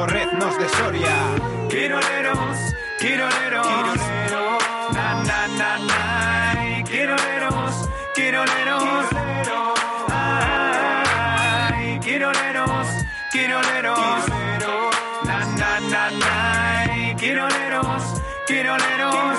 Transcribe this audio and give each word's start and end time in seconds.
torreznos 0.00 0.58
de 0.58 0.68
Soria. 0.70 1.16
Quiroleros, 1.68 2.58
quiroleros, 2.98 3.66
quiroleros, 3.68 4.62
na 4.94 5.08
na 5.28 5.40
na. 5.58 5.70
Na, 5.90 6.82
quiroleros, 6.90 7.74
quiroleros, 8.14 9.06
ay, 10.08 12.00
quiroleros, 12.00 12.88
quiroleros, 13.30 14.22
na 15.28 15.38
na 15.60 15.80
na 15.92 16.04
na, 16.22 17.16
quiroleros, 17.16 18.04
quiroleros, 18.48 19.38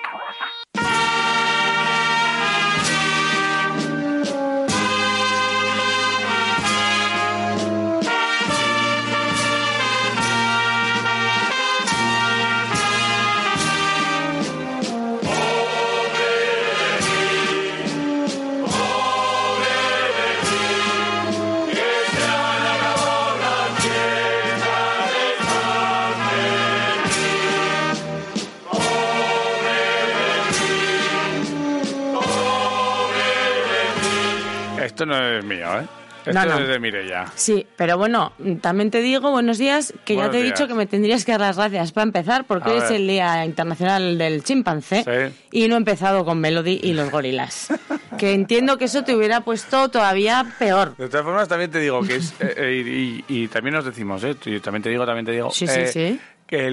Esto 35.01 35.11
no 35.11 35.19
es 35.27 35.43
mío, 35.43 35.65
¿eh? 35.79 35.85
Esto 36.23 36.33
No, 36.33 36.45
no. 36.45 36.59
es 36.59 36.67
de 36.67 36.77
Mirella. 36.79 37.25
Sí, 37.33 37.65
pero 37.75 37.97
bueno, 37.97 38.33
también 38.61 38.91
te 38.91 39.01
digo, 39.01 39.31
buenos 39.31 39.57
días, 39.57 39.91
que 40.05 40.15
ya 40.15 40.29
te 40.29 40.39
he 40.39 40.43
dicho 40.43 40.67
que 40.67 40.75
me 40.75 40.85
tendrías 40.85 41.25
que 41.25 41.31
dar 41.31 41.41
las 41.41 41.57
gracias 41.57 41.91
para 41.91 42.03
empezar, 42.03 42.45
porque 42.45 42.69
A 42.69 42.73
hoy 42.73 42.77
es 42.77 42.91
el 42.91 43.07
Día 43.07 43.43
Internacional 43.43 44.19
del 44.19 44.43
Chimpancé 44.43 45.03
Sí. 45.03 45.35
y 45.63 45.67
no 45.67 45.73
he 45.73 45.77
empezado 45.79 46.23
con 46.23 46.39
Melody 46.39 46.79
y 46.83 46.93
los 46.93 47.09
gorilas. 47.09 47.69
que 48.19 48.33
entiendo 48.33 48.77
que 48.77 48.85
eso 48.85 49.03
te 49.03 49.15
hubiera 49.15 49.41
puesto 49.41 49.89
todavía 49.89 50.45
peor. 50.59 50.95
De 50.97 51.09
todas 51.09 51.25
formas, 51.25 51.47
también 51.47 51.71
te 51.71 51.79
digo 51.79 52.03
que 52.03 52.17
es. 52.17 52.35
eh, 52.39 52.53
eh, 52.55 52.83
y, 53.27 53.33
y- 53.37 53.43
y 53.43 53.47
también 53.47 53.73
nos 53.73 53.85
decimos, 53.85 54.23
¿eh? 54.23 54.35
También 54.61 54.83
te 54.83 54.89
digo, 54.89 55.03
también 55.07 55.25
te 55.25 55.31
digo. 55.31 55.49
Sí, 55.49 55.65
sí, 55.65 55.79
eh, 55.79 55.87
sí. 55.87 56.19
Que 56.45 56.67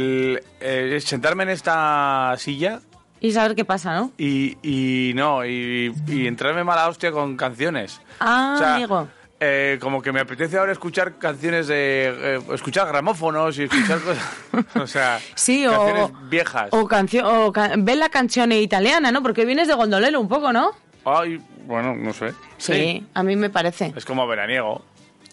el 0.61 1.01
sentarme 1.01 1.45
en 1.45 1.49
esta 1.51 2.35
silla 2.37 2.81
Y 3.21 3.33
saber 3.33 3.55
qué 3.57 3.65
pasa, 3.65 3.95
¿no? 3.97 4.13
y, 4.19 4.57
y 4.63 5.13
no, 5.15 5.45
y, 5.45 5.93
y 6.07 6.27
entrarme 6.27 6.63
mala 6.65 6.89
hostia 6.89 7.11
con 7.13 7.37
canciones. 7.37 8.01
Ah, 8.21 8.53
O 8.55 8.59
sea, 8.59 8.75
amigo. 8.77 9.09
eh, 9.41 9.79
como 9.81 10.01
que 10.03 10.13
me 10.13 10.21
apetece 10.21 10.57
ahora 10.59 10.73
escuchar 10.73 11.19
canciones 11.19 11.67
de. 11.67 12.15
eh, 12.37 12.41
escuchar 12.55 12.87
gramófonos 12.89 13.59
y 13.59 13.65
escuchar 13.65 14.01
cosas. 14.01 14.25
o 14.77 14.87
sea, 14.87 15.19
Sí, 15.35 15.67
o, 15.67 16.11
viejas. 16.31 16.69
o 16.73 16.87
canción 16.87 17.27
o 17.27 17.53
ca- 17.53 17.73
bella 17.79 18.09
canzone 18.09 18.61
italiana, 18.61 19.11
¿no? 19.13 19.23
Porque 19.23 19.45
vienes 19.45 19.67
de 19.69 19.75
gondolero 19.75 20.21
un 20.21 20.29
poco, 20.29 20.53
¿no? 20.53 20.71
Ay, 21.05 21.41
bueno, 21.67 21.95
no 21.97 22.13
sé. 22.13 22.35
Sí, 22.59 23.05
a 23.15 23.23
mí 23.23 23.35
me 23.37 23.51
parece. 23.51 23.93
Es 23.97 24.05
como 24.05 24.27
veraniego. 24.27 24.83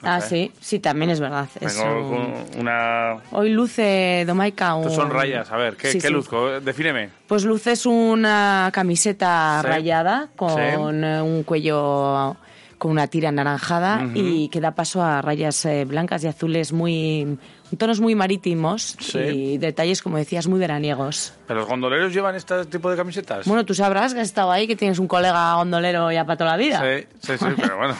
Ah, 0.03 0.21
sí, 0.21 0.51
sí, 0.59 0.79
también 0.79 1.09
es 1.11 1.19
verdad. 1.19 1.47
es 1.59 1.77
un- 1.79 2.33
una. 2.59 3.17
Hoy 3.31 3.49
luce 3.49 4.23
Domaica 4.27 4.75
un... 4.75 4.89
Son 4.91 5.09
rayas, 5.09 5.51
a 5.51 5.57
ver, 5.57 5.75
¿qué, 5.77 5.91
Sí, 5.91 5.99
qué 5.99 6.07
sí. 6.07 6.13
luzco? 6.13 6.59
Defíneme. 6.59 7.09
Pues 7.27 7.43
luces 7.45 7.85
una 7.85 8.69
camiseta 8.73 9.59
Sí. 9.61 9.67
rayada 9.67 10.29
con 10.35 11.03
un 11.03 11.43
cuello 11.43 12.35
con 12.77 12.91
una 12.91 13.07
tira 13.07 13.29
anaranjada 13.29 14.05
y 14.13 14.49
que 14.49 14.59
da 14.59 14.71
paso 14.75 15.01
a 15.01 15.21
rayas 15.21 15.65
eh, 15.65 15.85
blancas 15.85 16.23
y 16.25 16.27
azules 16.27 16.73
muy 16.73 17.37
tonos 17.77 17.99
muy 17.99 18.15
marítimos 18.15 18.95
Sí. 18.99 19.17
y 19.19 19.57
detalles 19.57 20.01
como 20.01 20.17
decías 20.17 20.47
muy 20.47 20.59
veraniegos. 20.59 21.33
¿Pero 21.47 21.61
los 21.61 21.69
gondoleros 21.69 22.13
llevan 22.13 22.35
este 22.35 22.65
tipo 22.65 22.89
de 22.89 22.97
camisetas? 22.97 23.45
Bueno, 23.47 23.65
tú 23.65 23.73
sabrás 23.73 24.13
que 24.13 24.21
has 24.21 24.27
estado 24.27 24.51
ahí, 24.51 24.67
que 24.67 24.75
tienes 24.75 24.99
un 24.99 25.07
colega 25.07 25.55
gondolero 25.55 26.11
ya 26.11 26.25
para 26.25 26.37
toda 26.37 26.51
la 26.51 26.57
vida. 26.57 26.81
Sí, 26.81 27.05
sí, 27.21 27.33
sí, 27.37 27.45
pero 27.61 27.77
bueno. 27.77 27.95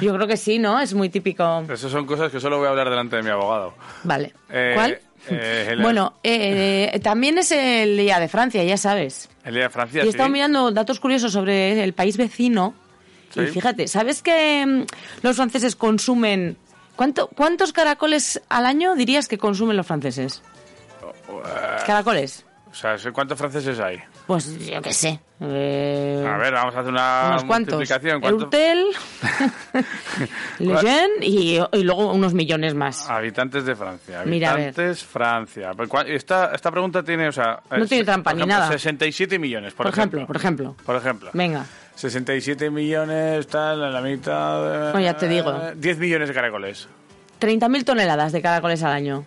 Yo 0.00 0.14
creo 0.14 0.26
que 0.26 0.36
sí, 0.36 0.58
¿no? 0.58 0.80
Es 0.80 0.94
muy 0.94 1.08
típico. 1.08 1.64
Esas 1.70 1.90
son 1.92 2.06
cosas 2.06 2.30
que 2.32 2.40
solo 2.40 2.58
voy 2.58 2.66
a 2.66 2.70
hablar 2.70 2.90
delante 2.90 3.16
de 3.16 3.22
mi 3.22 3.30
abogado. 3.30 3.74
Vale. 4.02 4.32
Eh, 4.50 4.72
¿Cuál? 4.74 4.98
eh, 5.30 5.68
el- 5.70 5.80
Bueno, 5.82 6.14
eh, 6.22 7.00
también 7.02 7.38
es 7.38 7.52
el 7.52 7.96
día 7.96 8.18
de 8.18 8.28
Francia, 8.28 8.62
ya 8.64 8.76
sabes. 8.76 9.28
El 9.44 9.54
día 9.54 9.64
de 9.64 9.70
Francia, 9.70 10.02
Y 10.02 10.06
he 10.06 10.10
estado 10.10 10.26
sí. 10.28 10.32
mirando 10.32 10.70
datos 10.72 10.98
curiosos 11.00 11.32
sobre 11.32 11.82
el 11.84 11.92
país 11.92 12.16
vecino. 12.16 12.74
Sí. 13.32 13.40
Y 13.40 13.46
fíjate, 13.46 13.88
¿sabes 13.88 14.22
que 14.22 14.64
mm, 14.66 14.82
los 15.22 15.36
franceses 15.36 15.74
consumen... 15.76 16.56
¿cuánto, 16.96 17.28
¿Cuántos 17.28 17.72
caracoles 17.72 18.40
al 18.48 18.66
año 18.66 18.94
dirías 18.94 19.28
que 19.28 19.38
consumen 19.38 19.76
los 19.76 19.86
franceses? 19.86 20.42
¿Caracoles? 21.86 22.44
O 22.70 22.74
sea, 22.76 22.98
¿sé 22.98 23.12
¿cuántos 23.12 23.38
franceses 23.38 23.78
hay? 23.78 24.00
Pues 24.26 24.58
yo 24.66 24.82
qué 24.82 24.92
sé. 24.92 25.20
eh, 25.40 26.26
A 26.28 26.36
ver, 26.38 26.52
vamos 26.54 26.74
a 26.74 26.80
hacer 26.80 26.90
una 26.92 27.26
unos 27.28 27.44
cuantos. 27.44 27.74
multiplicación. 27.74 28.20
¿Cuánto- 28.20 28.44
Eurtel, 28.44 28.86
Lejeune 30.58 31.14
y, 31.20 31.60
y 31.72 31.82
luego 31.84 32.12
unos 32.12 32.34
millones 32.34 32.74
más. 32.74 33.08
Habitantes 33.08 33.64
de 33.64 33.76
Francia. 33.76 34.22
Mira, 34.24 34.50
a 34.50 34.54
ver. 34.54 34.64
Habitantes 34.68 35.04
Francia. 35.04 35.70
Pero 35.76 35.88
¿cuál- 35.88 36.08
Esta, 36.10 36.50
esta 36.54 36.70
pregunta 36.72 37.02
tiene, 37.04 37.28
o 37.28 37.32
sea... 37.32 37.60
No 37.70 37.84
eh, 37.84 37.86
tiene 37.86 38.04
trampa 38.04 38.32
ni 38.32 38.38
ejemplo, 38.40 38.56
nada. 38.58 38.72
67 38.72 39.38
millones, 39.38 39.72
por, 39.74 39.86
por 39.86 39.92
ejemplo, 39.94 40.26
por 40.26 40.36
ejemplo. 40.36 40.76
Por 40.84 40.96
ejemplo. 40.96 41.30
Venga. 41.32 41.64
67 41.94 42.70
millones, 42.70 43.46
tal, 43.46 43.82
a 43.84 43.90
la 43.90 44.00
mitad... 44.00 44.90
eh, 44.90 44.92
No, 44.94 45.00
ya 45.00 45.16
te 45.16 45.28
digo. 45.28 45.52
10 45.76 45.98
millones 45.98 46.28
de 46.28 46.34
caracoles. 46.34 46.88
30.000 47.40 47.84
toneladas 47.84 48.32
de 48.32 48.42
caracoles 48.42 48.82
al 48.82 48.92
año. 48.92 49.24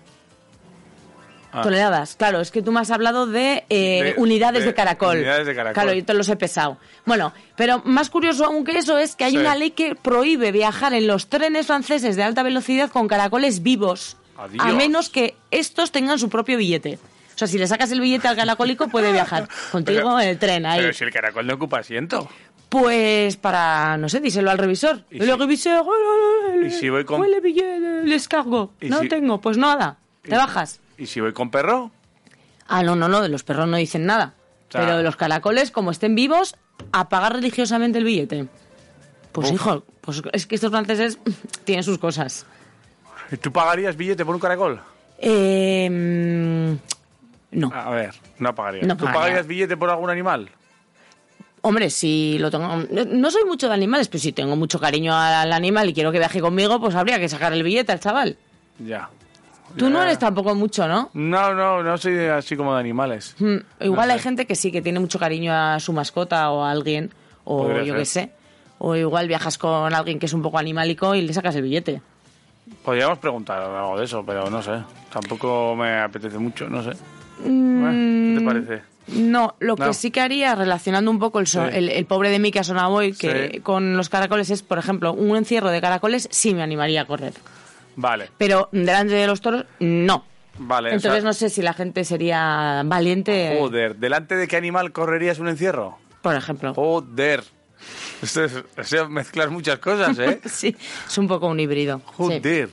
Ah. 1.53 1.61
Toneladas, 1.61 2.16
claro, 2.17 2.41
es 2.41 2.51
que 2.51 2.61
tú 2.61 2.72
me 2.73 2.81
has 2.81 2.91
hablado 2.91 3.25
de, 3.25 3.63
eh, 3.69 4.03
De- 4.03 4.22
unidades 4.22 4.61
de, 4.61 4.67
de 4.67 4.73
caracol. 4.75 5.16
unidades 5.17 5.47
de 5.47 5.55
caracol. 5.55 5.73
Claro, 5.81 5.94
yo 5.97 6.03
te 6.05 6.13
los 6.13 6.28
he 6.28 6.35
pesado. 6.35 6.78
Bueno, 7.05 7.33
pero 7.55 7.81
más 7.85 8.09
curioso 8.09 8.45
aún 8.45 8.66
que 8.66 8.78
eso 8.78 8.97
es 8.97 9.16
que 9.16 9.23
hay 9.23 9.31
Sí. 9.31 9.38
una 9.38 9.55
ley 9.55 9.72
que 9.72 9.95
prohíbe 9.95 10.51
viajar 10.51 10.94
en 10.94 11.07
los 11.07 11.28
trenes 11.29 11.66
franceses 11.67 12.16
de 12.17 12.23
alta 12.23 12.44
velocidad 12.44 12.89
con 12.91 13.07
caracoles 13.07 13.63
vivos, 13.63 14.17
Adiós. 14.38 14.66
a 14.66 14.73
menos 14.73 15.09
que 15.09 15.35
estos 15.49 15.91
tengan 15.94 16.19
su 16.19 16.29
propio 16.29 16.57
billete. 16.57 16.99
O 17.34 17.38
sea, 17.38 17.47
si 17.47 17.57
le 17.57 17.66
sacas 17.67 17.91
el 17.91 18.01
billete 18.01 18.28
al 18.28 18.35
caracólico 18.35 18.89
puede 18.89 19.11
viajar 19.13 19.47
contigo 19.72 19.99
Pero- 20.01 20.19
en 20.19 20.28
el 20.28 20.38
tren 20.39 20.66
ahí. 20.66 20.81
Pero 20.81 20.91
si 20.94 21.05
el 21.05 21.11
caracol 21.13 21.47
no 21.47 21.53
ocupa 21.53 21.79
asiento. 21.79 22.28
Pues 22.69 23.38
para, 23.38 23.95
no 23.97 24.09
sé, 24.09 24.19
díselo 24.19 24.51
al 24.51 24.57
revisor. 24.57 25.03
¿Y 25.09 25.19
el 25.22 25.25
si- 25.31 25.35
revisor, 25.38 25.85
y 26.66 26.69
si 26.69 26.89
voy 26.89 27.05
con- 27.05 27.23
el 27.23 27.39
billete, 27.41 28.03
les 28.03 28.28
cargo. 28.28 28.73
¿Y 28.81 28.89
No 28.89 29.00
si- 29.00 29.07
tengo, 29.09 29.39
pues 29.39 29.57
nada, 29.57 29.97
¿Y 30.25 30.29
te 30.29 30.35
bajas. 30.35 30.79
¿Y 30.97 31.05
si 31.05 31.22
voy 31.22 31.31
con 31.31 31.50
perro? 31.50 31.91
Ah, 32.67 32.84
no, 32.84 32.96
no, 32.97 33.08
no, 33.08 33.22
de 33.22 33.29
los 33.29 33.43
perros 33.43 33.67
no 33.69 33.78
dicen 33.78 34.05
nada. 34.05 34.34
O 34.67 34.72
sea- 34.72 34.81
Pero 34.81 34.97
de 34.97 35.03
los 35.03 35.16
caracoles, 35.16 35.72
como 35.72 35.91
estén 35.91 36.16
vivos, 36.16 36.55
a 36.91 37.08
pagar 37.08 37.34
religiosamente 37.34 37.99
el 37.99 38.03
billete. 38.03 38.47
Pues 39.31 39.47
Uf. 39.49 39.55
hijo, 39.55 39.84
pues 40.02 40.22
es 40.34 40.46
que 40.46 40.55
estos 40.55 40.72
franceses 40.72 41.20
tienen 41.63 41.84
sus 41.84 41.97
cosas. 41.99 42.46
¿Tú 43.41 43.52
pagarías 43.53 43.96
billete 43.96 44.25
por 44.25 44.35
un 44.35 44.41
caracol? 44.41 44.81
Eh, 45.20 45.87
no. 47.52 47.72
A 47.73 47.90
ver, 47.91 48.13
no 48.40 48.53
pagarías. 48.55 48.85
No 48.87 48.97
¿Tú 48.97 49.05
pagaría. 49.05 49.20
pagarías 49.22 49.47
billete 49.47 49.78
por 49.78 49.90
algún 49.90 50.09
animal? 50.09 50.49
Hombre, 51.62 51.90
si 51.90 52.38
lo 52.40 52.50
tengo... 52.52 52.68
no- 52.90 53.32
soy 53.32 53.44
mucho 53.46 53.68
de 53.68 53.74
animales, 53.74 54.08
pero 54.08 54.22
si 54.22 54.32
tengo 54.32 54.56
mucho 54.56 54.80
cariño 54.80 55.14
al 55.16 55.52
animal 55.52 55.90
y 55.90 55.94
quiero 55.94 56.12
que 56.12 56.20
viaje 56.20 56.40
conmigo, 56.40 56.80
pues 56.80 56.96
habría 56.96 57.20
que 57.20 57.28
sacar 57.28 57.52
el 57.54 57.64
billete 57.64 57.92
al 57.92 58.00
chaval. 58.00 58.38
Ya. 58.80 59.09
Tú 59.78 59.90
no 59.90 60.02
eres 60.02 60.18
tampoco 60.18 60.56
mucho, 60.56 60.88
¿no? 60.88 61.09
No, 61.14 61.54
no, 61.54 61.84
no 61.84 61.98
soy 61.98 62.18
así 62.28 62.56
como 62.56 62.74
de 62.74 62.80
animales. 62.80 63.36
Mm, 63.40 63.58
Igual 63.82 64.08
No 64.08 64.14
hay 64.14 64.20
sé. 64.20 64.24
gente 64.24 64.46
que 64.48 64.56
sí, 64.56 64.72
que 64.72 64.82
tiene 64.82 65.00
mucho 65.00 65.20
cariño 65.20 65.52
a 65.54 65.80
su 65.80 65.92
mascota 65.94 66.50
o 66.52 66.64
a 66.64 66.72
alguien, 66.72 67.12
o 67.44 67.64
Podría 67.64 67.84
yo 67.84 67.96
qué 67.96 68.06
sé. 68.06 68.32
O 68.80 68.96
igual 68.96 69.28
viajas 69.28 69.58
con 69.58 69.94
alguien 69.94 70.20
que 70.20 70.28
es 70.28 70.34
un 70.34 70.42
poco 70.42 70.58
animálico 70.59 71.16
y 71.16 71.22
le 71.22 71.34
sacas 71.34 71.56
el 71.56 71.64
billete. 71.64 72.02
Podríamos 72.84 73.18
preguntar 73.20 73.59
algo 73.62 73.98
de 73.98 74.06
eso, 74.06 74.24
pero 74.26 74.50
no 74.50 74.62
sé. 74.62 74.72
Tampoco 75.12 75.76
me 75.76 76.00
apetece 76.00 76.38
mucho, 76.38 76.70
no 76.70 76.82
sé. 76.84 76.92
¿Qué 76.92 77.44
te 77.44 77.50
Mm, 77.50 78.46
parece? 78.46 78.82
No, 79.08 79.56
lo 79.59 79.76
No. 79.76 79.86
que 79.88 79.94
sí 79.94 80.12
que 80.12 80.20
haría, 80.22 80.54
relacionando 80.56 81.09
un 81.12 81.20
poco 81.20 81.40
el, 81.40 81.48
Sí. 81.48 81.59
el, 81.72 81.90
el 81.90 82.06
pobre 82.06 82.30
de 82.30 82.40
mí 82.40 82.52
que 82.52 82.59
ha 82.59 82.64
sonado 82.64 82.92
hoy, 82.92 83.14
que 83.14 83.52
Sí. 83.54 83.59
con 83.62 83.96
los 83.96 84.09
caracoles 84.09 84.50
es, 84.50 84.64
por 84.64 84.78
ejemplo, 84.80 85.14
un 85.14 85.38
encierro 85.38 85.70
de 85.70 85.80
caracoles, 85.82 86.28
sí 86.32 86.54
me 86.54 86.62
animaría 86.64 87.02
a 87.02 87.06
correr. 87.06 87.34
Vale, 87.96 88.30
Pero 88.38 88.70
delante 88.72 89.14
de 89.16 89.26
los 89.28 89.42
toros, 89.42 89.66
no. 89.80 90.24
vale. 90.59 90.90
o 90.90 90.94
Entonces 90.94 91.22
sea, 91.22 91.28
no 91.28 91.34
sé 91.34 91.50
si 91.50 91.62
la 91.62 91.74
gente 91.74 92.04
sería 92.04 92.84
valiente, 92.86 93.56
Joder, 93.59 93.96
¿delante 93.96 94.36
de 94.36 94.48
qué 94.48 94.58
animal 94.58 94.92
correrías 94.92 95.40
un 95.40 95.48
encierro? 95.48 95.98
por 96.22 96.36
ejemplo. 96.36 96.74
Joder. 96.74 97.44
Esto 98.22 98.44
es, 98.44 98.54
o 98.78 98.84
sea, 98.84 99.06
mezclas 99.08 99.50
muchas 99.50 99.80
cosas, 99.80 100.18
¿eh? 100.20 100.42
Sí, 100.46 100.76
es 101.08 101.18
un 101.18 101.28
poco 101.28 101.48
un 101.48 101.59
híbrido. 101.59 102.00
sí. 102.00 102.14
Joder. 102.18 102.70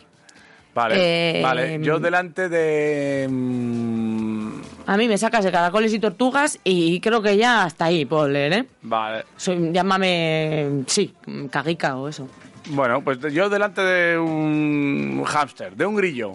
Vale, 0.75 1.39
Eh, 1.39 1.43
vale. 1.43 1.79
Yo 1.81 2.01
delante 2.01 2.49
de... 2.49 3.29
mm, 3.31 4.54
A 4.87 4.97
mí 4.99 5.09
me 5.09 5.17
sacas 5.17 5.45
de 5.45 5.51
caracoles 5.51 5.93
y 5.95 5.99
tortugas 5.99 6.59
y 6.63 7.01
creo 7.01 7.23
que 7.23 7.37
ya 7.37 7.65
hasta 7.65 7.87
ahí 7.87 8.05
puedo 8.05 8.29
leer, 8.29 8.53
¿eh? 8.53 8.65
Vale. 8.83 9.25
Soy, 9.37 9.71
llámame, 9.73 10.83
sí, 10.87 11.15
caguica 11.51 11.97
o 11.97 12.09
eso. 12.09 12.29
Bueno, 12.69 13.03
pues 13.03 13.19
yo 13.33 13.49
delante 13.49 13.81
de 13.83 14.19
un 14.19 15.23
hámster, 15.27 15.75
de 15.75 15.87
un 15.87 15.97
grillo. 15.97 16.35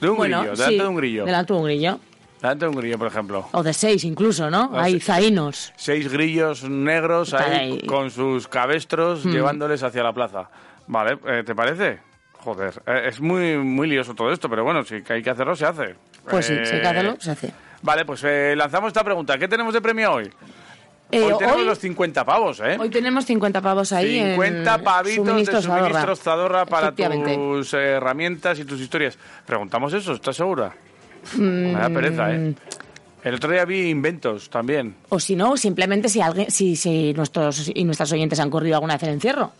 De 0.00 0.08
un 0.08 0.16
bueno, 0.16 0.38
grillo, 0.40 0.52
delante 0.56 0.76
sí, 0.76 0.80
de 0.82 0.88
un 0.88 0.96
grillo. 0.96 1.24
Delante 1.24 1.52
de 1.52 1.58
un 1.58 1.64
grillo. 1.64 2.00
Delante 2.40 2.64
de 2.64 2.68
un 2.68 2.76
grillo, 2.76 2.98
por 2.98 3.06
ejemplo. 3.08 3.48
O 3.50 3.62
de 3.64 3.72
seis 3.72 4.04
incluso, 4.04 4.48
¿no? 4.50 4.66
O 4.72 4.78
Hay 4.78 4.94
sí. 4.94 5.00
zaínos. 5.00 5.72
Seis 5.76 6.10
grillos 6.12 6.62
negros 6.68 7.32
Están 7.32 7.52
ahí, 7.52 7.72
ahí. 7.72 7.86
con 7.86 8.10
sus 8.12 8.46
cabestros 8.46 9.24
Mm. 9.24 9.30
llevándoles 9.32 9.82
hacia 9.82 10.04
la 10.04 10.12
plaza. 10.12 10.48
Vale, 10.86 11.18
eh, 11.26 11.42
¿te 11.44 11.54
parece? 11.56 11.98
Joder, 12.34 12.80
eh, 12.86 13.06
es 13.08 13.20
muy, 13.20 13.56
muy 13.58 13.88
lioso 13.88 14.14
todo 14.14 14.30
esto, 14.30 14.48
pero 14.48 14.62
bueno, 14.62 14.84
si 14.84 15.02
hay 15.08 15.22
que 15.22 15.30
hacerlo, 15.30 15.56
se 15.56 15.66
hace. 15.66 15.96
Pues 16.30 16.46
sí, 16.46 16.54
si 16.54 16.60
hay 16.60 16.80
que 16.80 16.86
Eh, 16.86 16.88
hacerlo, 16.88 17.16
se 17.20 17.30
hace. 17.30 17.52
Vale, 17.82 18.04
pues 18.04 18.22
eh, 18.24 18.54
lanzamos 18.56 18.88
esta 18.88 19.04
pregunta. 19.04 19.38
¿Qué 19.38 19.48
tenemos 19.48 19.72
de 19.74 19.80
premio 19.80 20.12
hoy? 20.12 20.30
Eh, 21.10 21.22
hoy 21.22 21.38
tenemos 21.38 21.56
hoy- 21.60 21.64
los 21.64 21.78
50 21.78 22.24
pavos, 22.24 22.60
¿eh? 22.60 22.76
Hoy 22.78 22.90
tenemos 22.90 23.24
50 23.24 23.60
pavos 23.62 23.92
ahí 23.92 24.20
50 24.32 24.74
en 24.74 24.84
pavitos 24.84 25.24
de 25.24 25.30
suministros 25.30 25.64
Zadorra. 25.64 25.80
suministros 25.86 26.20
Zadorra 26.20 26.66
para 26.66 26.92
tus 26.92 27.72
eh, 27.74 27.78
herramientas 27.92 28.58
y 28.58 28.64
tus 28.64 28.80
historias. 28.80 29.16
Preguntamos 29.46 29.92
eso, 29.94 30.12
¿estás 30.12 30.36
segura? 30.36 30.74
Mm, 31.34 31.40
Me 31.40 31.72
da 31.72 31.88
pereza, 31.88 32.30
¿eh? 32.34 32.54
El 33.24 33.34
otro 33.34 33.50
día 33.50 33.64
vi 33.64 33.88
inventos 33.88 34.48
también. 34.50 34.94
O 35.08 35.18
si 35.18 35.34
no, 35.34 35.56
simplemente 35.56 36.08
si 36.08 36.20
alguien, 36.20 36.50
si, 36.50 36.76
si 36.76 37.12
nuestros 37.14 37.70
y 37.74 37.84
nuestras 37.84 38.12
oyentes 38.12 38.38
han 38.38 38.50
corrido 38.50 38.76
alguna 38.76 38.94
vez 38.94 39.02
el 39.04 39.10
encierro. 39.10 39.52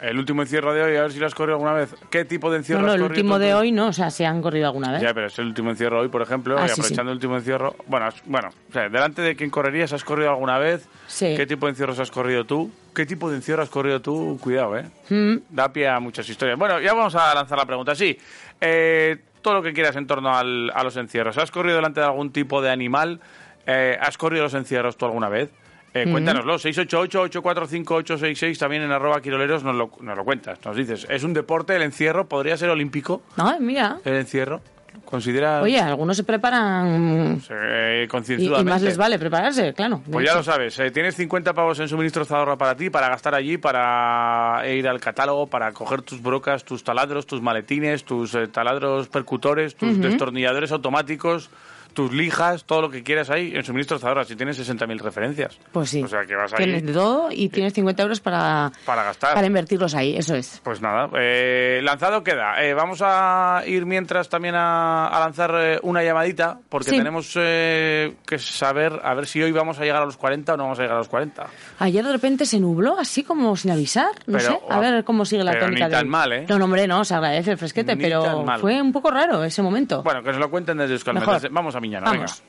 El 0.00 0.18
último 0.18 0.40
encierro 0.42 0.72
de 0.72 0.82
hoy, 0.82 0.96
a 0.96 1.02
ver 1.02 1.12
si 1.12 1.18
lo 1.18 1.26
has 1.26 1.34
corrido 1.34 1.56
alguna 1.56 1.74
vez. 1.74 1.94
¿Qué 2.10 2.24
tipo 2.24 2.48
de 2.50 2.56
No, 2.56 2.60
encierro 2.60 2.80
no, 2.82 2.88
has 2.88 2.94
el 2.94 3.00
corrido 3.02 3.20
último 3.20 3.34
tú? 3.34 3.40
de 3.40 3.54
hoy 3.54 3.70
no, 3.72 3.88
o 3.88 3.92
sea, 3.92 4.08
si 4.10 4.24
han 4.24 4.40
corrido 4.40 4.66
alguna 4.66 4.92
vez. 4.92 5.02
Ya, 5.02 5.12
pero 5.12 5.26
es 5.26 5.38
el 5.38 5.46
último 5.48 5.70
encierro 5.70 6.00
hoy, 6.00 6.08
por 6.08 6.22
ejemplo, 6.22 6.56
Ah, 6.58 6.64
y 6.64 6.68
sí, 6.68 6.74
sí. 6.74 6.80
aprovechando 6.80 7.12
el 7.12 7.16
último 7.16 7.36
encierro. 7.36 7.76
Bueno, 7.86 8.06
has- 8.06 8.22
bueno, 8.24 8.48
o 8.48 8.72
sea, 8.72 8.88
delante 8.88 9.20
de 9.20 9.36
quién 9.36 9.50
correrías, 9.50 9.92
¿has 9.92 10.02
corrido 10.02 10.30
alguna 10.30 10.58
vez? 10.58 10.88
Sí. 11.06 11.34
¿Qué 11.36 11.46
tipo 11.46 11.66
de 11.66 11.70
encierros 11.72 11.98
has 11.98 12.10
corrido 12.10 12.44
tú? 12.44 12.70
¿Qué 12.94 13.04
tipo 13.04 13.28
de 13.28 13.36
encierro 13.36 13.62
has 13.62 13.68
corrido 13.68 14.00
tú? 14.00 14.38
Cuidado, 14.40 14.78
¿eh? 14.78 14.86
Mm, 15.10 15.36
Da 15.50 15.70
pie 15.72 15.86
a 15.88 16.00
muchas 16.00 16.26
historias. 16.28 16.58
Bueno, 16.58 16.80
ya 16.80 16.94
vamos 16.94 17.14
a 17.14 17.34
lanzar 17.34 17.58
la 17.58 17.66
pregunta. 17.66 17.94
Sí, 17.94 18.16
eh, 18.60 19.18
todo 19.42 19.54
lo 19.54 19.62
que 19.62 19.72
quieras 19.74 19.96
en 19.96 20.06
torno 20.06 20.34
al- 20.34 20.70
a 20.74 20.82
los 20.82 20.96
encierros. 20.96 21.36
¿Has 21.36 21.50
corrido 21.50 21.76
delante 21.76 22.00
de 22.00 22.06
algún 22.06 22.32
tipo 22.32 22.62
de 22.62 22.70
animal? 22.70 23.20
Eh, 23.66 23.98
¿Has 24.00 24.16
corrido 24.16 24.44
los 24.44 24.54
encierros 24.54 24.96
tú 24.96 25.04
alguna 25.04 25.28
vez? 25.28 25.50
Eh, 25.92 26.06
Cuéntanoslo, 26.10 26.56
688-845-866, 26.56 28.58
también 28.58 28.82
en 28.82 28.92
arroba 28.92 29.20
quiroleros 29.20 29.64
nos 29.64 29.74
lo, 29.74 29.90
nos 30.00 30.16
lo 30.16 30.24
cuentas, 30.24 30.64
nos 30.64 30.76
dices. 30.76 31.04
¿Es 31.10 31.24
un 31.24 31.32
deporte 31.32 31.74
el 31.74 31.82
encierro? 31.82 32.28
¿Podría 32.28 32.56
ser 32.56 32.70
olímpico 32.70 33.22
No, 33.36 33.58
mira. 33.58 33.98
el 34.04 34.14
encierro? 34.14 34.60
¿Considera 35.04 35.62
Oye, 35.62 35.80
algunos 35.80 36.16
se 36.16 36.24
preparan 36.24 37.40
eh, 37.50 38.08
y, 38.38 38.64
más 38.64 38.82
les 38.82 38.96
vale 38.96 39.18
prepararse, 39.18 39.72
claro. 39.72 40.02
Pues 40.10 40.24
ya 40.24 40.32
hecho. 40.32 40.38
lo 40.38 40.44
sabes, 40.44 40.78
eh, 40.78 40.90
tienes 40.90 41.14
50 41.16 41.52
pavos 41.52 41.78
en 41.80 41.88
suministro 41.88 42.24
Zadorra 42.24 42.56
para 42.56 42.76
ti, 42.76 42.90
para 42.90 43.08
gastar 43.08 43.34
allí, 43.34 43.56
para 43.56 44.62
ir 44.68 44.88
al 44.88 45.00
catálogo, 45.00 45.46
para 45.46 45.72
coger 45.72 46.02
tus 46.02 46.22
brocas, 46.22 46.64
tus 46.64 46.84
taladros, 46.84 47.26
tus 47.26 47.40
maletines, 47.40 48.04
tus 48.04 48.34
eh, 48.34 48.48
taladros 48.48 49.08
percutores, 49.08 49.74
tus 49.74 50.00
destornilladores 50.00 50.72
automáticos, 50.72 51.50
tus 51.92 52.12
lijas, 52.12 52.64
todo 52.64 52.82
lo 52.82 52.90
que 52.90 53.02
quieras 53.02 53.30
ahí 53.30 53.52
en 53.54 53.64
suministro 53.64 53.98
Zadorra, 53.98 54.24
si 54.24 54.36
tienes 54.36 54.58
60.000 54.58 54.98
referencias. 55.00 55.58
Pues 55.72 55.90
sí. 55.90 56.02
O 56.02 56.08
sea 56.08 56.24
que 56.24 56.34
vas 56.36 56.52
ahí 56.52 56.64
Tienes 56.64 56.86
de 56.86 56.92
todo 56.92 57.28
y 57.30 57.48
tienes 57.48 57.72
50 57.74 58.02
euros 58.02 58.20
para, 58.20 58.70
para 58.84 59.04
gastar. 59.04 59.34
para 59.34 59.46
invertirlos 59.46 59.94
ahí, 59.94 60.16
eso 60.16 60.34
es. 60.34 60.60
Pues 60.64 60.80
nada, 60.80 61.08
eh, 61.18 61.80
lanzado 61.82 62.22
queda. 62.22 62.62
Eh, 62.62 62.74
vamos 62.74 63.00
a 63.02 63.62
ir 63.66 63.86
mientras 63.86 64.28
también 64.28 64.54
a, 64.54 65.08
a 65.08 65.20
lanzar 65.20 65.52
eh, 65.58 65.78
una 65.82 66.02
llamadita, 66.02 66.58
porque 66.68 66.90
Sí. 66.90 66.96
tenemos 66.96 67.32
que 67.34 68.14
saber 68.38 69.00
a 69.02 69.14
ver 69.14 69.26
si 69.26 69.42
hoy 69.42 69.52
vamos 69.52 69.78
a 69.78 69.82
llegar 69.84 70.02
a 70.02 70.04
los 70.06 70.16
40 70.16 70.54
o 70.54 70.56
no 70.56 70.62
vamos 70.64 70.78
a 70.78 70.82
llegar 70.82 70.96
a 70.96 70.98
los 70.98 71.08
40. 71.08 71.46
Ayer 71.78 72.04
de 72.04 72.12
repente 72.12 72.46
se 72.46 72.58
nubló 72.60 72.98
así 72.98 73.22
como 73.24 73.56
sin 73.56 73.70
avisar, 73.70 74.10
no 74.26 74.38
Pero, 74.38 74.50
sé, 74.52 74.58
a 74.68 74.78
ver 74.80 75.04
cómo 75.04 75.24
sigue 75.24 75.44
la 75.44 75.52
pero 75.52 75.66
tónica 75.66 75.86
ni 75.86 75.90
tan 75.92 76.00
del- 76.00 76.08
mal, 76.08 76.32
¿eh? 76.32 76.46
No, 76.48 76.58
no, 76.58 76.64
hombre, 76.66 76.86
no, 76.86 77.04
se 77.04 77.14
agradece 77.14 77.52
el 77.52 77.58
fresquete, 77.58 77.94
Ni 77.96 78.02
pero 78.02 78.44
fue 78.60 78.80
un 78.80 78.92
poco 78.92 79.10
raro 79.10 79.44
ese 79.44 79.62
momento. 79.62 80.02
Bueno, 80.02 80.22
que 80.22 80.30
nos 80.30 80.38
lo 80.38 80.50
cuenten 80.50 80.78
desde 80.78 80.94
Euskal. 80.94 81.18
Vamos 81.50 81.74
a 81.74 81.80
Miñana, 81.90 82.06
Vamos. 82.12 82.42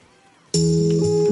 venga. 0.54 1.32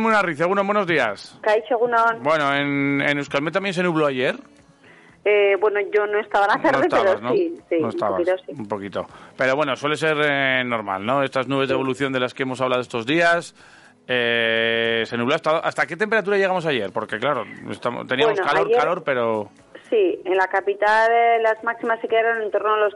Munarriz, 0.00 0.40
algunos 0.40 0.64
buenos 0.66 0.86
días. 0.86 1.38
Bueno, 2.20 2.54
en, 2.54 3.00
en 3.02 3.18
Euskalmet 3.18 3.52
también 3.52 3.74
se 3.74 3.82
nubló 3.82 4.06
ayer. 4.06 4.36
Eh, 5.24 5.56
bueno, 5.60 5.80
yo 5.92 6.06
no 6.06 6.20
estaba 6.20 6.46
en 6.46 6.50
la 6.50 6.56
No 6.56 6.62
tarde, 6.62 6.86
estabas, 6.86 7.14
pero 7.16 7.20
¿no? 7.20 7.32
sí, 7.32 7.54
sí, 7.68 7.76
No 7.80 7.88
un 7.88 7.92
poquito 7.98 8.32
sí. 8.46 8.52
un 8.56 8.68
poquito. 8.68 9.06
Pero 9.36 9.56
bueno, 9.56 9.74
suele 9.76 9.96
ser 9.96 10.16
eh, 10.22 10.62
normal, 10.64 11.04
¿no? 11.04 11.22
Estas 11.22 11.48
nubes 11.48 11.68
de 11.68 11.74
evolución 11.74 12.12
de 12.12 12.20
las 12.20 12.32
que 12.32 12.44
hemos 12.44 12.60
hablado 12.60 12.80
estos 12.80 13.06
días. 13.06 13.54
Eh, 14.08 15.02
se 15.06 15.16
nubló 15.16 15.34
hasta, 15.34 15.58
¿hasta 15.58 15.86
qué 15.86 15.96
temperatura 15.96 16.36
llegamos 16.36 16.64
ayer? 16.66 16.90
Porque 16.92 17.18
claro, 17.18 17.44
estamos, 17.70 18.06
teníamos 18.06 18.36
Bueno, 18.36 18.48
calor, 18.50 18.66
ayer- 18.68 18.78
calor, 18.78 19.02
pero... 19.04 19.50
Sí, 19.90 20.20
en 20.24 20.36
la 20.36 20.48
capital 20.48 21.12
eh, 21.12 21.38
las 21.40 21.62
máximas 21.62 22.00
se 22.00 22.08
quedaron 22.08 22.42
en 22.42 22.50
torno 22.50 22.74
a 22.74 22.78
los 22.78 22.94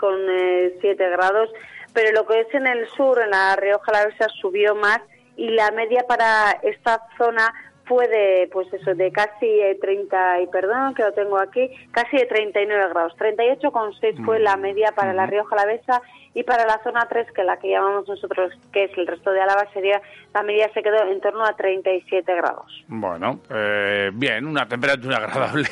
36,7 0.00 1.10
grados, 1.10 1.50
pero 1.92 2.12
lo 2.12 2.26
que 2.26 2.40
es 2.40 2.54
en 2.54 2.66
el 2.66 2.86
sur, 2.90 3.20
en 3.20 3.30
la 3.30 3.56
Rioja 3.56 3.90
Alavesa, 3.90 4.28
subió 4.40 4.74
más 4.74 5.00
y 5.36 5.50
la 5.50 5.70
media 5.72 6.04
para 6.06 6.52
esta 6.62 7.02
zona 7.18 7.52
fue 7.86 8.06
de, 8.06 8.48
pues 8.52 8.72
eso, 8.72 8.94
de 8.94 9.10
casi 9.10 9.46
eh, 9.46 9.76
30, 9.80 10.42
y 10.42 10.46
perdón 10.46 10.94
que 10.94 11.02
lo 11.02 11.12
tengo 11.12 11.38
aquí, 11.40 11.68
casi 11.90 12.18
de 12.18 12.26
39 12.26 12.88
grados. 12.90 13.16
38,6 13.18 14.24
fue 14.24 14.38
la 14.38 14.56
media 14.56 14.92
para 14.94 15.12
la 15.12 15.26
Rioja 15.26 15.56
Alavesa 15.56 16.00
y 16.34 16.42
para 16.44 16.64
la 16.64 16.80
zona 16.82 17.06
3, 17.08 17.32
que 17.32 17.42
la 17.42 17.58
que 17.58 17.68
llamamos 17.70 18.08
nosotros, 18.08 18.52
que 18.72 18.84
es 18.84 18.96
el 18.96 19.06
resto 19.06 19.32
de 19.32 19.40
Álava, 19.40 19.66
sería, 19.72 20.00
la 20.32 20.42
media 20.42 20.70
se 20.72 20.82
quedó 20.82 21.02
en 21.10 21.20
torno 21.20 21.44
a 21.44 21.56
37 21.56 22.34
grados. 22.36 22.84
Bueno, 22.88 23.40
eh, 23.50 24.10
bien, 24.14 24.46
una 24.46 24.66
temperatura 24.68 25.16
agradable. 25.24 25.68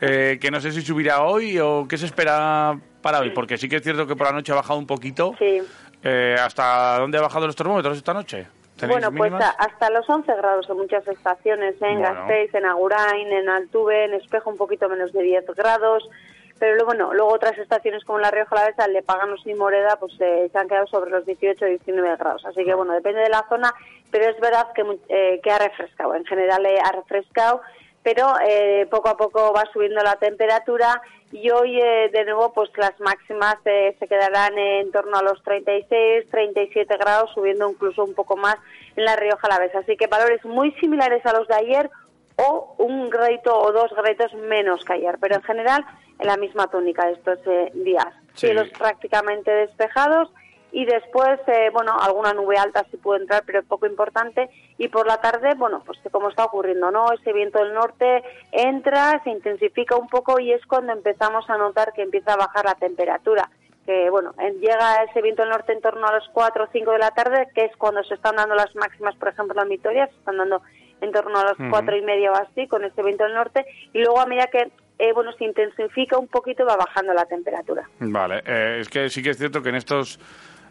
Eh, 0.00 0.38
que 0.40 0.50
no 0.50 0.60
sé 0.60 0.70
si 0.72 0.82
subirá 0.82 1.22
hoy 1.22 1.58
o 1.58 1.86
qué 1.88 1.98
se 1.98 2.06
espera 2.06 2.78
para 3.02 3.20
hoy, 3.20 3.30
porque 3.30 3.56
sí 3.58 3.68
que 3.68 3.76
es 3.76 3.82
cierto 3.82 4.06
que 4.06 4.14
por 4.16 4.28
la 4.28 4.32
noche 4.34 4.52
ha 4.52 4.56
bajado 4.56 4.78
un 4.78 4.86
poquito. 4.86 5.34
Sí. 5.38 5.60
Eh, 6.04 6.36
¿Hasta 6.38 6.98
dónde 7.00 7.18
han 7.18 7.24
bajado 7.24 7.46
los 7.46 7.56
termómetros 7.56 7.96
esta 7.96 8.14
noche? 8.14 8.46
¿Tenéis 8.76 9.00
Bueno, 9.00 9.10
pues 9.16 9.32
mínimas? 9.32 9.56
hasta 9.58 9.90
los 9.90 10.08
11 10.08 10.32
grados 10.36 10.70
en 10.70 10.76
muchas 10.76 11.06
estaciones, 11.08 11.74
¿eh? 11.82 11.86
en 11.90 11.98
Bueno. 11.98 12.14
Gasteiz, 12.14 12.54
en 12.54 12.64
Agurain, 12.66 13.32
en 13.32 13.48
Altuve, 13.48 14.04
en 14.04 14.14
Espejo 14.14 14.50
un 14.50 14.56
poquito 14.56 14.88
menos 14.88 15.12
de 15.12 15.22
10 15.24 15.44
grados, 15.56 16.08
pero 16.58 16.74
luego, 16.74 16.86
bueno, 16.86 17.14
luego 17.14 17.32
otras 17.32 17.56
estaciones 17.58 18.04
como 18.04 18.18
La 18.18 18.30
Rioja 18.30 18.54
Alavesa, 18.56 18.84
el 18.86 18.92
de 18.92 19.02
Paganos 19.02 19.46
y 19.46 19.54
Moreda, 19.54 19.96
pues 19.96 20.12
eh, 20.20 20.48
se 20.50 20.58
han 20.58 20.68
quedado 20.68 20.86
sobre 20.86 21.10
los 21.10 21.24
18 21.26 21.66
y 21.66 21.70
19 21.70 22.16
grados. 22.16 22.44
Así 22.44 22.64
que 22.64 22.74
bueno, 22.74 22.92
depende 22.92 23.20
de 23.20 23.28
la 23.28 23.46
zona, 23.48 23.72
pero 24.10 24.30
es 24.30 24.38
verdad 24.40 24.68
que, 24.74 24.84
eh, 25.08 25.40
que 25.42 25.50
ha 25.50 25.58
refrescado, 25.58 26.14
en 26.14 26.24
general 26.24 26.64
eh, 26.66 26.78
ha 26.82 26.92
refrescado, 26.92 27.62
pero 28.02 28.34
eh, 28.46 28.86
poco 28.90 29.08
a 29.08 29.16
poco 29.16 29.52
va 29.52 29.64
subiendo 29.72 30.02
la 30.02 30.16
temperatura 30.16 31.02
y 31.30 31.50
hoy 31.50 31.78
eh, 31.78 32.08
de 32.10 32.24
nuevo 32.24 32.52
pues 32.52 32.70
las 32.76 32.98
máximas 33.00 33.56
eh, 33.64 33.94
se 33.98 34.08
quedarán 34.08 34.56
en 34.56 34.90
torno 34.92 35.18
a 35.18 35.22
los 35.22 35.42
36, 35.42 36.30
37 36.30 36.96
grados, 36.96 37.30
subiendo 37.34 37.68
incluso 37.68 38.04
un 38.04 38.14
poco 38.14 38.36
más 38.36 38.56
en 38.96 39.04
la 39.04 39.16
Rioja 39.16 39.46
Alavesa. 39.46 39.80
Así 39.80 39.96
que 39.96 40.06
valores 40.06 40.44
muy 40.44 40.72
similares 40.80 41.24
a 41.26 41.32
los 41.32 41.46
de 41.48 41.56
ayer 41.56 41.90
o 42.36 42.76
un 42.78 43.10
gradito 43.10 43.54
o 43.58 43.72
dos 43.72 43.90
graditos 43.90 44.32
menos 44.34 44.84
que 44.84 44.94
ayer, 44.94 45.18
pero 45.20 45.34
en 45.34 45.42
general 45.42 45.84
en 46.18 46.26
la 46.26 46.36
misma 46.36 46.66
tónica 46.68 47.08
estos 47.10 47.38
eh, 47.46 47.70
días. 47.74 48.06
Sí. 48.34 48.46
Cielos 48.46 48.68
prácticamente 48.78 49.50
despejados 49.50 50.30
y 50.70 50.84
después, 50.84 51.40
eh, 51.46 51.70
bueno, 51.72 51.96
alguna 51.98 52.34
nube 52.34 52.56
alta 52.58 52.84
sí 52.90 52.98
puede 52.98 53.22
entrar, 53.22 53.42
pero 53.46 53.62
poco 53.62 53.86
importante. 53.86 54.50
Y 54.76 54.88
por 54.88 55.06
la 55.06 55.18
tarde, 55.20 55.54
bueno, 55.56 55.82
pues 55.86 55.98
como 56.12 56.28
está 56.28 56.44
ocurriendo, 56.44 56.90
¿no? 56.90 57.10
Ese 57.12 57.32
viento 57.32 57.58
del 57.58 57.72
norte 57.72 58.22
entra, 58.52 59.20
se 59.24 59.30
intensifica 59.30 59.96
un 59.96 60.08
poco 60.08 60.38
y 60.40 60.52
es 60.52 60.64
cuando 60.66 60.92
empezamos 60.92 61.48
a 61.48 61.56
notar 61.56 61.92
que 61.94 62.02
empieza 62.02 62.34
a 62.34 62.36
bajar 62.36 62.64
la 62.64 62.74
temperatura. 62.74 63.48
que, 63.86 64.10
bueno, 64.10 64.34
en- 64.38 64.60
llega 64.60 65.02
ese 65.04 65.22
viento 65.22 65.40
del 65.40 65.50
norte 65.50 65.72
en 65.72 65.80
torno 65.80 66.06
a 66.06 66.12
los 66.12 66.28
4 66.34 66.64
o 66.64 66.68
5 66.70 66.90
de 66.90 66.98
la 66.98 67.10
tarde, 67.12 67.48
que 67.54 67.64
es 67.64 67.74
cuando 67.78 68.04
se 68.04 68.12
están 68.16 68.36
dando 68.36 68.54
las 68.54 68.76
máximas, 68.76 69.16
por 69.16 69.28
ejemplo, 69.28 69.62
en 69.62 69.68
Vitoria, 69.70 70.06
se 70.08 70.12
están 70.14 70.36
dando 70.36 70.60
en 71.00 71.10
torno 71.10 71.38
a 71.38 71.44
las 71.44 71.56
cuatro 71.70 71.96
y 71.96 72.02
media 72.02 72.30
o 72.30 72.34
así, 72.34 72.66
con 72.68 72.84
ese 72.84 73.02
viento 73.02 73.24
del 73.24 73.32
norte, 73.32 73.64
y 73.94 74.00
luego 74.00 74.20
a 74.20 74.26
medida 74.26 74.48
que, 74.48 74.70
eh, 74.98 75.12
bueno, 75.12 75.32
se 75.32 75.44
intensifica 75.44 76.18
un 76.18 76.28
poquito, 76.28 76.64
va 76.64 76.76
bajando 76.76 77.12
la 77.14 77.24
temperatura. 77.24 77.88
Vale, 78.00 78.42
eh, 78.44 78.78
es 78.80 78.88
que 78.88 79.08
sí 79.08 79.22
que 79.22 79.30
es 79.30 79.38
cierto 79.38 79.62
que 79.62 79.68
en 79.68 79.76
estos 79.76 80.18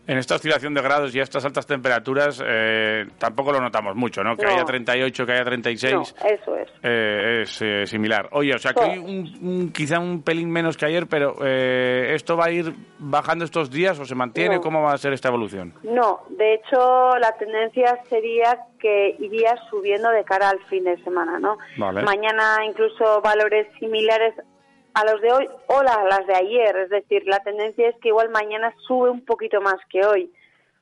en 0.08 0.18
esta 0.18 0.36
oscilación 0.36 0.74
de 0.74 0.82
grados 0.82 1.14
y 1.16 1.20
a 1.20 1.24
estas 1.24 1.44
altas 1.46 1.66
temperaturas 1.68 2.42
eh, 2.46 3.06
tampoco 3.18 3.52
lo 3.52 3.60
notamos 3.60 3.96
mucho, 3.96 4.24
¿no? 4.24 4.36
Que 4.38 4.46
No. 4.46 4.52
haya 4.54 4.64
38, 4.66 5.26
que 5.26 5.32
haya 5.34 5.44
36. 5.44 5.94
No, 5.94 6.02
eso 6.02 6.56
es. 6.58 6.70
eh, 6.82 7.42
es 7.44 7.62
eh, 7.62 7.86
similar. 7.86 8.30
Oye, 8.32 8.54
o 8.56 8.58
sea 8.58 8.74
que 8.74 8.84
Sí. 8.84 8.90
hoy 8.92 8.98
un, 9.00 9.48
un- 9.48 9.72
quizá 9.74 10.00
un 10.00 10.24
pelín 10.24 10.50
menos 10.50 10.78
que 10.78 10.86
ayer, 10.86 11.08
pero 11.08 11.36
eh, 11.44 12.14
¿esto 12.16 12.38
va 12.38 12.46
a 12.46 12.52
ir 12.52 12.74
bajando 13.00 13.44
estos 13.46 13.70
días 13.70 14.00
o 14.00 14.06
se 14.06 14.16
mantiene? 14.16 14.56
No. 14.56 14.62
¿Cómo 14.62 14.82
va 14.82 14.94
a 14.94 14.98
ser 14.98 15.14
esta 15.14 15.28
evolución? 15.28 15.74
No, 15.84 16.22
de 16.30 16.54
hecho 16.56 17.18
la 17.20 17.34
tendencia 17.38 18.00
sería 18.10 18.58
que 18.80 19.16
iría 19.20 19.56
subiendo 19.70 20.10
de 20.12 20.24
cara 20.24 20.50
al 20.50 20.60
fin 20.70 20.84
de 20.84 20.96
semana, 21.04 21.40
¿no? 21.40 21.58
Vale. 21.78 22.04
Mañana 22.04 22.58
incluso 22.66 23.22
valores 23.22 23.68
similares 23.80 24.34
a 25.00 25.12
los 25.12 25.22
de 25.22 25.32
hoy 25.32 25.48
o 25.68 25.84
la- 25.84 26.04
las 26.10 26.26
de 26.28 26.36
ayer, 26.36 26.76
es 26.78 26.90
decir, 26.90 27.24
la 27.28 27.40
tendencia 27.40 27.88
es 27.90 27.96
que 28.02 28.10
igual 28.10 28.30
mañana 28.30 28.74
sube 28.88 29.10
un 29.10 29.24
poquito 29.24 29.62
más 29.62 29.76
que 29.90 30.06
hoy. 30.06 30.32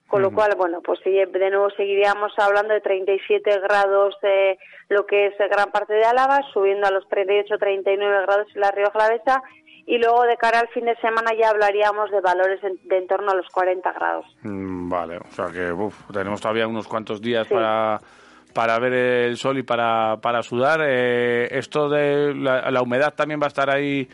Con 0.07 0.21
lo 0.21 0.31
cual, 0.31 0.53
bueno, 0.55 0.81
pues 0.81 0.99
de 1.03 1.49
nuevo 1.49 1.69
seguiríamos 1.71 2.31
hablando 2.37 2.73
de 2.75 2.79
37 2.79 3.59
grados 3.59 4.15
de 4.21 4.57
lo 4.89 5.05
que 5.07 5.25
es 5.27 5.37
gran 5.49 5.71
parte 5.71 5.93
de 5.95 6.05
Álava, 6.05 6.41
subiendo 6.53 6.85
a 6.87 6.91
los 6.91 7.07
38, 7.09 7.57
39 7.57 8.21
grados 8.21 8.47
en 8.53 8.61
la 8.61 8.69
Rioja 8.71 8.91
Alavesa 8.93 9.41
y 9.87 9.97
luego 9.97 10.21
de 10.23 10.37
cara 10.37 10.59
al 10.59 10.67
fin 10.69 10.85
de 10.85 10.95
semana 10.97 11.31
ya 11.33 11.49
hablaríamos 11.49 12.11
de 12.11 12.21
valores 12.21 12.63
en- 12.63 12.79
de 12.87 12.97
en 12.99 13.07
torno 13.07 13.31
a 13.31 13.35
los 13.35 13.49
40 13.49 13.91
grados. 13.93 14.25
Mm, 14.43 14.89
Vale, 14.89 15.17
o 15.17 15.31
sea 15.31 15.47
que 15.51 15.71
uf, 15.71 15.95
tenemos 16.13 16.39
todavía 16.39 16.67
unos 16.67 16.87
cuantos 16.87 17.19
días 17.19 17.47
Sí. 17.47 17.53
para, 17.55 17.99
para 18.55 18.79
ver 18.79 18.93
el 18.93 19.35
sol 19.35 19.57
y 19.57 19.63
para, 19.63 20.17
para 20.21 20.41
sudar. 20.41 20.79
Eh, 20.87 21.49
esto 21.51 21.89
de 21.89 22.33
la, 22.33 22.71
la 22.71 22.81
humedad 22.81 23.13
también 23.13 23.37
va 23.41 23.47
a 23.47 23.49
estar 23.49 23.69
ahí 23.69 24.07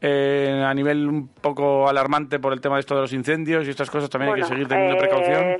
eh, 0.00 0.64
a 0.66 0.72
nivel 0.72 1.06
un 1.06 1.28
poco 1.28 1.86
alarmante 1.86 2.38
por 2.40 2.54
el 2.54 2.60
tema 2.62 2.76
de 2.76 2.80
esto 2.80 2.94
de 2.94 3.02
los 3.02 3.12
incendios 3.12 3.66
y 3.66 3.70
estas 3.70 3.90
cosas. 3.90 4.08
También 4.08 4.32
hay 4.32 4.40
que 4.40 4.48
seguir 4.48 4.66
teniendo 4.66 4.96
eh, 4.96 4.98
precaución. 4.98 5.58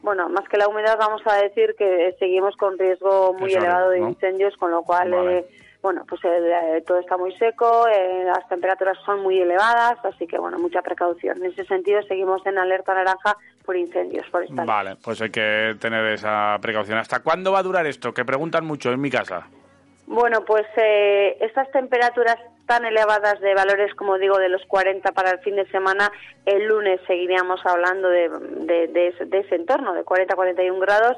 Bueno, 0.00 0.28
más 0.28 0.48
que 0.48 0.58
la 0.58 0.68
humedad, 0.68 0.96
vamos 0.96 1.22
a 1.26 1.38
decir 1.42 1.74
que 1.76 2.14
seguimos 2.20 2.56
con 2.56 2.78
riesgo 2.78 3.34
muy 3.34 3.50
Eso, 3.50 3.58
elevado 3.58 3.90
de 3.90 3.98
¿no? 3.98 4.10
incendios, 4.10 4.56
con 4.58 4.70
lo 4.70 4.82
cual, 4.82 5.10
Vale. 5.10 5.46
Eh, 5.76 5.78
bueno, 5.82 6.04
pues 6.08 6.20
eh, 6.24 6.82
todo 6.86 6.98
está 6.98 7.16
muy 7.16 7.32
seco, 7.36 7.86
eh, 7.88 8.24
las 8.24 8.48
temperaturas 8.48 8.98
son 9.04 9.22
muy 9.22 9.38
elevadas, 9.38 9.98
así 10.04 10.26
que, 10.26 10.38
bueno, 10.38 10.58
mucha 10.58 10.82
precaución. 10.82 11.38
En 11.38 11.52
ese 11.52 11.64
sentido, 11.64 12.02
seguimos 12.02 12.44
en 12.46 12.58
alerta 12.58 12.94
naranja 12.94 13.36
por 13.64 13.76
incendios 13.76 14.26
forestales. 14.28 14.66
Vale, 14.66 14.96
pues 15.02 15.20
hay 15.22 15.30
que 15.30 15.76
tener 15.80 16.04
esa 16.06 16.58
precaución. 16.60 16.98
¿Hasta 16.98 17.20
cuándo 17.20 17.52
va 17.52 17.60
a 17.60 17.62
durar 17.62 17.86
esto? 17.86 18.12
Que 18.12 18.24
preguntan 18.24 18.64
mucho 18.64 18.92
en 18.92 19.00
mi 19.00 19.10
casa. 19.10 19.46
Bueno, 20.06 20.44
pues 20.44 20.66
eh, 20.76 21.36
estas 21.40 21.70
temperaturas 21.72 22.36
tan 22.66 22.84
elevadas 22.84 23.40
de 23.40 23.54
valores, 23.54 23.92
como 23.94 24.18
digo, 24.18 24.38
de 24.38 24.48
los 24.48 24.64
40 24.66 25.12
para 25.12 25.30
el 25.30 25.38
fin 25.40 25.56
de 25.56 25.66
semana, 25.66 26.10
el 26.44 26.66
lunes 26.66 27.00
seguiríamos 27.06 27.60
hablando 27.64 28.08
de, 28.08 28.28
de, 28.28 28.86
de 28.88 29.08
ese, 29.08 29.24
de 29.26 29.40
ese 29.40 29.56
entorno, 29.56 29.94
de 29.94 30.04
40-41 30.04 30.80
grados, 30.80 31.16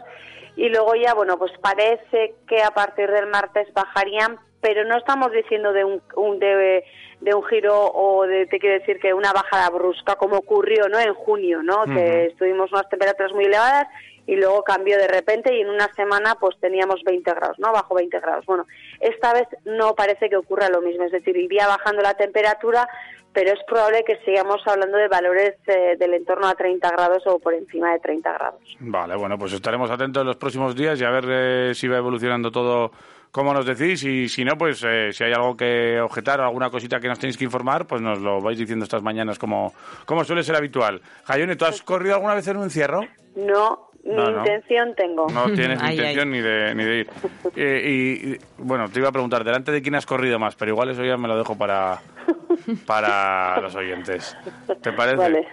y 0.57 0.71
luego 0.71 0.95
ya, 0.95 1.15
bueno, 1.15 1.39
pues 1.39 1.53
parece 1.61 2.35
que 2.49 2.63
a 2.63 2.71
partir 2.71 3.11
del 3.11 3.29
martes 3.29 3.73
bajarían, 3.73 4.39
pero 4.61 4.85
no 4.85 4.97
estamos 4.97 5.31
diciendo 5.33 5.73
de 5.73 5.85
un, 5.85 6.03
un- 6.17 6.39
de, 6.39 6.85
de 7.21 7.35
un 7.35 7.45
giro 7.45 7.75
o 7.93 8.27
de, 8.27 8.47
te 8.47 8.59
quiero 8.59 8.79
decir 8.79 8.99
que 9.01 9.13
una 9.15 9.33
bajada 9.33 9.71
brusca, 9.71 10.17
como 10.17 10.37
ocurrió, 10.37 10.89
¿no?, 10.89 10.99
en 10.99 11.15
junio, 11.15 11.63
¿no?, 11.63 11.85
que 11.85 12.27
estuvimos 12.27 12.71
unas 12.73 12.89
temperaturas 12.89 13.33
muy 13.33 13.45
elevadas 13.47 13.87
y 14.27 14.37
luego 14.37 14.63
cambió 14.63 14.99
de 14.99 15.09
repente 15.09 15.55
y 15.57 15.63
en 15.63 15.71
una 15.71 15.89
semana 15.95 16.37
pues 16.39 16.55
teníamos 16.61 17.03
20 17.03 17.31
grados, 17.33 17.59
¿no? 17.59 17.73
Bajo 17.73 17.95
20 17.95 18.21
grados. 18.21 18.45
Bueno, 18.45 18.67
esta 19.01 19.33
vez 19.33 19.49
no 19.65 19.95
parece 19.95 20.29
que 20.29 20.37
ocurra 20.37 20.69
lo 20.69 20.83
mismo, 20.83 21.05
es 21.05 21.13
decir, 21.13 21.35
iría 21.37 21.67
bajando 21.67 22.03
la 22.03 22.13
temperatura, 22.13 22.87
pero 23.33 23.53
es 23.53 23.61
probable 23.67 24.05
que 24.05 24.17
sigamos 24.27 24.61
hablando 24.67 24.99
de 24.99 25.09
valores 25.09 25.55
eh, 25.67 25.97
del 25.99 26.13
entorno 26.13 26.47
a 26.47 26.55
30 26.55 26.91
grados 26.91 27.27
o 27.27 27.39
por 27.39 27.55
encima 27.55 27.93
de 27.95 28.01
30 28.01 28.33
grados. 28.35 28.61
Vale, 28.81 29.17
bueno, 29.17 29.39
pues 29.39 29.55
estaremos 29.55 29.91
atentos 29.91 30.21
en 30.21 30.27
los 30.27 30.37
próximos 30.37 30.77
días 30.77 31.01
y 31.01 31.05
a 31.05 31.11
ver 31.11 31.25
eh, 31.29 31.75
si 31.75 31.89
va 31.89 31.97
evolucionando 31.97 32.51
todo 32.53 32.91
como 33.31 33.53
nos 33.53 33.67
decís 33.67 34.03
y 34.05 34.29
si 34.29 34.45
no, 34.45 34.57
pues 34.57 34.83
eh, 34.87 35.11
si 35.13 35.25
hay 35.25 35.33
algo 35.33 35.57
que 35.57 36.01
objetar 36.01 36.41
o 36.41 36.45
alguna 36.45 36.71
cosita 36.71 36.99
que 37.01 37.09
nos 37.09 37.19
tenéis 37.19 37.37
que 37.37 37.45
informar, 37.45 37.87
pues 37.87 38.01
nos 38.01 38.19
lo 38.21 38.41
vais 38.41 38.59
diciendo 38.59 38.85
estas 38.85 39.03
mañanas 39.03 39.39
como, 39.39 39.73
como 40.07 40.25
suele 40.25 40.43
ser 40.43 40.57
habitual. 40.57 41.01
Jayone, 41.25 41.57
¿tú 41.57 41.65
has 41.65 41.83
corrido 41.83 42.15
alguna 42.15 42.35
vez 42.35 42.47
en 42.49 42.57
un 42.57 42.65
encierro? 42.65 43.01
No, 43.37 43.91
ni 44.05 44.15
No, 44.15 44.31
no. 44.31 44.39
intención 44.39 44.95
tengo. 44.97 45.27
No 45.29 45.45
tienes 45.53 45.79
Ay, 45.83 45.97
intención 45.97 46.31
Ni, 46.31 46.41
de, 46.41 46.75
ni 46.75 46.85
de 46.85 46.99
ir. 47.01 47.11
Eh, 47.57 47.83
y, 47.85 48.29
y, 48.35 48.39
bueno, 48.59 48.89
te 48.89 49.01
iba 49.01 49.09
a 49.09 49.13
preguntar, 49.13 49.43
¿delante 49.43 49.73
de 49.73 49.83
quién 49.83 49.95
has 49.97 50.07
corrido 50.07 50.39
más? 50.39 50.55
Pero 50.55 50.71
igual 50.73 50.91
eso 50.91 51.05
ya 51.05 51.17
me 51.17 51.27
lo 51.29 51.37
dejo 51.37 51.57
para, 51.59 51.99
para 52.87 53.61
los 53.61 53.75
oyentes. 53.75 54.37
¿Te 54.83 54.93
parece? 54.93 55.17
Vale. 55.17 55.47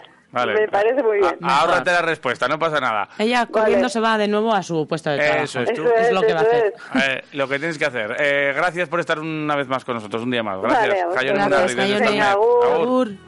Me 0.45 0.67
parece 0.67 1.01
muy 1.03 1.19
bien. 1.19 1.37
A- 1.41 1.61
ahórrate 1.61 1.91
la 1.91 2.01
respuesta, 2.01 2.47
no 2.47 2.59
pasa 2.59 2.79
nada. 2.79 3.07
Ella 3.17 3.45
corriendo 3.45 3.83
Vale. 3.83 3.89
se 3.89 3.99
va 3.99 4.17
de 4.17 4.27
nuevo 4.27 4.53
a 4.53 4.61
su 4.63 4.85
puesto 4.87 5.09
de 5.09 5.17
trabajo. 5.17 5.43
Eso 5.43 5.61
es, 5.61 5.73
tú. 5.73 5.83
Eso 5.83 5.95
es 5.95 6.11
lo 6.11 6.21
que 6.21 6.33
va 6.33 6.39
a 6.39 6.43
hacer. 6.43 6.73
Eh, 6.95 7.23
lo 7.33 7.47
que 7.47 7.59
tienes 7.59 7.77
que 7.77 7.85
hacer. 7.85 8.15
Eh, 8.19 8.53
gracias 8.55 8.89
por 8.89 8.99
estar 8.99 9.19
una 9.19 9.55
vez 9.55 9.67
más 9.67 9.85
con 9.85 9.95
nosotros, 9.95 10.23
un 10.23 10.31
día 10.31 10.43
más. 10.43 10.61
Vale, 10.61 10.73
Gracias. 10.73 10.93
vosotros. 11.05 11.15
Jayone 11.15 11.47
Gracias, 11.47 11.75
desde 11.75 13.24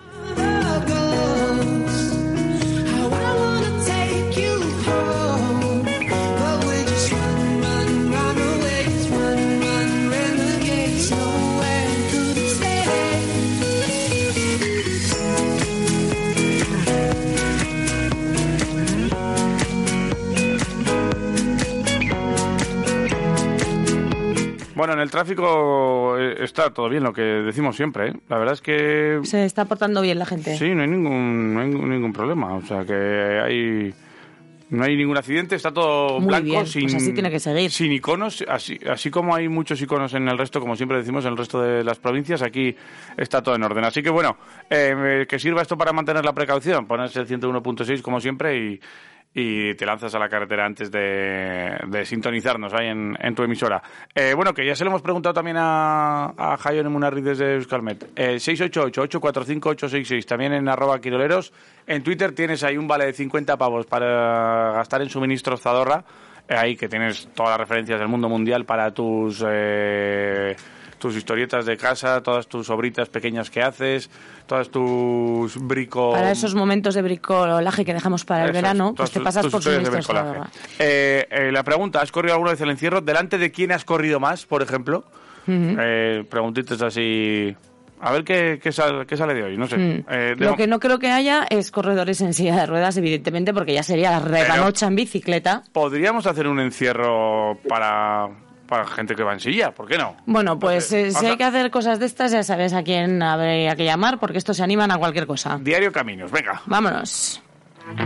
Bueno, 24.77 24.93
en 24.93 24.99
el 24.99 25.09
tráfico 25.09 26.15
eh, 26.19 26.35
está 26.43 26.71
todo 26.71 26.87
bien, 26.87 27.03
lo 27.03 27.11
que 27.11 27.23
decimos 27.23 27.75
siempre. 27.75 28.09
¿eh? 28.09 28.13
La 28.29 28.37
verdad 28.37 28.53
es 28.53 28.61
que 28.61 29.19
Se 29.23 29.43
está 29.43 29.65
portando 29.65 30.03
bien 30.03 30.19
la 30.19 30.25
gente. 30.27 30.55
sí, 30.55 30.69
no 30.75 30.83
hay 30.83 30.87
ningún, 30.87 31.55
no 31.55 31.61
hay 31.61 31.67
ningún 31.67 32.13
problema. 32.13 32.53
O 32.53 32.61
sea, 32.61 32.85
que 32.85 32.93
hay 32.93 33.93
no 34.69 34.83
hay 34.83 34.95
ningún 34.95 35.17
accidente, 35.17 35.55
está 35.55 35.71
todo 35.71 36.19
Muy 36.19 36.27
blanco, 36.27 36.45
bien, 36.45 36.67
sin, 36.67 36.83
pues 36.83 36.95
así 36.95 37.13
tiene 37.13 37.31
que 37.31 37.39
seguir. 37.39 37.71
sin 37.71 37.91
iconos. 37.91 38.43
Así, 38.47 38.77
así 38.87 39.09
como 39.09 39.33
hay 39.33 39.47
muchos 39.47 39.81
iconos 39.81 40.13
en 40.13 40.27
el 40.27 40.37
resto, 40.37 40.59
como 40.59 40.75
siempre 40.75 40.97
decimos, 40.97 41.25
en 41.25 41.31
el 41.31 41.37
resto 41.37 41.61
de 41.61 41.83
las 41.83 41.97
provincias, 41.97 42.43
aquí 42.43 42.75
está 43.17 43.41
todo 43.41 43.55
en 43.55 43.63
orden. 43.63 43.83
Así 43.83 44.03
que 44.03 44.11
bueno, 44.11 44.37
eh, 44.69 45.25
que 45.27 45.39
sirva 45.39 45.63
esto 45.63 45.77
para 45.77 45.91
mantener 45.91 46.23
la 46.23 46.33
precaución, 46.33 46.85
ponerse 46.85 47.19
el 47.21 47.27
101.6 47.27 48.01
como 48.01 48.19
siempre 48.19 48.57
y, 48.57 48.79
y 49.33 49.75
te 49.75 49.85
lanzas 49.85 50.13
a 50.15 50.19
la 50.19 50.29
carretera 50.29 50.65
antes 50.65 50.89
de, 50.91 51.77
sintonizarnos 52.05 52.73
ahí 52.73 52.87
en, 52.87 53.15
en 53.19 53.35
tu 53.35 53.43
emisora. 53.43 53.81
Eh, 54.15 54.33
bueno, 54.35 54.53
que 54.53 54.65
ya 54.65 54.75
se 54.75 54.83
lo 54.83 54.89
hemos 54.89 55.01
preguntado 55.01 55.33
también 55.33 55.57
a, 55.59 56.33
a 56.35 56.57
Jayon 56.57 56.91
Munarriz 56.91 57.23
desde 57.23 57.53
Euskalmet. 57.55 58.11
Eh, 58.15 58.35
688-845-866, 58.37 60.25
también 60.25 60.53
en 60.53 60.67
arroba 60.67 60.99
quiroleros. 60.99 61.53
En 61.85 62.01
Twitter 62.03 62.33
tienes 62.33 62.63
ahí 62.63 62.77
un 62.77 62.87
vale 62.87 63.05
de 63.05 63.13
50 63.13 63.57
pavos 63.57 63.85
para 63.85 64.71
gastar 64.73 65.01
en 65.01 65.09
suministros 65.09 65.61
Zadorra. 65.61 66.03
Eh, 66.47 66.55
ahí 66.57 66.75
que 66.75 66.87
tienes 66.87 67.29
todas 67.35 67.51
las 67.51 67.59
referencias 67.59 67.99
del 67.99 68.07
mundo 68.07 68.29
mundial 68.29 68.65
para 68.65 68.91
tus... 68.91 69.43
eh, 69.47 70.55
tus 70.99 71.15
historietas 71.15 71.65
de 71.65 71.77
casa, 71.77 72.21
todas 72.21 72.47
tus 72.47 72.69
obritas 72.69 73.07
pequeñas 73.09 73.49
que 73.49 73.61
haces, 73.61 74.09
todas 74.47 74.69
tus 74.69 75.55
brico... 75.57 76.11
Para 76.13 76.31
esos 76.31 76.55
momentos 76.55 76.95
de 76.95 77.01
bricolaje 77.01 77.85
que 77.85 77.93
dejamos 77.93 78.25
para 78.25 78.45
el 78.45 78.51
verano, 78.51 78.93
pues 78.95 79.09
todas 79.09 79.11
te 79.11 79.19
tus- 79.19 79.23
pasas 79.23 79.43
tus 79.43 79.51
por 79.51 79.59
historias 79.59 79.81
de 79.83 79.85
suministros 79.87 80.17
bricolaje. 80.17 80.49
Zadorra. 80.49 80.75
Eh, 80.79 81.27
eh, 81.29 81.51
la 81.51 81.63
pregunta, 81.63 82.01
¿has 82.01 82.11
corrido 82.11 82.33
alguna 82.33 82.51
vez 82.51 82.61
el 82.61 82.69
encierro? 82.69 83.01
¿Delante 83.01 83.37
de 83.37 83.51
quién 83.51 83.71
has 83.71 83.85
corrido 83.85 84.19
más, 84.19 84.45
por 84.45 84.61
ejemplo? 84.63 85.03
Eh, 85.47 86.23
preguntitas 86.29 86.81
así... 86.81 87.55
A 87.99 88.11
ver 88.11 88.23
qué, 88.23 88.59
qué 88.61 88.71
sal- 88.71 89.07
qué 89.07 89.17
sale 89.17 89.33
de 89.33 89.41
hoy, 89.41 89.57
no 89.57 89.65
sé. 89.65 89.75
Mm. 89.75 90.05
Eh, 90.07 90.35
de 90.37 90.45
Lo 90.45 90.51
mo- 90.51 90.55
que 90.57 90.67
no 90.67 90.79
creo 90.79 90.99
que 90.99 91.09
haya 91.09 91.47
es 91.49 91.71
corredores 91.71 92.21
en 92.21 92.35
silla 92.35 92.55
de 92.55 92.67
ruedas, 92.67 92.95
evidentemente, 92.97 93.55
porque 93.55 93.73
ya 93.73 93.81
sería 93.81 94.11
la 94.11 94.19
rebanocha 94.19 94.85
en 94.85 94.95
bicicleta. 94.95 95.63
Podríamos 95.73 96.27
hacer 96.27 96.47
un 96.47 96.59
encierro 96.59 97.57
para, 97.67 98.27
para 98.67 98.85
gente 98.85 99.15
que 99.15 99.23
va 99.23 99.33
en 99.33 99.39
silla, 99.39 99.71
¿por 99.71 99.87
qué 99.87 99.97
no? 99.97 100.15
Bueno, 100.25 100.59
pues 100.59 100.87
sé. 100.87 101.07
eh, 101.07 101.11
si 101.11 101.25
hay 101.25 101.37
que 101.37 101.43
hacer 101.43 101.71
cosas 101.71 101.99
de 101.99 102.05
estas, 102.05 102.31
ya 102.31 102.43
sabes 102.43 102.73
a 102.73 102.83
quién 102.83 103.21
habría 103.23 103.75
que 103.75 103.85
llamar, 103.85 104.19
porque 104.19 104.37
estos 104.37 104.57
se 104.57 104.63
animan 104.63 104.91
a 104.91 104.97
cualquier 104.97 105.25
cosa. 105.25 105.57
Diario 105.61 105.91
Caminos, 105.91 106.29
venga. 106.31 106.61
Vámonos. 106.65 107.41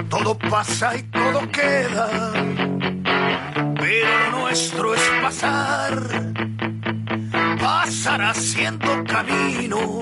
Todo 0.09 0.37
pasa 0.37 0.95
y 0.95 1.01
todo 1.03 1.39
queda, 1.51 2.07
pero 3.79 4.29
lo 4.31 4.39
nuestro 4.41 4.93
es 4.93 5.01
pasar, 5.23 5.93
pasar 7.59 8.21
haciendo 8.21 9.03
camino, 9.05 9.99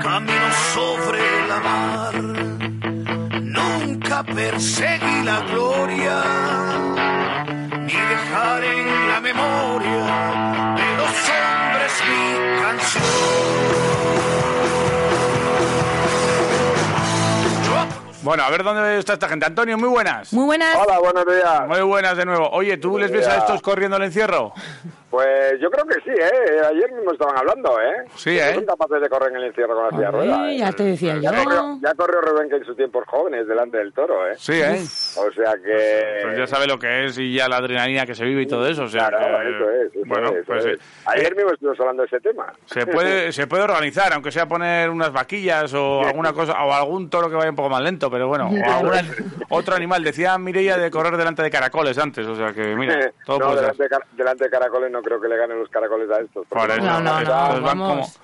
camino 0.00 0.52
sobre 0.72 1.48
la 1.48 1.60
mar. 1.60 2.14
Nunca 3.42 4.22
perseguí 4.22 5.22
la 5.24 5.40
gloria, 5.40 6.22
ni 7.88 7.94
dejar 7.94 8.62
en 8.64 9.08
la 9.08 9.20
memoria 9.20 10.04
de 10.76 10.96
los 10.98 11.14
hombres 11.32 11.92
mi 12.06 12.60
canción. 12.60 13.04
Bueno, 18.22 18.42
a 18.42 18.50
ver 18.50 18.62
dónde 18.62 18.98
está 18.98 19.14
esta 19.14 19.26
gente. 19.26 19.46
Antonio, 19.46 19.78
muy 19.78 19.88
buenas. 19.88 20.34
Muy 20.34 20.44
buenas. 20.44 20.76
Hola, 20.76 20.98
buenos 20.98 21.24
días. 21.24 21.66
Muy 21.66 21.80
buenas 21.80 22.14
de 22.14 22.26
nuevo. 22.26 22.50
Oye, 22.50 22.76
¿tú 22.76 22.98
les 22.98 23.10
ves 23.10 23.26
a 23.26 23.38
estos 23.38 23.62
corriendo 23.62 23.96
el 23.96 24.02
encierro? 24.02 24.52
Pues 25.10 25.58
yo 25.60 25.70
creo 25.70 25.86
que 25.86 25.94
sí, 26.04 26.10
¿eh? 26.10 26.60
Ayer 26.70 26.92
mismo 26.92 27.12
estaban 27.12 27.38
hablando, 27.38 27.80
¿eh? 27.80 28.04
Sí, 28.14 28.30
Que 28.32 28.50
¿eh? 28.50 28.54
Son 28.54 28.66
capaces 28.66 29.00
de 29.00 29.08
correr 29.08 29.30
en 29.30 29.36
el 29.36 29.44
encierro 29.44 29.74
con 29.74 29.84
la 29.84 29.90
silla. 29.90 30.36
Ay, 30.42 30.56
¿eh? 30.56 30.58
ya 30.58 30.72
te 30.72 30.82
decía 30.84 31.16
Ya 31.18 31.32
yo. 31.32 31.44
corrió, 31.44 31.78
ya 31.82 31.94
corrió 31.94 32.20
Rubén 32.20 32.50
que 32.50 32.56
en 32.56 32.64
sus 32.66 32.76
tiempos 32.76 33.04
jóvenes 33.06 33.46
delante 33.48 33.78
del 33.78 33.92
toro, 33.94 34.28
¿eh? 34.28 34.34
Sí, 34.36 34.52
¿eh? 34.60 34.78
O 35.16 35.32
sea 35.32 35.54
que... 35.64 36.20
Pues 36.24 36.36
ya 36.38 36.46
sabe 36.46 36.66
lo 36.66 36.78
que 36.78 37.06
es 37.06 37.18
y 37.18 37.32
ya 37.34 37.48
la 37.48 37.56
adrenalina 37.56 38.04
que 38.04 38.14
se 38.14 38.24
vive 38.26 38.42
y 38.42 38.46
todo 38.46 38.66
eso. 38.68 38.82
O 38.82 38.88
sea, 38.88 39.08
Claro, 39.08 39.38
que- 39.40 39.48
eso 39.56 39.70
es, 39.70 39.94
eso 39.94 40.02
bueno, 40.06 40.28
es, 40.30 40.44
pues 40.46 40.64
es. 40.66 40.74
eh, 40.74 40.82
Ayer 41.06 41.32
eh, 41.32 41.36
mismo 41.36 41.50
estuvimos 41.52 41.80
hablando 41.80 42.02
de 42.02 42.06
ese 42.08 42.20
tema. 42.20 42.52
se 42.66 42.86
puede 42.86 43.32
se 43.32 43.46
puede 43.46 43.62
organizar, 43.62 44.12
aunque 44.12 44.30
sea 44.30 44.46
poner 44.46 44.90
unas 44.90 45.10
vaquillas 45.12 45.72
o 45.72 46.02
alguna 46.02 46.34
cosa 46.34 46.52
o 46.64 46.72
algún 46.72 47.08
toro 47.08 47.30
que 47.30 47.36
vaya 47.36 47.48
un 47.50 47.56
poco 47.56 47.70
más 47.70 47.82
lento, 47.82 48.10
pero 48.10 48.28
bueno, 48.28 48.50
o 48.50 48.70
algún 48.70 48.92
otro 49.48 49.74
animal. 49.74 50.04
Decía 50.04 50.36
Mireia 50.36 50.76
de 50.76 50.90
correr 50.90 51.16
delante 51.16 51.42
de 51.42 51.50
caracoles 51.50 51.96
antes, 51.96 52.26
o 52.26 52.36
sea 52.36 52.52
que 52.52 52.76
mira, 52.76 53.10
todo 53.24 53.38
no, 53.38 53.46
puede 53.46 53.60
delante 53.62 53.76
ser. 53.78 53.84
de, 53.84 53.88
car- 53.96 54.06
delante 54.12 54.44
de 54.44 54.50
caracoles 54.50 54.90
no 54.90 54.97
creo 55.02 55.20
que 55.20 55.28
le 55.28 55.36
ganen 55.36 55.58
los 55.58 55.68
caracoles 55.68 56.10
a 56.10 56.20
estos. 56.20 56.46
Por 56.48 56.70
eso, 56.70 56.80
No, 56.82 57.00
no, 57.00 57.18
estos 57.20 57.34
no, 57.34 57.52
van 57.52 57.62
vamos. 57.64 58.18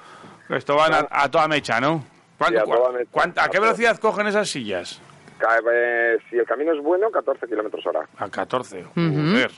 como- 0.46 0.56
esto 0.58 0.76
van 0.76 0.92
a, 0.94 1.06
a 1.10 1.30
toda 1.30 1.48
mecha, 1.48 1.80
¿no? 1.80 2.04
¿Cuánto- 2.38 2.58
Sí, 2.58 2.62
a 2.62 2.74
toda 2.74 2.88
cua- 2.90 2.92
mecha. 2.92 3.10
cuánto- 3.10 3.40
¿A 3.40 3.48
qué 3.48 3.60
velocidad 3.60 3.98
cogen 3.98 4.26
esas 4.26 4.48
sillas? 4.48 5.00
Eh, 5.72 6.18
si 6.30 6.36
el 6.36 6.46
camino 6.46 6.72
es 6.72 6.82
bueno, 6.82 7.10
14 7.10 7.46
kilómetros 7.46 7.84
hora. 7.86 8.08
A 8.18 8.28
14. 8.28 8.84
Joder, 8.94 9.50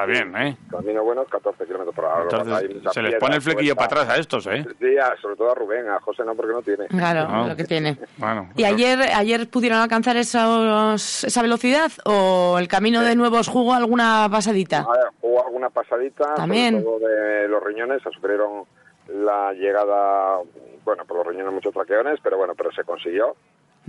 está 0.00 0.06
bien, 0.06 0.36
¿eh? 0.36 0.56
Camino 0.70 1.02
bueno, 1.04 1.24
14 1.24 1.64
kilómetros 1.64 1.94
por 1.94 2.04
hora. 2.04 2.22
Entonces, 2.22 2.92
se 2.92 3.02
les 3.02 3.14
pone 3.16 3.36
el 3.36 3.42
flequillo 3.42 3.74
para 3.74 3.86
atrás 3.86 4.08
a 4.10 4.16
estos, 4.18 4.46
¿eh? 4.46 4.64
Sí, 4.78 4.96
a- 4.98 5.16
sobre 5.20 5.36
todo 5.36 5.50
a 5.50 5.54
Rubén, 5.54 5.88
a 5.88 6.00
José 6.00 6.24
no, 6.24 6.34
porque 6.34 6.52
no 6.52 6.62
tiene. 6.62 6.86
Claro, 6.86 7.28
No. 7.28 7.48
lo 7.48 7.56
que 7.56 7.64
tiene. 7.64 7.98
Bueno, 8.16 8.50
¿Y 8.56 8.62
eso- 8.64 8.74
ayer, 8.74 9.00
ayer 9.14 9.48
pudieron 9.50 9.78
alcanzar 9.78 10.16
esos, 10.16 11.24
esa 11.24 11.42
velocidad 11.42 11.90
o 12.04 12.56
el 12.58 12.68
camino 12.68 13.02
de 13.02 13.16
nuevos 13.16 13.48
jugó 13.48 13.74
alguna 13.74 14.28
pasadita? 14.30 14.80
A 14.80 14.92
ver, 14.92 15.08
jugó 15.20 15.44
alguna 15.46 15.70
pasadita, 15.70 16.34
También. 16.34 16.82
sobre 16.82 16.84
todo 16.84 17.08
de 17.08 17.48
los 17.48 17.62
riñones, 17.62 18.02
se 18.02 18.10
sufrieron 18.10 18.64
la 19.08 19.52
llegada, 19.54 20.38
bueno, 20.84 21.04
por 21.06 21.16
los 21.18 21.26
riñones 21.26 21.52
muchos 21.52 21.72
traqueones, 21.72 22.20
pero 22.22 22.36
bueno, 22.36 22.54
pero 22.56 22.70
se 22.72 22.84
consiguió. 22.84 23.34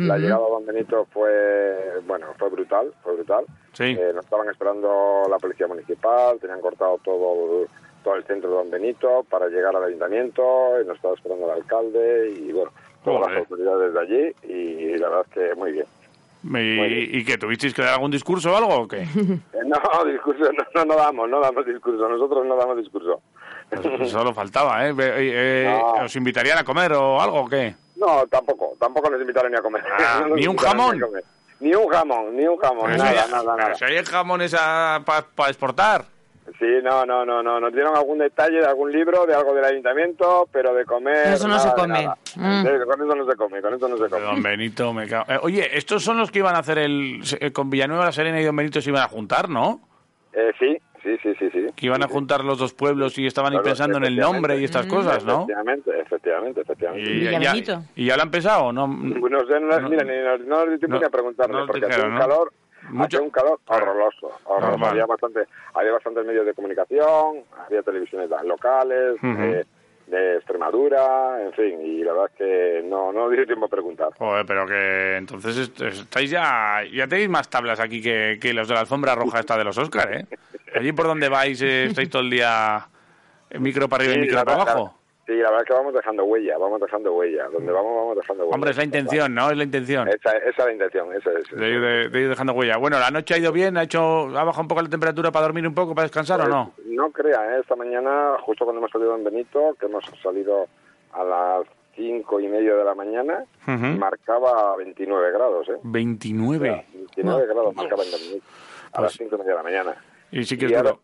La 0.07 0.17
llegada 0.17 0.45
a 0.45 0.49
Don 0.49 0.65
Benito 0.65 1.05
fue, 1.11 1.99
bueno, 2.07 2.27
fue 2.37 2.49
brutal, 2.49 2.91
fue 3.03 3.15
brutal. 3.15 3.45
Sí. 3.73 3.83
Eh, 3.85 4.11
nos 4.15 4.23
estaban 4.25 4.49
esperando 4.49 5.23
la 5.29 5.37
policía 5.37 5.67
municipal, 5.67 6.39
tenían 6.39 6.61
cortado 6.61 6.99
todo 7.03 7.61
el, 7.63 7.67
todo 8.03 8.15
el 8.15 8.23
centro 8.23 8.49
de 8.49 8.55
Don 8.55 8.69
Benito 8.71 9.25
para 9.29 9.47
llegar 9.47 9.75
al 9.75 9.83
ayuntamiento, 9.83 10.41
y 10.81 10.85
nos 10.87 10.95
estaba 10.95 11.15
esperando 11.15 11.45
el 11.45 11.51
alcalde 11.61 12.29
y 12.31 12.51
bueno, 12.51 12.71
todas 13.03 13.21
Joder. 13.21 13.31
las 13.33 13.39
autoridades 13.49 13.93
de 13.93 13.99
allí 13.99 14.35
y 14.53 14.97
la 14.97 15.09
verdad 15.09 15.25
es 15.27 15.33
que 15.33 15.55
muy 15.55 15.71
bien. 15.73 15.85
¿Y, 16.41 17.17
¿Y 17.19 17.25
qué? 17.25 17.37
¿Tuvisteis 17.37 17.73
que 17.73 17.81
dar 17.81 17.95
algún 17.95 18.11
discurso 18.11 18.53
o 18.53 18.55
algo 18.55 18.73
o 18.83 18.87
qué? 18.87 19.01
Eh, 19.53 19.63
No, 19.65 20.05
discurso, 20.05 20.43
no, 20.53 20.63
no, 20.73 20.85
no 20.85 20.95
damos, 20.95 21.29
no 21.29 21.39
damos 21.41 21.65
discurso, 21.65 22.07
nosotros 22.07 22.45
no 22.45 22.55
damos 22.55 22.77
discurso. 22.77 23.21
Pues 23.69 24.09
Solo 24.09 24.33
faltaba, 24.33 24.87
¿eh? 24.87 24.95
Eh, 24.97 25.65
No. 25.99 26.05
¿Os 26.05 26.15
invitarían 26.15 26.57
a 26.57 26.63
comer 26.63 26.93
o 26.93 27.19
algo 27.21 27.41
o 27.41 27.49
qué? 27.49 27.75
No, 27.99 28.25
tampoco, 28.27 28.75
tampoco 28.79 29.09
nos 29.09 29.19
invitaron 29.21 29.51
ni 29.51 29.57
a 29.57 29.61
comer. 29.61 29.83
Ah, 29.99 30.19
No 30.21 30.29
nos 30.29 30.37
¿ni 30.39 30.47
un 30.47 30.57
jamón? 30.57 30.99
comer. 30.99 31.23
Ni 31.59 31.73
un 31.75 31.87
jamón, 31.89 32.37
ni 32.37 32.45
un 32.47 32.57
jamón, 32.57 32.85
Pero 32.91 32.97
nada, 33.03 33.23
si- 33.25 33.31
nada, 33.31 33.43
pero 33.43 33.57
nada. 33.57 33.75
si 33.75 33.83
hay 33.85 34.05
jamones 34.05 34.55
para 34.55 35.49
exportar. 35.49 36.05
Sí, 36.57 36.65
no, 36.83 37.05
no, 37.05 37.25
no, 37.25 37.43
no, 37.43 37.59
nos 37.59 37.71
dieron 37.73 37.95
algún 37.95 38.17
detalle 38.17 38.57
de 38.59 38.65
algún 38.65 38.91
libro, 38.91 39.25
de 39.27 39.35
algo 39.35 39.53
del 39.53 39.65
ayuntamiento, 39.65 40.47
pero 40.51 40.73
de 40.73 40.83
comer... 40.83 41.27
Eso 41.33 41.47
no 41.47 41.55
nada 41.57 41.69
se 41.69 41.75
come. 41.75 42.07
Mm. 42.35 42.61
Sí, 42.63 42.69
con 42.87 43.01
eso 43.05 43.15
no 43.15 43.25
se 43.29 43.35
come, 43.37 43.61
con 43.61 43.73
eso 43.75 43.87
no 43.87 43.97
se 43.97 44.09
come. 44.09 44.21
Don 44.25 44.41
Benito, 44.41 44.91
me 44.91 45.07
cago. 45.07 45.25
Eh, 45.31 45.39
oye, 45.43 45.77
estos 45.77 46.03
son 46.03 46.17
los 46.17 46.31
que 46.31 46.39
iban 46.39 46.55
a 46.55 46.59
hacer 46.59 46.79
el. 46.79 47.21
eh, 47.39 47.51
Con 47.51 47.69
Villanueva, 47.69 48.05
La 48.05 48.11
Serena 48.11 48.41
y 48.41 48.45
Don 48.45 48.55
Benito 48.55 48.81
se 48.81 48.89
iban 48.89 49.03
a 49.03 49.07
juntar, 49.09 49.47
¿no? 49.47 49.79
Eh, 50.33 50.51
sí, 50.57 50.75
sí, 51.03 51.17
sí, 51.23 51.33
sí, 51.39 51.49
sí. 51.51 51.67
Que 51.75 51.85
iban 51.87 52.03
a 52.03 52.07
juntar 52.07 52.43
los 52.43 52.57
dos 52.57 52.73
pueblos 52.73 53.17
y 53.17 53.25
estaban 53.25 53.51
Claro, 53.51 53.63
pensando 53.65 53.97
en 53.97 54.05
el 54.05 54.15
nombre 54.17 54.57
y 54.57 54.63
estas 54.63 54.85
cosas, 54.85 55.23
¿no? 55.25 55.43
Efectivamente, 55.43 55.91
efectivamente, 56.01 56.61
efectivamente. 56.61 57.11
Y, 57.11 57.23
ya. 57.23 57.81
¿Y 57.95 58.05
ya 58.05 58.15
lo 58.17 58.23
han 58.23 58.31
pensado? 58.31 58.71
¿No? 58.73 58.87
Pues 59.19 59.31
no 59.31 59.39
sé, 59.45 59.59
no, 59.59 59.79
No. 59.79 59.89
mira, 59.89 60.03
ni 60.03 60.45
no 60.47 60.55
nos 60.57 60.69
dio 60.69 60.79
tiempo 60.79 60.95
No, 60.95 60.99
ni 60.99 61.05
a 61.05 61.09
preguntarle, 61.09 61.53
no 61.53 61.59
nos 61.59 61.67
porque 61.67 61.85
hacía 61.85 61.95
dijeron, 61.97 62.13
un 62.13 62.19
¿no? 62.19 62.21
calor, 62.27 62.53
Mucho- 62.89 63.05
hacía 63.05 63.21
un 63.21 63.29
calor 63.29 63.59
horroroso, 63.67 64.31
horroroso. 64.45 64.69
Normal. 64.71 64.89
Había 64.91 65.05
bastante, 65.05 65.45
había 65.73 65.91
bastantes 65.91 66.25
medios 66.25 66.45
de 66.45 66.53
comunicación, 66.53 67.43
había 67.65 67.81
televisiones 67.83 68.29
locales, 68.45 69.21
de, 69.21 69.65
de 70.09 70.37
Extremadura, 70.37 71.41
en 71.43 71.53
fin, 71.53 71.79
y 71.81 72.03
la 72.03 72.13
verdad 72.13 72.31
es 72.33 72.37
que 72.37 72.81
no, 72.87 73.11
no 73.13 73.29
dio 73.29 73.45
tiempo 73.45 73.65
a 73.65 73.69
preguntar. 73.69 74.09
Joder, 74.17 74.45
pero 74.45 74.65
que 74.65 75.17
entonces 75.17 75.57
est- 75.57 75.81
estáis 75.81 76.29
ya. 76.31 76.83
Ya 76.91 77.07
tenéis 77.07 77.29
más 77.29 77.49
tablas 77.49 77.79
aquí 77.79 78.01
que, 78.01 78.37
que 78.41 78.53
los 78.53 78.67
de 78.67 78.73
la 78.73 78.79
alfombra 78.81 79.15
roja 79.15 79.39
esta 79.39 79.57
de 79.57 79.63
los 79.63 79.77
Oscar, 79.77 80.13
¿eh? 80.13 80.25
Allí 80.75 80.91
por 80.91 81.05
donde 81.07 81.29
vais 81.29 81.61
eh, 81.61 81.85
estáis 81.85 82.09
todo 82.09 82.21
el 82.23 82.29
día 82.29 82.87
eh, 83.49 83.59
micro 83.59 83.87
para 83.89 84.03
arriba 84.03 84.13
y 84.17 84.21
Sí, 84.21 84.21
micro 84.27 84.43
para 84.45 84.61
abajo. 84.61 84.98
Sí, 85.29 85.35
la 85.35 85.51
verdad 85.51 85.61
es 85.61 85.67
que 85.67 85.73
vamos 85.75 85.93
dejando 85.93 86.23
huella, 86.23 86.57
vamos 86.57 86.81
dejando 86.81 87.13
huella. 87.13 87.47
Donde 87.53 87.71
vamos, 87.71 87.95
vamos 87.95 88.15
dejando 88.17 88.43
huella. 88.45 88.55
Hombre, 88.55 88.71
es 88.71 88.77
la 88.77 88.83
intención, 88.83 89.35
¿no? 89.35 89.51
Es 89.51 89.57
la 89.57 89.63
intención. 89.63 90.07
Esa, 90.07 90.31
esa 90.37 90.47
es 90.49 90.57
la 90.65 90.71
intención, 90.71 91.13
esa 91.13 91.29
es. 91.37 91.51
De 91.51 91.69
ir, 91.69 91.79
de- 91.79 92.09
de 92.09 92.19
ir 92.21 92.29
dejando 92.29 92.53
huella. 92.53 92.77
Bueno, 92.77 92.97
la 92.97 93.11
noche 93.11 93.35
ha 93.35 93.37
ido 93.37 93.51
bien, 93.51 93.77
ha 93.77 93.83
hecho, 93.83 94.01
ha 94.35 94.43
bajado 94.43 94.61
un 94.63 94.67
poco 94.67 94.81
la 94.81 94.89
temperatura 94.89 95.31
para 95.31 95.43
dormir 95.45 95.67
un 95.67 95.75
poco, 95.75 95.93
para 95.93 96.05
descansar 96.05 96.41
o 96.41 96.47
no. 96.47 96.71
Pues, 96.75 96.87
No 96.87 97.11
crea, 97.11 97.55
¿eh? 97.55 97.59
esta 97.61 97.75
mañana, 97.75 98.37
justo 98.41 98.65
cuando 98.65 98.79
hemos 98.79 98.89
salido 98.89 99.15
en 99.15 99.23
Benito, 99.23 99.77
que 99.79 99.85
hemos 99.85 100.03
salido 100.23 100.65
a 101.13 101.23
las 101.23 101.67
cinco 101.95 102.39
y 102.39 102.47
media 102.47 102.73
de 102.73 102.83
la 102.83 102.95
mañana, 102.95 103.43
Ujú. 103.67 103.85
marcaba 103.99 104.75
29 104.77 105.31
grados, 105.31 105.69
¿eh? 105.69 105.77
29. 105.83 106.85
29 106.91 107.45
grados 107.45 107.75
marcaba 107.75 108.03
en 108.03 108.11
Benito, 108.11 108.45
a 108.93 109.01
las 109.03 109.13
cinco 109.13 109.35
y 109.35 109.37
media 109.39 109.51
de 109.51 109.57
la 109.57 109.63
mañana. 109.63 109.95
Y 110.31 110.43
sí 110.43 110.57
que 110.57 110.65
es 110.65 110.73
ahora- 110.75 110.91
duro. 110.91 111.01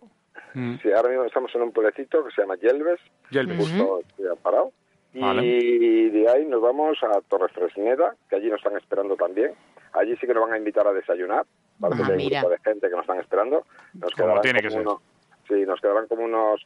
Mm. 0.56 0.76
Sí, 0.82 0.92
ahora 0.92 1.10
mismo 1.10 1.26
estamos 1.26 1.54
en 1.54 1.62
un 1.64 1.72
pueblecito 1.72 2.24
que 2.26 2.32
se 2.32 2.42
llama 2.42 2.56
Yelves, 2.56 3.00
Yelves. 3.30 3.58
justo 3.58 4.00
estoy 4.08 4.26
parado. 4.42 4.72
Y 5.14 5.20
Vale. 5.22 5.42
de 5.44 6.26
ahí 6.30 6.46
nos 6.46 6.62
vamos 6.62 6.98
a 7.04 7.22
Torres 7.30 7.52
Fresneda, 7.54 8.16
que 8.30 8.36
allí 8.36 8.50
nos 8.50 8.58
están 8.60 8.76
esperando 8.78 9.16
también. 9.16 9.54
Allí 9.94 10.16
sí 10.18 10.28
que 10.28 10.34
nos 10.34 10.44
van 10.44 10.54
a 10.54 10.58
invitar 10.58 10.86
a 10.88 10.92
desayunar. 10.94 11.46
Parece 11.80 12.04
Ah, 12.04 12.08
que 12.08 12.14
mira. 12.16 12.40
grupo 12.42 12.52
de 12.52 12.60
gente 12.60 12.88
que 12.90 12.96
nos 12.96 13.02
están 13.04 13.20
esperando. 13.20 13.64
Nos 13.94 14.12
Como 14.14 14.26
quedarán 14.28 14.42
tiene 14.42 14.62
que 14.62 14.68
como 14.70 14.80
ser. 14.80 14.88
unos- 14.88 15.02
sí, 15.48 15.66
nos 15.66 15.80
quedarán 15.82 16.08
como 16.08 16.24
unos 16.26 16.66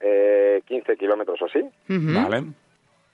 eh, 0.00 0.60
15 0.66 0.96
kilómetros 0.96 1.40
o 1.40 1.44
así. 1.46 1.60
Vale. 1.88 2.44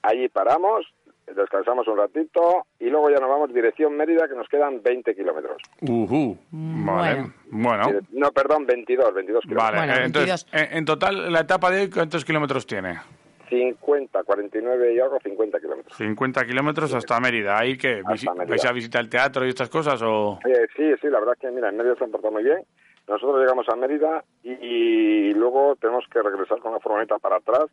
Allí 0.02 0.28
paramos, 0.30 0.86
descansamos 1.36 1.86
un 1.88 1.96
ratito 1.98 2.66
y 2.78 2.90
luego 2.90 3.10
ya 3.10 3.16
nos 3.18 3.28
vamos 3.28 3.52
dirección 3.52 3.96
Mérida, 3.96 4.28
que 4.28 4.34
nos 4.34 4.48
quedan 4.48 4.82
20 4.82 5.14
kilómetros. 5.14 5.60
Ujú. 5.82 6.36
Vale. 6.50 7.32
Bueno. 7.50 7.84
Dire- 7.84 8.02
No, 8.12 8.30
perdón, 8.32 8.66
22, 8.66 9.14
22 9.14 9.42
kilómetros. 9.42 9.70
Vale. 9.72 9.86
Bueno, 9.86 10.02
eh, 10.02 10.06
Entonces, 10.06 10.46
en, 10.52 10.78
en 10.78 10.84
total, 10.84 11.32
la 11.32 11.40
etapa 11.40 11.70
de 11.70 11.82
hoy, 11.82 11.90
¿cuántos 11.90 12.24
kilómetros 12.24 12.66
tiene? 12.66 12.98
50, 13.48 14.22
49 14.22 14.94
y 14.94 15.00
algo, 15.00 15.18
50 15.20 15.58
kilómetros. 15.60 15.96
50 15.96 16.44
kilómetros 16.46 16.94
hasta 16.94 17.18
Mérida. 17.20 17.58
¿Ahí 17.58 17.76
que 17.76 18.02
vais 18.02 18.64
a 18.64 18.72
visitar 18.72 19.00
el 19.02 19.08
teatro 19.10 19.44
y 19.44 19.48
estas 19.48 19.68
cosas 19.68 20.00
o...? 20.02 20.38
Eh, 20.46 20.66
sí, 20.76 20.84
sí, 21.00 21.08
la 21.08 21.18
verdad 21.18 21.34
es 21.34 21.40
que, 21.40 21.50
mira, 21.50 21.68
en 21.68 21.76
Mérida 21.76 21.96
se 21.96 22.04
han 22.04 22.12
portado 22.12 22.32
muy 22.32 22.44
bien. 22.44 22.58
Nosotros 23.08 23.40
llegamos 23.40 23.68
a 23.68 23.74
Mérida 23.74 24.22
y, 24.44 24.52
y 24.52 25.34
luego 25.34 25.74
tenemos 25.80 26.04
que 26.12 26.22
regresar 26.22 26.58
con 26.60 26.72
la 26.72 26.78
furgoneta 26.78 27.18
para 27.18 27.36
atrás, 27.38 27.66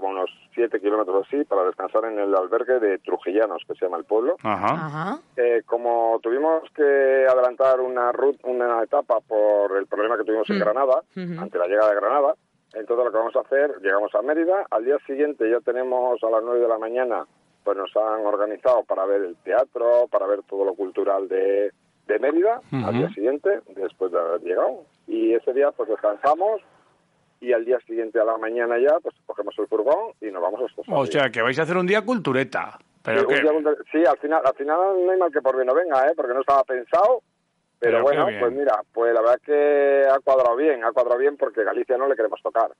como 0.00 0.12
unos 0.12 0.30
7 0.54 0.80
kilómetros 0.80 1.26
así, 1.26 1.44
para 1.44 1.64
descansar 1.64 2.04
en 2.06 2.18
el 2.18 2.34
albergue 2.34 2.78
de 2.80 2.98
Trujillanos, 2.98 3.62
que 3.66 3.74
se 3.74 3.84
llama 3.84 3.98
el 3.98 4.04
pueblo. 4.04 4.36
Ajá. 4.42 5.18
Eh, 5.36 5.62
como 5.66 6.18
tuvimos 6.22 6.62
que 6.74 7.26
adelantar 7.28 7.80
una 7.80 8.12
ruta, 8.12 8.38
una 8.48 8.82
etapa 8.82 9.20
por 9.20 9.76
el 9.76 9.86
problema 9.86 10.16
que 10.16 10.24
tuvimos 10.24 10.48
en 10.50 10.56
Mm. 10.56 10.60
Granada, 10.60 11.02
Ujú. 11.16 11.40
ante 11.40 11.58
la 11.58 11.66
llegada 11.66 11.90
de 11.90 11.96
Granada, 11.96 12.34
entonces 12.74 13.04
lo 13.04 13.10
que 13.12 13.18
vamos 13.18 13.36
a 13.36 13.40
hacer, 13.40 13.80
llegamos 13.82 14.14
a 14.14 14.22
Mérida, 14.22 14.66
al 14.70 14.84
día 14.84 14.98
siguiente 15.06 15.50
ya 15.50 15.60
tenemos 15.60 16.22
a 16.22 16.30
las 16.30 16.42
9 16.42 16.60
de 16.60 16.68
la 16.68 16.78
mañana, 16.78 17.26
pues 17.64 17.76
nos 17.76 17.94
han 17.96 18.24
organizado 18.26 18.84
para 18.84 19.04
ver 19.06 19.22
el 19.22 19.36
teatro, 19.42 20.06
para 20.10 20.26
ver 20.26 20.42
todo 20.44 20.64
lo 20.64 20.74
cultural 20.74 21.28
de, 21.28 21.70
de 22.06 22.18
Mérida, 22.18 22.60
al 22.72 22.94
día 22.94 23.08
siguiente, 23.10 23.60
después 23.76 24.10
de 24.12 24.18
haber 24.18 24.40
llegado. 24.42 24.84
Y 25.06 25.34
ese 25.34 25.52
día 25.52 25.70
pues 25.72 25.88
descansamos 25.88 26.60
y 27.40 27.52
al 27.52 27.64
día 27.64 27.78
siguiente 27.86 28.20
a 28.20 28.24
la 28.24 28.36
mañana 28.36 28.78
ya 28.78 28.98
pues 29.00 29.14
cogemos 29.26 29.54
el 29.58 29.66
furgón 29.66 30.12
y 30.20 30.26
nos 30.26 30.42
vamos 30.42 30.60
a 30.62 30.66
estos 30.66 30.86
O 30.88 31.06
sea, 31.06 31.30
que 31.30 31.42
vais 31.42 31.58
a 31.58 31.62
hacer 31.62 31.76
un 31.76 31.86
día 31.86 32.02
cultureta. 32.02 32.78
Pero 33.02 33.20
sí, 33.20 33.26
que... 33.26 33.34
día 33.40 33.52
sí, 33.92 34.04
al 34.04 34.18
final, 34.18 34.42
al 34.44 34.54
final 34.54 34.78
no 35.06 35.12
hay 35.12 35.18
mal 35.18 35.32
que 35.32 35.40
por 35.40 35.54
bien 35.54 35.66
no 35.68 35.74
venga, 35.74 36.06
¿eh? 36.06 36.12
porque 36.16 36.34
no 36.34 36.40
estaba 36.40 36.64
pensado. 36.64 37.22
Pero, 37.80 38.02
bueno, 38.02 38.26
pues 38.40 38.52
mira, 38.52 38.80
pues 38.92 39.14
la 39.14 39.20
verdad 39.20 39.38
que 39.44 40.04
ha 40.10 40.18
cuadrado 40.18 40.56
bien, 40.56 40.82
ha 40.82 40.90
cuadrado 40.90 41.18
bien 41.18 41.36
porque 41.36 41.62
Galicia 41.62 41.96
no 41.96 42.08
le 42.08 42.16
queremos 42.16 42.42
tocar. 42.42 42.72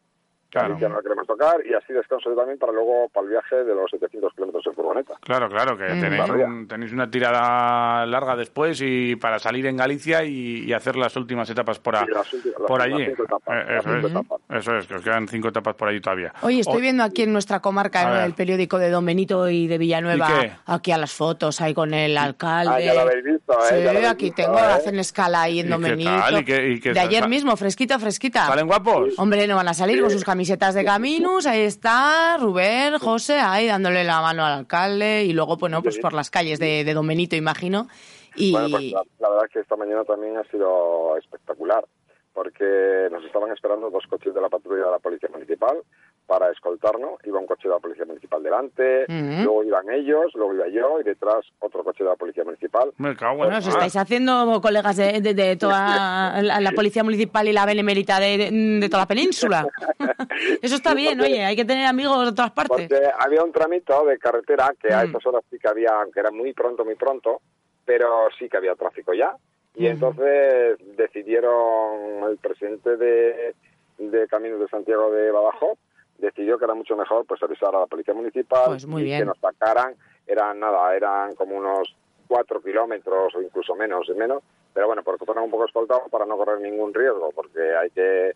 Claro. 0.50 0.68
Galicia 0.68 0.88
no 0.88 0.96
la 0.96 1.02
queremos 1.02 1.26
tocar 1.26 1.56
y 1.66 1.74
así 1.74 1.92
descanso 1.92 2.30
yo 2.30 2.36
también 2.36 2.58
para 2.58 2.72
luego 2.72 3.08
para 3.12 3.24
el 3.26 3.30
viaje 3.32 3.56
de 3.64 3.74
los 3.74 3.90
700 3.90 4.32
kilómetros 4.32 4.66
en 4.66 4.74
furgoneta. 4.74 5.14
Claro, 5.20 5.48
claro, 5.50 5.76
que 5.76 5.84
tenéis, 5.84 6.26
Barría. 6.26 6.46
un- 6.46 6.66
tenéis 6.66 6.92
una 6.92 7.10
tirada 7.10 8.06
larga 8.06 8.34
después 8.34 8.80
y 8.82 9.16
para 9.16 9.38
salir 9.38 9.66
en 9.66 9.76
Galicia 9.76 10.24
y, 10.24 10.64
y 10.64 10.72
hacer 10.72 10.96
las 10.96 11.14
últimas 11.16 11.50
etapas 11.50 11.78
por, 11.78 11.96
a- 11.96 12.04
Sí, 12.06 12.10
las 12.12 12.32
últimas- 12.32 12.58
las 12.60 12.66
por 12.66 12.80
allí. 12.80 13.02
etapas, 13.02 13.40
Eh, 13.46 13.76
eso, 13.78 13.94
es, 13.96 14.04
etapas. 14.06 14.40
eso 14.50 14.76
es, 14.76 14.86
que 14.86 14.94
os 14.94 15.02
quedan 15.02 15.28
cinco 15.28 15.48
etapas 15.48 15.74
por 15.74 15.88
allí 15.88 16.00
todavía. 16.00 16.32
Oye, 16.40 16.60
estoy 16.60 16.78
O- 16.78 16.80
viendo 16.80 17.02
aquí 17.04 17.22
en 17.24 17.32
nuestra 17.34 17.60
comarca, 17.60 18.18
en 18.18 18.24
el 18.24 18.32
periódico 18.32 18.78
de 18.78 18.88
Don 18.88 19.04
Benito 19.04 19.50
y 19.50 19.66
de 19.66 19.76
Villanueva, 19.76 20.28
¿Y 20.46 20.50
aquí 20.64 20.92
a 20.92 20.98
las 20.98 21.12
fotos, 21.12 21.60
ahí 21.60 21.74
con 21.74 21.92
el 21.92 22.16
alcalde. 22.16 22.72
Ah, 22.74 22.80
ya 22.80 22.94
lo 22.94 23.00
habéis 23.00 23.22
visto, 23.24 23.52
¿eh? 23.52 23.56
Sí, 23.68 23.74
Ya 23.84 23.92
lo 23.92 24.08
aquí 24.08 24.24
visto, 24.26 24.42
tengo, 24.42 24.58
¿eh? 24.58 24.62
hacen 24.62 24.98
escala 24.98 25.42
ahí 25.42 25.60
en 25.60 25.66
¿Y 25.66 25.70
Don 25.70 25.82
qué 25.82 25.90
Benito. 25.90 26.10
tal? 26.10 26.40
¿Y 26.40 26.44
qué- 26.46 26.68
y 26.70 26.80
qué 26.80 26.92
de 26.94 27.00
ayer 27.00 27.28
mismo, 27.28 27.54
fresquita, 27.56 27.98
fresquita. 27.98 28.46
¿Salen 28.46 28.66
guapos? 28.66 29.18
Hombre, 29.18 29.46
no 29.46 29.56
van 29.56 29.68
a 29.68 29.74
salir 29.74 30.00
con 30.00 30.10
sus 30.10 30.24
camisetas 30.24 30.37
de 30.38 30.84
Caminus, 30.84 31.46
ahí 31.46 31.62
está 31.62 32.36
Rubén, 32.38 32.98
José, 32.98 33.40
ahí 33.40 33.66
dándole 33.66 34.04
la 34.04 34.20
mano 34.20 34.44
al 34.44 34.52
alcalde 34.52 35.24
y 35.24 35.32
luego, 35.32 35.56
bueno, 35.56 35.82
pues 35.82 35.98
por 35.98 36.12
las 36.12 36.30
calles 36.30 36.60
de, 36.60 36.84
de 36.84 36.94
Don 36.94 37.06
Benito, 37.06 37.34
imagino. 37.34 37.88
Y 38.36 38.52
Bueno, 38.52 38.68
pues 38.70 38.92
la, 38.92 39.02
la 39.18 39.28
verdad 39.30 39.46
es 39.46 39.52
que 39.52 39.60
esta 39.60 39.74
mañana 39.76 40.04
también 40.04 40.36
ha 40.36 40.44
sido 40.44 41.16
espectacular, 41.16 41.84
porque 42.32 43.08
nos 43.10 43.24
estaban 43.24 43.50
esperando 43.50 43.90
dos 43.90 44.04
coches 44.08 44.32
de 44.32 44.40
la 44.40 44.48
patrulla 44.48 44.84
de 44.84 44.90
la 44.92 44.98
Policía 45.00 45.28
Municipal 45.32 45.78
para 46.28 46.52
escoltarnos. 46.52 47.18
Iba 47.24 47.40
un 47.40 47.46
coche 47.46 47.66
de 47.68 47.74
la 47.74 47.80
Policía 47.80 48.04
Municipal 48.04 48.42
delante, 48.42 49.04
Ujú. 49.04 49.42
luego 49.44 49.64
iban 49.64 49.90
ellos, 49.90 50.30
luego 50.34 50.54
iba 50.54 50.68
yo 50.68 51.00
y 51.00 51.02
detrás 51.04 51.38
otro 51.58 51.82
coche 51.82 52.04
de 52.04 52.10
la 52.10 52.16
Policía 52.16 52.44
Municipal. 52.44 52.92
Me 52.98 53.16
cago 53.16 53.32
en 53.32 53.38
bueno, 53.38 53.56
os 53.58 53.66
estáis 53.66 53.96
haciendo 53.96 54.60
colegas 54.60 54.96
de, 54.98 55.20
de- 55.22 55.32
de 55.34 55.56
toda 55.56 56.40
la, 56.42 56.60
la 56.60 56.72
Policía 56.72 57.02
Municipal 57.02 57.48
y 57.48 57.52
la 57.52 57.64
Benemérita 57.64 58.20
de, 58.20 58.36
de, 58.36 58.50
de 58.52 58.88
toda 58.90 59.02
la 59.04 59.08
península. 59.08 59.66
Eso 60.62 60.76
está 60.76 60.92
bien, 60.94 61.18
oye, 61.20 61.42
hay 61.44 61.56
que 61.56 61.64
tener 61.64 61.86
amigos 61.86 62.26
de 62.26 62.32
todas 62.32 62.50
partes. 62.52 62.86
Porque 62.88 63.10
había 63.18 63.42
un 63.42 63.50
tramito 63.52 64.04
de 64.04 64.18
carretera 64.18 64.72
que 64.80 64.92
a 64.92 65.02
Mm. 65.02 65.06
estas 65.06 65.26
horas 65.26 65.42
sí 65.50 65.58
que 65.58 65.68
había, 65.68 65.90
aunque 66.02 66.20
era 66.20 66.30
muy 66.30 66.52
pronto, 66.52 66.84
muy 66.84 66.94
pronto, 66.94 67.40
pero 67.86 68.28
sí 68.38 68.48
que 68.50 68.58
había 68.58 68.74
tráfico 68.74 69.14
ya. 69.14 69.34
Y 69.74 69.86
entonces 69.86 70.76
decidieron, 70.96 72.24
el 72.30 72.36
presidente 72.38 72.96
de, 72.96 73.54
de 73.98 74.26
Caminos 74.28 74.60
de 74.60 74.68
Santiago 74.68 75.10
de 75.10 75.30
Badajoz 75.30 75.78
decidió 76.18 76.58
que 76.58 76.64
era 76.64 76.74
mucho 76.74 76.96
mejor 76.96 77.24
pues 77.26 77.42
avisar 77.42 77.74
a 77.74 77.80
la 77.80 77.86
policía 77.86 78.12
municipal 78.14 78.66
Pues 78.66 78.86
muy 78.86 79.02
y 79.02 79.04
bien. 79.06 79.20
que 79.20 79.24
nos 79.26 79.38
sacaran, 79.38 79.94
eran 80.26 80.58
nada, 80.60 80.94
eran 80.94 81.34
como 81.34 81.56
unos 81.56 81.94
cuatro 82.26 82.60
kilómetros 82.60 83.34
o 83.34 83.40
incluso 83.42 83.74
menos 83.74 84.06
y 84.08 84.14
menos, 84.18 84.42
pero 84.74 84.86
bueno, 84.86 85.02
porque 85.02 85.24
fueron 85.24 85.44
un 85.44 85.50
poco 85.50 85.64
escoltados 85.64 86.02
para 86.10 86.26
no 86.26 86.36
correr 86.36 86.60
ningún 86.60 86.92
riesgo, 86.92 87.30
porque 87.34 87.60
hay 87.76 87.90
que 87.90 88.32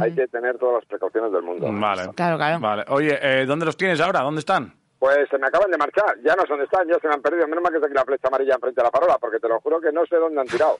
hay 0.00 0.14
que 0.14 0.26
tener 0.28 0.56
todas 0.56 0.76
las 0.76 0.84
precauciones 0.86 1.30
del 1.32 1.42
mundo. 1.42 1.66
Vale. 1.70 2.10
Claro, 2.14 2.38
claro. 2.38 2.58
Vale. 2.60 2.84
Oye, 2.88 3.18
eh, 3.20 3.44
¿dónde 3.44 3.66
los 3.66 3.76
tienes 3.76 4.00
ahora? 4.00 4.20
¿Dónde 4.22 4.38
están? 4.40 4.72
Pues 4.98 5.28
se 5.28 5.36
me 5.38 5.46
acaban 5.46 5.70
de 5.70 5.76
marchar, 5.76 6.16
ya 6.24 6.34
no 6.34 6.42
sé 6.42 6.48
dónde 6.48 6.64
están, 6.64 6.88
ya 6.88 6.98
se 6.98 7.06
me 7.06 7.14
han 7.14 7.20
perdido. 7.20 7.46
Menos 7.46 7.62
mal 7.62 7.70
que 7.70 7.76
está 7.76 7.86
aquí 7.86 7.94
la 7.94 8.04
flecha 8.04 8.28
amarilla 8.28 8.54
enfrente 8.54 8.80
de 8.80 8.84
la 8.84 8.90
farola, 8.90 9.18
porque 9.20 9.38
te 9.38 9.46
lo 9.48 9.60
juro 9.60 9.78
que 9.78 9.92
no 9.92 10.06
sé 10.06 10.16
dónde 10.16 10.40
han 10.40 10.46
tirado. 10.46 10.78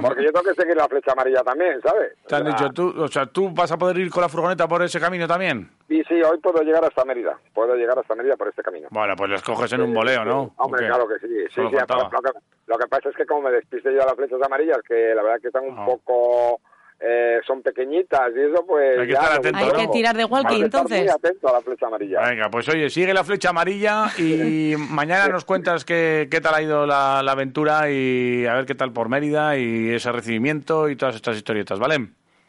Porque 0.00 0.24
yo 0.24 0.32
tengo 0.32 0.46
que 0.48 0.54
seguir 0.54 0.74
la 0.76 0.88
flecha 0.88 1.12
amarilla 1.12 1.42
también, 1.42 1.80
¿sabes? 1.82 2.14
Te 2.26 2.36
han 2.36 2.46
O 2.46 2.50
sea, 2.50 2.52
dicho 2.56 2.70
tú, 2.72 2.94
o 3.02 3.08
sea, 3.08 3.26
tú 3.26 3.50
vas 3.50 3.70
a 3.70 3.76
poder 3.76 3.98
ir 3.98 4.10
con 4.10 4.22
la 4.22 4.28
furgoneta 4.30 4.66
por 4.66 4.82
ese 4.82 4.98
camino 4.98 5.28
también. 5.28 5.68
Y 5.88 6.02
sí, 6.04 6.14
hoy 6.22 6.38
puedo 6.38 6.62
llegar 6.62 6.82
hasta 6.84 7.04
Mérida, 7.04 7.38
puedo 7.52 7.74
llegar 7.74 7.98
hasta 7.98 8.14
Mérida 8.14 8.36
por 8.36 8.48
este 8.48 8.62
camino. 8.62 8.88
Bueno, 8.90 9.14
pues 9.16 9.30
les 9.30 9.42
coges 9.42 9.70
en 9.74 9.82
un 9.82 9.92
voleo, 9.92 10.24
¿no? 10.24 10.54
Hombre, 10.56 10.86
claro 10.86 11.06
que 11.06 11.18
sí. 11.18 11.44
sí, 11.54 11.60
faltaba. 11.76 12.08
lo, 12.10 12.20
que, 12.22 12.38
lo 12.68 12.78
que 12.78 12.86
pasa 12.88 13.10
es 13.10 13.16
que 13.16 13.26
como 13.26 13.42
me 13.42 13.50
despiste 13.52 13.92
yo 13.92 13.98
de 14.00 14.06
las 14.06 14.14
flechas 14.16 14.40
amarillas, 14.42 14.78
que 14.86 15.14
la 15.14 15.22
verdad 15.22 15.40
que 15.42 15.48
están 15.48 15.64
un 15.64 15.78
Ah. 15.78 15.84
poco... 15.84 16.60
eh, 17.00 17.38
son 17.46 17.62
pequeñitas 17.62 18.30
y 18.36 18.40
eso 18.40 18.64
pues... 18.66 18.98
Hay 18.98 19.06
que 19.06 19.12
ya 19.12 19.20
estar 19.20 19.38
atento, 19.38 19.58
Hay 19.58 19.86
que 19.86 19.92
tirar 19.92 20.16
de 20.16 20.24
walkie, 20.24 20.54
Hay 20.54 20.60
que 20.60 20.66
estar 20.66 20.80
entonces. 20.82 21.00
muy 21.00 21.08
atento 21.08 21.48
a 21.48 21.52
la 21.52 21.60
flecha 21.60 21.86
amarilla. 21.86 22.20
Venga, 22.28 22.50
pues 22.50 22.68
oye, 22.68 22.90
sigue 22.90 23.14
la 23.14 23.24
flecha 23.24 23.50
amarilla 23.50 24.06
y 24.18 24.74
mañana 24.90 25.28
nos 25.28 25.44
cuentas 25.44 25.84
qué, 25.84 26.28
qué 26.30 26.40
tal 26.40 26.54
ha 26.54 26.62
ido 26.62 26.86
la, 26.86 27.22
la 27.22 27.32
aventura 27.32 27.90
y 27.90 28.46
a 28.46 28.54
ver 28.54 28.66
qué 28.66 28.74
tal 28.74 28.92
por 28.92 29.08
Mérida 29.08 29.56
y 29.56 29.90
ese 29.94 30.10
recibimiento 30.12 30.88
y 30.88 30.96
todas 30.96 31.14
estas 31.14 31.36
historietas, 31.36 31.78
¿vale? 31.78 31.98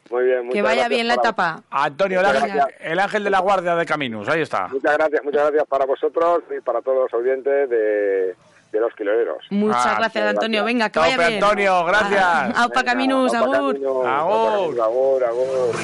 Muy 0.09 0.23
bien, 0.23 0.39
muchas 0.39 0.53
Que 0.55 0.61
vaya 0.63 0.87
bien 0.87 1.07
la 1.07 1.17
para- 1.17 1.29
etapa. 1.29 1.63
Antonio, 1.69 2.19
ángel, 2.21 2.59
el 2.79 2.99
ángel 2.99 3.23
de 3.23 3.29
la 3.29 3.39
guardia 3.41 3.75
de 3.75 3.85
Caminos, 3.85 4.27
ahí 4.27 4.41
está. 4.41 4.67
Muchas 4.69 4.97
gracias, 4.97 5.23
muchas 5.23 5.41
gracias 5.43 5.67
para 5.67 5.85
vosotros 5.85 6.39
y 6.57 6.59
para 6.61 6.81
todos 6.81 7.03
los 7.11 7.13
oyentes 7.21 7.69
de, 7.69 8.35
de 8.71 8.79
los 8.79 8.93
quiloleros. 8.95 9.37
Muchas 9.49 9.85
Ah, 9.85 9.95
gracias, 9.97 10.29
Antonio. 10.29 10.59
gracias. 10.63 10.65
Venga, 10.65 10.89
que 10.89 10.99
Tope, 10.99 11.17
vaya 11.17 11.27
bien. 11.29 11.43
Antonio, 11.43 11.85
gracias. 11.85 12.23
Ah, 12.23 12.51
Aupa 12.63 12.83
Caminus, 12.83 13.33
agur. 13.33 13.55
Agur. 13.55 14.79
Agur, 14.81 15.23
agur. 15.23 15.75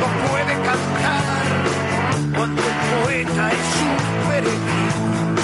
No 0.00 0.06
puede 0.30 0.54
cantar 0.62 1.22
cuando 2.36 2.62
el 2.62 3.04
poeta 3.04 3.52
es 3.52 3.82
un 3.82 4.28
peregrino, 4.30 5.34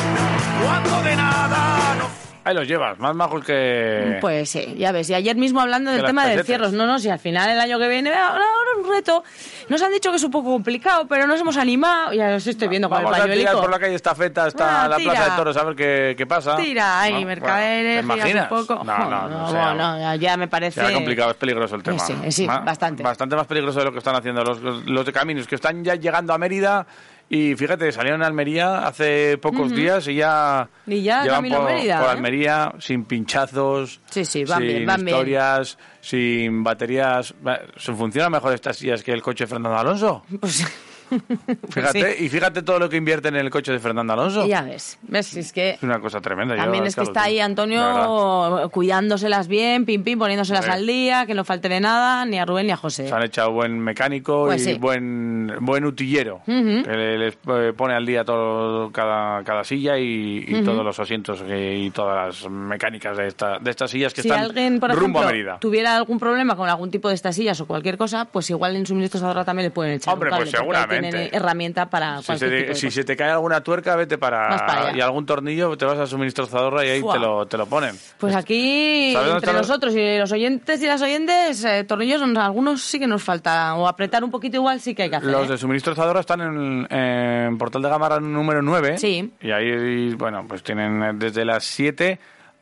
cuando 0.65 1.03
de 1.03 1.17
nada 1.17 1.95
no 1.99 2.07
Ahí 2.49 2.55
los 2.55 2.67
llevas, 2.67 2.99
más 2.99 3.15
majos 3.15 3.45
que... 3.45 4.17
Pues 4.23 4.49
sí, 4.49 4.75
ya 4.79 4.91
ves. 4.91 5.11
Y 5.11 5.15
ayer 5.15 5.37
mismo 5.37 5.61
hablando 5.61 5.91
del 5.91 6.03
tema 6.03 6.27
de 6.27 6.33
encierros. 6.35 6.73
No, 6.73 6.87
no, 6.87 6.99
si 6.99 7.11
al 7.11 7.19
final 7.19 7.51
el 7.51 7.61
año 7.61 7.79
que 7.79 7.89
viene, 7.89 8.11
ahora, 8.15 8.43
un 8.83 8.91
reto. 8.91 9.23
Nos 9.69 9.83
han 9.83 9.93
dicho 9.93 10.09
que 10.11 10.17
es 10.17 10.25
un 10.25 10.31
poco 10.31 10.51
complicado, 10.53 11.07
pero 11.07 11.27
nos 11.27 11.39
hemos 11.39 11.59
animado. 11.59 12.15
Ya 12.15 12.35
os 12.37 12.47
estoy 12.47 12.69
viendo 12.69 12.89
con 12.89 13.03
Vamos 13.05 13.19
el 13.19 13.31
a 13.31 13.35
tirar 13.35 13.55
por 13.57 13.71
la 13.71 13.79
calle 13.79 13.95
Estafeta 13.97 14.47
hasta 14.47 14.85
Ah, 14.85 14.89
la. 14.89 14.97
Plaza 14.97 15.25
de 15.25 15.37
Toros 15.37 15.57
a 15.59 15.65
ver 15.65 15.77
qué, 15.77 16.15
qué 16.17 16.27
pasa. 16.27 16.57
Tira, 16.57 17.01
ahí, 17.03 17.21
¿No? 17.21 17.27
mercaderes, 17.27 18.07
Bueno, 18.07 18.15
¿te 18.15 18.31
imaginas? 18.31 18.51
un 18.51 18.67
poco. 18.67 18.83
No, 18.85 18.99
no, 18.99 19.11
no, 19.11 19.29
no, 19.29 19.51
sea, 19.51 19.75
bueno, 19.75 20.15
ya 20.17 20.37
me 20.39 20.49
parece... 20.49 20.91
Complicado, 20.95 21.31
es 21.33 21.37
peligroso 21.37 21.77
el 21.77 21.83
tema. 21.83 21.99
Sí, 21.99 22.15
sí, 22.31 22.47
Ma- 22.47 22.61
bastante. 22.61 23.03
Bastante 23.03 23.37
más 23.37 23.47
peligroso 23.47 23.79
de 23.81 23.85
lo 23.85 23.93
que 23.93 23.99
están 23.99 24.17
haciendo 24.17 24.43
los, 24.43 24.61
los, 24.63 24.87
los 24.87 25.05
de 25.05 25.13
Caminos, 25.13 25.47
que 25.47 25.57
están 25.57 25.85
ya 25.85 25.97
llegando 25.97 26.33
a 26.33 26.39
Mérida 26.39 26.87
y 27.31 27.55
fíjate, 27.55 27.93
salieron 27.93 28.23
a 28.23 28.27
Almería 28.27 28.87
hace 28.87 29.37
pocos 29.39 29.71
días 29.75 30.09
y 30.09 30.15
ya, 30.15 30.69
Y 30.87 31.03
ya 31.03 31.23
llevan 31.25 31.49
por, 31.49 31.65
Mérida, 31.65 31.99
por 32.01 32.09
¿eh? 32.09 32.13
Almería 32.13 32.73
sin 32.79 33.05
pinchazos, 33.05 34.01
Sí, 34.11 34.25
sí, 34.25 34.45
van 34.45 34.59
sin 34.61 34.69
bien, 34.69 34.87
van 34.87 35.05
bien. 35.05 35.09
historias, 35.17 35.79
sin 36.01 36.65
baterías. 36.65 37.35
¿se 37.77 37.93
¿Funcionan 37.93 38.33
mejor 38.33 38.55
estas 38.55 38.77
sillas 38.77 39.03
que 39.03 39.13
el 39.13 39.23
coche 39.23 39.47
Fernando 39.47 39.77
Alonso? 39.79 40.25
Pues, 40.41 40.65
Fíjate, 41.71 42.15
sí. 42.17 42.25
y 42.25 42.29
fíjate 42.29 42.63
todo 42.63 42.79
lo 42.79 42.89
que 42.89 42.97
invierte 42.97 43.29
en 43.29 43.37
el 43.37 43.51
coche 43.51 43.73
de 43.73 43.79
Fernando 43.79 44.13
Alonso. 44.13 44.47
ya 44.47 44.63
ves. 44.63 44.99
¿Ves? 45.03 45.37
Es 45.37 45.53
que... 45.53 45.71
Es 45.71 45.83
una 45.83 46.01
cosa 46.01 46.21
tremenda. 46.21 46.57
yo 46.57 46.63
También 46.63 46.85
es 46.87 46.95
que 46.95 47.03
está 47.03 47.25
ahí. 47.25 47.41
Antonio 47.41 48.69
cuidándoselas 48.73 49.49
bien, 49.49 49.85
pim 49.85 50.03
pim, 50.05 50.19
poniéndoselas 50.19 50.65
Sí. 50.65 50.71
al 50.71 50.87
día, 50.87 51.27
que 51.27 51.35
no 51.35 51.45
falte 51.45 51.69
de 51.69 51.81
nada, 51.81 52.25
ni 52.27 52.39
a 52.39 52.45
Rubén 52.45 52.67
ni 52.67 52.73
a 52.73 52.77
José. 52.77 53.09
Se 53.09 53.15
han 53.15 53.23
echado 53.23 53.53
buen 53.53 53.79
mecánico 53.79 54.45
Pues 54.47 54.63
y 54.67 54.73
sí. 54.75 54.79
buen 54.79 55.53
buen 55.61 55.85
utillero 55.85 56.37
Ujú. 56.47 56.83
que 56.85 56.91
le- 56.91 57.19
les 57.19 57.35
eh, 57.49 57.73
pone 57.77 57.95
al 57.95 58.05
día 58.07 58.25
todo 58.25 58.91
cada, 58.93 59.43
cada 59.45 59.65
silla 59.65 59.99
y, 59.99 60.45
y 60.47 60.63
todos 60.63 60.85
los 60.85 60.99
asientos 60.99 61.43
que- 61.43 61.77
y 61.79 61.91
todas 61.91 62.43
las 62.43 62.51
mecánicas 62.51 63.17
de, 63.17 63.27
esta, 63.29 63.59
de 63.59 63.71
estas 63.71 63.91
sillas 63.91 64.13
que 64.15 64.23
si 64.23 64.29
están 64.29 64.45
alguien, 64.45 64.81
por 64.81 64.91
rumbo 64.91 65.21
ejemplo, 65.21 65.21
a 65.21 65.33
Mérida. 65.33 65.59
tuviera 65.61 65.97
algún 65.97 66.19
problema 66.19 66.57
con 66.57 66.69
algún 66.69 66.91
tipo 66.91 67.09
de 67.09 67.15
estas 67.15 67.37
sillas 67.37 67.61
o 67.61 67.67
cualquier 67.67 67.97
cosa, 67.97 68.25
pues 68.27 68.49
igual 68.51 68.77
en 68.77 68.87
suministros 68.87 69.23
ahorra 69.23 69.45
también 69.45 69.67
le 69.67 69.71
pueden 69.71 69.95
echar 69.95 70.15
Hombre, 70.15 70.31
un 70.31 70.37
pues 70.37 70.51
cable, 70.51 70.59
seguramente. 70.59 70.98
Tienen 71.01 71.29
herramienta 71.33 71.89
para 71.91 72.21
Si, 72.23 72.37
se, 72.37 72.39
te- 72.39 72.51
de 72.51 72.75
si 72.75 72.87
cosa. 72.87 72.95
se 72.97 73.05
te 73.05 73.17
cae 73.17 73.31
alguna 73.31 73.61
tuerca, 73.63 73.97
vete 73.97 74.19
para, 74.19 74.49
para 74.67 74.97
y 74.97 75.01
algún 75.01 75.27
tornillo, 75.27 75.77
te 75.77 75.85
vas 75.85 75.99
a 75.99 76.07
suministro 76.07 76.47
Zadorra 76.47 76.85
y 76.85 76.89
ahí 76.91 77.01
Fua. 77.01 77.15
te 77.15 77.19
lo, 77.21 77.47
te 77.47 77.57
lo 77.57 77.67
ponen. 77.67 77.95
Pues 78.19 78.35
aquí, 78.35 79.11
¿Sabes 79.13 79.29
dónde 79.29 79.47
entre 79.47 79.53
nosotros 79.61 79.95
y 79.95 80.19
los 80.19 80.33
oyentes 80.33 80.83
y 80.83 80.87
las 80.87 81.01
oyentes, 81.03 81.65
eh, 81.65 81.85
tornillos, 81.85 82.21
algunos 82.37 82.83
sí 82.83 82.99
que 82.99 83.07
nos 83.07 83.23
falta. 83.23 83.75
O 83.77 83.87
apretar 83.89 84.23
un 84.25 84.31
poquito 84.31 84.57
igual 84.57 84.81
sí 84.81 84.95
que 84.95 85.05
hay 85.05 85.11
que 85.11 85.17
hacer. 85.17 85.31
Los 85.31 85.47
¿eh? 85.49 85.53
de 85.53 85.59
suministro 85.59 85.95
Zadorra 85.95 86.21
están 86.21 86.41
en, 86.41 86.87
en 86.97 87.59
Portal 87.59 87.83
de 87.83 87.89
Gamarra 87.89 88.21
número 88.21 88.63
9. 88.63 88.99
Sí. 88.99 89.33
Y 89.41 89.51
ahí, 89.51 90.15
bueno, 90.15 90.45
pues 90.49 90.63
tienen 90.63 91.03
eh, 91.03 91.13
desde 91.15 91.45
las 91.45 91.65
7, 91.65 92.19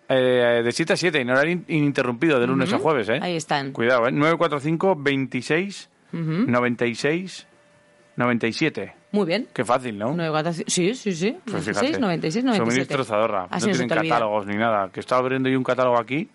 eh, 0.09 0.63
de 0.65 0.73
7 0.73 0.93
a 0.93 0.97
7, 0.97 1.21
en 1.21 1.31
horario 1.31 1.53
in- 1.53 1.65
ininterrumpido, 1.69 2.39
de 2.39 2.47
lunes 2.47 2.73
a 2.73 2.79
jueves, 2.79 3.09
¿eh? 3.09 3.19
Ahí 3.21 3.37
están. 3.37 3.73
Cuidado, 3.73 4.07
¿eh? 4.07 4.13
945 4.13 4.97
26 4.99 5.89
96 6.13 7.47
97. 8.17 8.95
Muy 9.13 9.27
bien. 9.27 9.49
Qué 9.53 9.65
fácil, 9.65 9.99
¿no? 9.99 10.13
9, 10.15 10.31
4, 10.31 10.53
sí, 10.67 10.95
sí, 10.95 11.13
sí. 11.13 11.37
Pues 11.45 11.67
96, 11.67 11.81
fíjate. 11.81 12.01
96, 12.01 12.45
97. 12.45 12.71
Suministro 12.71 13.05
Zadorra. 13.05 13.47
Así 13.51 13.67
no 13.69 13.73
tienen 13.73 13.89
catálogos 13.89 14.47
ni 14.47 14.57
nada. 14.57 14.91
Que 14.91 15.01
estaba 15.01 15.21
abriendo 15.21 15.49
yo 15.49 15.59
un 15.59 15.65
catálogo 15.65 15.99
aquí 15.99 16.29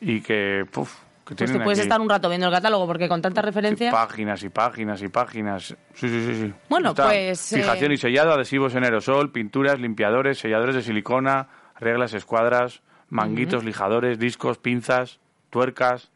y 0.00 0.20
que, 0.20 0.64
puf, 0.70 0.92
que 1.26 1.34
Pues 1.34 1.52
te 1.52 1.60
puedes 1.60 1.78
aquí 1.78 1.86
estar 1.86 2.00
un 2.00 2.08
rato 2.08 2.28
viendo 2.28 2.46
el 2.46 2.52
catálogo 2.52 2.86
porque 2.86 3.08
con 3.08 3.20
tanta 3.22 3.42
referencia... 3.42 3.90
páginas 3.90 4.42
y 4.42 4.48
páginas 4.48 5.02
y 5.02 5.08
páginas. 5.08 5.76
Sí, 5.94 6.08
sí, 6.08 6.24
sí. 6.26 6.34
sí. 6.42 6.52
Bueno, 6.68 6.90
Está 6.90 7.06
pues, 7.08 7.50
Fijación 7.54 7.90
eh, 7.90 7.94
y 7.94 7.98
sellado, 7.98 8.32
adhesivos 8.32 8.74
en 8.74 8.84
aerosol, 8.84 9.30
pinturas, 9.32 9.78
limpiadores, 9.80 10.38
selladores 10.38 10.74
de 10.76 10.82
silicona, 10.82 11.48
reglas, 11.78 12.14
escuadras, 12.14 12.82
manguitos, 13.08 13.64
lijadores, 13.64 14.18
discos, 14.18 14.58
pinzas, 14.58 15.18
tuercas. 15.50 16.10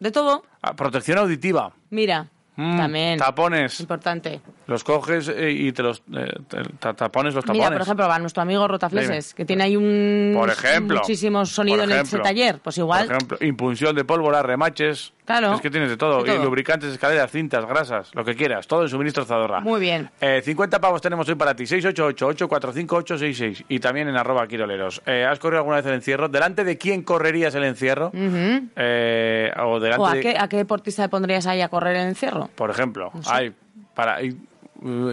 De 0.00 0.10
todo, 0.10 0.44
Ah, 0.62 0.74
protección 0.74 1.18
auditiva. 1.18 1.72
mira, 1.90 2.28
Mm, 2.56 2.76
también. 2.76 3.18
Tapones. 3.18 3.80
Importante. 3.80 4.40
Los 4.68 4.84
coges 4.84 5.28
eh, 5.28 5.50
y 5.50 5.72
te 5.72 5.82
los 5.82 6.02
eh, 6.14 6.32
te- 6.46 6.62
ta- 6.78 6.94
tapones 6.94 7.34
los 7.34 7.42
tapones. 7.44 7.60
Mira, 7.66 7.72
por 7.72 7.82
ejemplo, 7.82 8.06
va 8.06 8.18
nuestro 8.20 8.42
amigo 8.42 8.68
Rotafleses, 8.68 9.28
Dime. 9.30 9.36
que 9.36 9.44
tiene 9.44 9.64
ahí 9.64 9.76
un 9.76 10.34
Por 10.36 10.50
ejemplo. 10.50 10.98
muchísimo 10.98 11.44
sonido 11.46 11.78
Por 11.78 11.84
en 11.86 11.90
ejemplo. 11.92 12.18
ese 12.18 12.22
taller. 12.22 12.60
Pues 12.62 12.78
igual, 12.78 13.06
Por 13.06 13.16
ejemplo, 13.16 13.38
impulsión 13.40 13.96
de 13.96 14.04
pólvora, 14.04 14.42
remaches, 14.42 15.13
Claro. 15.24 15.54
Es 15.54 15.60
que 15.62 15.70
tienes 15.70 15.88
de 15.88 15.96
todo. 15.96 16.22
De 16.22 16.30
todo. 16.32 16.40
Y 16.40 16.44
lubricantes, 16.44 16.92
escaleras, 16.92 17.30
cintas, 17.30 17.64
grasas, 17.66 18.10
lo 18.14 18.24
que 18.24 18.34
quieras. 18.36 18.66
Todo 18.66 18.82
en 18.82 18.88
suministro 18.90 19.24
Zadorra. 19.24 19.60
Muy 19.60 19.80
bien. 19.80 20.10
Eh, 20.20 20.42
50 20.44 20.80
pavos 20.80 21.00
tenemos 21.00 21.26
hoy 21.28 21.34
para 21.34 21.54
ti. 21.56 21.64
688-845-866. 21.64 23.64
Y 23.68 23.80
también 23.80 24.08
en 24.08 24.16
arroba 24.16 24.46
quiroleros. 24.46 25.02
Eh, 25.06 25.24
¿Has 25.24 25.38
corrido 25.38 25.58
alguna 25.60 25.76
vez 25.76 25.86
el 25.86 25.94
encierro? 25.94 26.28
¿Delante 26.28 26.64
de 26.64 26.78
quién 26.78 27.02
correrías 27.02 27.54
el 27.54 27.64
encierro? 27.64 28.10
Eh, 28.14 29.50
o 29.58 29.80
delante 29.80 30.02
¿O 30.02 30.06
a 30.06 30.14
de... 30.14 30.20
qué, 30.20 30.36
a 30.38 30.48
qué 30.48 30.56
deportista 30.58 31.02
le 31.02 31.08
pondrías 31.08 31.46
ahí 31.46 31.60
a 31.60 31.68
correr 31.68 31.96
el 31.96 32.08
encierro? 32.08 32.48
Por 32.54 32.70
ejemplo. 32.70 33.10
Ay, 33.26 33.54
para, 33.94 34.22
y, 34.22 34.36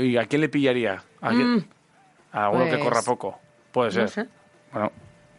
y 0.01 0.17
a 0.17 0.25
quién 0.25 0.41
le 0.41 0.49
pillaría? 0.49 1.01
¿A, 1.21 1.29
quién? 1.29 1.65
a 2.33 2.45
alguno 2.45 2.65
que 2.65 2.71
Mm. 2.71 2.79
pues, 2.79 2.83
corra 2.83 3.01
poco. 3.03 3.39
Puede 3.71 3.91
ser. 3.91 4.03
no 4.03 4.07
sé. 4.09 4.25
Bueno, 4.73 4.91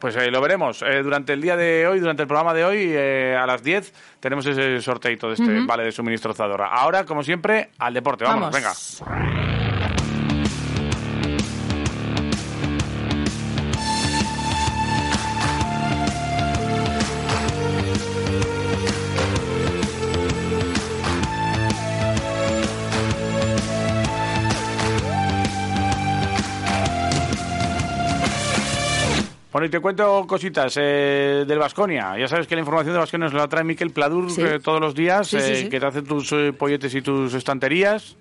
pues 0.03 0.17
eh, 0.17 0.33
lo 0.33 0.41
veremos. 0.41 0.83
Eh, 0.83 1.01
durante 1.01 1.33
el 1.33 1.41
día 1.41 1.57
de 1.57 1.87
hoy, 1.87 2.01
durante 2.01 2.23
el 2.23 2.27
programa 2.27 2.53
de 2.53 2.65
hoy, 2.65 2.87
eh, 2.89 3.39
a 3.41 3.47
las 3.47 3.63
10, 3.63 3.95
tenemos 4.19 4.45
ese 4.45 4.81
sorteito 4.81 5.29
de 5.29 5.35
este 5.35 5.61
vale 5.65 5.85
de 5.85 5.93
suministro 5.93 6.35
Zadorra. 6.35 6.67
Ahora, 6.67 7.05
como 7.05 7.23
siempre, 7.23 7.71
al 7.79 7.95
deporte. 7.95 8.25
Vámonos, 8.25 8.53
venga. 8.53 9.72
Bueno, 29.63 29.69
y 29.69 29.71
te 29.71 29.79
cuento 29.81 30.27
cositas 30.27 30.77
eh, 30.77 31.45
del 31.47 31.57
Vasconia. 31.61 32.19
Ya 32.19 32.27
sabes 32.27 32.49
que 32.49 32.57
la 32.57 32.63
información 32.63 32.95
de 32.95 32.99
Vasconia 32.99 33.27
nos 33.27 33.35
la 33.35 33.47
trae 33.47 33.63
Miquel 33.63 33.91
Pladur 33.93 34.29
Sí. 34.29 34.43
eh, 34.43 34.59
todos 34.59 34.81
los 34.81 34.93
días, 34.93 35.29
Sí, 35.29 35.39
sí, 35.39 35.53
eh, 35.53 35.69
que 35.69 35.79
te 35.79 35.87
hace 35.87 36.03
tus 36.03 36.33
eh, 36.33 36.53
polletes 36.53 36.93
y 36.97 37.01
tus 37.01 37.33
estanterías. 37.33 38.17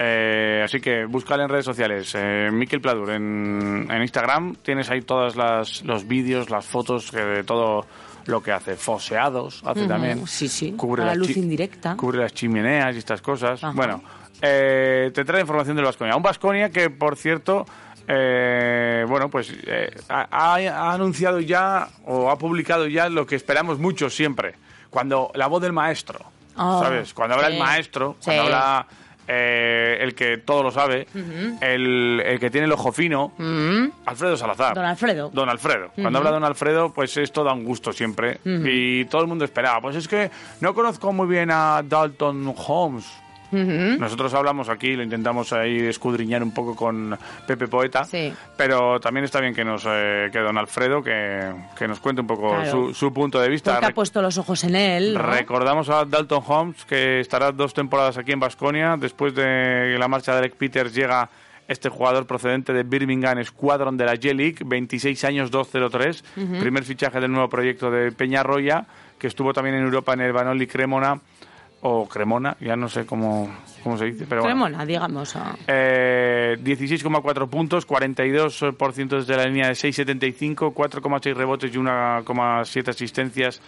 Eh, 0.00 0.62
así 0.64 0.80
que 0.80 1.04
búscale 1.04 1.44
en 1.44 1.48
redes 1.48 1.64
sociales. 1.64 2.12
Eh, 2.18 2.48
Miquel 2.52 2.80
Pladur 2.80 3.10
en, 3.10 3.86
en 3.88 4.02
Instagram. 4.02 4.56
Tienes 4.64 4.90
ahí 4.90 5.02
todos 5.02 5.36
los 5.36 6.08
vídeos, 6.08 6.50
las 6.50 6.66
fotos 6.66 7.12
que 7.12 7.20
de 7.24 7.44
todo 7.44 7.86
lo 8.26 8.42
que 8.42 8.50
hace. 8.50 8.74
Foseados 8.74 9.62
hace 9.64 9.82
Ujú, 9.82 9.88
también. 9.88 10.26
sí, 10.26 10.48
sí. 10.48 10.72
Cubre 10.72 11.04
A 11.04 11.06
la 11.06 11.14
luz 11.14 11.36
indirecta. 11.36 11.96
Cubre 11.96 12.18
las 12.18 12.34
chimeneas 12.34 12.96
y 12.96 12.98
estas 12.98 13.22
cosas. 13.22 13.62
Ajá. 13.62 13.74
Bueno, 13.76 14.02
eh, 14.42 15.12
te 15.14 15.24
trae 15.24 15.42
información 15.42 15.76
del 15.76 15.84
Vasconia. 15.84 16.16
Un 16.16 16.22
Vasconia 16.24 16.68
que, 16.70 16.90
por 16.90 17.16
cierto, 17.16 17.64
eh, 18.12 19.04
bueno, 19.08 19.28
pues 19.30 19.52
eh, 19.66 19.88
ha, 20.08 20.26
ha 20.56 20.92
anunciado 20.92 21.38
ya 21.38 21.88
o 22.06 22.28
ha 22.30 22.36
publicado 22.36 22.86
ya 22.88 23.08
lo 23.08 23.24
que 23.26 23.36
esperamos 23.36 23.78
mucho 23.78 24.10
siempre. 24.10 24.54
Cuando 24.90 25.30
la 25.34 25.46
voz 25.46 25.62
del 25.62 25.72
maestro, 25.72 26.18
Oh, 26.56 26.82
¿sabes? 26.82 27.14
Cuando 27.14 27.36
habla 27.36 27.46
sí. 27.46 27.52
el 27.54 27.58
maestro, 27.60 28.16
Sí. 28.18 28.24
cuando 28.26 28.42
habla 28.42 28.86
eh, 29.28 29.98
el 30.00 30.14
que 30.16 30.38
todo 30.38 30.64
lo 30.64 30.70
sabe, 30.72 31.06
el, 31.60 32.20
el 32.26 32.40
que 32.40 32.50
tiene 32.50 32.66
el 32.66 32.72
ojo 32.72 32.90
fino, 32.90 33.32
Alfredo 34.04 34.36
Salazar. 34.36 34.74
Don 34.74 34.84
Alfredo. 34.84 35.30
Don 35.32 35.48
Alfredo. 35.48 35.92
Cuando 35.94 36.18
habla 36.18 36.32
Don 36.32 36.42
Alfredo, 36.44 36.92
pues 36.92 37.16
esto 37.16 37.44
da 37.44 37.52
un 37.52 37.64
gusto 37.64 37.92
siempre. 37.92 38.40
Y 38.44 39.04
todo 39.04 39.22
el 39.22 39.28
mundo 39.28 39.44
esperaba. 39.44 39.80
Pues 39.80 39.94
es 39.96 40.08
que 40.08 40.30
no 40.60 40.74
conozco 40.74 41.12
muy 41.12 41.28
bien 41.28 41.50
a 41.52 41.82
Dalton 41.84 42.52
Holmes. 42.66 43.06
Nosotros 43.52 44.32
hablamos 44.34 44.68
aquí, 44.68 44.94
lo 44.96 45.02
intentamos 45.02 45.52
ahí 45.52 45.78
escudriñar 45.78 46.42
un 46.42 46.52
poco 46.52 46.74
con 46.76 47.16
Pepe 47.46 47.68
Poeta, 47.68 48.04
Sí. 48.04 48.32
pero 48.56 49.00
también 49.00 49.24
está 49.24 49.40
bien 49.40 49.54
que 49.54 49.64
nos 49.64 49.84
eh, 49.88 50.28
que 50.32 50.38
Don 50.38 50.56
Alfredo 50.58 51.02
que, 51.02 51.52
que 51.76 51.88
nos 51.88 52.00
cuente 52.00 52.20
un 52.20 52.26
poco 52.26 52.50
Claro. 52.50 52.70
su, 52.70 52.94
su 52.94 53.12
punto 53.12 53.40
de 53.40 53.48
vista. 53.48 53.72
Porque 53.72 53.86
ha 53.86 53.94
puesto 53.94 54.22
los 54.22 54.38
ojos 54.38 54.64
en 54.64 54.76
él. 54.76 55.14
¿no? 55.14 55.22
Recordamos 55.22 55.88
a 55.88 56.04
Dalton 56.04 56.42
Holmes 56.46 56.84
que 56.84 57.20
estará 57.20 57.52
dos 57.52 57.74
temporadas 57.74 58.16
aquí 58.18 58.32
en 58.32 58.40
Basconia. 58.40 58.96
Después 58.98 59.34
de 59.34 59.96
la 59.98 60.08
marcha 60.08 60.32
de 60.34 60.40
Derek 60.42 60.56
Peters 60.56 60.94
llega 60.94 61.28
este 61.68 61.88
jugador 61.88 62.26
procedente 62.26 62.72
de 62.72 62.82
Birmingham 62.82 63.44
Squadron 63.44 63.96
de 63.96 64.04
la 64.04 64.12
J-League, 64.12 64.56
26 64.66 65.22
años 65.24 65.50
203, 65.52 66.24
primer 66.58 66.82
fichaje 66.82 67.20
del 67.20 67.30
nuevo 67.30 67.48
proyecto 67.48 67.92
de 67.92 68.10
Peñarroya, 68.10 68.86
que 69.18 69.28
estuvo 69.28 69.52
también 69.52 69.76
en 69.76 69.84
Europa 69.84 70.12
en 70.14 70.20
el 70.22 70.32
Banoli 70.32 70.66
Cremona 70.66 71.20
o 71.82 72.06
Cremona, 72.06 72.56
ya 72.60 72.76
no 72.76 72.88
sé 72.88 73.06
cómo, 73.06 73.50
cómo 73.82 73.96
se 73.96 74.06
dice, 74.06 74.26
pero 74.28 74.42
bueno. 74.42 74.54
Cremona, 74.54 74.84
digamos. 74.84 75.34
ah. 75.36 75.56
Eh, 75.66 76.58
16,4 76.62 77.48
puntos, 77.48 77.88
42% 77.88 79.08
desde 79.08 79.36
la 79.36 79.44
línea 79.44 79.68
de 79.68 79.72
6,75, 79.72 80.74
4,6 80.74 81.34
rebotes 81.34 81.74
y 81.74 81.78
1,7 81.78 82.88
asistencias 82.88 83.60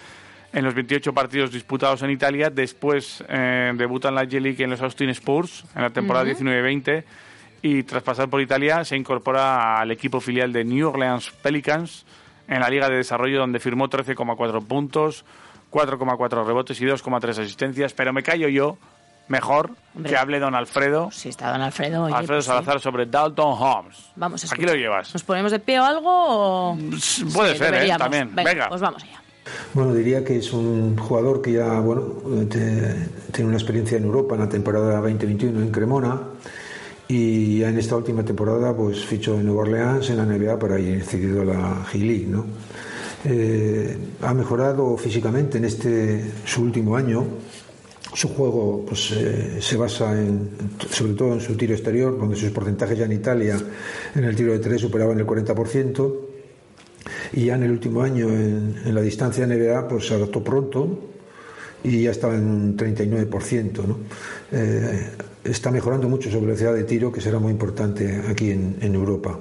en 0.52 0.64
los 0.64 0.74
28 0.74 1.12
partidos 1.14 1.52
disputados 1.52 2.02
en 2.02 2.10
Italia. 2.10 2.50
Después 2.50 3.24
eh, 3.28 3.72
debuta 3.74 4.08
en 4.08 4.14
la 4.14 4.22
J-League 4.22 4.62
en 4.62 4.70
los 4.70 4.82
Austin 4.82 5.08
Spurs 5.10 5.64
en 5.74 5.82
la 5.82 5.90
temporada 5.90 6.26
19-20 6.26 7.04
y 7.62 7.84
tras 7.84 8.02
pasar 8.02 8.28
por 8.28 8.40
Italia 8.40 8.84
se 8.84 8.96
incorpora 8.96 9.80
al 9.80 9.90
equipo 9.90 10.20
filial 10.20 10.52
de 10.52 10.64
New 10.64 10.88
Orleans 10.88 11.30
Pelicans 11.42 12.04
en 12.48 12.60
la 12.60 12.68
Liga 12.68 12.88
de 12.90 12.96
Desarrollo 12.96 13.38
donde 13.38 13.60
firmó 13.60 13.88
13,4 13.88 14.66
puntos, 14.66 15.24
4,4 15.72 16.44
rebotes 16.46 16.80
y 16.80 16.84
2,3 16.84 17.30
asistencias. 17.38 17.92
Pero 17.94 18.12
me 18.12 18.22
callo 18.22 18.48
yo 18.48 18.76
mejor 19.28 19.70
Hombre. 19.94 20.10
que 20.10 20.16
hable 20.18 20.38
don 20.38 20.54
Alfredo. 20.54 21.10
Sí, 21.10 21.28
está 21.30 21.50
Don 21.52 21.62
Alfredo. 21.62 22.04
oye, 22.04 22.14
Alfredo 22.14 22.38
pues 22.38 22.44
sí. 22.44 22.50
Salazar 22.50 22.80
sobre 22.80 23.06
Dalton 23.06 23.54
Holmes. 23.58 23.96
Vamos 24.16 24.44
a 24.44 24.54
Aquí 24.54 24.64
lo 24.64 24.74
llevas. 24.74 25.12
¿Nos 25.14 25.22
ponemos 25.22 25.50
de 25.52 25.58
pie 25.58 25.80
o 25.80 25.84
algo? 25.84 26.10
o- 26.10 26.76
Puede 26.76 27.52
Sí, 27.52 27.58
ser, 27.58 27.74
¿eh? 27.74 27.94
También. 27.96 28.34
Venga, 28.34 28.50
Venga. 28.52 28.68
pues 28.68 28.80
vamos 28.80 29.02
allá. 29.02 29.20
Bueno, 29.74 29.92
diría 29.94 30.22
que 30.24 30.36
es 30.36 30.52
un 30.52 30.96
jugador 30.96 31.42
que 31.42 31.52
ya 31.52 31.80
bueno, 31.80 32.02
te- 32.48 33.08
tiene 33.32 33.48
una 33.48 33.56
experiencia 33.56 33.96
en 33.98 34.04
Europa 34.04 34.34
en 34.36 34.40
la 34.42 34.48
temporada 34.48 35.00
2021 35.00 35.60
en 35.60 35.70
Cremona 35.72 36.20
y 37.08 37.58
ya 37.58 37.68
en 37.68 37.78
esta 37.78 37.96
última 37.96 38.24
temporada 38.24 38.74
pues 38.76 39.04
fichó 39.04 39.34
en 39.34 39.46
Nueva 39.46 39.62
Orleans 39.62 40.08
en 40.10 40.16
la 40.18 40.24
NBA 40.24 40.58
para 40.58 40.78
ir 40.78 41.02
cedido 41.04 41.42
a 41.42 41.44
la 41.44 41.84
G-League. 41.92 42.26
¿no? 42.28 42.44
Eh, 43.24 43.96
ha 44.22 44.34
mejorado 44.34 44.96
físicamente 44.96 45.58
en 45.58 45.64
este 45.64 46.32
su 46.44 46.62
último 46.62 46.96
año. 46.96 47.24
Su 48.14 48.28
juego 48.28 48.84
pues, 48.86 49.12
eh, 49.12 49.58
se 49.60 49.76
basa 49.76 50.12
en, 50.12 50.50
sobre 50.90 51.14
todo 51.14 51.32
en 51.34 51.40
su 51.40 51.56
tiro 51.56 51.72
exterior, 51.72 52.18
donde 52.18 52.36
sus 52.36 52.50
porcentajes 52.50 52.98
ya 52.98 53.06
en 53.06 53.12
Italia 53.12 53.58
en 54.14 54.24
el 54.24 54.36
tiro 54.36 54.52
de 54.52 54.58
tres 54.58 54.80
superaban 54.80 55.18
el 55.18 55.26
40%. 55.26 56.14
Y 57.34 57.46
ya 57.46 57.54
en 57.54 57.62
el 57.62 57.70
último 57.70 58.02
año 58.02 58.28
en, 58.28 58.82
en 58.84 58.94
la 58.94 59.00
distancia 59.00 59.46
NBA 59.46 59.88
pues 59.88 60.06
se 60.06 60.14
adaptó 60.14 60.44
pronto 60.44 61.12
y 61.84 62.02
ya 62.02 62.10
estaba 62.10 62.34
en 62.34 62.44
un 62.44 62.76
39%. 62.76 63.86
¿no? 63.86 63.98
Eh, 64.52 65.08
está 65.44 65.70
mejorando 65.70 66.08
mucho 66.08 66.30
su 66.30 66.40
velocidad 66.40 66.74
de 66.74 66.84
tiro, 66.84 67.10
que 67.10 67.20
será 67.20 67.38
muy 67.38 67.52
importante 67.52 68.22
aquí 68.28 68.50
en, 68.50 68.76
en 68.80 68.94
Europa. 68.94 69.38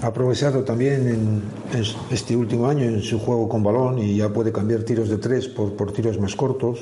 Ha 0.00 0.12
progresado 0.12 0.62
también 0.62 1.08
en, 1.08 1.42
en 1.78 1.84
este 2.10 2.36
último 2.36 2.68
año 2.68 2.84
en 2.84 3.02
su 3.02 3.18
juego 3.18 3.48
con 3.48 3.62
balón 3.62 3.98
y 3.98 4.16
ya 4.16 4.28
puede 4.28 4.52
cambiar 4.52 4.82
tiros 4.82 5.08
de 5.08 5.18
tres 5.18 5.48
por, 5.48 5.74
por 5.74 5.92
tiros 5.92 6.18
más 6.20 6.34
cortos. 6.36 6.80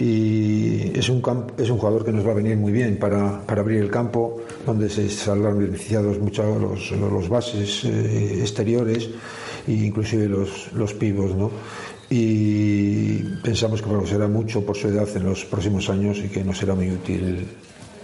Y 0.00 0.96
es 0.96 1.08
un, 1.08 1.20
camp- 1.20 1.58
es 1.58 1.70
un 1.70 1.78
jugador 1.78 2.04
que 2.04 2.12
nos 2.12 2.24
va 2.26 2.30
a 2.30 2.34
venir 2.34 2.56
muy 2.56 2.70
bien 2.70 2.98
para, 2.98 3.40
para 3.44 3.62
abrir 3.62 3.80
el 3.80 3.90
campo, 3.90 4.38
donde 4.64 4.88
se 4.90 5.08
saldrán 5.08 5.58
beneficiados 5.58 6.18
mucho 6.20 6.42
los, 6.58 6.90
los 6.92 7.28
bases 7.28 7.84
eh, 7.84 8.38
exteriores 8.40 9.08
e 9.66 9.72
inclusive 9.72 10.28
los, 10.28 10.72
los 10.72 10.94
pivos. 10.94 11.34
¿no? 11.34 11.50
Y 12.10 13.18
pensamos 13.42 13.82
que 13.82 13.88
progresará 13.88 14.28
mucho 14.28 14.64
por 14.64 14.76
su 14.76 14.88
edad 14.88 15.08
en 15.16 15.24
los 15.24 15.44
próximos 15.44 15.90
años 15.90 16.18
y 16.18 16.28
que 16.28 16.44
nos 16.44 16.58
será 16.58 16.74
muy 16.74 16.90
útil 16.90 17.46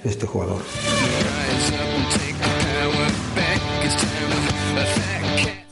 este 0.04 0.26
jugador. 0.26 0.58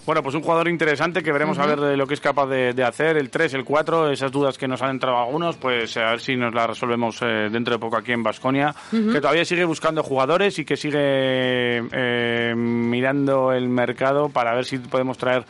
Bueno, 0.04 0.20
pues 0.22 0.34
un 0.34 0.42
jugador 0.42 0.66
interesante 0.66 1.22
que 1.22 1.30
veremos 1.30 1.58
a 1.58 1.66
ver 1.66 1.78
de 1.78 1.96
lo 1.96 2.08
que 2.08 2.14
es 2.14 2.20
capaz 2.20 2.46
de, 2.46 2.72
de 2.72 2.82
hacer. 2.82 3.16
El 3.16 3.30
3, 3.30 3.54
el 3.54 3.64
4, 3.64 4.10
esas 4.10 4.32
dudas 4.32 4.58
que 4.58 4.66
nos 4.66 4.82
han 4.82 4.90
entrado 4.90 5.16
algunos, 5.16 5.56
pues 5.56 5.96
a 5.96 6.10
ver 6.10 6.20
si 6.20 6.34
nos 6.34 6.52
las 6.52 6.66
resolvemos 6.66 7.22
eh, 7.22 7.48
dentro 7.52 7.74
de 7.74 7.78
poco 7.78 7.96
aquí 7.96 8.10
en 8.10 8.24
Basconia. 8.24 8.74
Que 8.90 9.20
todavía 9.20 9.44
sigue 9.44 9.64
buscando 9.64 10.02
jugadores 10.02 10.58
y 10.58 10.64
que 10.64 10.76
sigue 10.76 10.98
eh, 10.98 12.52
mirando 12.56 13.52
el 13.52 13.68
mercado 13.68 14.28
para 14.28 14.54
ver 14.54 14.64
si 14.64 14.78
podemos 14.78 15.18
traer 15.18 15.44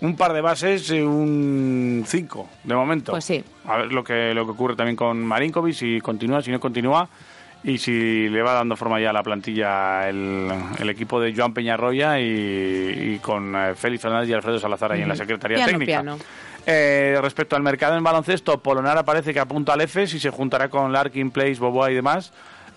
un 0.00 0.16
par 0.16 0.32
de 0.32 0.40
bases 0.40 0.90
y 0.90 1.00
un 1.00 2.04
5 2.06 2.48
de 2.64 2.74
momento. 2.74 3.12
Pues 3.12 3.24
sí. 3.24 3.44
A 3.66 3.76
ver 3.78 3.92
lo 3.92 4.02
que, 4.02 4.32
lo 4.32 4.46
que 4.46 4.52
ocurre 4.52 4.74
también 4.74 4.96
con 4.96 5.22
Marinkovic, 5.22 5.74
si 5.74 6.00
continúa, 6.00 6.40
si 6.40 6.50
no 6.50 6.58
continúa. 6.58 7.08
Y 7.64 7.78
si 7.78 8.28
le 8.28 8.42
va 8.42 8.52
dando 8.52 8.76
forma 8.76 9.00
ya 9.00 9.10
a 9.10 9.12
la 9.12 9.22
plantilla 9.22 10.08
el, 10.08 10.48
el 10.78 10.90
equipo 10.90 11.20
de 11.20 11.34
Joan 11.34 11.52
Peñarroya 11.52 12.20
y, 12.20 12.24
y 13.14 13.18
con 13.20 13.54
eh, 13.56 13.74
Félix 13.74 14.02
Fernández 14.02 14.28
y 14.28 14.32
Alfredo 14.32 14.58
Salazar 14.60 14.92
ahí 14.92 15.02
en 15.02 15.08
la 15.08 15.16
Secretaría 15.16 15.56
Piano, 15.56 15.72
Técnica. 15.72 15.92
piano. 16.02 16.18
Eh, 16.66 17.18
respecto 17.20 17.56
al 17.56 17.62
mercado 17.62 17.96
en 17.96 18.04
baloncesto, 18.04 18.60
Polonara 18.60 19.02
parece 19.02 19.32
que 19.32 19.40
apunta 19.40 19.72
al 19.72 19.80
EFES 19.80 20.14
y 20.14 20.20
se 20.20 20.30
juntará 20.30 20.68
con 20.68 20.92
Larkin, 20.92 21.30
Place, 21.30 21.56
Boboa 21.58 21.90
y 21.90 21.94
demás. 21.94 22.32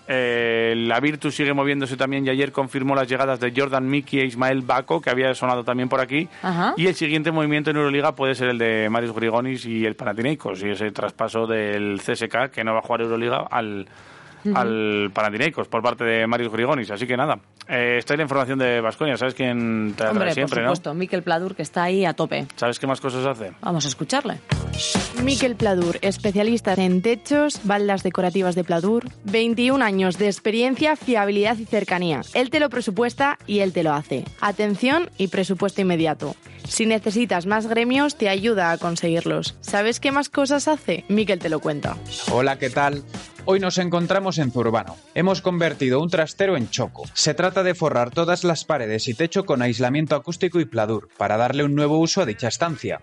Eh, 0.08 0.74
la 0.76 0.98
Virtus 0.98 1.36
sigue 1.36 1.54
moviéndose 1.54 1.96
también 1.96 2.26
y 2.26 2.30
ayer 2.30 2.50
confirmó 2.50 2.96
las 2.96 3.08
llegadas 3.08 3.38
de 3.38 3.52
Jordan 3.56 3.88
Mickey 3.88 4.18
e 4.20 4.24
Ismael 4.24 4.62
Baco, 4.62 5.00
que 5.00 5.10
había 5.10 5.32
sonado 5.34 5.62
también 5.62 5.88
por 5.88 6.00
aquí. 6.00 6.28
Ajá. 6.42 6.74
Y 6.76 6.86
el 6.88 6.94
siguiente 6.96 7.30
movimiento 7.30 7.70
en 7.70 7.76
Euroliga 7.76 8.12
puede 8.16 8.34
ser 8.34 8.48
el 8.48 8.58
de 8.58 8.88
Marius 8.90 9.14
Grigonis 9.14 9.64
y 9.64 9.86
el 9.86 9.94
Panathinaikos, 9.94 10.62
y 10.64 10.70
ese 10.70 10.90
traspaso 10.90 11.46
del 11.46 12.00
CSK, 12.00 12.50
que 12.50 12.64
no 12.64 12.72
va 12.72 12.80
a 12.80 12.82
jugar 12.82 13.02
Euroliga, 13.02 13.46
al, 13.48 13.86
al 14.54 15.10
Panathinaikos 15.12 15.68
por 15.68 15.82
parte 15.82 16.04
de 16.04 16.26
Marius 16.26 16.52
Grigonis. 16.52 16.90
Así 16.90 17.06
que 17.06 17.16
nada, 17.16 17.38
eh, 17.68 17.96
esta 17.98 18.14
es 18.14 18.18
la 18.18 18.22
información 18.24 18.58
de 18.58 18.80
Vasconia. 18.80 19.16
¿Sabes 19.16 19.34
quién 19.34 19.94
te 19.96 20.04
Hombre, 20.04 20.32
siempre, 20.32 20.56
por 20.56 20.64
supuesto, 20.64 20.94
Miquel 20.94 21.22
Pladur, 21.22 21.54
que 21.54 21.62
está 21.62 21.84
ahí 21.84 22.04
a 22.04 22.14
tope. 22.14 22.42
no? 22.42 22.48
¿Sabes 22.56 22.78
qué 22.78 22.86
más 22.86 23.00
cosas 23.00 23.26
hace? 23.26 23.52
Vamos 23.60 23.84
a 23.84 23.88
escucharle. 23.88 24.38
Miquel 25.22 25.56
Pladur, 25.56 25.98
especialista 26.02 26.74
en 26.74 27.02
techos, 27.02 27.60
baldas 27.64 28.02
decorativas 28.02 28.54
de 28.54 28.64
Pladur, 28.64 29.04
21 29.24 29.84
años 29.84 30.18
de 30.18 30.26
experiencia, 30.26 30.96
fiabilidad 30.96 31.56
y 31.58 31.64
cercanía. 31.64 32.22
Él 32.34 32.50
te 32.50 32.60
lo 32.60 32.68
presupuesta 32.70 33.38
y 33.46 33.60
él 33.60 33.72
te 33.72 33.82
lo 33.82 33.92
hace. 33.92 34.24
Atención 34.40 35.10
y 35.18 35.28
presupuesto 35.28 35.80
inmediato. 35.80 36.34
Si 36.64 36.86
necesitas 36.86 37.46
más 37.46 37.66
gremios, 37.66 38.16
te 38.16 38.28
ayuda 38.28 38.72
a 38.72 38.78
conseguirlos. 38.78 39.56
¿Sabes 39.60 40.00
qué 40.00 40.12
más 40.12 40.28
cosas 40.28 40.68
hace? 40.68 41.04
Miquel 41.08 41.38
te 41.38 41.48
lo 41.48 41.60
cuenta. 41.60 41.96
Hola, 42.30 42.58
¿qué 42.58 42.70
tal? 42.70 43.02
Hoy 43.44 43.58
nos 43.58 43.78
encontramos 43.78 44.38
en 44.38 44.52
Zurbano. 44.52 44.96
Hemos 45.14 45.42
convertido 45.42 46.00
un 46.00 46.08
trastero 46.08 46.56
en 46.56 46.70
choco. 46.70 47.04
Se 47.12 47.34
trata 47.34 47.64
de 47.64 47.74
forrar 47.74 48.10
todas 48.10 48.44
las 48.44 48.64
paredes 48.64 49.08
y 49.08 49.14
techo 49.14 49.44
con 49.44 49.62
aislamiento 49.62 50.14
acústico 50.14 50.60
y 50.60 50.64
pladur, 50.64 51.08
para 51.16 51.36
darle 51.36 51.64
un 51.64 51.74
nuevo 51.74 51.98
uso 51.98 52.22
a 52.22 52.26
dicha 52.26 52.46
estancia. 52.46 53.00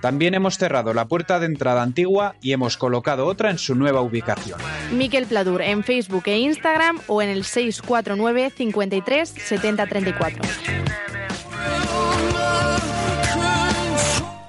También 0.00 0.32
hemos 0.32 0.56
cerrado 0.56 0.94
la 0.94 1.08
puerta 1.08 1.38
de 1.38 1.46
entrada 1.46 1.82
antigua 1.82 2.36
y 2.40 2.52
hemos 2.52 2.78
colocado 2.78 3.26
otra 3.26 3.50
en 3.50 3.58
su 3.58 3.74
nueva 3.74 4.00
ubicación. 4.00 4.58
Miquel 4.92 5.26
Pladur 5.26 5.60
en 5.60 5.84
Facebook 5.84 6.22
e 6.26 6.38
Instagram 6.38 6.98
o 7.06 7.20
en 7.20 7.28
el 7.28 7.44
649 7.44 8.50
53 8.56 9.28
70 9.28 9.86
34. 9.86 10.42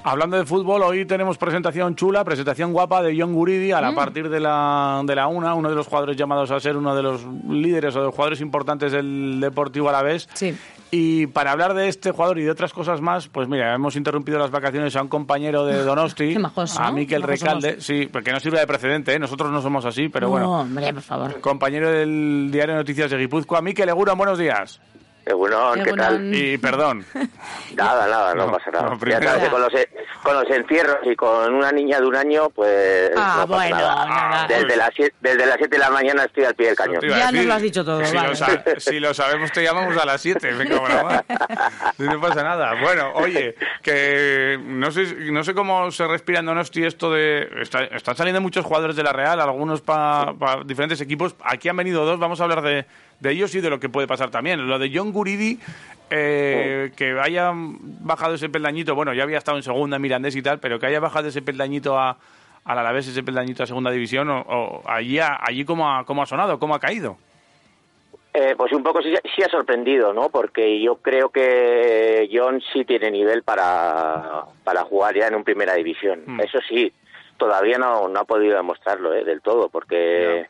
Hablando 0.05 0.35
de 0.35 0.45
fútbol, 0.45 0.81
hoy 0.83 1.05
tenemos 1.05 1.37
presentación 1.37 1.95
chula, 1.95 2.25
presentación 2.25 2.73
guapa 2.73 3.01
de 3.01 3.17
John 3.17 3.33
Guridi 3.33 3.71
a, 3.71 3.79
la 3.79 3.91
Mm. 3.91 3.95
partir 3.95 4.29
de 4.29 4.41
la, 4.41 5.01
de 5.05 5.15
la 5.15 5.27
una, 5.27 5.53
uno 5.53 5.69
de 5.69 5.75
los 5.75 5.87
jugadores 5.87 6.17
llamados 6.17 6.51
a 6.51 6.59
ser 6.59 6.75
uno 6.75 6.93
de 6.93 7.01
los 7.01 7.25
líderes 7.47 7.95
o 7.95 7.99
de 7.99 8.05
los 8.07 8.13
jugadores 8.13 8.41
importantes 8.41 8.91
del 8.91 9.39
Deportivo 9.39 9.87
Alavés. 9.87 10.27
Sí. 10.33 10.53
Y 10.91 11.27
para 11.27 11.51
hablar 11.53 11.73
de 11.73 11.87
este 11.87 12.11
jugador 12.11 12.37
y 12.37 12.43
de 12.43 12.51
otras 12.51 12.73
cosas 12.73 12.99
más, 12.99 13.29
pues 13.29 13.47
mira, 13.47 13.73
hemos 13.73 13.95
interrumpido 13.95 14.37
las 14.37 14.51
vacaciones 14.51 14.93
a 14.97 15.01
un 15.01 15.07
compañero 15.07 15.65
de 15.65 15.77
Donosti, 15.85 16.35
a. 16.77 16.91
Miquel 16.91 17.23
Recalde, 17.23 17.69
somos. 17.71 17.85
sí, 17.85 18.09
porque 18.11 18.31
no 18.33 18.41
sirve 18.41 18.59
de 18.59 18.67
precedente, 18.67 19.13
¿eh? 19.13 19.19
nosotros 19.19 19.51
no 19.51 19.61
somos 19.61 19.85
así, 19.85 20.09
pero 20.09 20.27
no, 20.27 20.31
bueno, 20.31 20.51
hombre, 20.59 20.93
por 20.93 21.01
favor. 21.03 21.39
compañero 21.39 21.89
del 21.89 22.49
diario 22.51 22.75
Noticias 22.75 23.09
de 23.09 23.17
Guipúzcoa, 23.17 23.61
Miquel 23.61 23.87
Eguron, 23.87 24.17
buenos 24.17 24.37
días. 24.37 24.81
Egunon, 25.25 25.81
¿qué 25.83 25.93
tal? 25.93 26.35
Y 26.35 26.57
perdón, 26.57 27.05
Nada, 27.75 28.07
nada, 28.07 28.33
no, 28.35 28.47
No, 28.47 28.51
pasa 28.51 28.71
nada. 28.71 28.89
no, 28.89 29.05
ya 29.07 29.21
sabes 29.21 29.43
que 29.45 29.49
con 29.49 29.61
los, 29.61 29.73
e- 29.73 29.89
con 30.21 30.33
los 30.35 30.49
encierros 30.49 30.97
y 31.05 31.15
con 31.15 31.53
una 31.53 31.71
niña 31.71 31.99
de 32.01 32.05
un 32.07 32.15
año, 32.15 32.49
pues 32.49 33.11
Ah, 33.15 33.35
no 33.39 33.47
pasa 33.47 33.69
bueno, 33.69 33.77
nada. 33.77 34.05
nada. 34.05 34.47
Desde 34.47 34.75
las, 34.75 34.89
siete, 34.93 35.15
desde 35.21 35.45
las 35.45 35.55
7 35.57 35.67
de 35.69 35.77
la 35.79 35.89
mañana 35.89 36.23
estoy 36.25 36.43
al 36.43 36.55
pie 36.55 36.67
del 36.67 36.75
cañón. 36.75 36.99
Ya 37.01 37.15
decir, 37.27 37.33
nos 37.37 37.45
lo 37.45 37.53
has 37.53 37.61
dicho 37.61 37.85
todo, 37.85 38.03
Si, 38.05 38.15
vale. 38.15 38.27
lo, 38.29 38.35
sa- 38.35 38.63
si 38.77 38.99
lo 38.99 39.13
sabemos, 39.13 39.51
te 39.51 39.63
llamamos 39.63 39.95
a 39.97 40.05
las 40.05 40.21
7. 40.21 40.51
Venga, 40.53 40.79
bueno, 40.79 41.03
va. 41.05 41.23
no 41.99 42.21
pasa 42.21 42.43
nada. 42.43 42.73
Bueno, 42.81 43.11
oye, 43.15 43.55
que 43.81 44.59
no 44.61 44.91
sé, 44.91 45.03
no 45.31 45.43
sé 45.43 45.53
cómo 45.53 45.89
se 45.91 46.05
respira 46.07 46.39
en 46.39 46.45
Donosti 46.47 46.83
esto 46.85 47.11
de. 47.11 47.49
está- 47.61 47.83
están 47.85 48.15
saliendo 48.17 48.41
muchos 48.41 48.65
jugadores 48.65 48.95
de 48.97 49.03
la 49.03 49.13
Real, 49.13 49.39
algunos 49.39 49.81
para 49.81 50.33
diferentes 50.65 50.99
equipos. 51.01 51.35
Aquí 51.43 51.69
han 51.69 51.77
venido 51.77 52.05
dos, 52.05 52.19
vamos 52.19 52.41
a 52.41 52.43
hablar 52.43 52.61
de, 52.61 52.85
de 53.23 53.31
ellos 53.31 53.55
y 53.55 53.61
de 53.61 53.69
lo 53.71 53.79
que 53.79 53.89
puede 53.89 54.05
pasar 54.07 54.29
también. 54.29 54.67
Lo 54.67 54.77
de 54.77 54.91
John 54.93 55.11
Guridi. 55.11 55.57
eh, 56.11 56.91
que 56.95 57.17
haya 57.19 57.51
bajado 57.55 58.35
ese 58.35 58.47
peldañito, 58.49 58.93
bueno, 58.93 59.13
ya 59.15 59.23
había 59.23 59.39
estado 59.39 59.57
en 59.57 59.63
segunda 59.63 59.97
Mirandés 59.97 60.35
y 60.35 60.43
tal, 60.43 60.59
pero 60.59 60.79
que 60.79 60.85
haya 60.85 60.99
bajado 60.99 61.27
ese 61.29 61.41
peldañito 61.41 61.97
a, 61.97 62.17
al 62.65 62.77
Alavés, 62.77 63.07
ese 63.07 63.23
peldañito 63.23 63.63
a 63.63 63.65
segunda 63.65 63.89
división, 63.89 64.29
o, 64.29 64.41
o 64.41 64.83
allí, 64.87 65.17
ha- 65.17 65.39
allí 65.41 65.65
cómo, 65.65 65.89
ha, 65.91 66.05
cómo 66.05 66.21
ha 66.21 66.27
sonado, 66.27 66.59
cómo 66.59 66.75
ha 66.75 66.79
caído. 66.79 67.17
Eh, 68.35 68.53
pues 68.57 68.71
un 68.73 68.83
poco 68.83 69.01
sí, 69.01 69.13
sí 69.35 69.41
ha 69.43 69.49
sorprendido, 69.49 70.11
¿no? 70.13 70.29
Porque 70.29 70.79
yo 70.81 70.95
creo 70.97 71.29
que 71.29 72.29
John 72.31 72.61
sí 72.73 72.83
tiene 72.85 73.09
nivel 73.09 73.41
para, 73.43 74.43
para 74.63 74.83
jugar 74.83 75.15
ya 75.15 75.27
en 75.27 75.35
un 75.35 75.43
primera 75.43 75.73
división. 75.75 76.21
Mm. 76.25 76.41
Eso 76.41 76.59
sí, 76.67 76.91
todavía 77.37 77.77
no, 77.77 78.07
no 78.07 78.19
ha 78.19 78.25
podido 78.25 78.55
demostrarlo 78.57 79.13
¿eh? 79.15 79.23
del 79.23 79.41
todo, 79.41 79.69
porque 79.69 80.47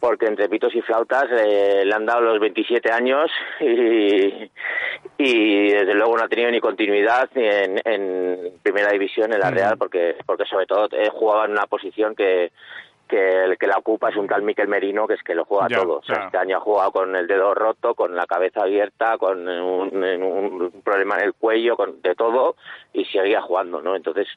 porque 0.00 0.26
entre 0.26 0.48
pitos 0.48 0.74
y 0.74 0.80
flautas 0.80 1.26
eh, 1.30 1.82
le 1.84 1.94
han 1.94 2.06
dado 2.06 2.22
los 2.22 2.40
27 2.40 2.90
años 2.90 3.30
y, 3.60 4.50
y 5.18 5.70
desde 5.70 5.94
luego 5.94 6.16
no 6.16 6.24
ha 6.24 6.28
tenido 6.28 6.50
ni 6.50 6.60
continuidad 6.60 7.28
ni 7.34 7.46
en, 7.46 7.80
en 7.84 8.52
primera 8.62 8.90
división 8.90 9.32
en 9.32 9.40
la 9.40 9.50
Real, 9.50 9.76
porque 9.78 10.16
porque 10.24 10.46
sobre 10.46 10.66
todo 10.66 10.88
eh, 10.92 11.10
jugaba 11.12 11.44
en 11.44 11.52
una 11.52 11.66
posición 11.66 12.16
que 12.16 12.50
que 13.10 13.44
el 13.44 13.58
que 13.58 13.66
la 13.66 13.76
ocupa 13.76 14.08
es 14.08 14.16
un 14.16 14.28
tal 14.28 14.42
Miquel 14.42 14.68
Merino, 14.68 15.08
que 15.08 15.14
es 15.14 15.22
que 15.22 15.34
lo 15.34 15.44
juega 15.44 15.66
Ya, 15.68 15.78
todo. 15.78 15.98
O 15.98 16.02
sea, 16.04 16.26
este 16.26 16.38
año 16.38 16.58
ha 16.58 16.60
jugado 16.60 16.92
con 16.92 17.16
el 17.16 17.26
dedo 17.26 17.52
roto, 17.54 17.96
con 17.96 18.14
la 18.14 18.24
cabeza 18.24 18.62
abierta, 18.62 19.18
con 19.18 19.48
un, 19.48 20.04
un 20.04 20.82
problema 20.84 21.16
en 21.16 21.24
el 21.24 21.34
cuello, 21.34 21.76
con 21.76 22.00
de 22.02 22.14
todo, 22.14 22.54
y 22.92 23.04
seguía 23.06 23.42
jugando, 23.42 23.82
¿no? 23.82 23.96
Entonces, 23.96 24.28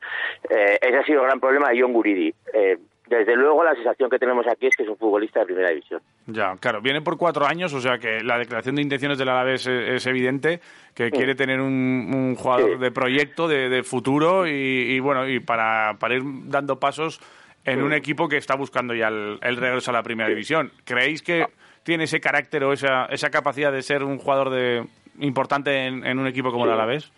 eh, 0.49 0.79
ese 0.81 0.97
ha 0.97 1.05
sido 1.05 1.21
el 1.21 1.27
gran 1.27 1.39
problema 1.39 1.69
de 1.69 1.81
John 1.81 1.93
Guridi. 1.93 2.33
Eh, 2.51 2.79
desde 3.07 3.35
luego, 3.35 3.63
la 3.63 3.75
sensación 3.75 4.09
que 4.09 4.17
tenemos 4.17 4.45
aquí 4.47 4.67
es 4.67 4.75
que 4.75 4.83
es 4.83 4.89
un 4.89 4.97
futbolista 4.97 5.41
de 5.41 5.45
primera 5.45 5.69
división. 5.69 6.01
Ya, 6.27 6.55
claro, 6.59 6.81
viene 6.81 7.01
por 7.01 7.17
cuatro 7.17 7.45
años, 7.45 7.73
o 7.73 7.81
sea 7.81 7.97
que 7.97 8.23
la 8.23 8.37
declaración 8.37 8.75
de 8.75 8.81
intenciones 8.81 9.17
del 9.17 9.29
Alavés 9.29 9.67
es, 9.67 9.89
es 9.89 10.07
evidente, 10.07 10.61
que 10.95 11.11
quiere 11.11 11.35
tener 11.35 11.59
un, 11.59 12.11
un 12.13 12.35
jugador 12.35 12.71
Sí. 12.73 12.77
de 12.79 12.91
proyecto, 12.91 13.47
de, 13.47 13.69
de 13.69 13.83
futuro, 13.83 14.47
y, 14.47 14.51
y 14.51 14.99
bueno, 14.99 15.27
y 15.27 15.39
para, 15.39 15.97
para 15.99 16.15
ir 16.15 16.23
dando 16.45 16.79
pasos 16.79 17.19
en 17.65 17.81
un 17.81 17.93
equipo 17.93 18.27
que 18.27 18.37
está 18.37 18.55
buscando 18.55 18.93
ya 18.93 19.07
el, 19.09 19.37
el 19.41 19.57
regreso 19.57 19.91
a 19.91 19.93
la 19.93 20.03
primera 20.03 20.27
división. 20.29 20.71
¿Creéis 20.85 21.21
que 21.21 21.45
tiene 21.83 22.05
ese 22.05 22.19
carácter 22.21 22.63
o 22.63 22.73
esa, 22.73 23.05
esa 23.05 23.29
capacidad 23.29 23.71
de 23.71 23.81
ser 23.81 24.03
un 24.03 24.17
jugador 24.17 24.49
de 24.49 24.85
importante 25.19 25.85
en, 25.87 26.05
en 26.05 26.19
un 26.19 26.27
equipo 26.27 26.51
como 26.51 26.65
el 26.65 26.71
Sí. 26.71 26.73
Alavés? 26.73 27.11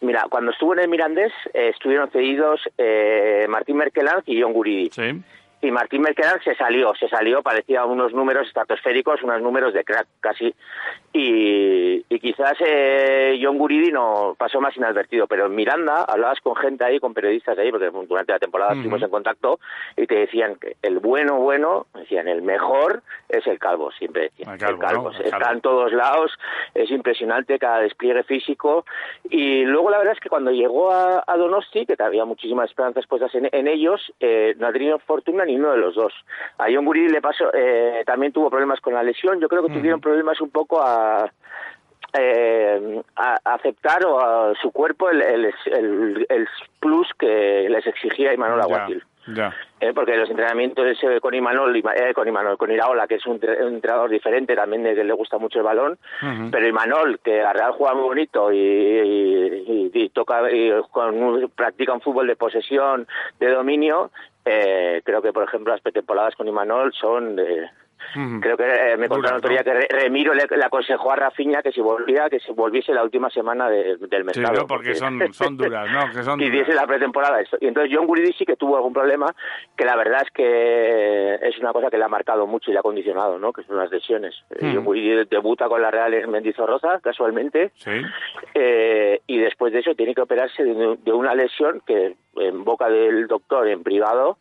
Mira, 0.00 0.26
cuando 0.28 0.50
estuvo 0.50 0.74
en 0.74 0.80
el 0.80 0.88
Mirandés, 0.88 1.32
eh, 1.54 1.70
estuvieron 1.70 2.10
cedidos 2.10 2.60
eh, 2.76 3.46
Martín 3.48 3.76
Merkelanz 3.76 4.24
y 4.26 4.40
John 4.40 4.52
Guridi. 4.52 4.90
Sí. 4.90 5.22
Y 5.62 5.70
Martín 5.70 6.02
Merkelanz 6.02 6.44
se 6.44 6.54
salió, 6.54 6.94
se 6.94 7.08
salió, 7.08 7.42
parecía 7.42 7.84
unos 7.86 8.12
números 8.12 8.46
estratosféricos, 8.46 9.22
unos 9.22 9.40
números 9.40 9.72
de 9.72 9.84
crack 9.84 10.06
casi. 10.20 10.54
Y, 11.14 12.04
y 12.08 12.20
quizás 12.20 12.52
eh, 12.60 13.40
John 13.42 13.56
Guridi 13.56 13.90
no 13.90 14.36
pasó 14.38 14.60
más 14.60 14.76
inadvertido, 14.76 15.26
pero 15.26 15.46
en 15.46 15.54
Miranda 15.54 16.04
hablabas 16.04 16.40
con 16.40 16.54
gente 16.56 16.84
ahí, 16.84 17.00
con 17.00 17.14
periodistas 17.14 17.58
ahí, 17.58 17.70
porque 17.70 17.90
durante 18.06 18.32
la 18.32 18.38
temporada 18.38 18.72
Ujú. 18.72 18.80
estuvimos 18.80 19.02
en 19.02 19.08
contacto, 19.08 19.58
y 19.96 20.06
te 20.06 20.16
decían 20.16 20.56
que 20.56 20.76
el 20.82 20.98
bueno, 20.98 21.36
bueno, 21.36 21.86
decían 21.94 22.28
el 22.28 22.42
mejor 22.42 23.02
es 23.30 23.46
el 23.46 23.58
calvo, 23.58 23.90
siempre 23.92 24.24
decían. 24.36 24.52
El 24.52 24.58
calvo, 24.78 25.10
¿no? 25.10 25.18
El 25.18 25.24
Está 25.24 25.38
calvo. 25.38 25.54
en 25.54 25.60
todos 25.62 25.92
lados, 25.94 26.32
es 26.74 26.90
impresionante 26.90 27.58
cada 27.58 27.80
despliegue 27.80 28.24
físico. 28.24 28.84
Y 29.30 29.64
luego 29.64 29.88
la 29.88 29.98
verdad 29.98 30.12
es 30.12 30.20
que 30.20 30.28
cuando 30.28 30.50
llegó 30.50 30.92
a, 30.92 31.24
a 31.26 31.36
Donosti, 31.38 31.86
que 31.86 31.96
había 31.98 32.26
muchísimas 32.26 32.68
esperanzas 32.68 33.06
puestas 33.06 33.34
en, 33.34 33.48
en 33.50 33.68
ellos, 33.68 34.12
eh, 34.20 34.54
no 34.58 34.66
ha 34.66 34.72
tenido 34.72 34.98
fortuna 34.98 35.45
ni 35.46 35.56
uno 35.56 35.72
de 35.72 35.78
los 35.78 35.94
dos. 35.94 36.12
A 36.58 36.66
John 36.72 36.84
Guridi 36.84 37.08
le 37.08 37.20
pasó, 37.22 37.44
eh, 37.54 38.02
también 38.04 38.32
tuvo 38.32 38.50
problemas 38.50 38.80
con 38.80 38.92
la 38.94 39.02
lesión, 39.02 39.40
yo 39.40 39.48
creo 39.48 39.62
que 39.62 39.72
tuvieron 39.78 40.00
problemas 40.00 40.40
un 40.40 40.50
poco 40.50 40.82
a 40.82 41.30
eh, 42.18 43.02
a 43.16 43.36
a 43.44 43.54
aceptar 43.54 44.04
o 44.06 44.20
a 44.20 44.54
su 44.60 44.70
cuerpo 44.72 45.10
el, 45.10 45.22
el, 45.22 45.54
el- 45.66 46.26
el 46.28 46.48
plus 46.80 47.08
que 47.18 47.66
les 47.68 47.86
exigía 47.86 48.32
Imanol 48.32 48.60
Aguatil. 48.60 49.02
Ya. 49.28 49.52
Eh, 49.80 49.92
porque 49.92 50.16
los 50.16 50.30
entrenamientos 50.30 50.86
ese 50.86 51.20
con 51.20 51.34
Imanol, 51.34 51.74
Ima- 51.76 51.94
eh, 51.96 52.14
con 52.14 52.28
Imanol, 52.28 52.56
con 52.56 52.70
Iraola, 52.70 53.08
que 53.08 53.16
es 53.16 53.26
un, 53.26 53.40
tre- 53.40 53.60
un 53.66 53.74
entrenador 53.74 54.08
diferente 54.08 54.54
también 54.54 54.84
de 54.84 54.94
que 54.94 55.02
le 55.02 55.12
gusta 55.14 55.36
mucho 55.36 55.58
el 55.58 55.64
balón, 55.64 55.98
pero 56.52 56.66
Imanol, 56.68 57.18
que 57.18 57.42
a 57.42 57.52
Real 57.52 57.72
juega 57.72 57.94
muy 57.94 58.04
bonito 58.04 58.52
y, 58.52 58.56
y- 58.56 59.64
y- 59.66 59.90
y 60.04 60.08
toca 60.10 60.48
y 60.50 60.70
con 60.92 61.50
practica 61.56 61.92
un 61.92 62.00
fútbol 62.00 62.28
de 62.28 62.36
posesión, 62.36 63.08
de 63.40 63.50
dominio, 63.50 64.10
eh, 64.46 65.02
creo 65.04 65.20
que 65.20 65.32
por 65.32 65.42
ejemplo 65.42 65.72
las 65.72 65.82
pretemporadas 65.82 66.36
con 66.36 66.48
Imanol 66.48 66.92
son 66.94 67.36
de, 67.36 67.68
Creo 68.40 68.56
que 68.56 68.64
eh, 68.64 68.96
me 68.96 69.08
contaron 69.08 69.38
otro 69.38 69.50
día 69.50 69.62
que 69.64 69.72
Re- 69.74 69.88
Remiro 69.90 70.32
le, 70.34 70.44
le 70.48 70.64
aconsejó 70.64 71.12
a 71.12 71.16
Rafinha 71.16 71.62
que 71.62 71.72
si 71.72 71.80
volvía, 71.80 72.28
que 72.30 72.40
se 72.40 72.52
volviese 72.52 72.92
la 72.94 73.02
última 73.02 73.28
semana 73.30 73.68
de- 73.68 73.96
del 73.96 74.30
Sí, 74.32 74.40
mercado. 74.40 74.60
¿no? 74.62 74.66
porque 74.66 74.94
son, 74.94 75.20
son 75.32 75.56
duras, 75.56 75.90
¿no? 75.90 76.10
Que 76.12 76.22
son 76.22 76.38
que 76.38 76.46
hiciese 76.46 76.72
duras. 76.72 76.82
la 76.82 76.86
pretemporada 76.86 77.40
esto. 77.40 77.56
Y 77.60 77.66
entonces 77.68 77.92
John 77.96 78.06
Guridi 78.06 78.32
sí 78.32 78.44
que 78.46 78.56
tuvo 78.56 78.76
algún 78.76 78.92
problema, 78.92 79.34
que 79.76 79.84
la 79.84 79.96
verdad 79.96 80.22
es 80.24 80.30
que 80.32 81.34
es 81.42 81.58
una 81.58 81.72
cosa 81.72 81.90
que 81.90 81.98
le 81.98 82.04
ha 82.04 82.08
marcado 82.08 82.46
mucho 82.46 82.70
y 82.70 82.74
le 82.74 82.80
ha 82.80 82.82
condicionado, 82.82 83.38
¿no? 83.38 83.52
Que 83.52 83.62
son 83.64 83.76
las 83.76 83.90
lesiones. 83.90 84.34
Hmm. 84.60 84.74
John 84.74 84.84
Guridi 84.84 85.24
debuta 85.30 85.68
con 85.68 85.82
la 85.82 85.90
Real 85.90 86.14
en 86.14 86.30
Mendizorroza, 86.30 87.00
casualmente, 87.00 87.70
Sí. 87.76 87.90
eh, 88.54 89.20
y 89.26 89.38
después 89.38 89.72
de 89.72 89.80
eso 89.80 89.94
tiene 89.94 90.14
que 90.14 90.20
operarse 90.22 90.62
de, 90.64 90.96
de 91.02 91.12
una 91.12 91.34
lesión 91.34 91.82
que 91.86 92.16
en 92.36 92.64
boca 92.64 92.88
del 92.88 93.26
doctor 93.26 93.68
en 93.68 93.82
privado 93.82 94.38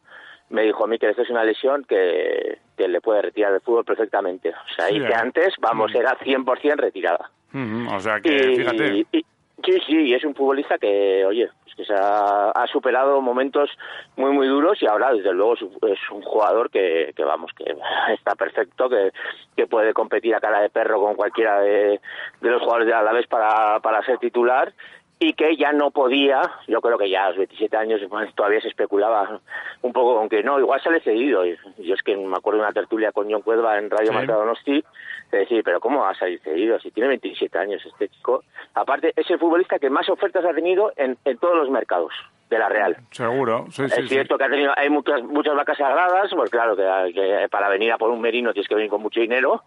me 0.49 0.63
dijo 0.63 0.83
a 0.83 0.87
mí 0.87 0.99
que 0.99 1.09
esta 1.09 1.23
es 1.23 1.29
una 1.29 1.43
lesión 1.43 1.85
que, 1.85 2.59
que 2.75 2.87
le 2.87 3.01
puede 3.01 3.21
retirar 3.21 3.51
del 3.51 3.61
fútbol 3.61 3.85
perfectamente. 3.85 4.49
O 4.49 4.73
sea, 4.75 4.87
Sí, 4.87 4.95
y 4.95 4.99
que 4.99 5.11
¿eh? 5.11 5.15
antes, 5.15 5.53
vamos, 5.59 5.91
Mm. 5.93 5.97
era 5.97 6.17
100% 6.19 6.75
retirada. 6.77 7.29
Ujú, 7.53 7.95
O 7.95 7.99
sea 7.99 8.19
que, 8.19 8.35
Y- 8.35 8.55
fíjate. 8.57 8.97
y- 9.11 9.25
sí, 9.63 9.79
sí, 9.87 9.95
y 10.07 10.13
es 10.13 10.23
un 10.25 10.35
futbolista 10.35 10.77
que, 10.77 11.25
oye, 11.25 11.49
pues 11.63 11.75
que 11.75 11.85
se 11.85 11.93
ha, 11.93 12.51
ha 12.51 12.67
superado 12.67 13.21
momentos 13.21 13.69
muy, 14.17 14.31
muy 14.31 14.47
duros 14.47 14.77
y 14.81 14.87
ahora, 14.87 15.13
desde 15.13 15.33
luego, 15.33 15.53
es 15.55 15.61
un, 15.61 15.71
es 15.89 15.99
un 16.11 16.21
jugador 16.21 16.69
que, 16.69 17.13
que, 17.15 17.23
vamos, 17.23 17.51
que 17.57 17.75
está 18.13 18.35
perfecto, 18.35 18.89
que, 18.89 19.11
que 19.55 19.67
puede 19.67 19.93
competir 19.93 20.35
a 20.35 20.39
cara 20.41 20.59
de 20.61 20.69
perro 20.69 20.99
con 21.01 21.15
cualquiera 21.15 21.61
de, 21.61 21.99
de 22.41 22.49
los 22.49 22.61
jugadores 22.61 22.87
de 22.87 22.93
Alavés 22.93 23.27
para, 23.27 23.79
para 23.79 24.03
ser 24.05 24.17
titular 24.19 24.73
y 25.17 25.33
que 25.33 25.55
ya 25.55 25.71
no 25.71 25.91
podía, 25.91 26.41
yo 26.67 26.81
creo 26.81 26.97
que 26.97 27.09
ya 27.09 27.25
a 27.25 27.29
los 27.29 27.37
27 27.37 27.77
años 27.77 28.01
todavía 28.35 28.59
se 28.59 28.67
especulaba 28.67 29.39
un 29.81 29.93
poco 29.93 30.15
con 30.15 30.27
que 30.27 30.43
no, 30.43 30.59
igual 30.59 30.81
sale 30.81 30.99
cedido. 30.99 31.45
Yo 31.45 31.93
es 31.93 32.03
que 32.03 32.17
me 32.17 32.35
acuerdo 32.35 32.59
de 32.59 32.65
una 32.65 32.73
tertulia 32.73 33.11
con 33.11 33.31
John 33.31 33.41
Cuedva 33.41 33.77
en 33.77 33.89
Radio 33.89 34.07
Sí. 34.07 34.13
Marca 34.13 34.33
Donosti, 34.35 34.83
de 35.31 35.37
decir, 35.37 35.63
pero 35.63 35.79
¿cómo 35.79 36.01
va 36.01 36.11
a 36.11 36.15
salir 36.15 36.39
cedido? 36.41 36.79
Si 36.79 36.91
tiene 36.91 37.07
27 37.09 37.57
años 37.57 37.85
este 37.85 38.09
chico. 38.09 38.43
Aparte, 38.73 39.13
es 39.15 39.29
el 39.29 39.39
futbolista 39.39 39.79
que 39.79 39.89
más 39.89 40.09
ofertas 40.09 40.43
ha 40.43 40.53
tenido 40.53 40.91
en, 40.97 41.17
en 41.23 41.37
todos 41.37 41.55
los 41.55 41.69
mercados 41.69 42.11
de 42.49 42.59
la 42.59 42.69
Real. 42.69 42.97
Seguro, 43.11 43.65
sí, 43.71 43.87
sí, 43.89 44.01
es 44.01 44.09
cierto 44.09 44.37
que 44.37 44.43
ha 44.43 44.49
tenido, 44.49 44.71
hay 44.75 44.89
muchas 44.89 45.23
muchas 45.23 45.55
vacas 45.55 45.77
sagradas, 45.77 46.31
pues 46.35 46.49
claro 46.51 46.75
que, 46.75 46.83
que 47.13 47.47
para 47.49 47.69
venir 47.69 47.91
a 47.91 47.97
por 47.97 48.11
un 48.11 48.21
merino 48.21 48.53
tienes 48.53 48.67
que 48.69 48.75
venir 48.75 48.89
con 48.89 49.01
mucho 49.01 49.19
dinero, 49.19 49.63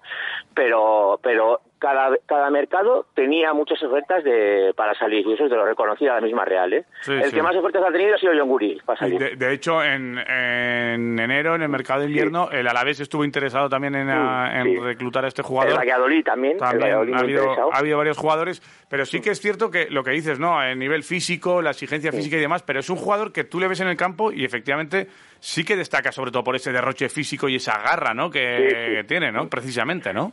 pero 0.54 1.18
pero 1.20 1.60
cada, 1.78 2.16
cada 2.26 2.50
mercado 2.50 3.06
tenía 3.14 3.52
muchas 3.52 3.82
ofertas 3.82 4.24
de 4.24 4.72
para 4.76 4.94
salir 4.94 5.26
y 5.26 5.32
eso 5.34 5.48
te 5.48 5.54
lo 5.54 5.64
reconocía 5.66 6.14
la 6.14 6.20
misma 6.20 6.44
Real. 6.44 6.72
¿eh? 6.72 6.84
Sí, 7.02 7.12
el 7.12 7.24
sí. 7.24 7.34
que 7.36 7.42
más 7.42 7.54
ofertas 7.56 7.82
ha 7.86 7.92
tenido 7.92 8.14
ha 8.14 8.18
sido 8.18 8.32
John 8.38 8.48
Guri 8.48 8.80
para 8.84 8.98
salir. 8.98 9.18
De, 9.18 9.36
de 9.36 9.52
hecho, 9.52 9.82
en, 9.82 10.18
en 10.18 11.18
enero, 11.18 11.54
en 11.54 11.62
el 11.62 11.68
mercado 11.68 12.00
de 12.00 12.06
invierno, 12.06 12.50
el 12.50 12.66
Alavés 12.66 13.00
estuvo 13.00 13.24
interesado 13.24 13.68
también 13.68 13.94
en, 13.94 14.08
a- 14.10 14.60
en 14.60 14.82
reclutar 14.82 15.24
a 15.24 15.28
este 15.28 15.42
el 15.42 15.46
jugador. 15.46 15.76
Valladolid 15.78 16.24
también, 16.24 16.52
el 16.54 16.58
También 16.58 16.80
Valladolid 16.82 17.14
ha 17.14 17.18
habido, 17.20 17.72
ha 17.72 17.78
habido 17.78 17.98
varios 17.98 18.16
jugadores, 18.16 18.62
pero 18.88 19.04
sí 19.06 19.20
que 19.20 19.30
es 19.30 19.40
cierto 19.40 19.70
que 19.70 19.86
lo 19.90 20.02
que 20.02 20.10
dices, 20.10 20.38
¿no? 20.38 20.58
A 20.58 20.74
nivel 20.74 21.02
físico, 21.02 21.62
la 21.62 21.70
exigencia 21.70 22.10
física 22.12 22.36
y 22.36 22.40
demás, 22.40 22.62
pero 22.62 22.80
es 22.80 22.90
un 22.90 22.96
jugador 22.96 23.32
que 23.32 23.44
tú 23.44 23.60
le 23.60 23.68
ves 23.68 23.80
en 23.80 23.88
el 23.88 23.96
campo 23.96 24.32
y 24.32 24.44
efectivamente 24.44 25.06
sí 25.40 25.64
que 25.64 25.76
destaca 25.76 26.10
sobre 26.12 26.30
todo 26.30 26.42
por 26.42 26.56
ese 26.56 26.72
derroche 26.72 27.08
físico 27.08 27.48
y 27.48 27.56
esa 27.56 27.78
garra, 27.80 28.14
¿no? 28.14 28.30
Que, 28.30 28.94
que 28.96 29.04
tiene, 29.04 29.30
¿no? 29.30 29.48
Precisamente, 29.48 30.12
¿no? 30.12 30.32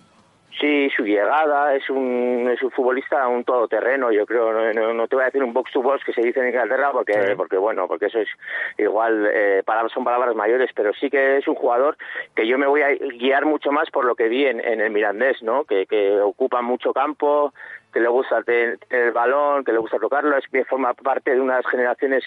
Sí, 0.60 0.90
su 0.96 1.04
llegada 1.04 1.76
es 1.76 1.90
un, 1.90 2.50
es 2.50 2.62
un 2.64 2.72
futbolista 2.72 3.28
un 3.28 3.44
todoterreno, 3.44 4.12
yo 4.12 4.26
creo. 4.26 4.54
No, 4.54 4.72
no- 4.74 4.94
no 4.94 5.08
te 5.08 5.16
voy 5.16 5.24
a 5.24 5.26
decir 5.26 5.44
un 5.44 5.52
box 5.54 5.72
to 5.74 5.82
box 5.82 6.04
que 6.06 6.14
se 6.14 6.22
dice 6.22 6.40
en 6.40 6.48
Inglaterra 6.48 6.92
porque, 6.94 7.14
Sí. 7.14 7.34
porque 7.36 7.58
bueno, 7.58 7.88
porque 7.90 8.06
eso 8.06 8.20
es 8.20 8.30
igual, 8.78 9.30
eh, 9.34 9.64
palabras 9.66 9.92
son 9.92 10.06
palabras 10.06 10.34
mayores, 10.34 10.70
pero 10.74 10.94
sí 10.94 11.10
que 11.10 11.38
es 11.38 11.48
un 11.50 11.56
jugador 11.56 11.98
que 12.36 12.48
yo 12.48 12.58
me 12.58 12.68
voy 12.68 12.82
a 12.84 12.90
guiar 12.96 13.46
mucho 13.46 13.72
más 13.72 13.90
por 13.92 14.06
lo 14.06 14.16
que 14.16 14.30
vi 14.30 14.46
en, 14.46 14.62
en 14.62 14.80
el 14.80 14.92
Mirandés, 14.92 15.44
¿no? 15.44 15.66
Que, 15.66 15.86
que 15.88 16.20
ocupa 16.22 16.62
mucho 16.62 16.94
campo, 16.94 17.54
que 17.92 18.00
le 18.00 18.08
gusta 18.08 18.42
tener 18.44 18.78
el 18.90 19.12
balón, 19.12 19.66
que 19.66 19.74
le 19.74 19.80
gusta 19.80 20.00
tocarlo, 20.00 20.38
es 20.38 20.46
que 20.48 20.64
forma 20.64 20.94
parte 20.94 21.32
de 21.32 21.42
unas 21.42 21.66
generaciones 21.68 22.24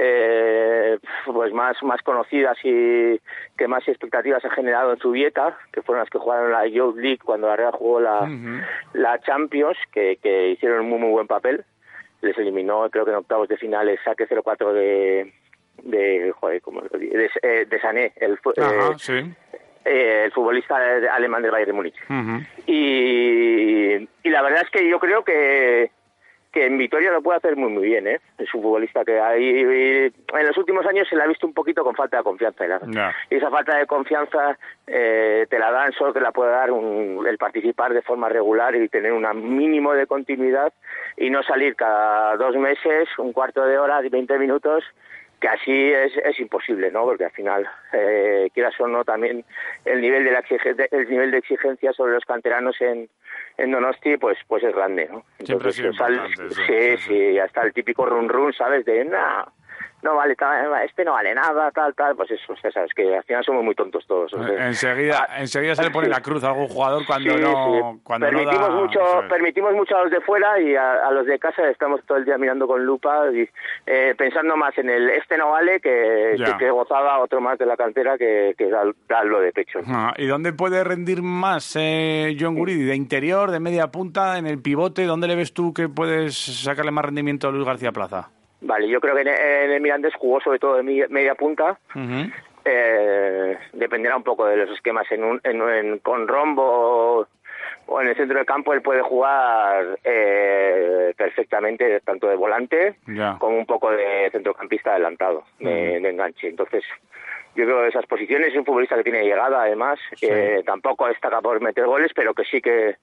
eh, 0.00 0.98
pues 1.26 1.52
más 1.52 1.82
más 1.82 2.00
conocidas 2.02 2.56
y 2.62 3.20
que 3.56 3.66
más 3.66 3.86
expectativas 3.88 4.44
ha 4.44 4.50
generado 4.50 4.92
en 4.92 4.98
su 5.00 5.10
dieta, 5.12 5.58
que 5.72 5.82
fueron 5.82 6.02
las 6.02 6.10
que 6.10 6.18
jugaron 6.18 6.52
la 6.52 6.66
Youth 6.66 6.96
League 6.96 7.18
cuando 7.24 7.48
la 7.48 7.56
Real 7.56 7.72
jugó 7.72 8.00
la, 8.00 8.30
la 8.92 9.18
Champions, 9.20 9.76
que, 9.92 10.18
que 10.22 10.50
hicieron 10.50 10.80
un 10.80 10.88
muy 10.90 10.98
muy 11.00 11.10
buen 11.10 11.26
papel. 11.26 11.64
Les 12.20 12.36
eliminó, 12.38 12.88
creo 12.90 13.04
que 13.04 13.10
en 13.10 13.16
octavos 13.18 13.48
de 13.48 13.56
final, 13.56 13.88
el 13.88 13.98
saque 14.04 14.28
0-4 14.28 14.72
de 14.72 15.32
de 15.82 16.32
joder, 16.38 16.60
¿cómo 16.62 16.80
lo 16.80 16.98
digo? 16.98 17.16
de, 17.16 17.30
eh, 17.42 17.66
de 17.66 17.80
Sané, 17.80 18.12
el, 18.16 18.38
Ajá, 18.56 18.90
eh, 18.90 18.94
sí. 18.98 19.12
eh, 19.84 20.22
el 20.26 20.32
futbolista 20.32 20.76
alemán 21.12 21.42
del 21.42 21.50
Bayern 21.50 21.70
de 21.70 21.72
Múnich. 21.72 21.94
Y, 22.66 24.08
y 24.22 24.30
la 24.30 24.42
verdad 24.42 24.62
es 24.64 24.70
que 24.70 24.88
yo 24.88 24.98
creo 24.98 25.24
que, 25.24 25.90
que 26.52 26.64
en 26.66 26.78
Vitoria 26.78 27.12
lo 27.12 27.20
puede 27.22 27.36
hacer 27.38 27.56
muy 27.56 27.70
muy 27.70 27.84
bien, 27.84 28.06
¿eh? 28.06 28.20
Es 28.38 28.52
un 28.54 28.62
futbolista 28.62 29.04
que 29.04 29.20
ahí 29.20 29.60
en 29.60 30.46
los 30.46 30.56
últimos 30.56 30.86
años 30.86 31.06
se 31.08 31.14
le 31.16 31.22
ha 31.22 31.26
visto 31.26 31.46
un 31.46 31.52
poquito 31.54 31.84
con 31.84 31.94
falta 31.94 32.16
de 32.18 32.22
confianza. 32.22 32.64
¿eh? 32.64 32.68
Y 33.30 33.34
esa 33.36 33.50
falta 33.50 33.76
de 33.76 33.86
confianza 33.86 34.58
eh, 34.86 35.46
te 35.50 35.58
la 35.58 35.70
dan 35.70 35.92
solo 35.92 36.12
que 36.14 36.20
la 36.20 36.32
puede 36.32 36.50
dar 36.52 36.70
un- 36.70 37.26
el 37.26 37.36
participar 37.38 37.92
de 37.92 38.02
forma 38.02 38.28
regular 38.28 38.74
y 38.74 38.88
tener 38.88 39.12
un 39.12 39.26
mínimo 39.56 39.92
de 39.92 40.06
continuidad 40.06 40.72
y 41.16 41.30
no 41.30 41.42
salir 41.42 41.76
cada 41.76 42.36
dos 42.36 42.56
meses, 42.56 43.08
un 43.18 43.32
cuarto 43.32 43.64
de 43.64 43.78
hora, 43.78 44.00
20 44.00 44.38
minutos 44.38 44.84
que 45.40 45.48
así 45.48 45.92
es, 45.92 46.12
es 46.24 46.40
imposible, 46.40 46.90
¿no? 46.90 47.04
Porque 47.04 47.24
al 47.26 47.30
final, 47.30 47.68
eh, 47.92 48.48
quieras 48.54 48.74
o 48.80 48.88
no, 48.88 49.04
también 49.04 49.44
el 49.84 50.00
nivel 50.00 50.24
de 50.24 50.32
la 50.32 50.40
exigencia, 50.40 50.88
el 50.90 51.08
nivel 51.08 51.30
de 51.30 51.38
exigencia 51.38 51.92
sobre 51.92 52.12
los 52.14 52.24
canteranos 52.24 52.80
en, 52.80 53.08
en 53.56 53.70
Donosti, 53.70 54.16
pues, 54.16 54.36
pues 54.48 54.64
es 54.64 54.74
grande, 54.74 55.08
¿no? 55.10 55.24
Siempre 55.44 55.68
ha 55.68 55.72
sido 55.72 55.92
sal- 55.92 56.14
importante, 56.14 56.54
sí, 56.54 56.62
sí, 56.66 56.96
sí, 56.96 57.08
sí, 57.32 57.38
hasta 57.38 57.62
el 57.62 57.72
típico 57.72 58.04
run 58.06 58.28
run, 58.28 58.52
¿sabes? 58.52 58.84
De, 58.84 59.04
nah, 59.04 59.44
no 60.02 60.14
vale, 60.16 60.36
este 60.84 61.04
no 61.04 61.12
vale 61.12 61.34
nada, 61.34 61.70
tal, 61.72 61.94
tal, 61.94 62.14
pues 62.16 62.30
eso, 62.30 62.54
ya 62.62 62.70
sabes 62.70 62.92
que 62.94 63.16
al 63.16 63.24
final 63.24 63.44
somos 63.44 63.64
muy 63.64 63.74
tontos 63.74 64.06
todos. 64.06 64.32
o 64.34 64.46
sea. 64.46 64.66
Enseguida, 64.68 65.26
Ah, 65.28 65.40
enseguida 65.40 65.74
se 65.74 65.82
le 65.82 65.90
pone 65.90 66.08
la 66.08 66.20
cruz 66.20 66.44
a 66.44 66.48
algún 66.48 66.68
jugador 66.68 67.04
cuando 67.06 67.34
Sí, 67.36 67.40
no, 67.42 67.50
sí. 67.94 68.00
cuando 68.04 68.30
no 68.30 68.38
permitimos 68.38 68.68
da- 68.68 68.74
mucho 68.74 69.00
permitimos 69.28 69.74
mucho 69.74 69.96
a 69.96 70.02
los 70.04 70.10
de 70.12 70.20
fuera 70.20 70.60
y 70.60 70.76
a, 70.76 71.06
a 71.06 71.10
los 71.10 71.26
de 71.26 71.38
casa 71.38 71.68
estamos 71.68 72.00
todo 72.06 72.18
el 72.18 72.24
día 72.24 72.38
mirando 72.38 72.66
con 72.66 72.84
lupa 72.84 73.24
y 73.32 73.48
eh, 73.86 74.14
pensando 74.16 74.56
más 74.56 74.76
en 74.78 74.88
el 74.90 75.10
este 75.10 75.36
no 75.36 75.50
vale 75.50 75.80
que, 75.80 76.34
que, 76.36 76.56
que 76.58 76.70
gozaba 76.70 77.18
otro 77.18 77.40
más 77.40 77.58
de 77.58 77.66
la 77.66 77.76
cantera 77.76 78.16
que, 78.16 78.54
que 78.56 78.68
da- 78.70 78.84
darlo 79.08 79.40
de 79.40 79.52
pecho 79.52 79.80
Ah, 79.86 80.14
¿Y 80.16 80.26
dónde 80.26 80.52
puede 80.52 80.84
rendir 80.84 81.22
más 81.22 81.74
eh, 81.78 82.36
John 82.38 82.54
Guridi? 82.54 82.84
¿De 82.84 82.94
interior, 82.94 83.50
de 83.50 83.60
media 83.60 83.88
punta, 83.88 84.38
en 84.38 84.46
el 84.46 84.60
pivote? 84.62 85.04
¿Dónde 85.04 85.26
le 85.28 85.34
ves 85.36 85.52
tú 85.52 85.74
que 85.74 85.88
puedes 85.88 86.36
sacarle 86.36 86.90
más 86.92 87.04
rendimiento 87.04 87.48
a 87.48 87.50
Luis 87.52 87.66
García 87.66 87.92
Plaza? 87.92 88.30
Vale 88.60 88.88
yo 88.88 89.00
creo 89.00 89.14
que 89.14 89.22
en, 89.22 89.28
en 89.28 89.70
el 89.72 89.80
Mirandés 89.80 90.14
jugó 90.14 90.40
sobre 90.40 90.58
todo 90.58 90.76
de 90.76 91.06
media 91.08 91.34
punta. 91.34 91.78
Eh, 92.64 93.56
dependerá 93.72 94.16
un 94.16 94.22
poco 94.24 94.44
de 94.46 94.56
los 94.56 94.70
esquemas 94.70 95.10
en 95.10 95.24
un, 95.24 95.40
en, 95.44 95.62
en- 95.62 95.98
con 96.00 96.28
rombo 96.28 97.26
o 97.86 98.00
en 98.02 98.08
el 98.08 98.16
centro 98.16 98.36
del 98.36 98.44
campo 98.46 98.74
él 98.74 98.82
puede 98.82 99.00
jugar 99.00 99.98
eh, 100.04 101.14
perfectamente 101.16 102.00
tanto 102.00 102.28
de 102.28 102.36
volante 102.36 102.96
con 103.38 103.54
un 103.54 103.64
poco 103.64 103.90
de 103.90 104.28
centrocampista 104.30 104.90
adelantado, 104.90 105.44
de, 105.58 106.00
de 106.00 106.10
enganche. 106.10 106.48
Entonces, 106.48 106.84
yo 107.54 107.64
creo 107.64 107.80
que 107.82 107.88
esas 107.88 108.04
posiciones 108.06 108.48
es 108.48 108.56
un 108.56 108.66
futbolista 108.66 108.96
que 108.96 109.02
tiene 109.04 109.24
llegada, 109.24 109.62
además, 109.62 109.98
que 110.20 110.62
tampoco 110.66 111.06
destaca 111.08 111.40
por 111.40 111.60
meter 111.62 111.86
goles, 111.86 112.12
pero 112.14 112.34
que 112.34 112.44
sí 112.44 112.60
que 112.60 112.96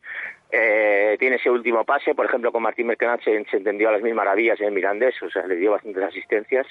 eh, 0.57 1.17
tiene 1.19 1.35
ese 1.35 1.49
último 1.49 1.83
pase. 1.83 2.15
Por 2.15 2.25
ejemplo, 2.25 2.51
con 2.51 2.63
Martín 2.63 2.87
Mercanat 2.87 3.21
se, 3.23 3.43
se 3.45 3.57
entendió 3.57 3.89
a 3.89 3.91
las 3.93 4.01
mil 4.01 4.13
maravillas 4.13 4.59
en 4.61 4.67
el 4.67 4.71
Mirandés, 4.73 5.21
o 5.21 5.29
sea, 5.29 5.45
le 5.47 5.55
dio 5.57 5.71
bastantes 5.71 6.03
asistencias. 6.03 6.65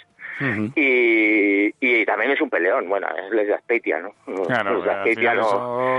Y, 0.74 1.74
y 1.80 2.04
también 2.06 2.30
es 2.32 2.40
un 2.40 2.50
peleón, 2.50 2.88
bueno, 2.88 3.06
es 3.16 3.46
de 3.46 3.54
Aspeitia, 3.54 4.00
¿no? 4.00 4.12
Claro, 4.46 4.82
de 4.82 4.90
Azpeitia 4.90 5.34
no- 5.34 5.40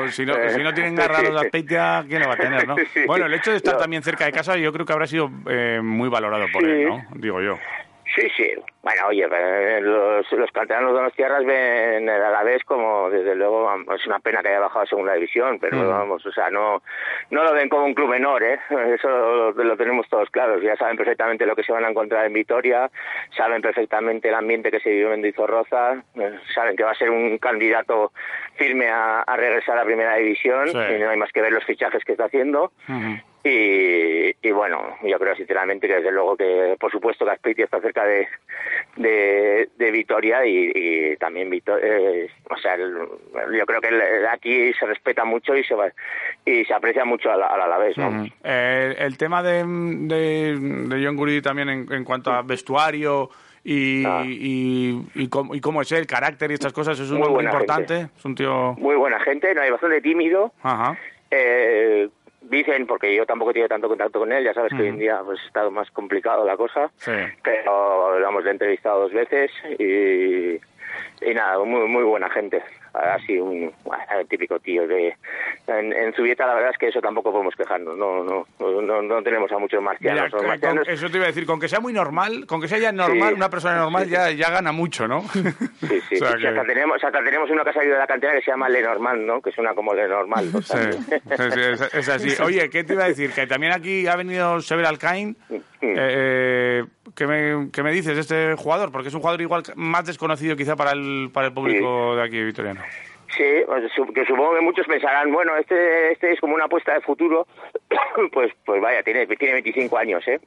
eso- 0.06 0.12
si, 0.12 0.26
no, 0.26 0.36
Eh, 0.36 0.50
si 0.50 0.64
no 0.64 0.74
tienen 0.74 0.96
de 0.96 1.04
Azpeitia, 1.04 2.04
¿quién 2.08 2.22
lo 2.22 2.28
va 2.28 2.34
a 2.34 2.38
tener, 2.38 2.68
no? 2.68 2.76
Sí. 2.94 3.02
Bueno, 3.08 3.26
el 3.28 3.34
hecho 3.34 3.52
de 3.52 3.58
estar 3.58 3.76
No. 3.76 3.80
también 3.82 4.02
cerca 4.04 4.26
de 4.26 4.32
casa 4.32 4.58
yo 4.58 4.72
creo 4.74 4.86
que 4.86 4.94
habrá 4.94 5.08
sido 5.08 5.30
eh, 5.50 5.80
muy 5.82 6.10
valorado 6.10 6.46
por 6.52 6.64
Sí. 6.64 6.70
él, 6.70 6.88
¿no? 6.88 7.04
Digo 7.16 7.42
yo. 7.42 7.58
Sí, 8.14 8.28
sí. 8.38 8.52
Bueno, 8.84 9.08
oye, 9.08 9.28
eh, 9.32 9.80
los, 9.82 10.32
los 10.32 10.52
canteranos 10.52 10.96
de 10.96 11.02
las 11.02 11.14
tierras 11.14 11.44
ven 11.44 12.08
el 12.08 12.24
Alavés 12.24 12.64
como, 12.64 13.10
desde 13.10 13.34
luego, 13.34 13.68
es 13.96 14.06
una 14.06 14.20
pena 14.20 14.44
que 14.44 14.50
haya 14.50 14.60
bajado 14.60 14.82
a 14.84 14.86
segunda 14.86 15.14
división, 15.14 15.58
pero 15.60 15.78
Mm. 15.78 15.90
vamos, 15.90 16.24
o 16.26 16.32
sea, 16.32 16.52
no 16.52 16.84
no 17.32 17.44
lo 17.44 17.54
ven 17.54 17.68
como 17.68 17.86
un 17.86 17.96
club 17.96 18.10
menor, 18.10 18.44
¿eh? 18.44 18.60
Eso 18.94 19.10
lo, 19.10 19.52
lo 19.54 19.76
tenemos 19.76 20.08
todos 20.08 20.30
claros. 20.30 20.62
Ya 20.62 20.76
saben 20.76 20.98
perfectamente 20.98 21.48
lo 21.48 21.56
que 21.56 21.64
se 21.64 21.72
van 21.72 21.84
a 21.84 21.90
encontrar 21.90 22.26
en 22.28 22.34
Vitoria, 22.34 22.92
saben 23.36 23.64
perfectamente 23.64 24.30
el 24.30 24.36
ambiente 24.36 24.70
que 24.70 24.80
se 24.80 24.92
vive 24.92 25.12
en 25.14 25.24
Dizorroza, 25.24 25.96
eh, 26.16 26.40
saben 26.54 26.76
que 26.76 26.84
va 26.84 26.92
a 26.92 26.96
ser 26.96 27.10
un 27.10 27.40
candidato 27.40 28.12
firme 28.56 28.88
a, 28.88 29.22
a 29.22 29.36
regresar 29.36 29.78
a 29.78 29.80
la 29.82 29.86
primera 29.86 30.16
división 30.18 30.68
Sí. 30.68 30.78
y 30.96 31.00
no 31.00 31.10
hay 31.10 31.18
más 31.18 31.32
que 31.32 31.42
ver 31.42 31.52
los 31.52 31.64
fichajes 31.66 32.04
que 32.06 32.12
está 32.12 32.26
haciendo. 32.26 32.72
Ujú. 32.88 33.18
Y, 33.48 34.36
y 34.42 34.52
bueno, 34.52 34.98
yo 35.04 35.20
creo 35.20 35.36
sinceramente 35.36 35.88
que 35.88 35.98
desde 35.98 36.12
luego 36.12 36.36
que 36.36 36.76
por 36.80 36.92
supuesto 36.92 37.26
que 37.26 37.32
Azpeitia 37.32 37.66
está 37.66 37.80
cerca 37.80 38.04
de, 38.04 38.28
de, 38.96 39.70
de 39.78 39.92
Vitoria 39.92 40.44
y, 40.48 40.72
y 40.74 41.18
también 41.18 41.52
Vito- 41.52 41.78
eh, 41.80 42.28
o 42.50 42.58
sea, 42.58 42.74
el- 42.74 42.96
yo 43.56 43.66
creo 43.68 43.82
que 43.82 43.90
el- 43.90 44.26
aquí 44.32 44.74
se 44.74 44.88
respeta 44.88 45.26
mucho 45.26 45.56
y 45.56 45.64
se 45.64 45.76
va- 45.76 45.92
y 46.44 46.66
se 46.66 46.74
aprecia 46.74 47.06
mucho 47.06 47.32
al, 47.32 47.44
al 47.44 47.62
Alavés, 47.62 47.96
¿no? 48.00 48.26
Eh, 48.44 48.96
el 48.98 49.16
tema 49.16 49.44
de, 49.44 49.64
de, 49.64 50.58
de 50.58 51.06
John 51.06 51.16
Guridi 51.16 51.42
también 51.44 51.70
en, 51.70 51.94
en 51.94 52.04
cuanto 52.04 52.32
a 52.32 52.42
vestuario 52.42 53.30
y, 53.64 54.04
Ah. 54.08 54.24
y, 54.26 55.02
y 55.14 55.28
cómo, 55.30 55.54
y 55.54 55.62
cómo 55.62 55.84
es 55.84 55.92
el 55.92 56.08
carácter 56.08 56.50
y 56.50 56.56
estas 56.56 56.74
cosas, 56.74 57.00
es 57.00 57.12
un 57.12 57.20
Muy 57.20 57.44
importante, 57.46 58.08
es 58.18 58.26
un 58.26 58.34
tío... 58.34 58.74
Muy 58.80 58.96
buena 58.96 59.20
gente, 59.20 59.54
no 59.54 59.62
hay 59.62 59.70
bastante 59.70 60.02
tímido. 60.02 60.52
Ajá. 60.64 60.98
Eh, 61.30 62.10
dicen, 62.50 62.88
porque 62.88 63.14
yo 63.14 63.26
tampoco 63.26 63.52
he 63.52 63.54
tenido 63.54 63.70
tanto 63.70 63.88
contacto 63.88 64.20
con 64.20 64.32
él, 64.32 64.44
ya 64.44 64.54
sabes 64.54 64.72
que 64.74 64.82
hoy 64.82 64.90
en 64.90 65.00
día 65.00 65.22
pues, 65.24 65.40
ha 65.42 65.48
estado 65.48 65.72
más 65.72 65.90
complicado 65.92 66.46
la 66.46 66.58
cosa. 66.58 66.92
Sí. 66.98 67.12
pero 67.44 68.20
lo 68.20 68.28
hemos 68.28 68.46
entrevistado 68.46 69.02
dos 69.02 69.14
veces 69.14 69.52
y, 69.80 70.56
y 71.26 71.34
nada, 71.34 71.64
muy, 71.64 71.88
muy 71.88 72.04
buena 72.04 72.30
gente. 72.30 72.64
Así 72.96 73.38
un, 73.38 73.72
típico 74.30 74.60
tío 74.60 74.88
de 74.88 75.16
en, 75.68 75.94
en 75.94 76.14
Zubieta 76.14 76.46
la 76.46 76.56
verdad 76.56 76.72
es 76.72 76.78
que 76.78 76.88
eso 76.88 77.02
tampoco 77.02 77.32
podemos 77.32 77.56
quejarnos, 77.56 77.98
no 77.98 78.24
no 78.24 78.46
no, 78.60 79.02
no, 79.02 79.24
tenemos 79.24 79.52
a 79.52 79.58
muchos 79.58 79.82
marcianos, 79.82 80.24
Mira, 80.24 80.30
los 80.30 80.42
con- 80.42 80.48
marcianos- 80.48 80.88
eso 80.88 81.10
te 81.10 81.18
iba 81.18 81.26
a 81.26 81.28
decir, 81.28 81.46
con 81.46 81.60
que 81.60 81.68
sea 81.68 81.80
muy 81.80 81.94
normal, 81.94 82.46
con 82.48 82.62
que 82.62 82.68
sea 82.68 82.78
ya 82.78 82.92
normal, 82.92 83.30
Sí. 83.30 83.36
una 83.36 83.50
persona 83.50 83.78
normal 83.78 84.08
ya, 84.08 84.32
ya 84.32 84.50
gana 84.50 84.72
mucho, 84.72 85.08
¿no? 85.08 85.22
Sí, 85.30 85.42
sí, 86.10 86.16
O 86.16 86.18
sea 86.20 86.32
sí, 86.34 86.38
que- 86.42 86.48
hasta 86.48 86.64
tenemos, 86.66 87.04
hasta 87.04 87.24
tenemos 87.24 87.50
una 87.50 87.64
que 87.64 87.70
ha 87.70 87.74
salido 87.74 87.94
de 87.94 88.00
la 88.00 88.08
cantera 88.08 88.34
que 88.34 88.42
se 88.42 88.52
llama 88.52 88.70
Lenormand, 88.70 89.22
¿no? 89.26 89.42
Que 89.42 89.52
suena 89.52 89.74
como 89.74 89.94
Lenormand. 89.94 90.56
o 90.56 90.62
sea, 90.62 90.92
Sí, 90.92 91.00
es, 91.60 91.94
es 91.94 92.10
así. 92.10 92.42
Oye, 92.44 92.70
¿qué 92.70 92.84
te 92.84 92.94
iba 92.94 93.04
a 93.06 93.08
decir? 93.08 93.32
Que 93.32 93.48
también 93.48 93.74
aquí 93.74 94.08
ha 94.08 94.16
venido 94.16 94.60
Sever 94.62 94.86
Alcain. 94.86 95.36
Eh, 95.82 96.84
¿qué, 97.16 97.28
me, 97.28 97.70
qué 97.72 97.84
me 97.84 97.92
dices 97.92 98.16
de 98.16 98.22
este 98.22 98.56
jugador? 98.56 98.92
Porque 98.92 99.10
es 99.10 99.14
un 99.14 99.20
jugador 99.22 99.40
igual 99.42 99.64
más 99.76 100.06
desconocido 100.06 100.56
quizá 100.56 100.76
para 100.76 100.92
el, 100.92 101.30
para 101.34 101.48
el 101.48 101.54
público 101.54 102.16
de 102.16 102.24
aquí 102.24 102.44
vitoriano. 102.44 102.82
Sí, 103.36 103.44
pues, 103.66 103.92
que 104.14 104.26
supongo 104.26 104.56
que 104.56 104.62
muchos 104.62 104.88
pensarán, 104.88 105.32
bueno, 105.32 105.58
este, 105.58 106.14
este 106.14 106.32
es 106.32 106.40
como 106.40 106.56
una 106.56 106.66
apuesta 106.66 106.94
de 106.94 107.02
futuro. 107.02 107.48
pues, 108.32 108.52
pues 108.66 108.82
vaya, 108.82 109.04
tiene, 109.04 109.28
tiene 109.28 109.54
25 109.54 109.98
años, 109.98 110.28
¿eh? 110.28 110.40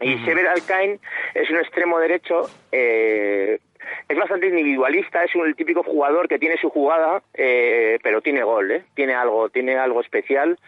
Y 0.00 0.18
Sever 0.24 0.46
Alcain 0.48 1.00
es 1.34 1.50
un 1.50 1.56
extremo 1.56 1.98
derecho, 1.98 2.50
eh, 2.72 3.58
es 4.08 4.18
bastante 4.18 4.48
individualista, 4.48 5.22
es 5.24 5.34
un, 5.34 5.46
el 5.46 5.56
típico 5.56 5.82
jugador 5.82 6.28
que 6.28 6.38
tiene 6.38 6.56
su 6.58 6.68
jugada, 6.68 7.22
eh, 7.32 7.98
pero 8.02 8.20
tiene 8.20 8.42
gol, 8.42 8.70
¿eh? 8.70 8.82
Tiene 8.94 9.14
algo, 9.14 9.48
tiene 9.48 9.76
algo 9.76 10.00
especial. 10.00 10.58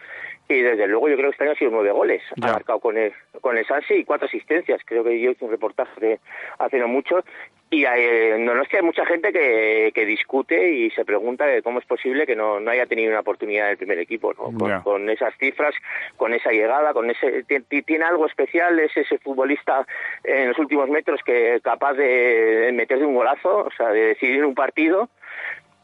Y 0.49 0.61
desde 0.61 0.87
luego 0.87 1.09
yo 1.09 1.15
creo 1.17 1.29
que 1.29 1.33
este 1.33 1.43
año 1.43 1.53
ha 1.53 1.57
sido 1.57 1.71
nueve 1.71 1.91
goles. 1.91 2.23
Ha 2.41 2.53
marcado 2.53 2.79
con 2.79 2.97
el, 2.97 3.11
con 3.41 3.57
el 3.57 3.65
Sanse 3.65 3.97
y 3.97 4.05
cuatro 4.05 4.27
asistencias. 4.27 4.81
Creo 4.85 5.03
que 5.03 5.19
yo 5.19 5.31
hice 5.31 5.43
un 5.43 5.51
reportaje 5.51 6.19
hace 6.57 6.77
no 6.79 6.87
mucho. 6.87 7.23
Y 7.69 7.83
eh, 7.83 8.33
en 8.35 8.45
Donostia 8.45 8.79
hay 8.79 8.85
mucha 8.85 9.05
gente 9.05 9.33
que, 9.33 9.91
que 9.93 10.05
discute 10.05 10.71
y 10.71 10.89
se 10.91 11.03
pregunta 11.03 11.45
de 11.45 11.61
cómo 11.61 11.79
es 11.79 11.85
posible 11.85 12.25
que 12.25 12.33
no, 12.33 12.61
no 12.61 12.71
haya 12.71 12.85
tenido 12.85 13.09
una 13.11 13.19
oportunidad 13.19 13.65
en 13.65 13.71
el 13.71 13.77
primer 13.77 13.99
equipo. 13.99 14.33
¿no? 14.35 14.57
Con, 14.57 14.69
con 14.83 15.09
esas 15.09 15.35
cifras, 15.37 15.75
con 16.15 16.33
esa 16.33 16.51
llegada, 16.51 16.93
con 16.93 17.09
ese 17.11 17.43
ti- 17.43 17.59
ti- 17.67 17.81
tiene 17.81 18.05
algo 18.05 18.25
especial, 18.25 18.79
es 18.79 18.95
ese 18.95 19.17
futbolista 19.17 19.85
en 20.23 20.47
los 20.47 20.57
últimos 20.59 20.87
metros 20.89 21.19
que 21.25 21.55
es 21.55 21.61
capaz 21.61 21.95
de 21.95 22.71
meterse 22.73 23.03
un 23.03 23.15
golazo, 23.15 23.65
o 23.65 23.71
sea, 23.75 23.89
de 23.89 23.99
decidir 24.15 24.45
un 24.45 24.55
partido 24.55 25.09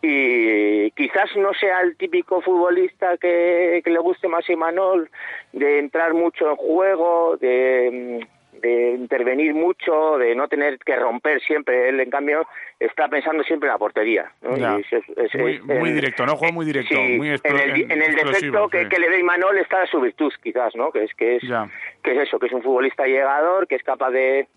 y 0.05 0.91
quizás 0.91 1.33
no 1.37 1.53
sea 1.53 1.79
el 1.81 1.95
típico 1.95 2.41
futbolista 2.41 3.17
que, 3.17 3.81
que 3.83 3.89
le 3.89 3.99
guste 3.99 4.27
más 4.27 4.47
a 4.47 4.51
Imanol 4.53 5.09
de 5.53 5.79
entrar 5.79 6.13
mucho 6.13 6.49
en 6.49 6.55
juego, 6.57 7.37
de, 7.37 8.27
de 8.61 8.91
intervenir 8.91 9.53
mucho, 9.53 10.17
de 10.17 10.35
no 10.35 10.49
tener 10.49 10.77
que 10.79 10.97
romper 10.97 11.39
siempre. 11.41 11.87
Él, 11.87 12.01
en 12.01 12.09
cambio, 12.09 12.45
está 12.79 13.07
pensando 13.07 13.43
siempre 13.43 13.67
en 13.67 13.73
la 13.73 13.77
portería. 13.79 14.29
¿no? 14.41 14.57
Ya. 14.57 14.77
Y 14.77 14.81
es- 14.81 15.03
es- 15.17 15.35
Muy, 15.39 15.53
es- 15.53 15.63
muy 15.63 15.89
en- 15.89 15.95
directo, 15.95 16.25
¿no? 16.25 16.35
Juego 16.35 16.53
muy 16.53 16.65
directo. 16.65 16.93
Sí, 16.93 17.17
muy 17.17 17.29
en 17.29 17.39
el, 17.59 17.91
en 17.91 18.01
el 18.01 18.15
defecto 18.15 18.67
que, 18.69 18.83
sí. 18.83 18.89
que 18.89 18.99
le 18.99 19.09
ve 19.09 19.19
Imanol 19.19 19.57
está 19.57 19.85
su 19.87 20.01
virtud, 20.01 20.33
quizás, 20.43 20.75
¿no? 20.75 20.91
Que 20.91 21.05
es 21.05 21.13
que 21.15 21.37
es, 21.37 21.43
Ya. 21.43 21.69
que 22.03 22.11
es 22.11 22.27
eso, 22.27 22.39
que 22.39 22.47
es 22.47 22.51
un 22.53 22.61
futbolista 22.61 23.05
llegador, 23.05 23.67
que 23.67 23.75
es 23.75 23.83
capaz 23.83 24.11
de, 24.11 24.47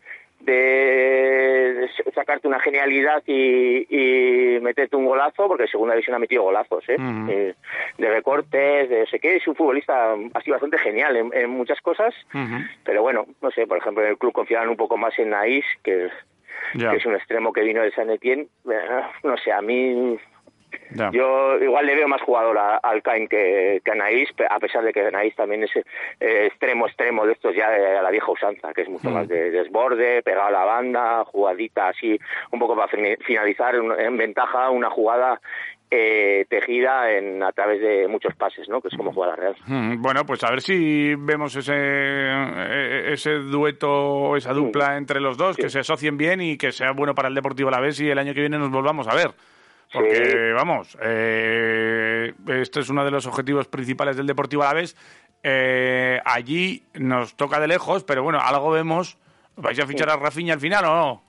de 0.41 1.89
sacarte 2.15 2.47
una 2.47 2.61
genialidad 2.61 3.23
y, 3.27 3.87
y 3.89 4.61
meterte 4.61 4.97
un 4.97 5.07
golazo, 5.07 5.49
porque 5.49 5.65
en 5.65 5.69
segunda 5.71 5.95
división 5.95 6.17
ha 6.17 6.19
metido 6.21 6.43
golazos, 6.43 6.89
¿eh? 6.89 6.97
Eh, 7.29 7.55
de 7.99 8.09
recortes, 8.09 8.89
de 8.89 9.01
no 9.01 9.07
sé 9.07 9.19
qué, 9.19 9.37
es 9.37 9.47
un 9.49 9.57
futbolista 9.57 10.15
así 10.35 10.51
bastante 10.51 10.79
genial 10.79 11.17
en, 11.17 11.31
en 11.35 11.51
muchas 11.51 11.81
cosas, 11.81 12.15
pero 12.85 13.03
bueno, 13.03 13.27
no 13.43 13.51
sé, 13.51 13.67
por 13.67 13.79
ejemplo, 13.79 14.03
en 14.05 14.11
el 14.11 14.19
club 14.19 14.33
confiaban 14.33 14.69
un 14.69 14.77
poco 14.77 14.97
más 14.97 15.19
en 15.19 15.31
Naís, 15.31 15.65
que, 15.83 16.09
que 16.91 16.97
es 16.97 17.07
un 17.07 17.15
extremo 17.15 17.53
que 17.53 17.63
vino 17.63 17.83
de 17.83 17.91
San 17.93 18.11
Etienne, 18.11 18.49
Eh, 18.71 19.03
no 19.25 19.37
sé, 19.39 19.53
a 19.53 19.61
mí 19.63 20.19
Ya. 20.91 21.11
yo 21.13 21.59
igual 21.61 21.87
le 21.87 21.95
veo 21.95 22.09
más 22.09 22.23
jugador 22.23 22.57
a- 22.59 22.77
al 22.79 23.03
Cain 23.03 23.29
que, 23.29 23.81
que 23.85 23.91
a 23.91 23.95
Anaís, 23.95 24.33
pe- 24.33 24.47
a 24.49 24.59
pesar 24.59 24.83
de 24.85 24.93
que 24.93 25.01
Anaís 25.07 25.35
también 25.37 25.63
es 25.65 25.71
eh, 25.77 26.47
extremo, 26.47 26.87
extremo 26.87 27.27
de 27.27 27.33
estos 27.33 27.55
ya 27.55 27.71
de 27.71 28.03
la 28.03 28.11
vieja 28.11 28.31
usanza, 28.31 28.73
que 28.73 28.83
es 28.83 28.89
mucho 28.89 29.11
Mm. 29.11 29.15
más 29.15 29.29
de 29.29 29.51
desborde, 29.51 30.23
pegado 30.23 30.49
a 30.49 30.51
la 30.51 30.65
banda, 30.65 31.25
jugadita 31.25 31.89
así, 31.89 32.19
un 32.51 32.59
poco 32.59 32.75
para 32.77 32.89
finalizar 32.89 33.75
en 33.75 34.17
ventaja 34.17 34.71
una 34.71 34.91
jugada 34.91 35.41
eh, 35.89 36.47
tejida 36.49 37.13
en, 37.13 37.41
a 37.45 37.53
través 37.53 37.81
de 37.81 38.09
muchos 38.09 38.35
pases, 38.35 38.69
¿no? 38.69 38.81
Que 38.81 38.89
es 38.89 38.97
como 38.97 39.13
juega 39.13 39.31
la 39.31 39.37
Real. 39.37 39.57
Mm, 39.69 40.03
Bueno, 40.03 40.27
pues 40.27 40.43
a 40.43 40.51
ver 40.51 40.61
si 40.61 41.15
vemos 41.15 41.55
ese 41.55 41.73
eh, 41.77 43.11
ese 43.13 43.35
dueto, 43.35 44.37
esa 44.37 44.53
dupla 44.53 44.97
entre 44.97 45.21
los 45.21 45.37
dos, 45.37 45.57
que 45.57 45.69
se 45.69 45.81
asocien 45.81 46.17
bien 46.17 46.41
y 46.41 46.57
que 46.59 46.73
sea 46.73 46.91
bueno 46.93 47.15
para 47.15 47.29
el 47.29 47.35
Deportivo 47.35 47.69
a 47.69 47.73
la 47.73 47.81
vez 47.81 48.01
y 48.01 48.11
el 48.11 48.19
año 48.19 48.35
que 48.35 48.41
viene 48.41 48.59
nos 48.59 48.71
volvamos 48.71 49.07
a 49.09 49.15
ver. 49.15 49.31
Porque, 49.93 50.25
Sí. 50.25 50.53
vamos, 50.55 50.99
eh, 51.01 52.33
este 52.49 52.81
es 52.81 52.89
uno 52.91 53.05
de 53.05 53.11
los 53.11 53.27
objetivos 53.27 53.69
principales 53.69 54.17
del 54.17 54.27
Deportivo 54.27 54.63
a 54.63 54.67
la 54.67 54.75
vez. 54.75 54.97
allí 56.25 56.83
nos 56.95 57.37
toca 57.37 57.61
de 57.61 57.69
lejos, 57.69 58.03
pero 58.05 58.23
bueno, 58.23 58.39
algo 58.41 58.71
vemos. 58.71 59.17
¿Vais 59.57 59.79
a 59.81 59.87
fichar 59.87 60.11
a 60.11 60.17
Rafinha 60.17 60.55
al 60.55 60.61
final 60.61 60.85
o 60.85 60.95
no? 60.95 61.23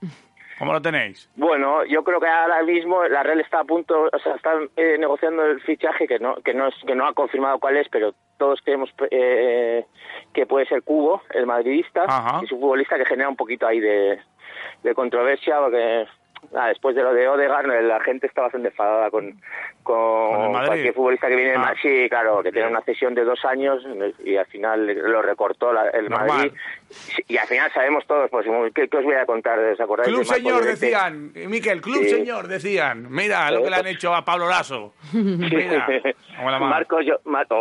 ¿Cómo 0.58 0.72
lo 0.72 0.82
tenéis? 0.82 1.30
Bueno, 1.36 1.84
yo 1.84 2.02
creo 2.02 2.18
que 2.20 2.26
ahora 2.26 2.62
mismo 2.64 3.04
la 3.04 3.22
Real 3.22 3.40
está 3.40 3.60
a 3.60 3.64
punto, 3.64 4.08
o 4.12 4.18
sea, 4.18 4.34
están 4.34 4.68
eh, 4.76 4.96
negociando 4.98 5.44
el 5.46 5.60
fichaje 5.60 6.08
que 6.08 6.18
no 6.18 6.34
que 6.44 6.52
no 6.52 6.66
es, 6.66 6.74
que 6.84 6.96
no 6.96 7.06
ha 7.06 7.14
confirmado 7.14 7.60
cuál 7.60 7.76
es, 7.76 7.88
pero 7.88 8.12
todos 8.38 8.60
creemos 8.62 8.92
eh, 9.12 9.86
que 10.34 10.46
puede 10.46 10.66
ser 10.66 10.82
Cubo, 10.82 11.22
el 11.32 11.46
madridista, 11.46 12.04
Ajá. 12.08 12.40
es 12.44 12.50
un 12.50 12.58
futbolista 12.60 12.96
que 12.98 13.04
genera 13.06 13.28
un 13.28 13.36
poquito 13.36 13.68
ahí 13.68 13.78
de, 13.78 14.18
de 14.82 14.94
controversia 14.94 15.60
porque 15.60 16.06
nada, 16.52 16.68
después 16.68 16.94
de 16.96 17.02
lo 17.02 17.12
de 17.12 17.28
Odegaard 17.28 17.66
la 17.82 18.00
gente 18.00 18.26
está 18.26 18.42
bastante 18.42 18.68
enfadada 18.68 19.10
con, 19.10 19.40
con, 19.82 20.52
¿Con 20.52 20.52
cualquier 20.52 20.94
futbolista 20.94 21.28
que 21.28 21.36
viene 21.36 21.54
Ah. 21.54 21.58
Madrid. 21.58 21.78
Sí, 21.82 22.08
claro, 22.08 22.42
que 22.42 22.52
tiene 22.52 22.68
una 22.68 22.80
cesión 22.82 23.14
de 23.14 23.24
dos 23.24 23.44
años 23.44 23.84
y 24.24 24.36
al 24.36 24.46
final 24.46 24.86
lo 24.86 25.22
recortó 25.22 25.72
la- 25.72 25.88
el 25.90 26.08
Normal. 26.08 26.28
Madrid. 26.28 26.52
Y 27.28 27.36
al 27.36 27.46
final 27.46 27.70
sabemos 27.72 28.06
todos, 28.06 28.30
pues, 28.30 28.46
¿qué, 28.74 28.88
qué 28.88 28.96
os 28.96 29.04
voy 29.04 29.14
a 29.14 29.26
contar? 29.26 29.58
¿Os 29.58 29.80
acordáis 29.80 30.08
Club 30.08 30.20
de 30.20 30.24
señor, 30.34 30.64
decían. 30.64 31.32
Miquel, 31.34 31.80
club 31.80 32.02
Sí. 32.02 32.10
señor, 32.10 32.48
decían. 32.48 33.06
Mira 33.10 33.50
lo 33.50 33.62
que 33.62 33.70
le 33.70 33.76
han 33.76 33.86
hecho 33.86 34.14
a 34.14 34.24
Pablo 34.24 34.48
Lasso. 34.48 34.92
Mira. 35.12 35.86
Marcos, 36.60 37.04
Yo- 37.04 37.20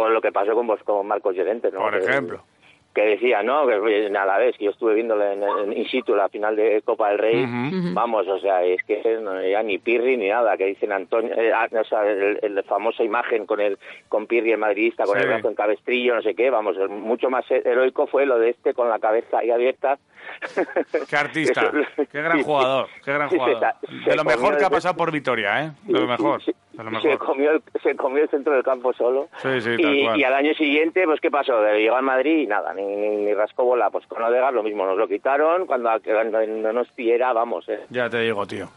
lo 0.10 0.22
que 0.22 0.32
pasó 0.32 0.54
con, 0.54 0.68
vos, 0.68 0.82
con 0.84 1.06
Marcos 1.08 1.36
Llorente, 1.36 1.72
¿no? 1.72 1.80
Por 1.80 1.96
ejemplo. 1.96 2.38
Que 2.38 2.57
decía, 3.02 3.44
¿no? 3.44 3.66
Que 3.68 3.76
oye, 3.76 4.08
a 4.08 4.26
la 4.26 4.38
vez, 4.38 4.56
que 4.58 4.66
yo 4.66 4.72
estuve 4.72 4.96
viéndolo 4.96 5.24
en, 5.32 5.44
en 5.44 5.74
in 5.78 5.86
situ 5.88 6.16
la 6.16 6.30
final 6.30 6.56
de 6.56 6.82
Copa 6.84 7.10
del 7.10 7.18
Rey. 7.18 7.46
Vamos, 7.94 8.28
o 8.28 8.40
sea, 8.40 8.64
es 8.64 8.82
que 8.84 9.02
no, 9.22 9.42
ya 9.46 9.62
ni 9.64 9.78
Pirri 9.78 10.18
ni 10.18 10.30
nada, 10.30 10.58
que 10.58 10.66
dicen 10.66 10.92
Antonio, 10.92 11.34
eh, 11.36 11.52
ah, 11.54 11.68
o 11.72 11.84
sea, 11.84 12.06
el, 12.10 12.40
el 12.42 12.64
famosa 12.64 13.04
imagen 13.04 13.46
con 13.46 13.60
el 13.62 13.78
con 14.10 14.28
Pirri 14.28 14.52
el 14.52 14.58
madridista 14.58 15.04
con 15.06 15.16
Sí. 15.18 15.22
el 15.24 15.28
brazo 15.30 15.50
en 15.50 15.56
cabestrillo, 15.56 16.16
no 16.16 16.22
sé 16.22 16.36
qué, 16.36 16.50
vamos, 16.50 16.78
el- 16.78 16.90
mucho 16.90 17.30
más 17.30 17.46
heroico 17.50 18.08
fue 18.08 18.26
lo 18.26 18.38
de 18.40 18.50
este 18.52 18.74
con 18.74 18.90
la 18.90 19.00
cabeza 19.00 19.40
ahí 19.40 19.52
abierta. 19.52 19.98
Qué 21.10 21.16
artista, 21.16 21.72
qué 22.12 22.22
gran 22.22 22.44
jugador, 22.44 22.88
qué 23.04 23.14
gran 23.14 23.30
jugador. 23.30 23.64
De 24.06 24.16
lo 24.16 24.24
mejor 24.24 24.58
que 24.58 24.66
ha 24.66 24.70
pasado 24.70 24.96
por 24.96 25.12
Vitoria, 25.12 25.64
¿eh? 25.66 25.72
De 25.84 26.00
lo 26.00 26.08
mejor, 26.08 26.42
se 27.02 27.18
comió, 27.18 27.52
el- 27.52 27.62
se 27.84 27.96
comió 27.96 28.24
el 28.24 28.30
centro 28.30 28.54
del 28.54 28.64
campo 28.64 28.94
solo. 28.94 29.28
Sí, 29.42 29.62
sí, 29.62 29.78
tal 29.82 29.96
y, 29.96 30.04
cual. 30.04 30.20
y 30.20 30.24
al 30.24 30.34
año 30.34 30.54
siguiente, 30.54 31.06
pues 31.06 31.20
¿qué 31.22 31.32
pasó? 31.32 31.62
Llegó 31.74 31.96
al 31.96 32.04
Madrid 32.04 32.38
y 32.40 32.48
nada, 32.48 32.74
ni, 32.74 32.84
ni, 32.86 33.16
ni 33.18 33.34
rascó 33.34 33.64
bola. 33.66 33.90
Pues 33.90 34.06
con 34.08 34.22
Odegaard 34.24 34.54
lo 34.56 34.64
mismo, 34.64 34.86
nos 34.86 34.98
lo 34.98 35.08
quitaron 35.08 35.66
cuando, 35.66 35.90
no 36.48 36.74
nos 36.74 36.88
piera, 36.92 37.34
vamos. 37.34 37.68
Eh. 37.70 37.80
Ya 37.90 38.10
te 38.10 38.20
digo, 38.22 38.46
tío. 38.46 38.68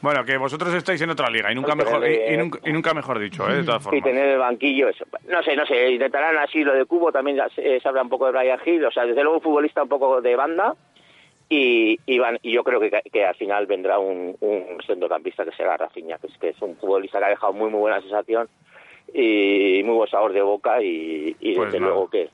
Bueno, 0.00 0.24
que 0.24 0.36
vosotros 0.36 0.72
estáis 0.74 1.00
en 1.02 1.10
otra 1.10 1.28
liga 1.28 1.50
y 1.50 1.56
nunca 1.56 1.74
Porque, 1.74 1.84
mejor, 1.84 2.08
y, 2.08 2.14
eh, 2.14 2.34
y 2.34 2.36
nunca, 2.36 2.58
y 2.64 2.72
nunca 2.72 2.94
mejor 2.94 3.18
dicho, 3.18 3.48
¿eh? 3.50 3.56
De 3.56 3.64
todas 3.64 3.80
Y 3.82 3.84
formas. 3.86 4.04
tener 4.04 4.28
el 4.28 4.38
banquillo, 4.38 4.88
eso. 4.88 5.04
No 5.28 5.42
sé, 5.42 5.56
no 5.56 5.66
sé, 5.66 5.90
intentarán 5.90 6.36
así 6.38 6.62
lo 6.62 6.72
de 6.72 6.84
Cubo, 6.84 7.10
también 7.10 7.40
se, 7.54 7.80
se 7.80 7.88
habla 7.88 8.02
un 8.02 8.08
poco 8.08 8.26
de 8.26 8.38
Brian 8.38 8.60
Hill, 8.64 8.84
o 8.84 8.92
sea, 8.92 9.04
desde 9.04 9.22
luego 9.22 9.38
un 9.38 9.42
futbolista 9.42 9.82
un 9.82 9.88
poco 9.88 10.20
de 10.20 10.36
banda. 10.36 10.74
Y, 11.50 11.98
y, 12.04 12.18
van, 12.18 12.38
y 12.42 12.52
yo 12.52 12.62
creo 12.62 12.78
que, 12.78 12.90
que 13.10 13.24
al 13.24 13.34
final 13.34 13.66
vendrá 13.66 13.98
un, 13.98 14.36
un 14.40 14.78
centrocampista 14.86 15.44
que 15.46 15.52
será 15.52 15.78
Rafinha, 15.78 16.18
que 16.18 16.26
es, 16.26 16.38
que 16.38 16.48
es 16.50 16.60
un 16.60 16.76
futbolista 16.76 17.18
que 17.18 17.24
ha 17.24 17.30
dejado 17.30 17.54
muy 17.54 17.70
muy 17.70 17.80
buena 17.80 18.00
sensación 18.02 18.48
y 19.14 19.80
muy 19.84 19.94
buen 19.94 20.10
sabor 20.10 20.34
de 20.34 20.42
boca 20.42 20.82
y, 20.82 21.34
y 21.40 21.54
Pues 21.54 21.72
desde 21.72 21.80
luego 21.80 22.10
que, 22.10 22.28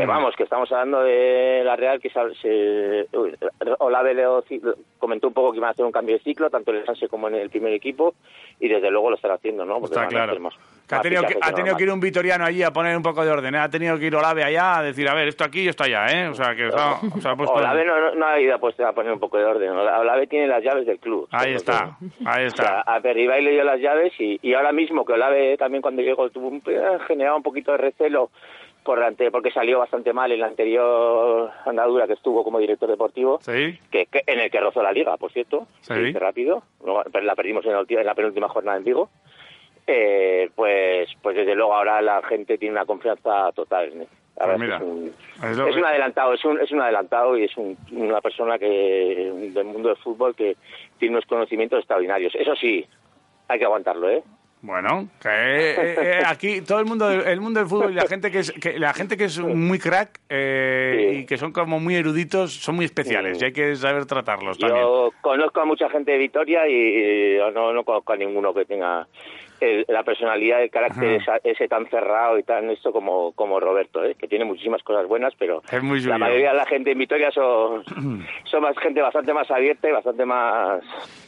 que 0.00 0.06
vamos, 0.06 0.34
que 0.36 0.42
estamos 0.44 0.70
hablando 0.72 1.02
de 1.02 1.62
la 1.64 1.76
Real, 1.76 2.00
que 2.00 2.10
se, 2.10 3.06
Olave 3.78 4.14
Leo 4.14 4.44
comentó 4.98 5.28
un 5.28 5.34
poco 5.34 5.52
que 5.52 5.58
iban 5.58 5.68
a 5.68 5.72
hacer 5.72 5.84
un 5.84 5.92
cambio 5.92 6.16
de 6.16 6.22
ciclo, 6.22 6.50
tanto 6.50 6.70
en 6.70 6.78
el 6.78 6.86
Sanse 6.86 7.08
como 7.08 7.28
en 7.28 7.34
el 7.36 7.50
primer 7.50 7.72
equipo, 7.72 8.14
y 8.58 8.68
desde 8.68 8.90
luego 8.90 9.10
lo 9.10 9.16
están 9.16 9.32
haciendo, 9.32 9.64
¿no? 9.64 9.80
Porque 9.80 9.94
Está 9.94 10.06
claro. 10.08 10.36
Que 10.88 10.96
ha 10.96 11.00
tenido, 11.02 11.22
que, 11.22 11.36
ha 11.40 11.52
tenido 11.52 11.76
que 11.76 11.84
ir 11.84 11.90
un 11.92 12.00
vitoriano 12.00 12.44
allí 12.44 12.64
a 12.64 12.72
poner 12.72 12.96
un 12.96 13.02
poco 13.02 13.24
de 13.24 13.30
orden, 13.30 13.54
¿eh? 13.54 13.58
Ha 13.58 13.68
tenido 13.68 13.96
que 13.96 14.06
ir 14.06 14.16
Olave 14.16 14.42
allá 14.42 14.78
a 14.78 14.82
decir, 14.82 15.08
a 15.08 15.14
ver, 15.14 15.28
esto 15.28 15.44
aquí 15.44 15.60
y 15.60 15.68
esto 15.68 15.84
allá, 15.84 16.06
¿eh? 16.08 16.28
O 16.28 16.34
sea, 16.34 16.54
que 16.56 16.66
está, 16.66 16.94
o 17.16 17.20
sea, 17.20 17.36
puesto- 17.36 17.54
Olave 17.54 17.84
no, 17.84 18.00
no, 18.00 18.14
no 18.16 18.26
ha 18.26 18.40
ido 18.40 18.54
a, 18.54 18.56
a 18.88 18.92
poner 18.92 19.12
un 19.12 19.20
poco 19.20 19.38
de 19.38 19.44
orden. 19.44 19.70
Ola- 19.70 20.00
Olave 20.00 20.26
tiene 20.26 20.48
las 20.48 20.62
llaves 20.64 20.86
del 20.86 20.98
club. 20.98 21.28
Ahí 21.30 21.54
está, 21.54 21.96
ahí 22.26 22.46
O 22.46 22.50
sea, 22.50 22.80
está. 22.80 22.80
a 22.80 23.00
Peribay 23.00 23.40
le 23.42 23.52
dio 23.52 23.62
las 23.62 23.78
llaves 23.80 24.12
y, 24.18 24.40
y 24.42 24.54
ahora 24.54 24.72
mismo 24.72 25.04
que 25.04 25.12
Olave 25.12 25.56
también 25.56 25.80
cuando 25.80 26.02
llegó 26.02 26.28
tuvo 26.30 26.48
un, 26.48 26.62
eh, 26.66 26.98
generaba 27.06 27.36
un 27.36 27.42
poquito 27.44 27.70
de 27.72 27.78
recelo 27.78 28.30
por 28.84 29.02
ante- 29.02 29.30
porque 29.30 29.50
salió 29.50 29.78
bastante 29.78 30.12
mal 30.12 30.32
en 30.32 30.40
la 30.40 30.46
anterior 30.46 31.50
andadura 31.66 32.06
que 32.06 32.14
estuvo 32.14 32.42
como 32.44 32.58
director 32.58 32.88
deportivo, 32.88 33.38
Sí, 33.42 33.78
que, 33.90 34.06
que- 34.06 34.22
en 34.26 34.40
el 34.40 34.50
que 34.50 34.60
rozó 34.60 34.82
la 34.82 34.92
liga, 34.92 35.16
por 35.16 35.30
cierto, 35.32 35.66
Sí. 35.82 36.12
rápido, 36.12 36.62
Luego, 36.84 37.02
pero 37.12 37.24
la 37.24 37.34
perdimos 37.34 37.64
en 37.66 37.72
la, 37.72 37.84
en 37.88 38.06
la 38.06 38.14
penúltima 38.14 38.48
jornada 38.48 38.78
en 38.78 38.84
Vigo. 38.84 39.10
eh, 39.86 40.50
pues, 40.54 41.08
pues 41.20 41.34
desde 41.36 41.54
luego 41.56 41.74
ahora 41.74 42.00
la 42.00 42.22
gente 42.22 42.58
tiene 42.58 42.74
una 42.74 42.84
confianza 42.86 43.50
total 43.52 43.90
en 43.92 44.00
él. 44.02 44.08
Pues 44.36 44.58
mira, 44.58 44.76
es 44.76 44.82
un, 44.82 45.12
es 45.42 45.56
lo 45.56 45.66
es 45.66 45.74
que- 45.74 45.80
un 45.80 45.84
adelantado, 45.86 46.32
es 46.32 46.44
un, 46.44 46.60
es 46.60 46.70
un 46.70 46.80
adelantado 46.80 47.36
y 47.36 47.44
es 47.44 47.56
un- 47.56 47.76
una 47.92 48.20
persona 48.20 48.58
que 48.58 48.68
del 49.52 49.64
mundo 49.64 49.88
del 49.88 49.98
fútbol 49.98 50.34
que 50.36 50.56
tiene 50.98 51.16
unos 51.16 51.26
conocimientos 51.26 51.80
extraordinarios. 51.80 52.34
Eso 52.36 52.54
sí, 52.56 52.86
hay 53.48 53.58
que 53.58 53.64
aguantarlo, 53.64 54.08
¿eh? 54.08 54.22
Bueno, 54.62 55.08
que 55.22 55.28
eh, 55.30 55.74
eh, 56.18 56.22
aquí 56.26 56.60
todo 56.60 56.80
el 56.80 56.84
mundo, 56.84 57.08
del- 57.08 57.26
el 57.26 57.40
mundo 57.40 57.60
del 57.60 57.68
fútbol 57.68 57.92
y 57.92 57.94
la 57.94 58.06
gente 58.06 58.30
que 58.30 58.40
es, 58.40 58.52
que, 58.52 58.78
la 58.78 58.92
gente 58.92 59.16
que 59.16 59.24
es 59.24 59.38
muy 59.40 59.78
crack 59.78 60.20
eh, 60.28 61.20
y 61.20 61.26
que 61.26 61.38
son 61.38 61.50
como 61.52 61.80
muy 61.80 61.94
eruditos 61.96 62.52
son 62.52 62.76
muy 62.76 62.84
especiales 62.84 63.40
y 63.40 63.46
hay 63.46 63.52
que 63.52 63.74
saber 63.76 64.04
tratarlos 64.04 64.58
también. 64.58 64.82
Yo 64.82 65.12
conozco 65.22 65.60
a 65.62 65.64
mucha 65.64 65.88
gente 65.88 66.12
de 66.12 66.18
Vitoria 66.18 66.68
y 66.68 66.72
eh, 66.74 67.50
no, 67.54 67.72
no 67.72 67.84
conozco 67.84 68.12
a 68.12 68.16
ninguno 68.16 68.52
que 68.52 68.66
tenga 68.66 69.06
el- 69.62 69.86
la 69.88 70.02
personalidad, 70.02 70.62
el 70.62 70.70
carácter 70.70 71.20
Ajá. 71.20 71.36
esa- 71.36 71.40
ese 71.48 71.66
tan 71.66 71.86
cerrado 71.88 72.38
y 72.38 72.42
tan 72.42 72.68
esto 72.68 72.92
como, 72.92 73.32
como 73.32 73.60
Roberto, 73.60 74.04
¿eh? 74.04 74.14
que 74.14 74.28
tiene 74.28 74.44
muchísimas 74.44 74.82
cosas 74.82 75.06
buenas, 75.06 75.32
pero 75.38 75.62
Es 75.72 75.82
muy 75.82 76.00
suyo. 76.00 76.10
la 76.12 76.18
mayoría 76.18 76.50
de 76.50 76.56
la 76.58 76.66
gente 76.66 76.90
en 76.92 76.98
Vitoria 76.98 77.30
son, 77.30 77.82
son 78.44 78.60
más 78.62 78.76
gente 78.78 79.00
bastante 79.00 79.32
más 79.32 79.50
abierta 79.50 79.88
y 79.88 79.92
bastante 79.92 80.26
más, 80.26 80.82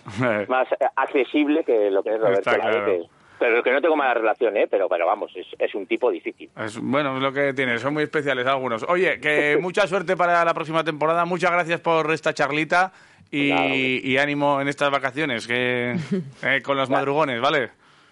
más 0.50 0.70
eh, 0.72 0.84
accesible 0.96 1.64
que 1.64 1.90
lo 1.90 2.02
que 2.02 2.10
es 2.10 2.20
Roberto. 2.20 2.50
Está 2.50 2.60
claro. 2.60 3.06
Pero 3.50 3.62
que 3.62 3.72
no 3.72 3.80
tengo 3.80 3.96
mala 3.96 4.14
relación, 4.14 4.56
¿eh? 4.56 4.66
pero, 4.70 4.88
pero 4.88 5.06
vamos, 5.06 5.32
es, 5.34 5.46
es 5.58 5.74
un 5.74 5.86
tipo 5.86 6.10
difícil. 6.10 6.50
Es, 6.56 6.78
bueno, 6.78 7.16
es 7.16 7.22
lo 7.22 7.32
que 7.32 7.52
tiene, 7.54 7.78
son 7.78 7.94
muy 7.94 8.04
especiales 8.04 8.46
algunos. 8.46 8.84
Oye, 8.88 9.18
que 9.20 9.56
mucha 9.60 9.86
suerte 9.86 10.16
para 10.16 10.44
la 10.44 10.54
próxima 10.54 10.84
temporada, 10.84 11.24
muchas 11.24 11.50
gracias 11.50 11.80
por 11.80 12.10
esta 12.12 12.32
charlita 12.32 12.92
y, 13.30 14.00
y 14.08 14.18
ánimo 14.18 14.60
en 14.60 14.68
estas 14.68 14.90
vacaciones, 14.90 15.46
que 15.46 15.96
eh, 16.42 16.62
con 16.62 16.76
los 16.76 16.90
madrugones, 16.90 17.40
¿vale? 17.40 17.70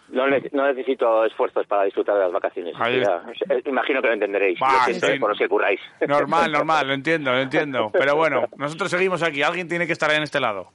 No, 0.08 0.26
ne- 0.26 0.42
no 0.52 0.66
necesito 0.66 1.24
esfuerzos 1.24 1.66
para 1.68 1.84
disfrutar 1.84 2.16
de 2.16 2.22
las 2.22 2.32
vacaciones. 2.32 2.74
Ya, 2.76 3.22
eh, 3.48 3.62
imagino 3.66 4.00
que 4.02 4.08
lo 4.08 4.14
entenderéis. 4.14 4.58
Bah, 4.58 4.72
Lo 4.78 4.84
siento, 4.86 5.06
sí. 5.06 5.12
eh, 5.12 5.20
por 5.20 5.28
los 5.30 5.38
que 5.38 5.48
curáis. 5.48 5.80
Normal, 6.08 6.50
normal, 6.58 6.88
lo 6.88 6.94
entiendo, 6.94 7.30
lo 7.30 7.38
entiendo. 7.38 7.90
Pero 7.92 8.16
bueno, 8.16 8.48
nosotros 8.56 8.90
seguimos 8.90 9.22
aquí, 9.22 9.42
alguien 9.42 9.68
tiene 9.68 9.86
que 9.86 9.92
estar 9.92 10.10
en 10.10 10.24
este 10.24 10.40
lado. 10.40 10.68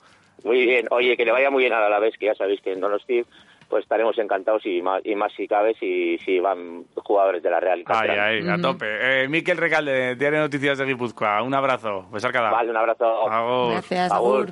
Muy 0.45 0.65
bien. 0.65 0.85
Oye, 0.91 1.17
que 1.17 1.25
le 1.25 1.31
vaya 1.31 1.49
muy 1.49 1.63
bien 1.63 1.73
a 1.73 1.89
la 1.89 1.99
vez, 1.99 2.13
que 2.17 2.27
ya 2.27 2.35
sabéis 2.35 2.61
que 2.61 2.71
en 2.71 2.79
Donosti 2.79 3.25
pues 3.69 3.83
estaremos 3.83 4.17
encantados 4.17 4.65
y 4.65 4.81
más, 4.81 5.01
y 5.05 5.15
más 5.15 5.31
si 5.35 5.47
cabe 5.47 5.73
si, 5.79 6.17
si 6.19 6.39
van 6.39 6.85
jugadores 6.95 7.41
de 7.43 7.49
la 7.49 7.59
Real. 7.59 7.79
y 7.79 7.81
Ahí, 7.81 7.85
Canterano. 8.07 8.23
ahí, 8.23 8.59
a 8.59 8.61
tope. 8.61 8.85
Eh, 9.23 9.27
Miquel 9.27 9.57
Recalde, 9.57 10.15
Diario 10.15 10.39
de 10.39 10.45
Noticias 10.45 10.77
de 10.77 10.85
Guipúzcoa, 10.85 11.41
un 11.43 11.53
abrazo. 11.53 12.05
Besar 12.11 12.31
cada. 12.31 12.51
Vale, 12.51 12.69
un 12.69 12.77
abrazo. 12.77 13.29
Agur. 13.29 13.71
Gracias, 13.73 14.11
Agur. 14.11 14.49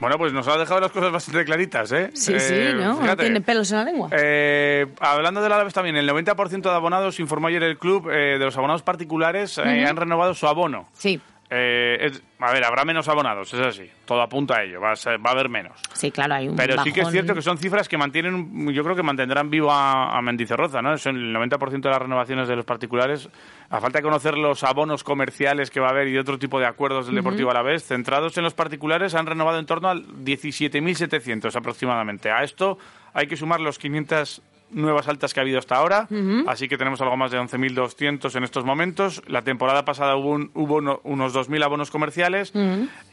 Bueno, 0.00 0.16
pues 0.16 0.32
nos 0.32 0.46
ha 0.46 0.56
dejado 0.56 0.80
las 0.80 0.92
cosas 0.92 1.10
bastante 1.10 1.44
claritas, 1.44 1.90
¿eh? 1.90 2.10
Sí, 2.14 2.38
sí, 2.38 2.54
Eh, 2.54 2.72
¿no? 2.74 2.94
No 2.94 3.00
fíjate. 3.02 3.24
tiene 3.24 3.40
pelos 3.40 3.70
en 3.72 3.78
la 3.78 3.84
lengua. 3.84 4.08
Eh, 4.12 4.86
hablando 5.00 5.42
del 5.42 5.50
Alavés 5.52 5.74
también, 5.74 5.96
el 5.96 6.08
90% 6.08 6.62
de 6.62 6.70
abonados, 6.70 7.18
informó 7.18 7.48
ayer 7.48 7.64
el 7.64 7.78
club, 7.78 8.08
eh, 8.08 8.38
de 8.38 8.44
los 8.44 8.56
abonados 8.56 8.82
particulares 8.82 9.58
eh, 9.58 9.62
Ujú. 9.62 9.88
han 9.90 9.96
renovado 9.96 10.34
su 10.34 10.46
abono. 10.46 10.86
Sí, 10.92 11.20
Eh, 11.50 11.96
es- 12.06 12.22
a 12.40 12.52
ver, 12.52 12.62
habrá 12.62 12.84
menos 12.84 13.08
abonados, 13.08 13.52
es 13.54 13.60
así. 13.66 13.90
Todo 14.04 14.20
apunta 14.20 14.58
a 14.58 14.62
ello, 14.64 14.80
va 14.82 14.92
a, 14.92 14.96
ser- 14.96 15.18
va 15.24 15.30
a 15.30 15.32
haber 15.32 15.48
menos. 15.48 15.80
sí, 15.94 16.10
claro, 16.10 16.34
hay 16.34 16.46
un 16.48 16.56
Pero 16.56 16.82
sí 16.84 16.92
que 16.92 17.00
es 17.00 17.10
cierto 17.10 17.34
que 17.34 17.40
son 17.40 17.56
cifras 17.56 17.88
que 17.88 17.96
mantienen, 17.96 18.70
yo 18.72 18.84
creo 18.84 18.94
que 18.94 19.02
mantendrán 19.02 19.48
vivo 19.48 19.72
a, 19.72 20.16
a 20.16 20.20
Mendizorroza, 20.20 20.82
¿no? 20.82 20.96
Son 20.98 21.16
el 21.16 21.32
90% 21.34 21.80
de 21.88 21.90
las 21.90 22.02
renovaciones 22.02 22.48
de 22.48 22.56
los 22.56 22.66
particulares. 22.66 23.30
A 23.70 23.80
falta 23.80 23.98
de 23.98 24.02
conocer 24.02 24.36
los 24.36 24.62
abonos 24.62 25.02
comerciales 25.04 25.70
que 25.70 25.80
va 25.80 25.86
a 25.88 25.90
haber 25.90 26.08
y 26.08 26.18
otro 26.18 26.38
tipo 26.38 26.60
de 26.60 26.66
acuerdos 26.66 27.06
del. 27.06 27.14
Deportivo 27.16 27.50
a 27.50 27.54
la 27.54 27.62
vez, 27.62 27.82
centrados 27.84 28.36
en 28.38 28.44
los 28.44 28.54
particulares, 28.54 29.14
han 29.14 29.26
renovado 29.26 29.58
en 29.58 29.66
torno 29.66 29.88
al 29.88 30.06
17.700 30.24 31.56
aproximadamente. 31.56 32.30
A 32.30 32.42
esto 32.44 32.78
hay 33.14 33.26
que 33.26 33.36
sumar 33.36 33.60
los 33.60 33.78
500 33.78 34.42
nuevas 34.70 35.08
altas 35.08 35.32
que 35.34 35.40
ha 35.40 35.42
habido 35.42 35.58
hasta 35.58 35.76
ahora, 35.76 36.06
así 36.46 36.68
que 36.68 36.76
tenemos 36.76 37.00
algo 37.00 37.16
más 37.16 37.30
de 37.30 37.38
11.200 37.38 38.34
en 38.36 38.44
estos 38.44 38.64
momentos. 38.64 39.22
La 39.26 39.42
temporada 39.42 39.84
pasada 39.84 40.16
hubo, 40.16 40.30
un- 40.30 40.50
hubo 40.54 40.76
uno- 40.76 41.00
unos 41.04 41.32
2.000 41.32 41.62
abonos 41.62 41.90
comerciales 41.90 42.52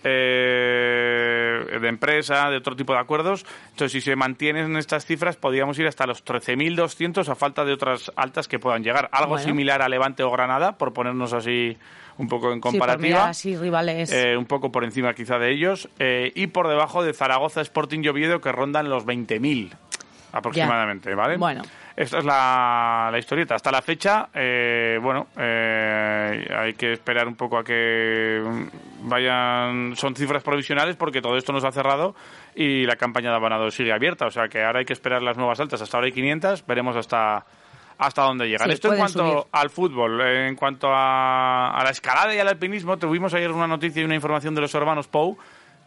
eh, 0.03 1.79
de 1.81 1.87
empresa, 1.87 2.49
de 2.49 2.57
otro 2.57 2.75
tipo 2.75 2.93
de 2.93 2.99
acuerdos. 2.99 3.45
Entonces, 3.71 3.91
si 3.91 4.01
se 4.01 4.15
mantienen 4.15 4.75
estas 4.77 5.05
cifras, 5.05 5.35
podríamos 5.37 5.77
ir 5.79 5.87
hasta 5.87 6.05
los 6.05 6.23
13.200 6.23 7.29
a 7.29 7.35
falta 7.35 7.65
de 7.65 7.73
otras 7.73 8.11
altas 8.15 8.47
que 8.47 8.59
puedan 8.59 8.83
llegar. 8.83 9.09
Algo 9.11 9.31
Bueno. 9.31 9.45
similar 9.45 9.81
a 9.81 9.89
Levante 9.89 10.23
o 10.23 10.31
Granada, 10.31 10.77
por 10.77 10.93
ponernos 10.93 11.33
así 11.33 11.77
un 12.17 12.29
poco 12.29 12.47
en 12.51 12.55
Sí, 12.55 12.61
comparativa. 12.61 13.27
así 13.29 13.57
rivales. 13.57 14.11
Eh, 14.13 14.37
un 14.37 14.45
poco 14.45 14.71
por 14.71 14.85
encima 14.85 15.13
quizá 15.13 15.37
de 15.37 15.51
ellos. 15.51 15.89
eh, 15.99 16.31
y 16.35 16.47
por 16.47 16.67
debajo 16.69 17.03
de 17.03 17.13
Zaragoza 17.13 17.59
Sporting 17.61 17.99
y 18.03 18.07
Oviedo, 18.07 18.39
que 18.39 18.51
rondan 18.53 18.89
los 18.89 19.05
20.000 19.05 19.73
aproximadamente, 20.35 21.15
¿vale? 21.15 21.37
Bueno. 21.37 21.61
Esta 21.95 22.17
es 22.17 22.25
la, 22.25 23.07
la 23.09 23.17
historieta. 23.17 23.55
Hasta 23.55 23.71
la 23.71 23.81
fecha, 23.81 24.27
eh, 24.33 24.99
bueno, 25.01 25.27
eh, 25.37 26.45
hay 26.53 26.73
que 26.73 26.91
esperar 26.91 27.25
un 27.25 27.35
poco 27.35 27.57
a 27.57 27.63
que 27.63 28.43
vayan. 29.03 29.95
Son 29.95 30.13
cifras 30.13 30.43
provisionales 30.43 30.97
porque 30.97 31.21
todo 31.21 31.37
esto 31.37 31.53
nos 31.53 31.63
ha 31.63 31.71
cerrado 31.71 32.13
y 32.53 32.85
la 32.85 32.97
campaña 32.97 33.29
de 33.29 33.37
abonados 33.37 33.73
sigue 33.73 33.93
abierta. 33.93 34.25
O 34.25 34.29
sea 34.31 34.49
que 34.49 34.61
ahora 34.61 34.79
hay 34.79 34.85
que 34.85 34.91
esperar 34.91 35.21
las 35.21 35.37
nuevas 35.37 35.57
altas. 35.61 35.81
Hasta 35.81 35.95
ahora 35.95 36.07
hay 36.07 36.11
500, 36.11 36.65
veremos 36.65 36.97
hasta 36.97 37.45
hasta 37.97 38.23
dónde 38.23 38.49
llegan. 38.49 38.67
Sí, 38.67 38.73
esto 38.73 38.91
en 38.91 38.99
cuanto 38.99 39.19
subir. 39.19 39.43
al 39.53 39.69
fútbol. 39.69 40.19
En 40.19 40.55
cuanto 40.55 40.89
a, 40.91 41.79
a 41.79 41.81
la 41.81 41.91
escalada 41.91 42.35
y 42.35 42.39
al 42.39 42.49
alpinismo, 42.49 42.97
tuvimos 42.97 43.33
ayer 43.33 43.49
una 43.53 43.67
noticia 43.67 44.01
y 44.01 44.05
una 44.05 44.15
información 44.15 44.53
de 44.53 44.59
los 44.59 44.75
hermanos 44.75 45.07
Pou 45.07 45.37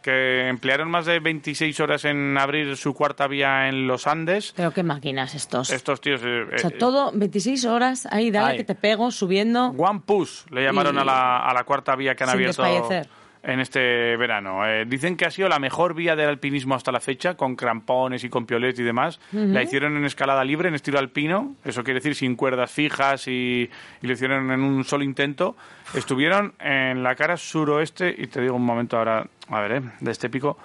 que 0.01 0.47
emplearon 0.47 0.89
más 0.89 1.05
de 1.05 1.19
26 1.19 1.79
horas 1.81 2.05
en 2.05 2.37
abrir 2.37 2.75
su 2.77 2.93
cuarta 2.93 3.27
vía 3.27 3.67
en 3.67 3.87
los 3.87 4.07
Andes. 4.07 4.53
Pero 4.55 4.71
qué 4.71 4.83
máquinas 4.83 5.35
estos. 5.35 5.69
Estos 5.71 5.99
tíos... 6.01 6.21
eh, 6.23 6.45
o 6.55 6.57
sea, 6.57 6.69
eh, 6.69 6.73
todo 6.79 7.11
26 7.13 7.65
horas, 7.65 8.07
ahí, 8.11 8.31
dale 8.31 8.57
que 8.57 8.63
te 8.63 8.75
pego, 8.75 9.11
subiendo. 9.11 9.67
One 9.77 10.01
Push 10.05 10.45
le 10.51 10.63
llamaron 10.63 10.95
Y- 10.95 10.99
a, 10.99 11.03
la, 11.05 11.37
a 11.39 11.53
la 11.53 11.63
cuarta 11.63 11.95
vía 11.95 12.15
que 12.15 12.23
han 12.23 12.29
Sin 12.29 12.35
abierto 12.37 12.63
desfallecer. 12.63 13.09
En 13.43 13.59
este 13.59 14.17
verano. 14.17 14.65
Eh, 14.67 14.85
dicen 14.85 15.15
que 15.15 15.25
ha 15.25 15.31
sido 15.31 15.47
la 15.47 15.59
mejor 15.59 15.93
vía 15.93 16.15
del 16.15 16.29
alpinismo 16.29 16.75
hasta 16.75 16.91
la 16.91 16.99
fecha, 16.99 17.35
con 17.35 17.55
crampones 17.55 18.23
y 18.23 18.29
con 18.29 18.45
piolet 18.45 18.77
y 18.79 18.83
demás. 18.83 19.19
La 19.31 19.63
hicieron 19.63 19.95
en 19.97 20.05
escalada 20.05 20.43
libre, 20.43 20.67
en 20.67 20.75
estilo 20.75 20.99
alpino, 20.99 21.55
eso 21.63 21.83
quiere 21.83 21.99
decir 21.99 22.15
sin 22.15 22.35
cuerdas 22.35 22.71
fijas 22.71 23.27
y, 23.27 23.69
y 24.01 24.07
lo 24.07 24.13
hicieron 24.13 24.51
en 24.51 24.61
un 24.61 24.83
solo 24.83 25.03
intento. 25.03 25.55
Estuvieron 25.93 26.53
en 26.59 27.01
la 27.01 27.15
cara 27.15 27.37
suroeste, 27.37 28.13
y 28.17 28.27
te 28.27 28.41
digo 28.41 28.55
un 28.55 28.65
momento 28.65 28.97
ahora, 28.97 29.25
a 29.49 29.61
ver, 29.61 29.71
eh, 29.71 29.81
de 29.99 30.11
este 30.11 30.29
pico, 30.29 30.57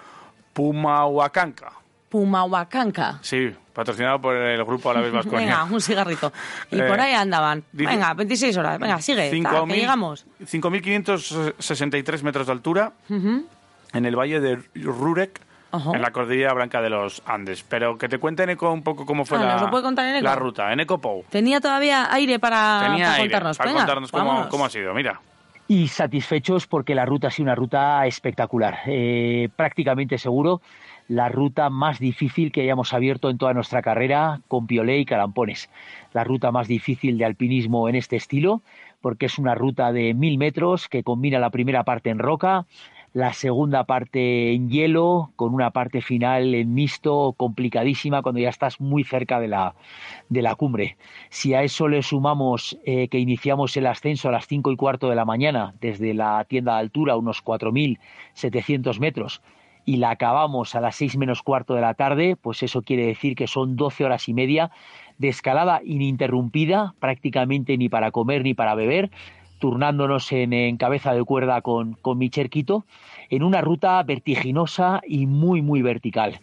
Pumahuacanca. 0.53 1.84
Pumahuacanca. 2.15 3.19
Sí, 3.23 3.53
patrocinado 3.73 4.21
por 4.21 4.37
el 4.37 4.63
grupo 4.65 4.89
a 4.89 4.95
la 4.95 5.01
vez 5.01 5.11
Vasconia. 5.13 5.41
Venga, 5.41 5.65
un 5.65 5.81
cigarrito. 5.81 6.33
Y 6.71 6.79
Eh, 6.79 6.85
por 6.85 7.01
ahí 7.01 7.13
andaban. 7.13 7.65
dice- 7.73 7.91
Venga, 7.91 8.15
26 8.15 8.57
horas. 8.57 8.79
Venga, 8.79 9.01
sigue. 9.01 9.25
ta, 9.25 9.31
que 9.31 9.37
5.000 9.37 9.75
llegamos. 9.81 10.25
5.563 10.47 12.23
metros 12.23 12.47
de 12.47 12.53
altura 12.53 12.93
Ujú. 13.11 13.45
en 13.95 14.07
el 14.07 14.15
valle 14.17 14.39
de 14.39 14.63
Rurek, 14.77 15.41
Ajá. 15.73 15.91
en 15.93 16.03
la 16.03 16.13
cordillera 16.13 16.53
blanca 16.55 16.81
de 16.81 16.91
los 16.91 17.21
Andes. 17.27 17.65
Pero 17.69 17.99
que 17.99 18.09
te 18.09 18.19
cuente 18.19 18.45
Eneco 18.45 18.71
un 18.73 18.85
poco 18.85 19.05
cómo 19.05 19.25
fue 19.25 19.39
Ah, 19.39 19.43
la, 19.45 19.53
¿nos 19.55 19.63
lo 19.63 19.71
puede 19.71 19.83
contar 19.83 20.07
Eneco? 20.07 20.25
la 20.25 20.37
ruta. 20.37 20.73
Eneco 20.73 20.99
Pou. 20.99 21.25
Tenía 21.31 21.61
todavía 21.61 22.13
aire 22.15 22.39
para, 22.39 22.79
Tenía 22.85 23.07
para 23.07 23.17
aire 23.17 23.25
contarnos. 23.33 23.59
para 23.59 23.71
Venga, 23.71 23.81
contarnos 23.81 24.13
cómo, 24.13 24.49
cómo 24.51 24.65
ha 24.67 24.71
sido. 24.71 24.95
Mira. 24.95 25.21
y 25.67 25.89
satisfechos 25.89 26.67
porque 26.67 26.95
la 26.95 27.07
ruta 27.07 27.29
ha 27.29 27.31
sido 27.31 27.45
una 27.47 27.55
ruta 27.55 28.07
espectacular. 28.07 28.81
Eh, 28.87 29.49
prácticamente 29.57 30.19
seguro 30.19 30.61
la 31.09 31.29
ruta 31.29 31.71
más 31.71 31.99
difícil 31.99 32.53
que 32.53 32.63
hayamos 32.63 32.93
abierto 32.93 33.31
en 33.31 33.39
toda 33.39 33.55
nuestra 33.55 33.83
carrera 33.83 34.41
con 34.49 34.67
Piolé 34.67 34.99
y 34.99 35.05
Carampones. 35.05 35.71
La 36.13 36.25
ruta 36.25 36.51
más 36.51 36.69
difícil 36.69 37.19
de 37.19 37.25
alpinismo 37.25 37.89
en 37.89 37.95
este 37.95 38.17
estilo 38.17 38.63
porque 39.05 39.27
es 39.27 39.39
una 39.39 39.55
ruta 39.55 39.93
de 39.93 40.15
mil 40.15 40.39
metros 40.39 40.89
que 40.89 41.03
combina 41.03 41.39
la 41.39 41.51
primera 41.51 41.85
parte 41.85 42.09
en 42.09 42.19
roca, 42.19 42.65
la 43.13 43.35
segunda 43.35 43.85
parte 43.85 44.55
en 44.55 44.71
hielo, 44.71 45.31
con 45.37 45.53
una 45.53 45.73
parte 45.73 46.01
final 46.01 46.55
en 46.55 46.73
mixto 46.73 47.35
complicadísima 47.37 48.23
cuando 48.23 48.41
ya 48.41 48.49
estás 48.49 48.81
muy 48.81 49.05
cerca 49.05 49.41
de 49.41 49.49
la, 49.49 49.75
de 50.31 50.41
la 50.41 50.55
cumbre. 50.55 50.97
Si 51.29 51.53
a 51.53 51.63
eso 51.63 51.87
le 51.87 52.03
sumamos 52.03 52.79
eh, 52.87 53.09
que 53.09 53.19
iniciamos 53.19 53.77
el 53.77 53.87
ascenso 53.89 54.31
a 54.31 54.33
las 54.33 54.47
cinco 54.47 54.73
y 54.73 54.77
cuarto 54.77 55.11
de 55.11 55.17
la 55.17 55.27
mañana 55.27 55.75
desde 55.83 56.15
la 56.15 56.43
tienda 56.49 56.73
de 56.73 56.81
altura, 56.81 57.17
unos 57.17 57.45
4.700 57.45 58.99
metros, 59.01 59.43
y 59.85 59.97
la 59.97 60.11
acabamos 60.11 60.75
a 60.75 60.81
las 60.81 60.97
seis 60.97 61.17
menos 61.17 61.43
cuarto 61.43 61.75
de 61.75 61.81
la 61.81 61.95
tarde, 61.95 62.37
pues 62.41 62.63
eso 62.63 62.83
quiere 62.83 63.07
decir 63.07 63.35
que 63.35 63.47
son 63.47 63.77
12 63.77 64.05
horas 64.05 64.29
y 64.29 64.35
media 64.35 64.71
de 65.19 65.29
escalada 65.29 65.81
ininterrumpida, 65.85 66.95
prácticamente 66.99 67.77
ni 67.77 67.89
para 67.89 68.11
comer 68.11 68.43
ni 68.43 68.55
para 68.55 68.75
beber, 68.75 69.11
turnándonos 69.59 70.33
en, 70.33 70.77
cabeza 70.77 71.15
de 71.15 71.25
cuerda 71.25 71.61
con, 71.61 71.95
con 71.95 72.19
mi 72.19 72.29
cerquito, 72.29 72.85
en 73.31 73.43
una 73.43 73.61
ruta 73.61 74.03
vertiginosa 74.03 75.01
y 75.07 75.27
muy, 75.27 75.63
muy 75.63 75.83
vertical. 75.83 76.41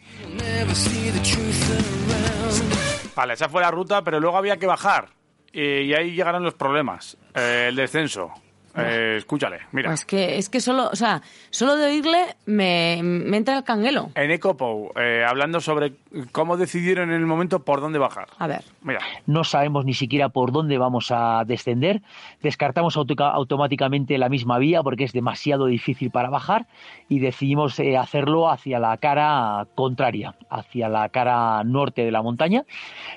Vale, 3.16 3.34
esa 3.34 3.50
fue 3.50 3.62
la 3.62 3.72
ruta, 3.72 4.04
pero 4.04 4.20
luego 4.20 4.38
había 4.38 4.58
que 4.58 4.66
bajar. 4.66 5.10
Y, 5.54 5.62
y 5.62 5.94
ahí 5.94 6.12
llegaron 6.12 6.44
los 6.44 6.54
problemas. 6.54 7.18
Eh, 7.36 7.68
el 7.70 7.76
descenso. 7.76 8.32
Eh, 8.78 9.16
escúchale, 9.18 9.60
mira. 9.72 9.90
Pues 9.90 10.06
que 10.06 10.38
es 10.38 10.50
que 10.50 10.62
solo, 10.62 10.90
o 10.92 10.96
sea, 10.96 11.22
solo 11.50 11.76
de 11.76 11.86
oírle 11.88 12.36
me, 12.46 13.00
me 13.04 13.38
entra 13.38 13.58
el 13.58 13.64
canguelo. 13.64 14.12
En 14.16 14.32
Ecopou, 14.32 14.92
eh, 14.96 15.26
hablando 15.28 15.60
sobre 15.60 15.94
cómo 16.32 16.58
decidieron 16.58 17.10
en 17.10 17.16
el 17.18 17.26
momento 17.26 17.64
por 17.64 17.82
dónde 17.82 18.00
bajar. 18.00 18.28
A 18.38 18.48
ver. 18.48 18.64
Mira. 18.82 19.00
No 19.26 19.44
sabemos 19.44 19.86
ni 19.86 19.94
siquiera 19.94 20.30
por 20.30 20.52
dónde 20.52 20.78
vamos 20.78 21.12
a 21.12 21.44
descender. 21.46 22.02
Descartamos 22.42 22.96
auto- 22.98 23.22
automáticamente 23.24 24.18
la 24.18 24.30
misma 24.30 24.58
vía 24.58 24.82
porque 24.84 25.04
es 25.04 25.14
demasiado 25.14 25.66
difícil 25.66 26.10
para 26.12 26.30
bajar 26.30 26.66
y 27.10 27.20
decidimos 27.20 27.80
eh, 27.80 27.98
hacerlo 27.98 28.50
hacia 28.50 28.80
la 28.80 28.98
cara 28.98 29.68
contraria, 29.76 30.36
hacia 30.50 30.90
la 30.90 31.10
cara 31.10 31.64
norte 31.64 32.04
de 32.06 32.12
la 32.12 32.22
montaña. 32.22 32.64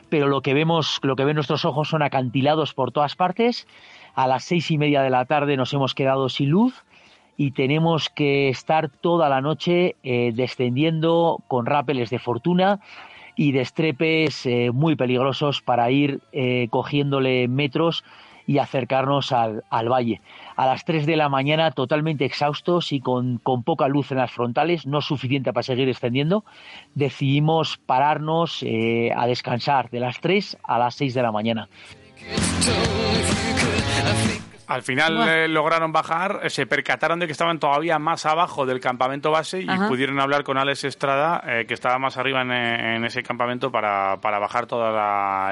Pero 0.09 0.27
lo 0.29 0.41
que 0.43 0.55
vemos, 0.55 0.99
lo 1.03 1.17
que 1.17 1.25
ven 1.25 1.37
nuestros 1.37 1.65
ojos 1.65 1.89
son 1.89 2.03
acantilados 2.03 2.75
por 2.75 2.93
todas 2.93 3.17
partes. 3.17 3.67
A 4.15 4.29
las 4.29 4.45
seis 4.45 4.71
y 4.71 4.79
media 4.79 5.03
de 5.03 5.11
la 5.11 5.25
tarde 5.25 5.57
nos 5.57 5.73
hemos 5.73 5.95
quedado 5.95 6.29
sin 6.29 6.51
luz 6.51 6.85
y 7.37 7.51
tenemos 7.51 8.11
que 8.11 8.49
estar 8.49 8.89
toda 8.89 9.29
la 9.29 9.41
noche 9.41 9.97
eh, 10.05 10.33
descendiendo 10.35 11.41
con 11.49 11.67
rápeles 11.67 12.11
de 12.11 12.21
fortuna 12.21 12.79
y 13.37 13.51
destrepes 13.51 14.47
eh, 14.47 14.71
muy 14.73 14.95
peligrosos 14.95 15.63
para 15.63 15.91
ir 15.91 16.21
eh, 16.33 16.69
cogiéndole 16.71 17.49
metros 17.49 18.05
y 18.47 18.59
acercarnos 18.59 19.33
al, 19.33 19.65
al 19.71 19.89
valle. 19.89 20.21
A 20.55 20.67
las 20.67 20.85
3 20.85 21.07
de 21.07 21.17
la 21.17 21.29
mañana, 21.29 21.73
totalmente 21.73 22.25
exhaustos 22.25 22.93
y 22.93 23.01
con, 23.01 23.39
con 23.39 23.65
poca 23.65 23.89
luz 23.89 24.13
en 24.13 24.19
las 24.19 24.31
frontales, 24.31 24.87
no 24.87 25.01
suficiente 25.01 25.53
para 25.53 25.65
seguir 25.65 25.87
descendiendo, 25.87 26.45
decidimos 26.95 27.79
pararnos 27.79 28.63
a 28.63 29.27
descansar 29.27 29.89
de 29.89 30.01
las 30.01 30.21
3 30.21 30.59
a 30.63 30.79
las 30.79 30.95
6 30.95 31.15
de 31.15 31.23
la 31.23 31.33
mañana. 31.33 31.69
Al 34.67 34.83
final 34.83 35.29
eh, 35.29 35.47
lograron 35.47 35.93
bajar, 35.93 36.41
eh, 36.43 36.49
se 36.51 36.67
percataron 36.67 37.19
de 37.21 37.27
que 37.27 37.33
estaban 37.33 37.59
todavía 37.59 37.99
más 37.99 38.25
abajo 38.25 38.65
del 38.65 38.81
campamento 38.81 39.31
base 39.31 39.61
y 39.61 39.69
Ajá. 39.69 39.89
pudieron 39.89 40.19
hablar 40.21 40.43
con 40.43 40.57
Alex 40.57 40.85
Estrada, 40.85 41.43
eh, 41.47 41.67
que 41.69 41.75
estaba 41.75 41.99
más 41.99 42.17
arriba 42.17 42.41
en, 42.41 42.51
en 42.51 43.05
ese 43.05 43.23
campamento, 43.23 43.71
para, 43.71 44.17
para 44.23 44.39
bajar 44.39 44.65
todo 44.67 44.89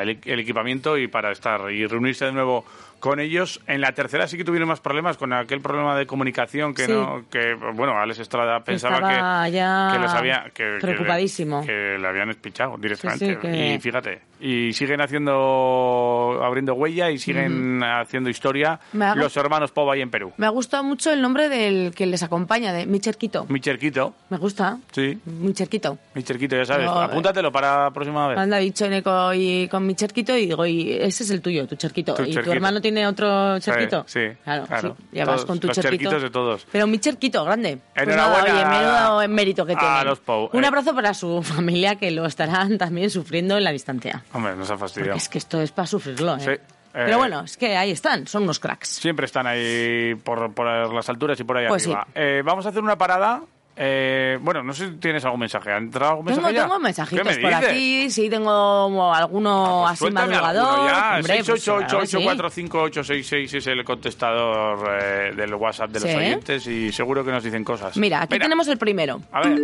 el, 0.01 0.19
el 0.25 0.41
equipamiento 0.41 0.97
y 0.97 1.09
para 1.09 1.31
estar 1.31 1.71
y 1.71 1.87
reunirse 1.87 2.25
de 2.25 2.33
nuevo 2.33 2.65
con 3.01 3.21
ellos. 3.21 3.61
En 3.67 3.83
la 3.83 3.93
tercera 3.93 4.27
sí 4.27 4.39
que 4.39 4.45
tuvieron 4.45 4.67
más 4.69 4.81
problemas 4.81 5.19
con 5.19 5.35
aquel 5.35 5.61
problema 5.61 5.95
de 5.95 6.07
comunicación 6.07 6.73
que 6.73 6.87
Sí. 6.87 6.93
no, 6.93 7.25
que 7.31 7.53
bueno, 7.75 7.99
Alex 8.01 8.21
Estrada 8.21 8.61
pensaba 8.65 8.95
Estaba 8.97 9.45
que, 9.45 9.51
ya 9.53 9.91
que 9.93 9.99
les 9.99 10.11
había 10.15 10.45
que, 10.55 10.79
preocupadísimo. 10.81 11.67
que, 11.67 11.99
le 12.01 12.09
habían 12.09 12.31
espichado 12.31 12.77
directamente. 12.79 13.27
Sí, 13.27 13.33
sí, 13.35 13.39
que- 13.41 13.75
Y 13.75 13.79
fíjate, 13.79 14.23
y 14.45 14.73
siguen 14.73 15.01
haciendo 15.01 16.41
abriendo 16.43 16.75
huella 16.75 17.11
y 17.11 17.19
siguen 17.19 17.83
haciendo 17.83 18.29
historia 18.29 18.81
hago- 18.93 19.15
los 19.17 19.37
hermanos 19.37 19.71
Pova 19.71 19.95
ahí 19.95 20.01
en 20.01 20.11
Perú. 20.11 20.33
Me 20.37 20.47
ha 20.47 20.51
gustado 20.51 20.83
mucho 20.85 21.13
el 21.13 21.23
nombre 21.23 21.49
del 21.49 21.95
que 21.95 22.07
les 22.07 22.23
acompaña, 22.23 22.73
de 22.73 22.87
mi 22.87 22.99
cerquito. 22.99 23.47
Mi 23.49 23.61
cerquito, 23.61 24.15
Me 24.31 24.39
gusta, 24.39 24.79
sí, 24.91 25.19
mi 25.27 25.53
cerquito. 25.55 25.99
mi 26.15 26.23
cerquito, 26.23 26.57
ya 26.57 26.65
sabes. 26.65 26.87
No, 26.87 27.01
eh. 27.03 27.05
Apúntatelo 27.05 27.53
para 27.53 27.85
la 27.85 27.91
próxima 27.91 28.29
vez. 28.29 28.39
Anda 28.39 28.59
dicho 28.59 28.89
Neko 28.89 29.33
y 29.35 29.69
con 29.69 29.87
mi 29.87 29.95
cerquito 29.95 30.37
y 30.37 30.47
digo, 30.47 30.67
y 30.67 30.93
ese 30.93 31.23
es 31.25 31.31
el 31.31 31.41
tuyo, 31.41 31.67
tu 31.67 31.77
cerquito. 31.77 32.15
Tu 32.15 32.23
¿Y 32.23 32.27
tu 32.27 32.33
cerquito. 32.35 32.53
hermano 32.53 32.81
tiene 32.81 33.07
otro 33.07 33.61
cerquito? 33.61 34.05
Sí, 34.07 34.21
sí, 34.31 34.37
Claro, 34.45 34.67
claro. 34.67 34.97
sí, 34.99 35.07
ya 35.13 35.25
vas 35.25 35.37
Todos, 35.37 35.47
con 35.47 35.61
tu 35.61 35.67
los 35.69 35.77
cerquito. 35.77 35.91
cerquitos 36.11 36.23
de 36.23 36.31
todos. 36.31 36.67
Pero 36.73 36.87
mi 36.87 36.99
cerquito, 36.99 37.45
grande. 37.45 37.79
Pues 37.95 38.09
Enhorabuena 38.09 38.49
nada, 38.65 39.15
oye, 39.15 39.25
menudo 39.25 39.35
mérito 39.35 39.65
que 39.67 39.75
a 39.75 39.79
tiene. 39.79 40.49
Un 40.53 40.65
Eh. 40.65 40.67
abrazo 40.67 40.95
para 40.95 41.15
su 41.15 41.43
familia 41.43 41.97
que 41.97 42.11
lo 42.11 42.27
estarán 42.27 42.79
también 42.79 43.11
sufriendo 43.11 43.57
en 43.57 43.65
la 43.65 43.71
distancia. 43.73 44.25
Hombre, 44.33 44.57
nos 44.57 44.71
ha 44.71 44.77
fastidiado. 44.79 45.17
Es 45.17 45.29
que 45.29 45.39
esto 45.39 45.61
es 45.61 45.73
para 45.73 45.87
sufrirlo, 45.87 46.37
¿eh? 46.37 46.41
Sí, 46.41 46.51
eh, 46.51 46.61
Pero 46.93 47.19
bueno, 47.19 47.41
es 47.43 47.57
que 47.57 47.77
ahí 47.77 47.91
están, 47.91 48.27
son 48.27 48.43
unos 48.45 48.59
cracks. 48.61 48.89
Siempre 48.89 49.27
están 49.27 49.47
ahí 49.47 50.15
por, 50.23 50.53
por 50.53 50.67
las 50.95 51.09
alturas 51.09 51.39
y 51.41 51.45
por 51.45 51.57
ahí 51.57 51.67
Pues 51.69 51.85
arriba. 51.85 52.07
Eh, 52.15 52.43
vamos 52.45 52.67
a 52.67 52.71
hacer 52.71 52.83
una 52.83 52.97
parada. 52.97 53.43
Eh, 53.75 54.39
bueno, 54.43 54.63
no 54.63 54.75
sé 54.75 54.89
si 54.89 54.95
tienes 54.97 55.25
algún 55.25 55.41
mensaje. 55.41 55.71
¿Ha 55.73 55.79
entrado 55.79 56.11
algún 56.13 56.27
Tengo, 56.27 56.43
mensaje 56.43 56.55
ya? 56.57 56.63
tengo 56.65 56.77
¿Qué 56.77 56.83
mensajitos 56.83 57.25
me 57.25 57.37
por 57.39 57.51
dices? 57.51 57.69
aquí, 57.69 58.11
sí, 58.11 58.29
tengo 58.29 59.15
alguno 59.15 59.89
así 59.89 59.99
Suéltame 60.01 60.27
madrugador. 60.37 60.69
alguno 60.69 60.89
ya. 60.91 61.17
Hombre, 61.17 61.43
pues, 61.47 61.65
claro, 61.65 62.07
sí. 62.07 62.17
688-845-866 62.19 63.55
es 63.57 63.67
el 63.67 63.85
contestador 63.85 64.91
eh, 65.03 65.33
del 65.35 65.55
WhatsApp 65.55 65.91
de 65.91 66.01
los 66.01 66.11
Sí. 66.11 66.17
oyentes 66.17 66.67
y 66.67 66.93
seguro 66.93 67.25
que 67.25 67.31
nos 67.31 67.43
dicen 67.43 67.65
cosas. 67.65 67.97
Mira, 67.97 68.23
aquí 68.23 68.39
tenemos 68.39 68.69
el 68.69 68.77
primero. 68.77 69.21
A 69.33 69.41
ver. 69.41 69.63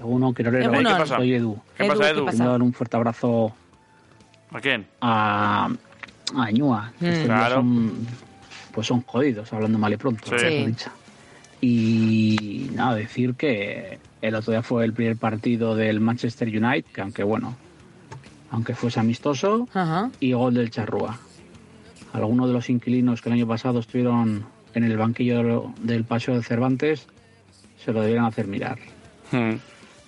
Uno, 0.00 0.34
Quirolero. 0.34 0.64
Egunon. 0.74 0.92
¿Qué 0.92 0.98
pasa? 1.00 1.16
Soy 1.16 1.34
Edu. 1.34 1.56
¿Qué 1.76 1.84
pasa, 1.84 2.10
Edu? 2.10 2.26
Quiero 2.26 2.50
dar 2.50 2.62
un 2.62 2.72
fuerte 2.72 2.96
abrazo 2.96 3.54
¿A 4.54 4.60
quién? 4.60 4.86
a, 5.02 5.68
a 6.36 6.50
Ñua. 6.50 6.92
Mm. 7.00 7.24
Claro. 7.26 7.54
Son, 7.56 7.92
pues 8.72 8.86
son 8.86 9.02
jodidos, 9.02 9.52
hablando 9.52 9.78
mal 9.78 9.92
y 9.92 9.96
pronto. 9.98 10.30
Sí. 10.38 10.74
Y 11.60 12.70
nada, 12.74 12.94
decir 12.94 13.34
que 13.34 13.98
el 14.22 14.34
otro 14.34 14.52
día 14.52 14.62
fue 14.62 14.84
el 14.84 14.92
primer 14.92 15.16
partido 15.16 15.74
del 15.74 16.00
Manchester 16.00 16.48
United, 16.48 16.84
que 16.92 17.00
aunque 17.00 17.22
bueno, 17.22 17.56
aunque 18.50 18.74
fuese 18.74 19.00
amistoso, 19.00 19.68
Ajá. 19.74 20.10
y 20.20 20.32
gol 20.32 20.54
del 20.54 20.70
Charrúa. 20.70 21.18
Algunos 22.12 22.48
de 22.48 22.52
los 22.54 22.70
inquilinos 22.70 23.20
que 23.22 23.28
el 23.28 23.34
año 23.34 23.46
pasado 23.46 23.80
estuvieron 23.80 24.44
en 24.74 24.84
el 24.84 24.96
banquillo 24.96 25.38
de 25.38 25.42
lo- 25.44 25.74
del 25.82 26.04
Paseo 26.04 26.34
de 26.36 26.42
Cervantes 26.42 27.06
se 27.84 27.92
lo 27.92 28.00
debieran 28.02 28.24
hacer 28.26 28.46
mirar. 28.46 28.78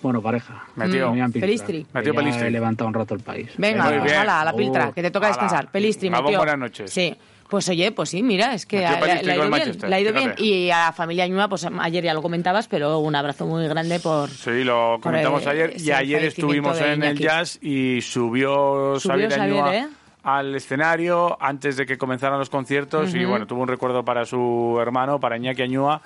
Bueno, 0.07 0.21
pareja. 0.21 0.63
Metió. 0.75 1.11
Piltra, 1.11 1.41
Pelistri. 1.41 1.85
Metió 1.93 2.13
Pelistri. 2.13 2.47
he 2.47 2.51
levantado 2.51 2.87
un 2.87 2.93
rato 2.93 3.13
el 3.13 3.19
país. 3.21 3.49
Venga, 3.57 3.89
pues 3.99 4.13
ala, 4.13 4.41
a 4.41 4.45
la 4.45 4.53
piltra, 4.53 4.87
Uh, 4.89 4.93
que 4.93 5.01
te 5.01 5.11
toca 5.11 5.27
ala. 5.27 5.35
descansar. 5.35 5.69
Pelistri, 5.71 6.09
metió. 6.09 6.37
buenas 6.37 6.57
noches. 6.57 6.91
Sí. 6.91 7.15
Pues 7.49 7.67
oye, 7.69 7.93
pues 7.93 8.09
sí, 8.09 8.23
mira, 8.23 8.53
es 8.53 8.65
que 8.65 8.85
ha- 8.85 8.97
ido 8.99 9.43
bien, 9.53 9.93
ha 9.93 9.99
ido. 10.01 10.13
Y 10.37 10.69
a 10.69 10.87
la 10.87 10.91
familia 10.91 11.25
Ñua, 11.27 11.47
pues 11.47 11.65
ayer 11.79 12.03
ya 12.03 12.13
lo 12.13 12.21
comentabas, 12.21 12.67
pero 12.67 12.99
un 12.99 13.15
abrazo 13.15 13.45
muy 13.45 13.65
grande 13.69 14.01
por... 14.01 14.29
Sí, 14.29 14.65
lo 14.65 14.99
comentamos 15.01 15.43
el- 15.43 15.47
ayer 15.49 15.73
y 15.79 15.91
ayer 15.91 16.25
estuvimos 16.25 16.79
en 16.81 17.03
el 17.03 17.17
jazz 17.17 17.57
y 17.61 18.01
subió, 18.01 18.99
Subió 18.99 19.29
Xavier 19.29 19.39
Añua 19.39 19.75
¿eh? 19.77 19.87
al 20.23 20.55
escenario 20.55 21.37
antes 21.41 21.77
de 21.77 21.85
que 21.85 21.97
comenzaran 21.97 22.37
los 22.37 22.49
conciertos 22.49 23.15
y 23.15 23.23
bueno, 23.23 23.47
tuvo 23.47 23.61
un 23.61 23.69
recuerdo 23.69 24.03
para 24.03 24.25
su 24.25 24.77
hermano, 24.81 25.19
para 25.21 25.37
Iñaki 25.37 25.61
Añúa 25.61 26.01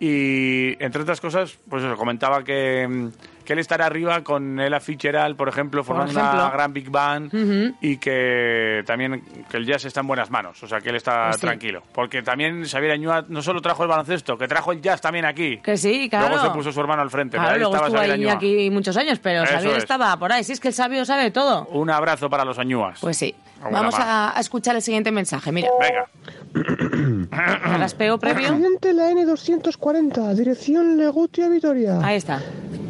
y 0.00 0.82
entre 0.82 1.02
otras 1.02 1.20
cosas, 1.20 1.58
pues 1.68 1.82
eso, 1.84 1.94
comentaba 1.96 2.42
que, 2.42 2.86
mm, 2.88 3.08
que 3.46 3.54
él 3.54 3.58
estará 3.60 3.86
arriba 3.86 4.22
con 4.22 4.60
Ella 4.60 4.78
Fitzgerald, 4.80 5.36
por 5.36 5.48
ejemplo, 5.48 5.82
formando 5.82 6.12
una 6.12 6.20
ejemplo. 6.28 6.50
gran 6.50 6.72
big 6.74 6.90
band 6.90 7.76
y 7.80 7.96
que 7.96 8.82
también 8.86 9.22
que 9.48 9.56
el 9.56 9.64
jazz 9.64 9.86
está 9.86 10.00
en 10.00 10.06
buenas 10.08 10.30
manos, 10.30 10.62
o 10.62 10.68
sea, 10.68 10.80
que 10.80 10.90
él 10.90 10.96
está 10.96 11.32
sí. 11.32 11.40
tranquilo. 11.40 11.82
Porque 11.94 12.22
también 12.22 12.64
Xavier 12.66 12.92
Añúa 12.92 13.24
no 13.28 13.40
solo 13.40 13.62
trajo 13.62 13.82
el 13.84 13.88
baloncesto, 13.88 14.36
que 14.36 14.46
trajo 14.46 14.72
el 14.72 14.82
jazz 14.82 15.00
también 15.00 15.24
aquí. 15.24 15.56
Que 15.58 15.76
sí, 15.78 16.08
claro. 16.10 16.28
Luego 16.28 16.44
se 16.44 16.50
puso 16.50 16.72
su 16.72 16.80
hermano 16.80 17.00
al 17.02 17.10
frente, 17.10 17.38
Claro, 17.38 17.56
luego 17.56 17.74
estaba 17.76 17.86
estuvo 17.88 18.02
ahí 18.02 18.28
aquí 18.28 18.70
muchos 18.70 18.96
años, 18.96 19.18
pero 19.20 19.44
Eso 19.44 19.52
Xavier 19.54 19.72
es. 19.76 19.78
estaba 19.78 20.16
por 20.18 20.32
ahí. 20.32 20.44
Si 20.44 20.52
es 20.52 20.60
que 20.60 20.68
el 20.68 20.74
sabio 20.74 21.04
sabe 21.04 21.30
todo. 21.30 21.64
Un 21.66 21.88
abrazo 21.90 22.28
para 22.28 22.44
los 22.44 22.58
Añúas. 22.58 22.98
Pues 23.00 23.16
sí. 23.16 23.34
Vamos 23.70 23.94
a, 23.98 24.36
a 24.36 24.40
escuchar 24.40 24.76
el 24.76 24.82
siguiente 24.82 25.10
mensaje. 25.10 25.50
Mira, 25.50 25.68
Venga. 25.80 26.06
raspeo 27.30 28.18
previo. 28.18 28.48
Accidente 28.48 28.90
en 28.90 28.96
la 28.96 29.10
N240, 29.10 30.34
dirección 30.34 30.96
Legutia 30.96 31.48
Vitoria. 31.48 32.00
Ahí 32.02 32.16
está. 32.16 32.42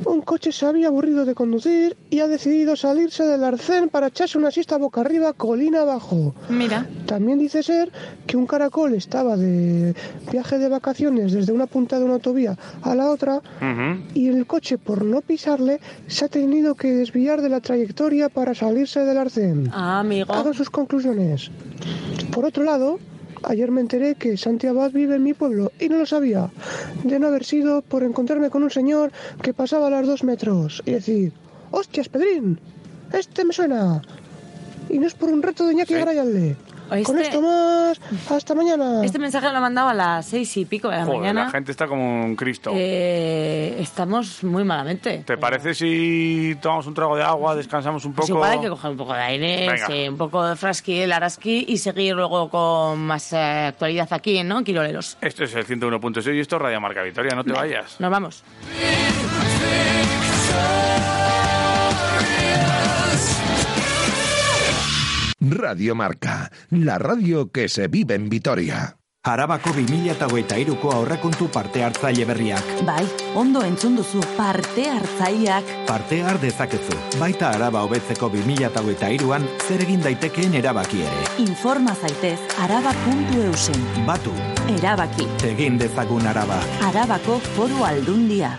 Un 0.07 0.21
coche 0.23 0.53
se 0.53 0.65
había 0.65 0.87
aburrido 0.87 1.25
de 1.25 1.35
conducir 1.35 1.97
y 2.11 2.21
ha 2.21 2.29
decidido 2.29 2.77
salirse 2.77 3.25
del 3.25 3.43
arcén 3.43 3.89
para 3.89 4.07
echarse 4.07 4.39
una 4.39 4.53
siesta 4.53 4.77
boca 4.77 5.01
arriba, 5.01 5.33
colina 5.33 5.81
abajo. 5.81 6.33
Mira. 6.49 6.87
También 7.07 7.41
dice 7.41 7.65
ser 7.65 7.91
que 8.25 8.37
un 8.37 8.47
caracol 8.47 8.95
estaba 8.95 9.37
de 9.37 9.97
viaje 10.31 10.59
de 10.59 10.69
vacaciones 10.69 11.33
desde 11.33 11.53
una 11.53 11.67
punta 11.67 11.99
de 11.99 12.05
una 12.05 12.15
autovía 12.15 12.57
a 12.83 12.95
la 12.95 13.11
otra 13.11 13.41
y 14.15 14.29
el 14.29 14.47
coche, 14.47 14.79
por 14.79 15.05
no 15.05 15.23
pisarle, 15.23 15.81
se 16.07 16.27
ha 16.27 16.29
tenido 16.29 16.77
que 16.77 16.93
desviar 16.93 17.43
de 17.43 17.49
la 17.49 17.61
trayectoria 17.61 18.29
para 18.29 18.55
salirse 18.55 19.01
del 19.01 19.19
arcén. 19.19 19.71
Ah, 19.73 19.99
amigo. 19.99 20.33
Hagan 20.33 20.55
sus 20.55 20.71
conclusiones. 20.71 21.51
Por 22.31 22.45
otro 22.45 22.63
lado, 22.63 23.01
ayer 23.43 23.70
me 23.70 23.80
enteré 23.80 24.14
que 24.14 24.37
Santi 24.37 24.66
Abad 24.66 24.93
vive 24.93 25.16
en 25.16 25.22
mi 25.22 25.34
pueblo 25.34 25.72
y 25.78 25.89
no 25.89 25.99
lo 25.99 26.07
sabía. 26.07 26.51
De 27.05 27.18
no 27.18 27.28
haber 27.28 27.45
sido 27.45 27.82
por 27.82 28.03
encontrarme 28.03 28.51
con 28.51 28.62
un 28.62 28.70
señor 28.70 29.12
que 29.43 29.55
pasaba 29.55 29.87
a 29.89 29.91
los 29.91 30.07
dos 30.07 30.24
metros 30.24 30.82
y 30.87 30.93
decir, 30.93 31.32
¡Hostias, 31.70 32.09
Pedrín! 32.09 32.59
Este 33.12 33.45
me 33.45 33.53
suena. 33.53 34.03
Y 34.89 34.99
no 34.99 35.07
es 35.07 35.14
por 35.14 35.30
un 35.30 35.43
reto 35.43 35.66
de 35.66 35.72
Iñaki 35.72 35.95
Grayalde. 35.95 36.57
Con 37.05 37.18
esto 37.18 37.43
más, 37.43 38.01
hasta 38.30 38.55
mañana. 38.55 39.05
Este 39.05 39.18
mensaje 39.18 39.51
lo 39.51 39.59
ha 39.59 39.61
mandado 39.61 39.89
a 39.89 39.95
las 39.95 40.26
seis 40.26 40.57
y 40.57 40.64
pico 40.64 40.89
de 40.89 40.97
la 40.99 41.05
Joder, 41.05 41.18
mañana. 41.20 41.45
la 41.45 41.51
gente 41.51 41.72
está 41.72 41.87
como 41.87 42.24
un 42.24 42.37
Cristo. 42.37 42.70
Eh, 42.74 43.76
estamos 43.80 44.45
muy 44.45 44.62
malamente. 44.64 45.22
¿Te 45.26 45.37
parece 45.37 45.74
si 45.74 46.57
tomamos 46.61 46.87
un 46.87 46.95
trago 46.95 47.16
de 47.16 47.22
agua, 47.24 47.55
descansamos 47.57 48.05
un 48.05 48.12
Pues 48.12 48.28
poco? 48.28 48.39
igual 48.39 48.53
hay 48.53 48.61
que 48.61 48.68
coger 48.68 48.91
un 48.93 48.97
poco 48.97 49.14
de 49.14 49.20
aire, 49.20 49.68
sí, 49.87 50.09
un 50.09 50.16
poco 50.16 50.45
de 50.47 50.57
frasqui, 50.57 51.01
el 51.01 51.12
araski 51.12 51.64
y 51.68 51.78
seguir 51.78 52.14
luego 52.14 52.49
con 52.49 53.01
más 53.01 53.32
eh, 53.32 53.37
actualidad 53.68 54.09
aquí, 54.12 54.43
¿no? 54.45 54.62
Quiroleros. 54.62 55.16
Esto 55.20 55.45
es 55.45 55.55
el 55.55 55.66
101.6 55.66 56.34
y 56.37 56.41
esto 56.41 56.57
es 56.57 56.62
Radio 56.62 56.80
Marca 56.80 57.03
Victoria, 57.03 57.34
no 57.34 57.45
te 57.45 57.53
vayas. 57.53 58.01
Nos 58.01 58.11
vamos. 58.11 58.45
Radio 65.49 65.94
Marca, 65.94 66.51
la 66.70 66.99
radio 66.99 67.53
que 67.53 67.68
se 67.68 67.86
vive 67.86 68.14
en 68.14 68.28
Vitoria. 68.28 68.97
Arabako 69.22 69.70
2023ko 69.70 70.92
aurrekontu 70.92 71.49
parte 71.51 71.82
hartzaile 71.84 72.24
berriak. 72.24 72.66
Bai, 72.86 73.05
ondo 73.34 73.62
entzun 73.66 73.97
duzu 73.99 74.22
parte 74.36 74.88
hartzaileak. 74.90 75.72
Parte 75.86 76.20
har 76.22 76.40
dezakezu. 76.42 76.99
Baita 77.18 77.51
araba 77.51 77.82
hobetzeko 77.86 78.30
2023an 78.34 79.49
zer 79.66 79.86
egin 79.86 80.03
daitekeen 80.03 80.55
erabaki 80.62 81.03
ere. 81.07 81.24
Informa 81.47 81.94
zaitez 81.94 82.38
araba.eusen. 82.62 83.82
Batu, 84.07 84.34
Erabaki, 84.78 85.26
egin 85.47 85.78
dezagun 85.78 86.26
araba. 86.26 86.62
Arabako 86.90 87.38
foru 87.55 87.84
aldundia. 87.86 88.57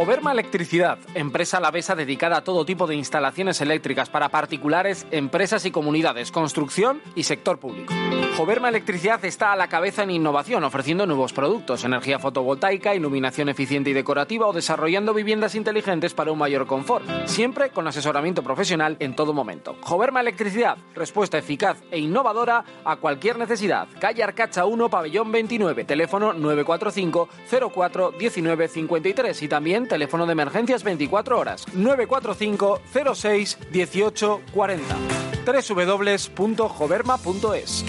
Joverma 0.00 0.32
Electricidad, 0.32 0.98
empresa 1.12 1.58
alavesa 1.58 1.94
dedicada 1.94 2.38
a 2.38 2.40
todo 2.42 2.64
tipo 2.64 2.86
de 2.86 2.94
instalaciones 2.94 3.60
eléctricas 3.60 4.08
para 4.08 4.30
particulares, 4.30 5.06
empresas 5.10 5.66
y 5.66 5.70
comunidades, 5.70 6.32
construcción 6.32 7.02
y 7.14 7.24
sector 7.24 7.58
público. 7.58 7.92
Joverma 8.34 8.70
Electricidad 8.70 9.22
está 9.26 9.52
a 9.52 9.56
la 9.56 9.68
cabeza 9.68 10.02
en 10.02 10.10
innovación, 10.10 10.64
ofreciendo 10.64 11.04
nuevos 11.04 11.34
productos, 11.34 11.84
energía 11.84 12.18
fotovoltaica, 12.18 12.94
iluminación 12.94 13.50
eficiente 13.50 13.90
y 13.90 13.92
decorativa 13.92 14.46
o 14.46 14.54
desarrollando 14.54 15.12
viviendas 15.12 15.54
inteligentes 15.54 16.14
para 16.14 16.32
un 16.32 16.38
mayor 16.38 16.66
confort, 16.66 17.04
siempre 17.26 17.68
con 17.68 17.86
asesoramiento 17.86 18.42
profesional 18.42 18.96
en 19.00 19.14
todo 19.14 19.34
momento. 19.34 19.76
Joverma 19.82 20.22
Electricidad, 20.22 20.78
respuesta 20.94 21.36
eficaz 21.36 21.76
e 21.90 21.98
innovadora 21.98 22.64
a 22.86 22.96
cualquier 22.96 23.38
necesidad. 23.38 23.86
Calle 24.00 24.22
Arcacha 24.22 24.64
1, 24.64 24.88
pabellón 24.88 25.30
29, 25.30 25.84
teléfono 25.84 26.32
945 26.32 27.28
04 27.74 28.12
19 28.12 28.68
53 28.68 29.42
y 29.42 29.48
también 29.48 29.89
teléfono 29.90 30.24
de 30.24 30.32
emergencias 30.32 30.82
24 30.82 31.38
horas 31.38 31.66
945 31.74 32.80
06 33.14 33.58
18 33.70 34.40
40 34.54 34.96
www.joverma.es 35.44 37.84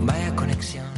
Vaya 0.00 0.34
conexión. 0.34 0.97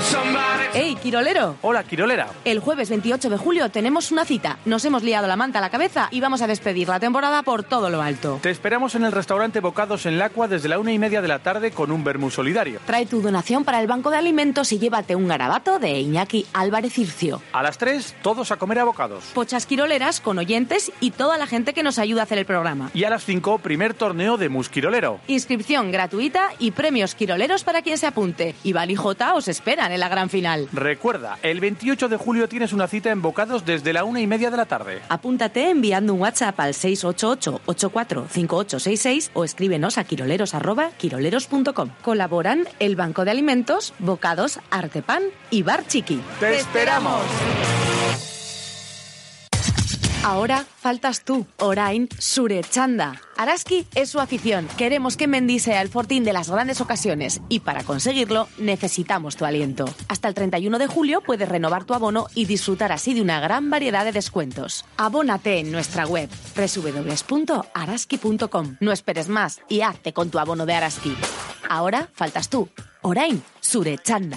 Un 0.00 0.32
manoir 0.32 0.40
à 0.42 0.56
Neuchâtel, 0.56 0.72
c'est 0.72 0.72
pas 0.72 0.78
¡Ey, 0.78 0.94
Quirolero! 0.94 1.56
Hola, 1.62 1.82
Quirolera. 1.82 2.28
El 2.44 2.60
jueves 2.60 2.90
28 2.90 3.28
de 3.28 3.36
julio 3.36 3.70
tenemos 3.70 4.12
una 4.12 4.24
cita. 4.24 4.58
Nos 4.64 4.84
hemos 4.84 5.02
liado 5.02 5.26
la 5.26 5.34
manta 5.36 5.58
a 5.58 5.60
la 5.60 5.68
cabeza 5.68 6.08
y 6.12 6.20
vamos 6.20 6.42
a 6.42 6.46
despedir 6.46 6.88
la 6.88 7.00
temporada 7.00 7.42
por 7.42 7.64
todo 7.64 7.90
lo 7.90 8.00
alto. 8.00 8.38
Te 8.40 8.50
esperamos 8.50 8.94
en 8.94 9.04
el 9.04 9.10
restaurante 9.10 9.58
Bocados 9.58 10.06
en 10.06 10.18
Lacua 10.18 10.46
desde 10.46 10.68
la 10.68 10.78
una 10.78 10.92
y 10.92 10.98
media 10.98 11.20
de 11.22 11.28
la 11.28 11.40
tarde 11.40 11.72
con 11.72 11.90
un 11.90 12.04
vermú 12.04 12.30
solidario. 12.30 12.78
Trae 12.86 13.06
tu 13.06 13.20
donación 13.20 13.64
para 13.64 13.80
el 13.80 13.88
Banco 13.88 14.10
de 14.10 14.18
Alimentos 14.18 14.72
y 14.72 14.78
llévate 14.78 15.16
un 15.16 15.26
garabato 15.26 15.80
de 15.80 15.98
Iñaki 16.00 16.46
Álvarez 16.52 16.96
Ircio. 16.98 17.42
A 17.52 17.62
las 17.62 17.76
3, 17.76 18.16
todos 18.22 18.52
a 18.52 18.56
comer 18.56 18.78
a 18.78 18.84
bocados. 18.84 19.24
Pochas 19.34 19.66
quiroleras 19.66 20.20
con 20.20 20.38
oyentes 20.38 20.92
y 21.00 21.10
toda 21.10 21.36
la 21.36 21.48
gente 21.48 21.74
que 21.74 21.82
nos 21.82 21.98
ayuda 21.98 22.20
a 22.20 22.24
hacer 22.24 22.38
el 22.38 22.46
programa. 22.46 22.90
Y 22.94 23.04
a 23.04 23.10
las 23.10 23.24
5, 23.24 23.58
primer 23.58 23.94
torneo 23.94 24.36
de 24.36 24.48
Musquirolero. 24.48 25.18
Inscripción 25.26 25.90
gratuita 25.90 26.50
y 26.60 26.70
premios 26.70 27.16
quiroleros 27.16 27.64
para 27.64 27.82
quien 27.82 27.98
se 27.98 28.06
apunte. 28.06 28.54
Y 28.62 28.72
J 28.72 29.34
os 29.34 29.48
en 29.90 30.00
la 30.00 30.08
gran 30.08 30.30
final. 30.30 30.68
Recuerda, 30.72 31.38
el 31.42 31.60
28 31.60 32.08
de 32.08 32.16
julio 32.16 32.48
tienes 32.48 32.72
una 32.72 32.88
cita 32.88 33.10
en 33.10 33.22
Bocados 33.22 33.64
desde 33.64 33.92
la 33.92 34.02
una 34.04 34.20
y 34.20 34.26
media 34.26 34.50
de 34.50 34.56
la 34.56 34.66
tarde. 34.66 35.00
Apúntate 35.08 35.70
enviando 35.70 36.14
un 36.14 36.20
WhatsApp 36.20 36.58
al 36.60 36.74
688-845866 36.74 39.30
o 39.34 39.44
escríbenos 39.44 39.98
a 39.98 40.04
quiroleros.quiroleros.com. 40.04 41.90
Colaboran 42.02 42.64
el 42.78 42.96
Banco 42.96 43.24
de 43.24 43.30
Alimentos, 43.30 43.94
Bocados, 43.98 44.60
Artepan 44.70 45.22
y 45.50 45.62
Bar 45.62 45.86
Chiqui. 45.86 46.20
¡Te 46.38 46.56
esperamos! 46.56 47.20
Ahora 50.22 50.66
faltas 50.78 51.24
tú, 51.24 51.46
Orain 51.58 52.06
Surechanda. 52.18 53.18
Araski 53.38 53.86
es 53.94 54.10
su 54.10 54.20
afición. 54.20 54.68
Queremos 54.76 55.16
que 55.16 55.26
Mendy 55.26 55.58
sea 55.58 55.80
el 55.80 55.88
fortín 55.88 56.24
de 56.24 56.34
las 56.34 56.50
grandes 56.50 56.82
ocasiones 56.82 57.40
y 57.48 57.60
para 57.60 57.84
conseguirlo 57.84 58.46
necesitamos 58.58 59.36
tu 59.36 59.46
aliento. 59.46 59.86
Hasta 60.08 60.28
el 60.28 60.34
31 60.34 60.78
de 60.78 60.86
julio 60.86 61.22
puedes 61.22 61.48
renovar 61.48 61.84
tu 61.84 61.94
abono 61.94 62.26
y 62.34 62.44
disfrutar 62.44 62.92
así 62.92 63.14
de 63.14 63.22
una 63.22 63.40
gran 63.40 63.70
variedad 63.70 64.04
de 64.04 64.12
descuentos. 64.12 64.84
Abónate 64.98 65.58
en 65.58 65.72
nuestra 65.72 66.06
web 66.06 66.28
www.araski.com. 66.54 68.76
No 68.78 68.92
esperes 68.92 69.30
más 69.30 69.62
y 69.70 69.80
hazte 69.80 70.12
con 70.12 70.28
tu 70.28 70.38
abono 70.38 70.66
de 70.66 70.74
Araski. 70.74 71.16
Ahora 71.70 72.10
faltas 72.12 72.50
tú, 72.50 72.68
Orain 73.00 73.42
Surechanda. 73.60 74.36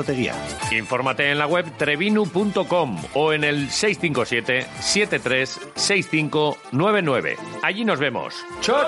Teguía. 0.03 0.33
Infórmate 0.71 1.29
en 1.31 1.37
la 1.37 1.45
web 1.47 1.65
trevinu.com 1.77 2.97
o 3.13 3.33
en 3.33 3.43
el 3.43 3.69
657 3.69 4.65
736599. 4.79 7.37
Allí 7.61 7.85
nos 7.85 7.99
vemos. 7.99 8.33
¡Chot! 8.61 8.87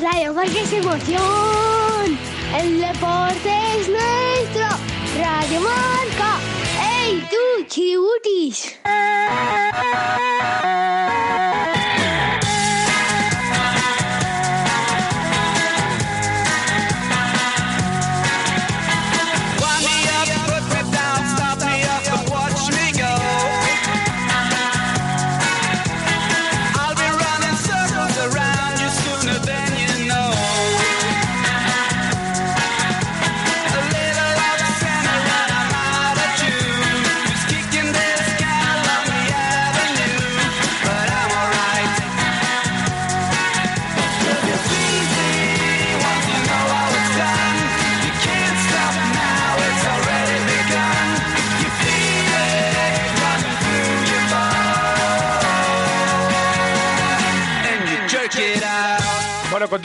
Radio 0.00 0.32
Marca 0.34 0.60
es 0.60 0.72
emoción. 0.72 2.18
El 2.58 2.80
deporte 2.80 3.52
es 3.76 3.88
nuestro. 3.88 4.66
Radio 5.18 5.60
Marca. 5.60 6.38
¡Ey, 7.04 7.22
tú, 7.30 7.64
chiributis! 7.66 8.78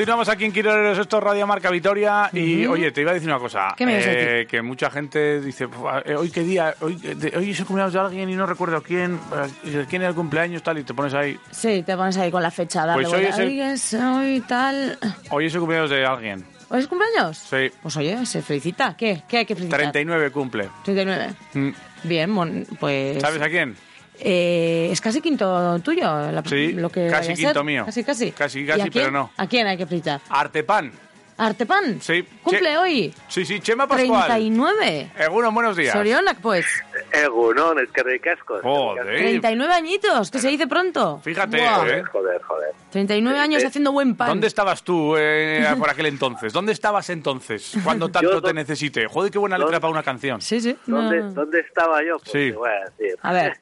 Continuamos 0.05 0.29
aquí 0.29 0.45
en 0.45 0.51
Quiroleros, 0.51 0.99
esto 0.99 1.17
es 1.17 1.23
Radio 1.23 1.47
Marca 1.47 1.71
Vitoria. 1.71 2.29
Y 2.31 2.67
oye, 2.67 2.91
te 2.91 3.01
iba 3.01 3.09
a 3.09 3.15
decir 3.15 3.27
una 3.27 3.39
cosa. 3.39 3.73
¿Qué 3.75 3.87
me 3.87 3.97
Eh? 4.41 4.45
Que 4.45 4.61
mucha 4.61 4.91
gente 4.91 5.41
dice, 5.41 5.67
"Puf, 5.67 5.83
eh, 6.05 6.13
hoy 6.15 6.29
qué 6.29 6.41
día, 6.41 6.75
hoy, 6.81 6.93
de- 6.97 7.35
hoy 7.35 7.49
es 7.49 7.59
el 7.59 7.65
cumpleaños 7.65 7.91
de 7.93 7.99
alguien 8.01 8.29
y 8.29 8.35
no 8.35 8.45
recuerdo 8.45 8.83
quién, 8.83 9.19
eh, 9.65 9.85
quién 9.89 10.03
era 10.03 10.09
el 10.09 10.15
cumpleaños, 10.15 10.61
tal, 10.61 10.77
y 10.77 10.83
te 10.83 10.93
pones 10.93 11.11
ahí. 11.15 11.39
Sí, 11.49 11.81
te 11.83 11.97
pones 11.97 12.15
ahí 12.17 12.29
con 12.29 12.43
la 12.43 12.51
fecha. 12.51 12.85
Darle 12.85 13.01
Pues 13.05 13.15
hoy 13.15 13.25
es 13.25 13.39
el- 13.39 13.59
es 13.59 13.93
hoy 13.95 14.43
tal. 14.47 14.99
Hoy 15.31 15.47
es 15.47 15.53
el 15.55 15.59
cumpleaños 15.59 15.89
de 15.89 16.05
alguien. 16.05 16.45
¿Hoy 16.69 16.81
es 16.81 16.87
cumpleaños? 16.87 17.39
Sí. 17.39 17.71
Pues 17.81 17.97
oye, 17.97 18.23
se 18.27 18.43
felicita. 18.43 18.95
¿Qué? 18.95 19.23
¿Qué 19.27 19.39
hay 19.39 19.45
que 19.47 19.55
felicitar? 19.55 19.79
39 19.79 20.29
cumple. 20.29 20.69
39. 20.83 21.33
Mm. 21.55 21.69
Bien, 22.03 22.67
pues... 22.79 23.19
¿Sabes 23.19 23.41
a 23.41 23.49
quién? 23.49 23.75
Eh, 24.19 24.89
es 24.91 25.01
casi 25.01 25.21
quinto 25.21 25.79
tuyo, 25.79 26.03
la- 26.31 26.43
Sí, 26.45 26.73
lo 26.73 26.89
que 26.89 27.07
casi 27.07 27.33
quinto 27.33 27.53
ser. 27.53 27.63
mío. 27.63 27.85
Casi, 27.85 28.03
casi. 28.03 28.31
Casi, 28.31 28.59
¿Y 28.61 28.65
casi, 28.65 28.89
pero 28.89 29.11
no. 29.11 29.31
¿A 29.37 29.47
quién 29.47 29.67
hay 29.67 29.77
que 29.77 29.85
felicitar? 29.85 30.21
Artepan. 30.29 30.91
Artepan. 31.37 31.99
Sí. 32.01 32.25
Cumple 32.43 32.69
Che- 32.69 32.77
hoy. 32.77 33.13
Sí, 33.27 33.43
sí, 33.43 33.59
Chema 33.59 33.85
Pascual. 33.87 34.23
39. 34.25 35.11
Egunon, 35.19 35.53
buenos 35.53 35.75
días. 35.75 35.91
Sorionak, 35.91 36.37
pues. 36.39 36.65
Egunon, 37.11 37.77
es 37.79 37.91
que 37.91 38.03
ricascos. 38.03 38.61
Joder. 38.61 39.05
39 39.05 39.73
añitos, 39.73 40.31
que 40.31 40.39
se 40.39 40.47
dice 40.47 40.65
pronto. 40.65 41.19
Fíjate, 41.21 41.57
Buah. 41.57 41.87
¿eh? 41.89 42.03
Joder, 42.03 42.41
joder. 42.41 42.69
39 42.89 43.37
años 43.37 43.61
Eh, 43.63 43.67
haciendo 43.67 43.91
buen 43.91 44.15
pan. 44.15 44.29
¿Dónde 44.29 44.47
estabas 44.47 44.81
tú 44.83 45.15
eh, 45.17 45.67
por 45.77 45.89
aquel 45.89 46.05
entonces? 46.05 46.53
¿Dónde 46.53 46.71
estabas 46.71 47.09
entonces? 47.09 47.73
Cuando 47.83 48.07
tanto 48.11 48.31
Yo 48.31 48.41
te 48.41 48.53
necesité. 48.53 49.05
Joder, 49.07 49.29
qué 49.29 49.37
buena 49.37 49.57
letra 49.57 49.81
para 49.81 49.91
una 49.91 50.03
canción. 50.03 50.39
Sí, 50.39 50.61
sí. 50.61 50.77
¿Dónde, 50.85 51.21
¿Dónde 51.33 51.59
estaba 51.59 52.01
yo? 52.01 52.17
Pues 52.19 52.31
Sí. 52.31 52.51
te 52.51 52.57
voy 52.57 52.69
a 52.69 52.89
decir. 52.89 53.17
A 53.21 53.33
ver. 53.33 53.57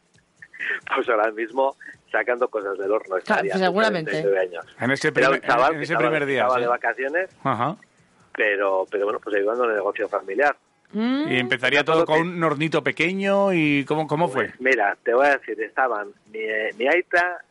Pues 0.95 1.09
ahora 1.09 1.32
mismo 1.32 1.76
sacando 2.11 2.47
cosas 2.47 2.78
del 2.78 2.91
horno. 2.91 3.16
Claro, 3.26 3.47
seguramente. 3.57 4.11
39 4.11 4.47
años. 4.47 4.66
En 4.80 4.91
ese 4.91 5.07
Era 5.07 5.14
primer, 5.14 5.32
un 5.32 5.41
chaval 5.41 5.72
en 5.74 5.78
que 5.80 5.84
ese 5.84 5.93
estaba, 5.93 6.09
primer 6.09 6.26
día. 6.28 6.41
estaba 6.41 6.55
sí. 6.55 6.61
de 6.61 6.68
vacaciones, 6.68 7.30
Ajá. 7.43 7.78
pero, 8.36 8.86
pero 8.91 9.05
bueno, 9.05 9.20
pues 9.20 9.36
ayudando 9.36 9.64
en 9.66 9.70
el 9.72 9.76
negocio 9.78 10.07
familiar. 10.07 10.55
Mm. 10.91 11.32
Y 11.32 11.39
empezaría 11.39 11.84
todo 11.84 12.05
con 12.05 12.22
un 12.22 12.43
hornito 12.43 12.84
pequeño 12.84 13.51
y 13.51 13.84
¿cómo, 13.86 14.05
cómo 14.07 14.28
fue? 14.30 14.51
Mira, 14.59 14.95
te 15.03 15.14
voy 15.14 15.26
a 15.26 15.38
decir, 15.38 15.59
estaban 15.61 16.09
mi, 16.32 16.41
mi 16.78 16.88
aita, 16.88 17.43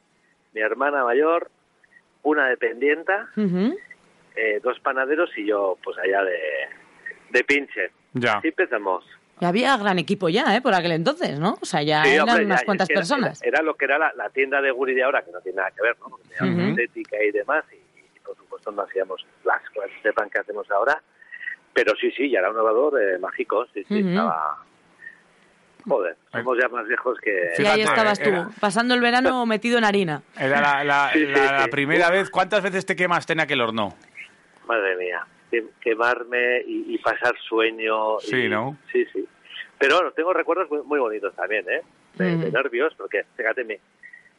mi 0.52 0.60
hermana 0.60 1.04
mayor, 1.04 1.50
una 2.22 2.46
dependienta, 2.48 3.30
eh, 3.36 4.60
dos 4.62 4.78
panaderos 4.78 5.36
y 5.36 5.46
yo, 5.46 5.76
pues 5.82 5.98
allá 5.98 6.22
de, 6.22 6.38
de 7.30 7.44
pinche. 7.44 7.90
Ya. 8.12 8.34
Así 8.34 8.48
empezamos. 8.48 9.04
Y 9.42 9.44
había 9.44 9.76
gran 9.76 9.98
equipo 9.98 10.28
ya, 10.28 10.54
¿eh? 10.54 10.60
Por 10.60 10.72
aquel 10.72 10.92
entonces, 10.92 11.36
¿no? 11.40 11.58
O 11.60 11.64
sea, 11.64 11.82
ya 11.82 12.04
Sí, 12.04 12.10
eran 12.14 12.28
hombre, 12.28 12.44
unas 12.46 12.60
ya, 12.60 12.64
cuantas 12.64 12.88
era- 12.88 13.00
personas. 13.00 13.42
Era, 13.42 13.56
era 13.56 13.62
lo 13.62 13.74
que 13.74 13.86
era 13.86 13.98
la, 13.98 14.12
la 14.14 14.30
tienda 14.30 14.60
de 14.62 14.70
Guri 14.70 14.94
de 14.94 15.02
ahora, 15.02 15.22
que 15.22 15.32
no 15.32 15.40
tiene 15.40 15.56
nada 15.56 15.72
que 15.72 15.82
ver, 15.82 15.96
¿no? 15.98 16.10
Porque 16.10 16.28
teníamos 16.28 16.60
Ujú. 16.60 16.68
estética 16.70 17.16
y 17.20 17.32
demás, 17.32 17.64
y, 17.72 17.74
y, 17.98 18.20
por 18.24 18.36
supuesto 18.36 18.70
no 18.70 18.82
hacíamos 18.82 19.26
las 19.42 19.60
cosas 19.70 19.90
de 20.04 20.12
pan 20.12 20.30
que 20.30 20.38
hacemos 20.38 20.70
ahora. 20.70 21.02
Pero 21.72 21.92
sí, 22.00 22.12
sí, 22.12 22.30
ya 22.30 22.38
era 22.38 22.50
un 22.50 22.54
elevador 22.56 23.02
eh, 23.02 23.18
mágico, 23.18 23.66
sí, 23.74 23.82
sí, 23.88 23.98
Ujú. 23.98 24.10
estaba... 24.10 24.58
Joder, 25.88 26.16
somos 26.30 26.56
ya 26.62 26.68
más 26.68 26.86
viejos 26.86 27.18
que... 27.18 27.54
Y 27.58 27.66
ahí 27.66 27.80
estabas 27.80 28.20
tú, 28.20 28.28
era- 28.28 28.48
pasando 28.60 28.94
el 28.94 29.00
verano 29.00 29.44
metido 29.46 29.76
en 29.76 29.82
harina. 29.84 30.22
Era 30.38 30.60
la, 30.60 30.84
la- 30.84 31.10
Sí, 31.12 31.26
la- 31.26 31.34
sí, 31.34 31.52
la 31.54 31.64
sí. 31.64 31.70
primera 31.70 32.10
vez. 32.10 32.30
¿Cuántas 32.30 32.62
veces 32.62 32.86
te 32.86 32.94
quemaste 32.94 33.32
en 33.32 33.40
aquel 33.40 33.60
horno? 33.60 33.96
Madre 34.68 34.94
mía, 34.98 35.26
que- 35.52 35.66
quemarme 35.80 36.62
y, 36.66 36.94
y 36.94 36.98
pasar 36.98 37.34
sueño. 37.48 38.16
y- 38.18 38.26
Sí, 38.26 38.48
¿no? 38.48 38.76
Sí, 38.90 39.04
sí. 39.12 39.28
Pero 39.78 39.96
bueno, 39.96 40.10
tengo 40.12 40.32
recuerdos 40.32 40.68
muy, 40.70 40.82
muy 40.82 40.98
bonitos 40.98 41.34
también, 41.36 41.64
¿eh? 41.68 41.82
De, 42.14 42.24
de 42.36 42.50
Mm. 42.50 42.52
nervios, 42.52 42.94
porque 42.96 43.24
fíjate, 43.36 43.64
mi, 43.64 43.76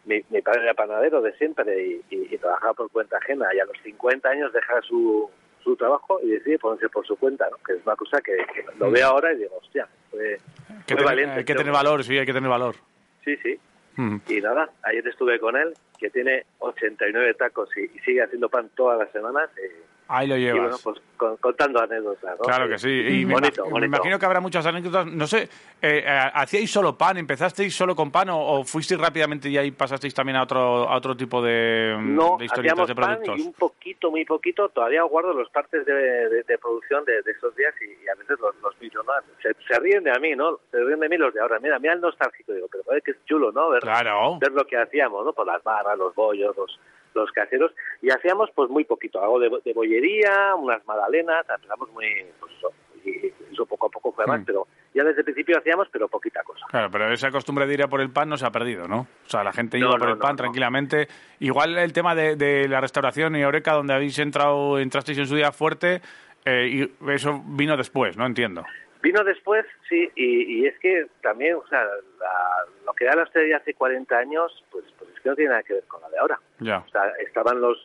mi, 0.06 0.22
mi 0.30 0.42
padre 0.42 0.64
era 0.64 0.74
panadero 0.74 1.22
de 1.22 1.34
siempre 1.38 1.82
y, 1.86 2.02
y- 2.10 2.34
y 2.34 2.38
trabajaba 2.38 2.74
por 2.74 2.90
cuenta 2.92 3.18
ajena 3.18 3.48
y 3.56 3.60
a 3.60 3.66
los 3.66 3.78
50 3.84 4.28
años 4.30 4.52
deja 4.52 4.82
su, 4.82 5.30
su 5.64 5.76
trabajo 5.76 6.20
y 6.24 6.30
decide 6.30 6.60
ponerse 6.60 6.90
por 6.90 7.06
su 7.06 7.16
cuenta, 7.18 7.48
¿no? 7.50 7.58
Que 7.66 7.74
es 7.74 7.86
una 7.86 7.96
cosa 7.96 8.20
que, 8.22 8.36
que 8.54 8.66
lo 8.80 8.92
veo 8.92 9.08
ahora 9.08 9.32
y 9.34 9.38
digo, 9.38 9.58
hostia, 9.62 9.88
fue, 10.12 10.38
Que 10.86 10.94
fue 10.94 10.98
ten- 10.98 11.06
valiente. 11.06 11.36
hay 11.40 11.46
que 11.46 11.56
tener 11.56 11.72
valor, 11.74 12.04
sí, 12.04 12.18
hay 12.18 12.26
que 12.26 12.34
tener 12.34 12.50
valor. 12.50 12.76
Sí, 13.24 13.36
sí. 13.38 13.58
Mm. 13.96 14.18
Y 14.28 14.42
nada, 14.42 14.70
ayer 14.84 15.08
estuve 15.08 15.40
con 15.40 15.56
él, 15.56 15.74
que 16.00 16.10
tiene 16.10 16.46
89 16.60 17.34
tacos 17.36 17.70
y, 17.78 17.82
y 17.86 18.00
sigue 18.00 18.22
haciendo 18.24 18.50
pan 18.50 18.70
todas 18.76 18.98
las 19.00 19.12
semanas. 19.12 19.50
y- 19.58 19.93
Ahí 20.08 20.28
lo 20.28 20.36
y 20.38 20.42
llevas. 20.42 20.62
bueno, 20.62 20.78
pues 20.84 20.98
con- 21.18 21.38
contando 21.38 21.82
anécdotas, 21.82 22.38
¿no? 22.38 22.44
Claro 22.46 22.68
que 22.68 22.78
sí. 22.78 22.90
Y 22.90 23.26
me, 23.26 23.34
bonito, 23.36 23.66
imagino 23.86 24.20
que 24.20 24.26
habrá 24.26 24.40
muchas 24.42 24.66
anécdotas. 24.66 25.06
No 25.08 25.26
sé, 25.26 25.44
eh, 25.82 26.04
eh, 26.06 26.30
¿hacíais 26.34 26.70
solo 26.70 26.98
pan? 26.98 27.18
¿Empezasteis 27.18 27.74
solo 27.76 27.96
con 27.96 28.12
pan 28.12 28.30
o, 28.30 28.40
o 28.40 28.64
fuisteis 28.64 29.00
rápidamente 29.00 29.48
y 29.50 29.58
ahí 29.58 29.72
pasasteis 29.72 30.14
también 30.14 30.36
a 30.38 30.44
otro, 30.44 30.60
a 30.90 30.96
otro 30.98 31.16
tipo 31.16 31.42
de, 31.42 31.96
No, 32.00 32.36
de 32.38 32.46
historietas, 32.46 32.74
hacíamos 32.80 32.88
de 32.90 32.96
pan 32.96 33.10
productos? 33.16 33.40
y 33.40 33.42
un 33.48 33.54
poquito, 33.54 34.12
muy 34.12 34.26
poquito. 34.26 34.70
Todavía 34.70 35.04
guardo 35.04 35.34
los 35.34 35.50
partes 35.50 35.86
de, 35.86 35.94
de- 35.94 36.44
de 36.44 36.58
producción 36.58 37.06
de, 37.06 37.20
esos 37.20 37.56
días 37.56 37.74
y, 37.82 38.04
y 38.04 38.10
a 38.10 38.16
veces 38.16 38.38
los, 38.40 38.54
los 38.62 38.76
¿no? 39.06 39.14
Se, 39.42 39.54
se 39.68 39.80
ríen 39.80 40.04
de 40.04 40.12
a 40.12 40.20
mí, 40.20 40.36
¿no? 40.36 40.60
Se 40.72 40.78
ríen 40.84 41.00
de 41.00 41.10
mí 41.10 41.18
los 41.18 41.34
de 41.34 41.40
ahora. 41.42 41.60
Mira, 41.60 41.80
mira 41.80 41.94
el 41.94 42.02
nostálgico. 42.02 42.52
Digo, 42.54 42.68
pero 42.72 42.84
joder, 42.84 43.02
que 43.02 43.12
es 43.12 43.18
chulo, 43.26 43.52
¿no? 43.52 43.70
Ver, 43.70 43.82
Claro. 43.82 44.38
ver 44.40 44.52
lo 44.52 44.66
que 44.68 44.78
hacíamos, 44.78 45.24
¿no? 45.26 45.34
Por 45.34 45.48
las 45.48 45.64
barras, 45.64 45.98
los 45.98 46.14
bollos, 46.14 46.56
los, 46.58 46.80
los 47.16 47.32
caseros. 47.32 47.72
Y 48.02 48.10
hacíamos, 48.12 48.50
pues, 48.56 48.70
muy 48.70 48.84
poquito. 48.86 49.22
Algo 49.22 49.40
de, 49.40 49.50
de 49.64 49.74
bollería, 49.74 50.56
unas 50.56 50.86
magdalenas. 50.86 51.46
Empezamos 51.50 51.90
muy... 51.92 52.06
Pues, 52.40 52.52
eso, 52.58 52.72
y 53.06 53.34
eso 53.52 53.66
poco 53.66 53.88
a 53.88 53.90
poco 53.90 54.14
fue 54.14 54.26
más, 54.26 54.40
Mm. 54.42 54.46
pero 54.46 54.66
ya 54.94 55.04
desde 55.04 55.20
el 55.20 55.26
principio 55.26 55.58
hacíamos, 55.58 55.90
pero 55.92 56.08
poquita 56.08 56.42
cosa. 56.44 56.66
Claro, 56.70 56.90
pero 56.90 57.12
esa 57.12 57.32
costumbre 57.32 57.68
de 57.68 57.74
ir 57.74 57.84
a 57.84 57.88
por 57.90 58.00
el 58.00 58.10
pan 58.10 58.30
no 58.30 58.38
se 58.38 58.46
ha 58.46 58.52
perdido, 58.52 58.88
¿no? 58.88 59.02
O 59.26 59.30
sea, 59.30 59.44
la 59.44 59.52
gente 59.52 59.78
No, 59.78 59.90
iba 59.90 59.98
por 59.98 60.10
el 60.10 60.18
pan 60.18 60.32
no, 60.32 60.38
tranquilamente. 60.38 61.08
Igual 61.40 61.78
el 61.78 61.92
tema 61.92 62.16
de, 62.16 62.38
de 62.38 62.68
la 62.70 62.80
restauración 62.80 63.36
y 63.36 63.44
Oreca, 63.44 63.74
donde 63.74 63.94
habéis 63.94 64.18
entrado, 64.20 64.80
entrasteis 64.80 65.18
en 65.18 65.28
su 65.28 65.36
día 65.36 65.52
fuerte, 65.52 66.02
eh, 66.46 66.68
y 67.06 67.12
eso 67.12 67.42
vino 67.46 67.76
después, 67.76 68.16
¿no? 68.16 68.26
Entiendo. 68.26 68.64
Vino 69.04 69.22
después, 69.24 69.66
sí, 69.90 70.10
y, 70.16 70.62
y 70.62 70.66
es 70.66 70.80
que 70.80 71.08
también, 71.22 71.56
o 71.56 71.68
sea, 71.68 71.84
la- 71.84 72.66
lo 72.86 72.94
que 72.94 73.04
era 73.04 73.16
la 73.16 73.24
hostelería 73.24 73.58
hace 73.58 73.74
40 73.74 74.18
años, 74.18 74.64
pues, 74.72 74.86
pues 74.98 75.12
es 75.14 75.20
que 75.20 75.30
no 75.30 75.36
tiene 75.36 75.50
nada 75.52 75.62
que 75.64 75.74
ver 75.74 75.84
con 75.84 76.02
la 76.02 76.10
de 76.10 76.18
ahora. 76.18 76.40
Ya. 76.60 76.78
O 76.80 76.90
sea, 76.90 77.12
estaban 77.20 77.60
los 77.62 77.78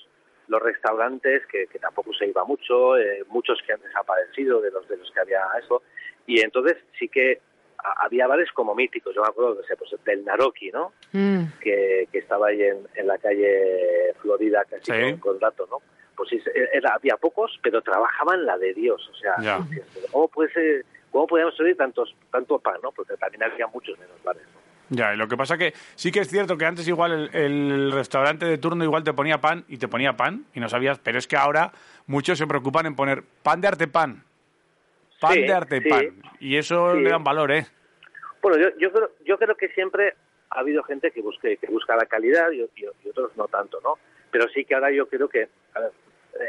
los 0.47 0.62
restaurantes 0.62 1.45
que, 1.49 1.66
que 1.66 1.79
tampoco 1.79 2.11
se 2.14 2.25
iba 2.27 2.43
mucho, 2.43 2.97
eh, 2.97 3.23
muchos 3.29 3.61
que 3.66 3.75
han 3.75 3.83
desaparecido 3.83 4.62
de 4.62 4.71
los 4.71 4.89
de 4.89 4.97
los 4.97 5.11
que 5.11 5.21
había 5.21 5.43
eso, 5.62 5.83
y 6.27 6.41
entonces 6.41 6.79
sí 6.99 7.07
que 7.09 7.41
a- 7.85 8.05
había 8.07 8.27
bares 8.27 8.51
como 8.53 8.75
míticos, 8.75 9.14
yo 9.14 9.21
me 9.21 9.29
acuerdo 9.29 9.57
no 9.57 9.62
sé, 9.64 9.77
pues, 9.77 9.91
del 10.05 10.25
Naroki, 10.25 10.71
¿no? 10.71 10.95
Mm. 11.12 11.45
que, 11.61 12.09
que 12.11 12.19
estaba 12.19 12.47
ahí 12.49 12.62
en, 12.62 12.79
en 12.95 13.07
la 13.07 13.19
calle 13.19 14.14
Florida, 14.23 14.64
casi 14.71 14.91
Sí. 14.91 15.11
con, 15.19 15.19
con 15.19 15.39
dato, 15.39 15.66
¿no? 15.71 15.83
Pues 16.16 16.31
sí, 16.31 16.41
era, 16.73 16.95
había 16.95 17.16
pocos, 17.19 17.59
pero 17.62 17.83
trabajaban 17.83 18.47
la 18.47 18.57
de 18.57 18.73
Dios, 18.73 19.07
o 19.11 19.14
sea, 19.16 19.35
decías, 19.39 19.87
pero 19.95 20.07
¿cómo, 20.11 20.29
puede 20.29 20.51
ser- 20.53 20.85
¿cómo 21.11 21.27
podíamos 21.27 21.57
servir 21.57 21.77
tantos, 21.77 22.15
tanto 22.31 22.59
pan, 22.59 22.77
no? 22.83 22.93
Porque 22.93 23.17
también 23.17 23.43
había 23.45 23.67
muchos 23.69 23.99
menos 23.99 24.23
bares, 24.23 24.43
¿no? 24.55 24.59
Ya, 24.91 25.13
y 25.13 25.19
lo 25.19 25.29
que 25.29 25.37
pasa 25.37 25.59
que 25.59 25.75
sí 25.97 26.11
que 26.11 26.21
es 26.21 26.29
cierto 26.29 26.57
que 26.57 26.65
antes 26.65 26.89
igual 26.89 27.13
el, 27.13 27.35
el 27.37 27.93
restaurante 27.93 28.47
de 28.47 28.57
turno 28.57 28.85
igual 28.85 29.05
te 29.05 29.13
ponía 29.13 29.39
pan 29.39 29.65
y 29.69 29.77
te 29.77 29.87
ponía 29.87 30.17
pan 30.17 30.47
y 30.55 30.61
no 30.61 30.69
sabías, 30.71 30.99
pero 30.99 31.19
es 31.19 31.27
que 31.27 31.37
ahora 31.37 31.73
muchos 32.07 32.39
se 32.39 32.47
preocupan 32.47 32.87
en 32.87 32.97
poner 32.97 33.23
pan 33.43 33.61
de 33.61 33.69
artepan, 33.69 34.25
pan 35.21 35.35
Sí, 35.35 35.43
de 35.43 35.53
artepan, 35.53 36.01
sí. 36.01 36.29
y 36.41 36.57
eso 36.57 36.95
Sí. 36.95 37.01
le 37.03 37.11
dan 37.11 37.23
valor, 37.23 37.53
¿eh? 37.53 37.67
Bueno, 38.41 38.57
yo, 38.59 38.69
yo, 38.79 38.91
creo, 38.93 39.11
yo 39.27 39.37
creo 39.39 39.57
que 39.57 39.69
siempre 39.71 40.15
ha 40.51 40.61
habido 40.61 40.83
gente 40.85 41.11
que 41.11 41.21
busque 41.21 41.59
que 41.59 41.67
busca 41.67 41.95
la 41.95 42.07
calidad 42.07 42.51
y, 42.53 42.63
y- 42.63 42.87
y 43.05 43.09
otros 43.11 43.37
no 43.37 43.47
tanto, 43.49 43.81
¿no? 43.83 43.95
Pero 44.31 44.49
sí 44.55 44.65
que 44.65 44.75
ahora 44.75 44.91
yo 44.91 45.07
creo 45.07 45.29
que 45.29 45.49
a 45.75 45.81
ver, 45.81 45.93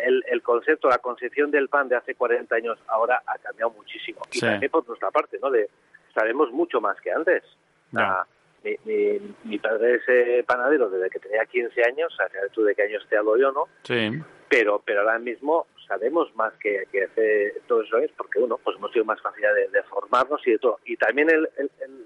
el, 0.03 0.23
el 0.27 0.41
concepto, 0.41 0.89
la 0.89 0.99
concepción 0.99 1.51
del 1.51 1.69
pan 1.69 1.87
de 1.89 1.95
hace 1.95 2.15
40 2.15 2.55
años 2.55 2.77
ahora 2.87 3.21
ha 3.25 3.37
cambiado 3.39 3.71
muchísimo. 3.71 4.21
Y 4.31 4.39
Sí. 4.39 4.45
también 4.45 4.71
por 4.71 4.87
nuestra 4.87 5.11
parte, 5.11 5.37
¿no? 5.41 5.49
De, 5.51 5.69
sabemos 6.13 6.51
mucho 6.51 6.79
más 6.81 6.99
que 7.01 7.11
antes. 7.11 7.43
Ya. 7.91 8.01
Ah, 8.21 8.27
mi, 8.63 8.75
mi, 8.85 9.35
mi 9.45 9.57
padre 9.59 9.95
es 9.95 10.01
eh, 10.07 10.43
panadero 10.45 10.89
desde 10.89 11.09
que 11.09 11.19
tenía 11.19 11.45
15 11.45 11.81
años, 11.85 12.13
o 12.13 12.15
sea, 12.17 12.27
tú 12.51 12.63
de 12.63 12.75
qué 12.75 12.83
años 12.83 13.05
te 13.09 13.15
hablo 13.17 13.37
yo, 13.37 13.51
¿no? 13.51 13.67
Sí. 13.83 14.11
pero 14.49 14.81
pero 14.85 15.01
ahora 15.01 15.17
mismo 15.19 15.67
sabemos 15.87 16.35
más 16.35 16.53
que, 16.59 16.83
que 16.91 17.03
hace 17.05 17.53
todos 17.67 17.85
esos 17.85 17.99
años 17.99 18.11
porque 18.17 18.39
uno 18.39 18.57
pues 18.63 18.75
hemos 18.77 18.91
tenido 18.91 19.05
más 19.05 19.21
facilidad 19.21 19.53
de, 19.55 19.69
de 19.69 19.83
formarnos 19.83 20.45
y 20.45 20.51
de 20.51 20.57
todo 20.59 20.79
y 20.85 20.97
también 20.97 21.29
el, 21.29 21.49
el, 21.57 21.71
el- 21.81 22.05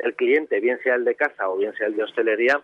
el 0.00 0.14
cliente 0.16 0.60
bien 0.60 0.78
sea 0.82 0.96
el 0.96 1.04
de 1.04 1.14
casa 1.14 1.48
o 1.48 1.56
bien 1.56 1.72
sea 1.74 1.86
el 1.86 1.96
de 1.96 2.02
hostelería 2.02 2.60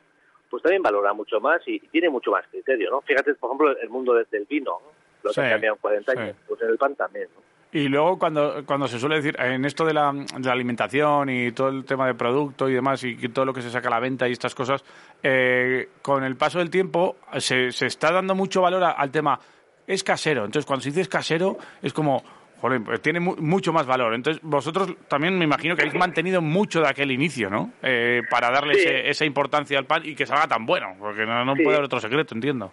pues 0.51 0.62
también 0.62 0.82
valora 0.82 1.12
mucho 1.12 1.40
más 1.40 1.62
y 1.66 1.78
tiene 1.78 2.11
mucho 2.11 2.30
más 2.32 2.44
criterio 2.51 2.90
no 2.90 3.01
fíjate 3.03 3.34
por 3.34 3.51
ejemplo 3.51 3.78
el 3.80 3.88
mundo 3.88 4.14
de- 4.14 4.26
del 4.30 4.44
vino 4.46 4.72
¿no? 4.82 4.92
lo 5.22 5.30
que 5.30 5.34
Sí, 5.34 5.40
ha 5.40 5.51
cambiado 5.51 5.76
en 5.76 5.80
40 5.80 6.12
sí. 6.12 6.18
años 6.18 6.36
pues 6.48 6.61
en 6.62 6.68
el 6.70 6.78
pan 6.78 6.94
también 6.96 7.28
¿no? 7.34 7.40
Y 7.72 7.86
luego 7.86 8.18
cuando, 8.18 8.64
cuando 8.66 8.88
se 8.88 8.98
suele 8.98 9.14
decir, 9.20 9.36
en 9.38 9.64
esto 9.64 9.84
de 9.84 9.94
la, 9.94 10.12
de 10.12 10.44
la 10.44 10.53
alimentación 10.53 11.30
y 11.30 11.53
todo 11.53 11.68
el 11.68 11.84
tema 11.84 12.05
de 12.09 12.14
producto 12.14 12.68
y 12.68 12.74
demás, 12.74 13.05
y 13.05 13.14
todo 13.28 13.44
lo 13.44 13.53
que 13.55 13.62
se 13.62 13.70
saca 13.70 13.86
a 13.86 13.92
la 13.92 14.01
venta 14.01 14.28
y 14.28 14.32
estas 14.32 14.57
cosas, 14.57 14.82
eh, 15.22 15.88
con 16.03 16.24
el 16.24 16.34
paso 16.36 16.59
del 16.59 16.68
tiempo 16.68 17.14
se, 17.38 17.70
se 17.70 17.86
está 17.86 18.11
dando 18.11 18.34
mucho 18.34 18.61
valor 18.62 18.82
a- 18.82 18.90
al 18.90 19.12
tema, 19.12 19.38
es 19.86 20.03
casero. 20.03 20.44
Entonces 20.46 20.66
cuando 20.66 20.82
se 20.82 20.88
dice 20.88 21.03
es 21.03 21.09
casero, 21.09 21.59
es 21.80 21.92
como, 21.92 22.24
joder, 22.61 22.82
pues 22.82 23.00
tiene 23.00 23.20
mu- 23.20 23.36
mucho 23.36 23.72
más 23.72 23.86
valor. 23.86 24.14
Entonces 24.14 24.42
vosotros 24.42 24.94
también 25.08 25.38
me 25.38 25.44
imagino 25.44 25.74
que 25.76 25.82
habéis 25.82 25.98
mantenido 25.98 26.40
mucho 26.42 26.80
de 26.80 26.88
aquel 26.88 27.11
inicio, 27.11 27.48
¿no? 27.50 27.72
Eh, 27.82 28.22
para 28.30 28.50
darle 28.50 28.74
Sí. 28.74 28.80
ese- 28.80 29.08
esa 29.08 29.24
importancia 29.24 29.78
al 29.78 29.86
pan 29.86 30.02
y 30.04 30.14
que 30.14 30.26
salga 30.26 30.46
tan 30.46 30.66
bueno, 30.66 30.94
porque 30.98 31.24
no, 31.26 31.44
no 31.44 31.54
Sí. 31.56 31.62
puede 31.62 31.76
haber 31.76 31.86
otro 31.86 32.00
secreto, 32.00 32.34
entiendo. 32.34 32.72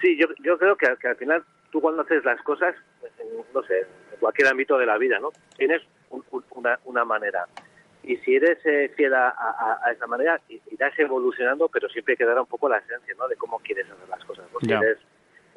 Sí, 0.00 0.16
yo, 0.18 0.26
yo 0.42 0.56
creo 0.58 0.76
que, 0.76 0.86
que 1.00 1.08
al 1.08 1.16
final 1.16 1.42
tú 1.70 1.80
cuando 1.80 2.02
haces 2.02 2.24
las 2.24 2.40
cosas, 2.42 2.74
en, 3.18 3.26
no 3.54 3.62
sé, 3.64 3.78
en 3.80 4.18
cualquier 4.20 4.48
ámbito 4.48 4.78
de 4.78 4.86
la 4.86 4.96
vida, 4.96 5.18
¿no? 5.18 5.30
Tienes 5.56 5.82
un- 6.10 6.24
un- 6.30 6.44
una, 6.52 6.78
una 6.84 7.04
manera. 7.04 7.44
Y 8.04 8.16
si 8.18 8.36
eres 8.36 8.58
eh, 8.64 8.90
fiel 8.96 9.12
a, 9.12 9.28
a- 9.28 9.80
a 9.84 9.92
esa 9.92 10.06
manera, 10.06 10.40
irás 10.70 10.98
evolucionando, 10.98 11.68
pero 11.68 11.88
siempre 11.88 12.16
quedará 12.16 12.40
un 12.40 12.46
poco 12.46 12.68
la 12.68 12.78
esencia, 12.78 13.14
¿no? 13.18 13.28
De 13.28 13.36
cómo 13.36 13.58
quieres 13.58 13.84
hacer 13.90 14.08
las 14.08 14.24
cosas. 14.24 14.46
Ya. 14.62 14.78
eres 14.78 14.98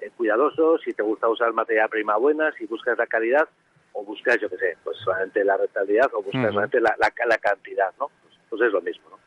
eh, 0.01 0.11
cuidadoso, 0.17 0.77
si 0.79 0.93
te 0.93 1.03
gusta 1.03 1.27
usar 1.29 1.53
materia 1.53 1.87
prima 1.87 2.17
buena, 2.17 2.51
si 2.53 2.65
buscas 2.65 2.97
la 2.97 3.07
calidad, 3.07 3.47
o, 3.93 4.03
buscas, 4.03 4.39
yo 4.41 4.49
qué 4.49 4.57
sé, 4.57 4.77
pues 4.83 4.97
solamente 4.97 5.43
la 5.43 5.57
rentabilidad 5.57 6.09
o 6.13 6.21
buscas 6.23 6.47
solamente 6.49 6.79
la, 6.79 6.95
la, 6.99 7.11
la 7.27 7.37
cantidad, 7.37 7.91
¿no? 7.99 8.07
Pues, 8.23 8.35
pues 8.49 8.61
es 8.63 8.71
lo 8.71 8.81
mismo, 8.81 9.09
¿no? 9.09 9.21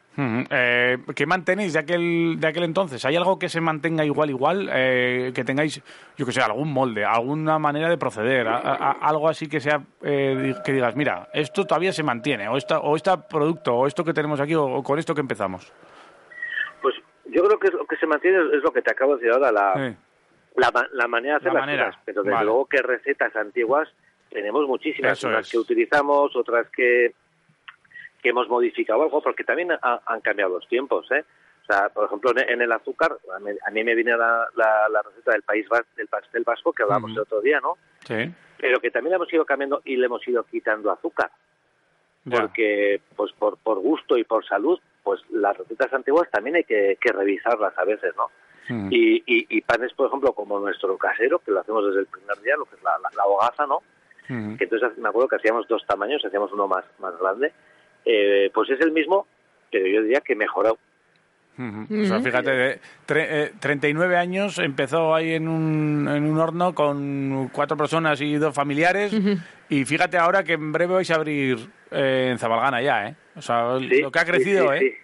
Eh, 0.49 0.97
¿Qué 1.17 1.27
mantenéis 1.27 1.73
de 1.73 1.81
aquel, 1.81 2.37
de 2.39 2.47
aquel 2.47 2.63
entonces? 2.63 3.05
¿Hay 3.05 3.17
algo 3.17 3.37
que 3.39 3.49
se 3.49 3.61
mantenga 3.61 4.05
igual, 4.05 4.31
igual? 4.31 4.71
Eh, 4.73 5.33
que 5.35 5.43
tengáis, 5.45 5.83
yo 6.17 6.25
que 6.25 6.31
sé, 6.33 6.41
algún 6.41 6.73
molde, 6.73 7.05
alguna 7.05 7.59
manera 7.59 7.89
de 7.89 7.99
proceder, 7.99 8.47
a- 8.47 8.59
a- 8.59 8.75
a- 8.91 8.93
algo 9.09 9.29
así 9.29 9.49
que 9.49 9.59
sea, 9.61 9.83
eh, 10.03 10.55
que 10.65 10.73
digas, 10.73 10.95
mira, 10.95 11.29
esto 11.35 11.65
todavía 11.67 11.93
se 11.93 12.05
mantiene, 12.05 12.49
o 12.49 12.57
esta, 12.57 12.79
o 12.79 12.95
este 12.95 13.11
producto, 13.29 13.75
o 13.75 13.87
esto 13.89 14.05
que 14.05 14.13
tenemos 14.15 14.41
aquí, 14.41 14.55
o, 14.55 14.65
o 14.65 14.83
con 14.85 14.99
esto 15.01 15.15
que 15.17 15.21
empezamos. 15.21 15.73
Pues 16.81 16.95
yo 17.27 17.43
creo 17.45 17.59
que 17.59 17.71
lo 17.77 17.85
que 17.87 17.97
se 17.97 18.07
mantiene 18.07 18.39
es 18.57 18.63
lo 18.63 18.71
que 18.73 18.83
te 18.83 18.93
acabo 18.93 19.17
de 19.17 19.23
decir 19.23 19.33
ahora, 19.35 19.51
la, 19.51 19.75
Sí. 19.75 19.97
La, 20.57 20.89
la 20.93 21.09
manera 21.09 21.35
de 21.35 21.39
hacer 21.39 21.53
La 21.53 21.61
las 21.61 21.67
manera, 21.67 21.87
cosas. 21.87 22.03
Pero 22.05 22.23
desde 22.23 22.35
vale. 22.35 22.47
luego 22.47 22.67
que 22.67 22.83
recetas 22.83 23.35
antiguas 23.37 23.89
tenemos 24.31 24.67
muchísimas, 24.67 25.19
Eso 25.19 25.29
unas 25.29 25.47
es. 25.47 25.53
que 25.53 25.59
utilizamos, 25.59 26.35
otras 26.37 26.69
que, 26.71 27.13
que 28.23 28.29
hemos 28.31 28.49
modificado 28.49 29.03
algo, 29.03 29.23
porque 29.23 29.45
también 29.45 29.73
ha- 29.73 30.01
han 30.07 30.21
cambiado 30.21 30.55
los 30.55 30.69
tiempos, 30.69 31.11
¿eh? 31.13 31.25
O 31.63 31.67
sea, 31.67 31.89
por 31.89 32.05
ejemplo, 32.07 32.31
en, 32.37 32.61
el 32.61 32.73
azúcar, 32.73 33.17
a 33.35 33.71
mí, 33.71 33.85
me 33.85 33.95
viene 33.95 34.15
la, 34.17 34.47
la, 34.55 34.87
la 34.91 35.01
receta 35.03 35.33
del 35.33 35.43
país 35.43 35.67
del 35.97 36.09
pastel 36.09 36.43
vasco 36.45 36.73
que 36.75 36.83
hablábamos 36.83 37.13
el 37.13 37.21
otro 37.21 37.41
día, 37.41 37.59
¿no? 37.61 37.79
Sí. 38.01 38.31
Pero 38.59 38.81
que 38.81 38.91
también 38.91 39.15
hemos 39.15 39.33
ido 39.33 39.47
cambiando 39.47 39.81
y 39.85 39.97
le 39.97 40.05
hemos 40.07 40.27
ido 40.29 40.45
quitando 40.45 40.91
azúcar 40.91 41.31
Ya. 42.25 42.41
porque 42.43 43.01
pues 43.17 43.33
por, 43.33 43.57
por 43.57 43.79
gusto 43.79 44.19
y 44.19 44.25
por 44.25 44.45
salud, 44.47 44.79
pues 45.03 45.23
las 45.31 45.57
recetas 45.57 45.91
antiguas 45.95 46.29
también 46.31 46.57
hay 46.57 46.65
que, 46.65 46.99
que 47.01 47.13
revisarlas 47.13 47.73
a 47.79 47.85
veces, 47.85 48.15
¿no? 48.17 48.31
Mm. 48.69 48.89
Y, 48.91 49.17
y, 49.27 49.47
y 49.51 49.61
panes, 49.61 49.93
por 49.93 50.07
ejemplo, 50.09 50.33
como 50.33 50.59
nuestro 50.59 50.97
casero, 50.97 51.39
que 51.39 51.51
lo 51.51 51.61
hacemos 51.61 51.87
desde 51.87 52.01
el 52.01 52.07
primer 52.07 52.39
día, 52.41 52.57
lo 52.57 52.65
que 52.65 52.77
es 52.77 52.83
la, 52.83 52.93
la, 53.03 53.11
la 53.17 53.25
hogaza, 53.27 53.67
¿no? 53.67 53.77
Ujú. 54.31 54.57
Que 54.57 54.65
entonces 54.65 54.97
me 54.99 55.09
acuerdo 55.11 55.29
que 55.29 55.37
hacíamos 55.37 55.69
dos 55.69 55.85
tamaños, 55.87 56.25
hacíamos 56.25 56.51
uno 56.53 56.67
más, 56.67 56.85
más 56.99 57.13
grande, 57.21 57.53
eh, 58.07 58.51
pues 58.55 58.71
es 58.71 58.81
el 58.81 58.93
mismo, 58.93 59.27
pero 59.71 59.87
yo 59.87 60.03
diría 60.03 60.21
que 60.21 60.35
mejorado. 60.35 60.79
Ujú. 61.57 62.03
O 62.03 62.05
sea, 62.07 62.21
fíjate, 62.21 62.51
de 62.51 62.81
tre- 63.07 63.27
eh, 63.29 63.53
39 63.61 64.17
años, 64.17 64.59
empezó 64.59 65.15
ahí 65.15 65.35
en 65.35 65.47
un, 65.47 66.09
en 66.09 66.25
un 66.25 66.39
horno 66.41 66.75
con 66.75 67.49
cuatro 67.53 67.77
personas 67.77 68.21
y 68.23 68.35
dos 68.37 68.53
familiares. 68.55 69.15
Y 69.69 69.85
fíjate 69.85 70.17
ahora 70.19 70.43
que 70.43 70.55
en 70.55 70.73
breve 70.73 70.95
vais 70.95 71.11
a 71.13 71.15
abrir 71.15 71.59
eh, 71.93 72.31
en 72.33 72.39
Zabalgana 72.39 72.83
ya, 72.83 73.09
¿eh? 73.09 73.15
O 73.37 73.43
sea, 73.43 73.79
Sí, 73.79 74.01
lo 74.01 74.11
que 74.11 74.19
ha 74.19 74.25
crecido, 74.25 74.73
sí, 74.73 74.85
¿eh? 74.87 74.97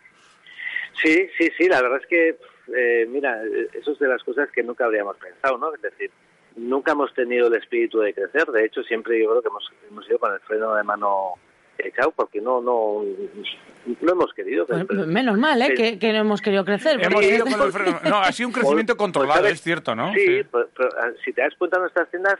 Sí. 1.02 1.08
sí, 1.08 1.28
sí, 1.38 1.52
sí, 1.56 1.68
la 1.68 1.82
verdad 1.82 2.00
es 2.02 2.06
que, 2.08 2.36
eh, 2.76 3.06
mira, 3.08 3.42
eso 3.74 3.92
es 3.92 3.98
de 3.98 4.08
las 4.08 4.22
cosas 4.22 4.48
que 4.50 4.62
nunca 4.62 4.84
habríamos 4.84 5.16
pensado, 5.16 5.58
¿no? 5.58 5.74
Es 5.74 5.82
decir, 5.82 6.10
nunca 6.56 6.92
hemos 6.92 7.12
tenido 7.14 7.48
el 7.48 7.54
espíritu 7.54 8.00
de 8.00 8.12
crecer, 8.14 8.46
de 8.46 8.64
hecho 8.64 8.82
siempre 8.82 9.20
yo 9.22 9.30
creo 9.30 9.42
que 9.42 9.48
hemos, 9.48 9.70
hemos 9.90 10.08
ido 10.08 10.18
con 10.18 10.32
el 10.34 10.40
freno 10.40 10.74
de 10.74 10.82
mano 10.82 11.34
echado 11.78 12.10
porque 12.10 12.40
no, 12.42 12.60
no, 12.60 13.02
no 14.02 14.12
hemos 14.12 14.34
querido. 14.34 14.66
Pues, 14.66 14.84
Pero- 14.86 15.06
menos 15.06 15.38
mal, 15.38 15.62
¿eh? 15.62 15.72
Que, 15.74 15.98
que 15.98 16.12
no 16.12 16.18
hemos 16.18 16.42
querido 16.42 16.64
crecer. 16.64 17.00
Hemos 17.02 17.24
ido 17.24 17.44
con 17.56 17.62
el 17.62 17.72
freno- 17.72 18.00
No, 18.08 18.18
ha 18.18 18.32
sido 18.32 18.48
un 18.48 18.52
crecimiento 18.52 18.96
controlado, 18.96 19.46
es 19.46 19.62
cierto, 19.62 19.94
¿no? 19.94 20.12
Sí, 20.12 20.42
Pero, 20.50 20.68
pero, 20.76 20.88
ah, 20.98 21.10
si 21.24 21.32
te 21.32 21.40
das 21.40 21.54
cuenta, 21.56 21.78
nuestras 21.78 22.10
tiendas 22.10 22.36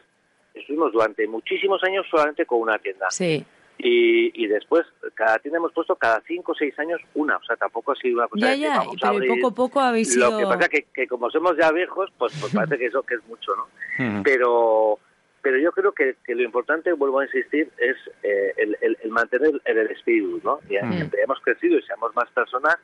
estuvimos 0.55 0.93
durante 0.93 1.27
muchísimos 1.27 1.83
años 1.85 2.05
solamente 2.11 2.45
con 2.45 2.61
una 2.61 2.79
tienda. 2.79 3.07
Sí. 3.11 3.45
Y, 3.83 4.45
y 4.45 4.47
después, 4.47 4.85
cada 5.15 5.39
tienda 5.39 5.59
hemos 5.59 5.73
puesto 5.73 5.97
cada 5.97 6.21
cinco 6.27 6.53
o 6.53 6.55
seis 6.55 6.79
años 6.79 7.01
una. 7.15 7.37
O 7.39 7.43
sea, 7.45 7.57
tampoco 7.57 7.93
ha 7.93 7.97
sido 7.97 8.19
una 8.19 8.29
cosa 8.29 8.47
Ya, 8.47 8.51
de 8.53 8.57
que 8.57 8.63
ya, 8.63 8.77
vamos 8.79 8.95
a 8.97 8.99
pero 9.01 9.13
abrir. 9.15 9.29
poco 9.31 9.47
a 9.49 9.55
poco 9.55 9.81
habéis 9.81 10.17
Lo 10.17 10.37
que 10.37 10.45
pasa 10.45 10.69
que, 10.69 10.83
que 10.93 11.07
como 11.07 11.31
somos 11.31 11.57
ya 11.57 11.71
viejos, 11.73 12.11
pues, 12.19 12.33
pues 12.41 12.53
parece 12.55 12.79
que 12.79 12.87
eso 12.87 13.03
que 13.03 13.15
es 13.15 13.25
mucho, 13.27 13.53
¿no? 13.57 14.23
Pero 14.23 14.99
pero 15.43 15.57
yo 15.59 15.73
creo 15.73 15.93
que, 15.93 16.17
que 16.23 16.35
lo 16.35 16.43
importante, 16.43 16.93
vuelvo 16.93 17.21
a 17.21 17.25
insistir, 17.25 17.71
es 17.79 17.97
eh, 18.23 18.53
el, 18.59 18.77
el- 18.83 18.99
el 19.03 19.11
mantener 19.11 19.53
el, 19.65 19.79
el 19.79 19.91
espíritu, 19.91 20.39
¿no? 20.45 20.61
Y 20.69 20.75
Mm. 20.77 20.93
entre 21.01 21.23
hemos 21.23 21.41
crecido 21.41 21.79
y 21.79 21.83
seamos 21.83 22.15
más 22.15 22.29
personas, 22.33 22.77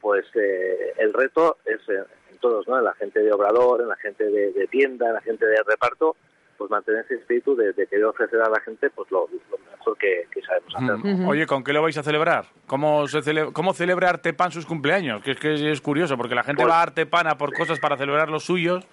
pues 0.00 0.24
eh, 0.36 0.92
el 0.98 1.12
reto 1.12 1.56
es 1.64 1.80
en 1.88 2.38
todos, 2.38 2.68
¿no? 2.68 2.78
En 2.78 2.84
la 2.84 2.94
gente 2.94 3.18
de 3.18 3.32
obrador, 3.32 3.80
en 3.80 3.88
la 3.88 3.96
gente 3.96 4.22
de, 4.24 4.52
de 4.52 4.66
tienda, 4.68 5.08
en 5.08 5.14
la 5.14 5.20
gente 5.22 5.44
de 5.44 5.56
reparto, 5.66 6.14
pues 6.58 6.70
mantener 6.70 7.04
ese 7.04 7.14
espíritu 7.14 7.54
de, 7.56 7.72
de 7.72 7.86
querer 7.86 8.04
ofrecer 8.06 8.40
a 8.42 8.50
la 8.50 8.60
gente 8.60 8.90
pues 8.90 9.10
lo, 9.10 9.28
lo 9.50 9.58
mejor 9.70 9.96
que, 9.96 10.26
que 10.30 10.42
sabemos 10.42 10.74
hacer. 10.74 11.26
Oye, 11.26 11.46
¿con 11.46 11.62
qué 11.64 11.72
lo 11.72 11.80
vais 11.80 11.96
a 11.96 12.02
celebrar? 12.02 12.46
¿Cómo, 12.66 13.06
se 13.06 13.20
cele- 13.20 13.52
cómo 13.52 13.72
celebra 13.72 14.10
Artepan 14.10 14.50
sus 14.50 14.66
cumpleaños? 14.66 15.22
Que 15.22 15.30
es 15.30 15.40
que 15.40 15.70
es 15.70 15.80
curioso, 15.80 16.16
porque 16.16 16.34
la 16.34 16.42
gente 16.42 16.62
Pues- 16.62 16.72
va 16.72 16.80
a 16.80 16.82
Artepan 16.82 17.28
a 17.28 17.38
por 17.38 17.54
cosas 17.54 17.78
para 17.80 17.96
celebrar 17.96 18.28
los 18.28 18.44
suyos. 18.44 18.84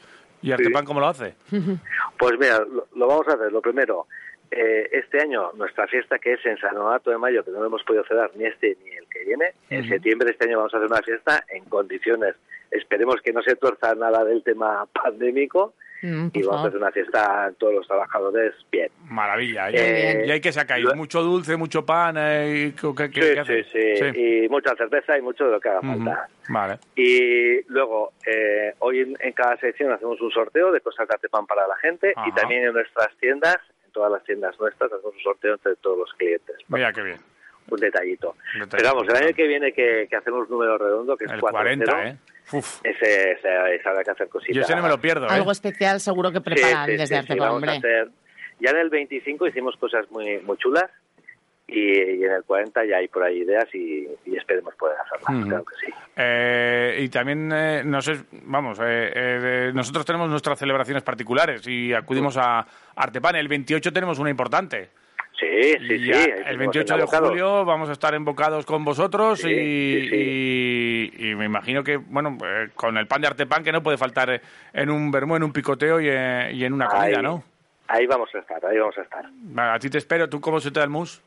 ¿Y 0.42 0.52
Artepan 0.52 0.86
cómo 0.86 1.00
lo 1.00 1.08
hace? 1.08 1.36
Pues 2.20 2.34
mira, 2.40 2.60
lo, 2.60 2.88
lo 2.96 3.08
vamos 3.08 3.28
a 3.28 3.34
hacer. 3.34 3.52
Lo 3.52 3.62
primero, 3.62 4.08
eh, 4.52 4.90
este 4.94 5.20
año 5.22 5.52
nuestra 5.54 5.88
fiesta 5.88 6.18
que 6.20 6.34
es 6.34 6.46
en 6.46 6.58
San 6.58 6.76
Donato 6.76 7.10
de 7.10 7.18
Mayo, 7.18 7.44
que 7.44 7.52
no 7.52 7.60
lo 7.60 7.66
hemos 7.66 7.84
podido 7.84 8.04
celebrar 8.06 8.32
ni 8.36 8.46
este 8.46 8.78
ni 8.84 8.92
el 8.92 9.06
que 9.08 9.26
viene, 9.26 9.54
en 9.70 9.88
septiembre 9.90 10.28
de 10.28 10.32
este 10.34 10.46
año 10.48 10.58
vamos 10.60 10.74
a 10.74 10.78
hacer 10.78 10.90
una 10.90 11.02
fiesta 11.02 11.44
en 11.50 11.66
condiciones. 11.66 12.36
Esperemos 12.72 13.16
que 13.24 13.34
no 13.34 13.42
se 13.42 13.56
tuerza 13.56 13.96
nada 13.96 14.24
del 14.24 14.44
tema 14.44 14.86
pandémico 14.94 15.74
Mm, 16.06 16.28
y 16.34 16.44
vamos 16.44 16.66
a 16.66 16.68
hacer 16.68 16.78
una 16.78 16.92
fiesta 16.92 17.46
a 17.46 17.52
todos 17.54 17.74
los 17.74 17.88
trabajadores 17.88 18.54
bien. 18.72 18.90
Maravilla. 19.10 19.72
¿Y, 19.72 19.76
Eh, 19.76 20.24
y 20.28 20.32
hay 20.32 20.40
que 20.42 20.52
sacar 20.52 20.80
lo- 20.80 20.96
mucho 20.96 21.22
dulce, 21.24 21.56
mucho 21.58 21.86
pan. 21.86 22.16
eh, 22.18 22.68
y 22.68 22.72
¿qué, 22.74 22.94
qué- 22.96 23.10
qué- 23.10 23.44
Sí, 23.44 23.44
qué 23.46 23.64
sí, 23.64 24.12
sí, 24.14 24.44
y 24.46 24.50
mucha 24.50 24.76
cerveza 24.76 25.18
y 25.18 25.22
mucho 25.22 25.46
de 25.46 25.52
lo 25.52 25.60
que 25.60 25.70
haga 25.70 25.82
falta. 25.82 26.28
Vale. 26.50 26.78
Y 26.96 27.62
luego, 27.72 28.14
eh, 28.26 28.74
hoy 28.80 29.00
en, 29.02 29.18
en 29.20 29.34
cada 29.34 29.58
sección 29.58 29.92
hacemos 29.92 30.20
un 30.22 30.32
sorteo 30.32 30.72
de 30.72 30.82
cosas 30.82 31.08
de 31.08 31.16
Artepan 31.16 31.46
para 31.48 31.68
la 31.68 31.76
gente 31.78 32.14
y 32.28 32.32
también 32.34 32.66
en 32.66 32.74
nuestras 32.74 33.10
tiendas, 33.18 33.58
en 33.86 33.92
todas 33.92 34.12
las 34.12 34.24
tiendas 34.24 34.60
nuestras, 34.60 34.92
hacemos 34.92 35.14
un 35.16 35.22
sorteo 35.22 35.54
entre 35.54 35.76
todos 35.78 35.98
los 35.98 36.14
clientes. 36.14 36.56
Mira 36.68 36.94
qué 36.94 37.02
bien. 37.02 37.18
Un 37.68 37.80
detallito. 37.80 38.36
Un 38.54 38.60
detallito. 38.62 38.78
Pero 38.78 38.90
vamos, 38.94 39.08
el 39.10 39.16
año 39.26 39.36
que 39.36 39.48
viene 39.48 39.72
que, 39.74 40.06
que 40.08 40.16
hacemos 40.16 40.48
número 40.52 40.78
redondo, 40.78 41.18
que 41.18 41.26
es 41.26 41.32
El 41.32 41.40
4 41.40 41.58
40, 41.58 42.08
¿eh? 42.10 42.18
Uf. 42.52 42.80
Ese, 42.84 43.32
ese, 43.32 43.76
ese 43.76 43.90
habrá 43.90 44.04
que 44.04 44.12
hacer 44.12 44.30
cositas. 44.30 44.56
Yo 44.56 44.62
ese 44.62 44.76
no 44.76 44.84
me 44.84 44.90
lo 44.90 45.00
pierdo, 45.02 45.26
¿eh? 45.26 45.30
Algo 45.32 45.52
especial 45.52 46.00
seguro 46.00 46.32
que 46.32 46.42
preparan 46.42 46.86
sí, 46.86 46.92
desde 46.92 47.08
sí, 47.08 47.14
sí, 47.14 47.16
Artepan, 47.20 47.38
vamos 47.40 47.54
a 47.54 47.56
hombre. 47.74 47.78
hacer- 47.78 48.10
Ya 48.60 48.70
en 48.72 48.78
el 48.78 48.90
25 48.90 49.48
hicimos 49.48 49.76
cosas 49.78 50.10
muy, 50.12 50.40
muy 50.40 50.56
chulas 50.58 50.90
y, 51.68 51.80
y 51.82 52.24
en 52.24 52.32
el 52.32 52.44
40 52.44 52.86
ya 52.86 52.98
hay 52.98 53.08
por 53.08 53.24
ahí 53.24 53.40
ideas 53.40 53.66
y, 53.74 54.08
y 54.26 54.38
esperemos 54.38 54.76
poder 54.76 54.96
hacerlas, 55.00 55.46
claro 55.48 55.66
que 55.66 55.76
sí. 55.88 55.92
Eh, 56.16 56.98
y 57.02 57.10
también, 57.10 57.52
eh, 57.52 57.82
no 57.84 58.02
sé, 58.02 58.18
vamos, 58.44 58.78
eh, 58.80 59.12
eh, 59.16 59.72
nosotros 59.74 60.06
tenemos 60.06 60.30
nuestras 60.30 60.60
celebraciones 60.60 61.02
particulares 61.04 61.68
y 61.68 61.92
acudimos 61.94 62.38
a 62.38 62.66
Artepan. 62.96 63.36
El 63.36 63.48
28 63.48 63.92
tenemos 63.92 64.20
una 64.20 64.30
importante. 64.30 64.90
Sí, 65.40 65.74
sí, 65.80 66.00
sí. 66.00 66.12
el 66.12 66.36
tenemos 66.44 66.58
28 66.58 66.98
de 66.98 67.06
julio 67.08 67.66
vamos 67.66 67.90
a 67.90 67.92
estar 67.92 68.14
embocados 68.14 68.66
con 68.66 68.86
vosotros 68.86 69.40
Sí, 69.42 69.50
y, 69.50 70.10
sí, 70.10 71.12
y- 71.20 71.30
y 71.32 71.36
me 71.36 71.46
imagino 71.46 71.84
que, 71.84 71.98
bueno, 71.98 72.38
eh, 72.46 72.70
con 72.74 72.98
el 72.98 73.06
pan 73.08 73.22
de 73.22 73.28
Artepan 73.28 73.64
que 73.64 73.72
no 73.74 73.84
puede 73.84 73.98
faltar 73.98 74.30
eh, 74.30 74.42
en 74.74 74.90
un 74.90 75.12
vermú, 75.12 75.36
en 75.36 75.44
un 75.44 75.52
picoteo 75.52 76.00
y, 76.00 76.08
eh, 76.10 76.52
y 76.54 76.64
en 76.64 76.72
una 76.74 76.88
comida, 76.88 77.18
Ahí- 77.18 77.24
¿no? 77.24 77.44
Ahí 77.88 78.06
vamos 78.08 78.30
a 78.34 78.40
estar, 78.40 78.66
ahí 78.66 78.78
vamos 78.80 78.98
a 78.98 79.02
estar. 79.02 79.26
A 79.58 79.78
ti 79.78 79.90
te 79.92 80.00
espero. 80.00 80.28
¿Tú 80.28 80.40
cómo 80.42 80.60
se 80.60 80.72
te 80.72 80.80
da 80.80 80.86
el 80.86 80.90
mus? 80.90 81.22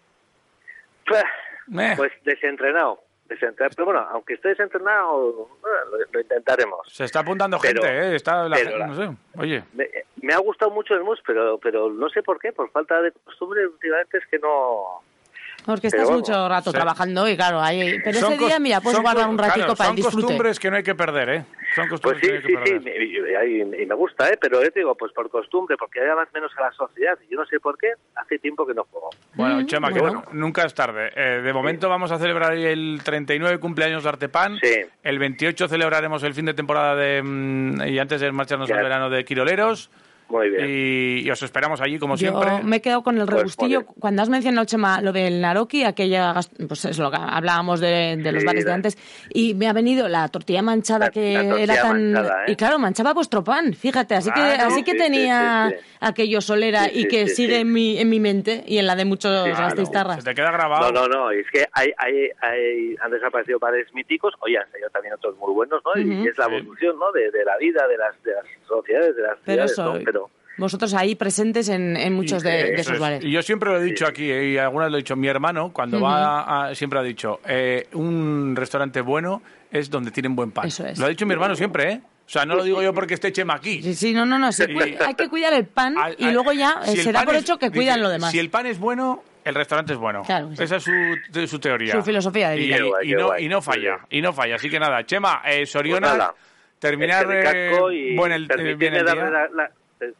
Eh. 1.14 1.94
Pues 1.96 2.12
desentrenado, 2.24 3.00
Pero 3.28 3.84
bueno, 3.84 4.00
aunque 4.10 4.34
esté 4.34 4.48
desentrenado, 4.48 5.48
lo, 5.62 5.98
lo 6.12 6.20
intentaremos. 6.20 6.80
Se 6.90 7.04
está 7.04 7.20
apuntando 7.20 7.58
Pero- 7.60 7.82
gente, 7.82 7.98
¿eh? 8.12 8.16
Está 8.16 8.48
la 8.48 8.56
pero 8.56 8.70
gente- 8.70 8.78
la- 8.78 8.86
no 8.86 8.94
sé. 8.96 9.16
Oye, 9.36 9.64
Me, 9.74 9.88
me 10.22 10.34
ha 10.34 10.38
gustado 10.38 10.70
mucho 10.70 10.94
el 10.94 11.04
mus, 11.04 11.20
pero, 11.26 11.58
pero 11.58 11.90
no 11.90 12.08
sé 12.08 12.22
por 12.22 12.38
qué, 12.38 12.52
por 12.52 12.70
falta 12.70 13.00
de 13.02 13.12
costumbre 13.24 13.66
últimamente 13.66 14.18
es 14.18 14.26
que 14.26 14.38
no... 14.38 15.02
Porque 15.64 15.88
estás 15.88 16.10
mucho 16.10 16.48
rato 16.48 16.70
sí. 16.70 16.74
trabajando 16.76 17.28
y 17.28 17.36
claro, 17.36 17.60
ahí... 17.60 17.98
Pero 18.02 18.18
Son 18.20 18.32
ese 18.32 18.44
día, 18.46 18.58
mira, 18.58 18.80
puedes 18.80 18.96
son 18.96 19.02
guardar 19.02 19.28
un 19.28 19.36
ratico 19.36 19.56
claro, 19.56 19.74
para 19.76 19.90
el 19.90 19.96
Son 19.96 19.96
disfrute. 19.96 20.22
costumbres 20.22 20.58
que 20.60 20.70
no 20.70 20.76
hay 20.78 20.82
que 20.82 20.94
perder, 20.94 21.28
¿eh? 21.28 21.44
Son 21.74 21.88
Pues 21.88 22.00
costumbres 22.00 22.20
sí, 22.22 22.26
que 22.46 22.52
no 22.54 22.60
hay 22.60 22.66
sí, 22.66 22.72
que 22.72 22.78
sí, 22.78 22.84
perder. 22.84 23.02
y, 23.02 23.78
y- 23.78 23.82
y 23.82 23.86
me 23.86 23.94
gusta, 23.94 24.28
¿eh? 24.30 24.38
pero 24.40 24.62
yo 24.62 24.70
te 24.72 24.80
digo, 24.80 24.94
pues 24.94 25.12
por 25.12 25.28
costumbre, 25.28 25.76
porque 25.78 26.00
hay 26.00 26.06
más 26.16 26.28
menos 26.32 26.50
a 26.56 26.62
la 26.62 26.72
sociedad. 26.72 27.18
y 27.28 27.32
Yo 27.32 27.38
no 27.38 27.44
sé 27.46 27.60
por 27.60 27.76
qué, 27.76 27.88
hace 28.16 28.38
tiempo 28.38 28.66
que 28.66 28.72
no 28.72 28.84
juego. 28.84 29.10
Bueno, 29.34 29.62
Chema, 29.66 29.92
que 29.92 30.00
bueno. 30.00 30.24
nunca 30.32 30.64
es 30.64 30.72
tarde. 30.74 31.10
Eh, 31.14 31.42
de 31.42 31.52
momento 31.52 31.88
vamos 31.90 32.10
a 32.12 32.18
celebrar 32.18 32.52
hoy 32.52 32.64
el 32.64 33.00
39 33.04 33.58
cumpleaños 33.60 34.02
de 34.04 34.08
Artepan. 34.08 34.58
El 35.02 35.18
28 35.18 35.68
celebraremos 35.68 36.22
el 36.22 36.32
fin 36.34 36.46
de 36.46 36.54
temporada 36.54 36.96
de 36.96 37.20
mm, 37.22 37.82
y 37.88 37.98
antes 37.98 38.20
de 38.22 38.32
marcharnos 38.32 38.68
Ya. 38.68 38.76
al 38.76 38.82
verano 38.82 39.10
de 39.10 39.24
Quiroleros. 39.24 39.90
Muy 40.28 40.50
bien. 40.50 40.66
Y, 40.68 41.20
y 41.26 41.30
os 41.30 41.42
esperamos 41.42 41.80
allí, 41.80 41.98
como 41.98 42.14
Yo 42.16 42.30
siempre. 42.30 42.62
me 42.62 42.76
he 42.76 42.80
quedado 42.82 43.02
con 43.02 43.16
el 43.18 43.24
Pues, 43.24 43.36
regustillo. 43.38 43.80
joder. 43.82 43.94
Cuando 43.98 44.20
has 44.22 44.28
mencionado, 44.28 44.66
Chema, 44.66 45.00
lo 45.00 45.12
del 45.12 45.40
Naroki, 45.40 45.84
aquella, 45.84 46.34
pues 46.66 46.84
es 46.84 46.98
lo 46.98 47.10
que 47.10 47.16
hablábamos 47.18 47.80
de, 47.80 48.18
de 48.22 48.32
los 48.32 48.42
Sí, 48.42 48.46
bares 48.46 48.64
de 48.66 48.72
antes, 48.72 48.98
y 49.32 49.54
me 49.54 49.68
ha 49.68 49.72
venido 49.72 50.06
la 50.06 50.28
tortilla 50.28 50.60
manchada 50.60 51.08
que 51.10 51.32
la 51.32 51.42
tortilla 51.48 51.62
era 51.62 51.82
tan... 51.82 52.12
manchada, 52.12 52.44
¿eh? 52.46 52.52
Y 52.52 52.56
claro, 52.56 52.78
manchaba 52.78 53.14
vuestro 53.14 53.42
pan, 53.42 53.72
fíjate, 53.72 54.14
así 54.16 54.30
que, 54.30 54.40
así 54.40 54.82
que 54.84 54.92
Sí, 54.92 54.98
tenía 54.98 55.68
sí, 55.70 55.76
sí. 55.78 55.96
aquello 56.00 56.40
solera 56.42 56.84
Sí, 56.84 56.90
y 56.94 57.02
sí, 57.02 57.08
que 57.08 57.28
sí, 57.28 57.34
sigue 57.34 57.54
sí. 57.54 57.60
En, 57.62 57.72
mi, 57.72 57.98
en 57.98 58.10
mi 58.10 58.20
mente 58.20 58.64
y 58.66 58.76
en 58.78 58.86
la 58.86 58.96
de 58.96 59.06
muchos 59.06 59.44
Sí, 59.44 59.50
gastistarras. 59.50 60.16
Se 60.22 60.24
te 60.30 60.34
queda 60.34 60.50
grabado. 60.50 60.92
No, 60.92 61.06
no, 61.06 61.08
no, 61.08 61.30
es 61.30 61.46
que 61.50 61.64
hay, 61.72 61.90
hay, 61.96 62.28
hay, 62.42 62.96
han 63.00 63.10
desaparecido 63.10 63.58
bares 63.58 63.86
míticos, 63.94 64.34
oye, 64.40 64.58
han 64.58 64.70
salido 64.70 64.90
también 64.90 65.14
otros 65.14 65.36
muy 65.38 65.54
buenos, 65.54 65.80
¿no? 65.86 65.98
Y 66.00 66.26
es 66.28 66.36
la 66.36 66.44
evolución, 66.46 66.98
¿no? 66.98 67.10
De, 67.12 67.30
de 67.30 67.44
la 67.46 67.56
vida, 67.56 67.86
de 67.88 67.96
las, 67.96 68.22
de 68.22 68.32
las 68.32 68.44
sociedades, 68.68 69.16
de 69.16 69.22
las 69.22 69.38
Pero 69.44 69.66
ciudades, 69.68 69.72
eso, 69.72 69.94
¿no? 69.94 70.00
Pero, 70.04 70.30
vosotros 70.58 70.92
ahí 70.94 71.14
presentes 71.14 71.68
en, 71.68 71.96
en 71.96 72.12
muchos 72.14 72.42
de, 72.42 72.50
de 72.50 72.72
Eso 72.74 72.80
esos 72.80 72.94
es. 72.94 73.00
bares. 73.00 73.24
Y 73.24 73.30
yo 73.30 73.42
siempre 73.42 73.70
lo 73.70 73.80
he 73.80 73.82
dicho 73.84 74.06
aquí, 74.06 74.28
eh, 74.30 74.50
y 74.50 74.58
algunas 74.58 74.90
lo 74.90 74.96
he 74.96 75.00
dicho, 75.00 75.14
mi 75.16 75.28
hermano, 75.28 75.72
cuando 75.72 76.00
va 76.00 76.66
a, 76.68 76.74
siempre 76.74 76.98
ha 76.98 77.02
dicho, 77.02 77.40
eh, 77.46 77.86
un 77.92 78.54
restaurante 78.56 79.00
bueno 79.00 79.40
es 79.70 79.88
donde 79.88 80.10
tienen 80.10 80.34
buen 80.34 80.50
pan. 80.50 80.66
Eso 80.66 80.84
es. 80.86 80.98
Lo 80.98 81.06
ha 81.06 81.08
dicho 81.08 81.24
mi 81.26 81.32
hermano 81.32 81.54
siempre, 81.54 81.92
¿eh? 81.92 82.00
O 82.26 82.30
sea, 82.30 82.44
no 82.44 82.56
lo 82.56 82.64
digo 82.64 82.82
yo 82.82 82.92
porque 82.92 83.14
esté 83.14 83.32
Chema 83.32 83.54
aquí. 83.54 83.82
Sí, 83.82 83.94
sí, 83.94 84.12
no, 84.12 84.26
no, 84.26 84.38
no. 84.38 84.50
Y- 84.50 84.96
hay 85.02 85.14
que 85.14 85.28
cuidar 85.28 85.52
el 85.54 85.64
pan 85.66 85.94
y 86.18 86.30
luego 86.30 86.52
ya 86.52 86.80
eh, 86.84 86.88
si 86.88 86.98
el 86.98 87.04
se 87.04 87.12
da 87.12 87.20
pan 87.20 87.26
por 87.26 87.34
es- 87.36 87.42
hecho 87.42 87.58
que 87.58 87.66
dice, 87.66 87.76
cuidan 87.78 88.02
lo 88.02 88.10
demás. 88.10 88.32
Si 88.32 88.38
el 88.38 88.50
pan 88.50 88.66
es 88.66 88.78
bueno, 88.78 89.22
el 89.44 89.54
restaurante 89.54 89.92
es 89.94 89.98
bueno. 89.98 90.24
Claro 90.24 90.50
que 90.50 90.56
sí. 90.56 90.62
Esa 90.64 90.76
es 90.76 90.82
su, 90.82 90.90
de- 91.30 91.46
su 91.46 91.58
teoría. 91.58 91.92
Su 91.92 92.02
filosofía 92.02 92.50
de 92.50 92.56
Y, 92.60 92.66
vida. 92.66 92.76
Y 93.04 93.12
no, 93.12 93.26
guay. 93.28 93.44
y 93.46 93.48
no 93.48 93.62
falla, 93.62 93.98
y 94.10 94.20
no 94.20 94.32
falla. 94.34 94.56
Así 94.56 94.68
que 94.68 94.78
nada, 94.78 95.06
Chema, 95.06 95.40
eh, 95.46 95.64
Soriona, 95.64 96.06
Pues 96.08 96.18
nada, 96.18 96.34
terminar 96.78 97.22
Es 97.24 97.28
que 97.50 97.68
ricasco 97.68 97.90
eh, 97.90 97.94
y 97.96 98.16
buen 98.16 98.32
el, 98.32 98.46
permitidme 98.46 98.76
bien 98.76 98.94
el 98.94 99.04
día. 99.04 99.14
darle 99.14 99.30
la, 99.30 99.48
la- 99.48 99.70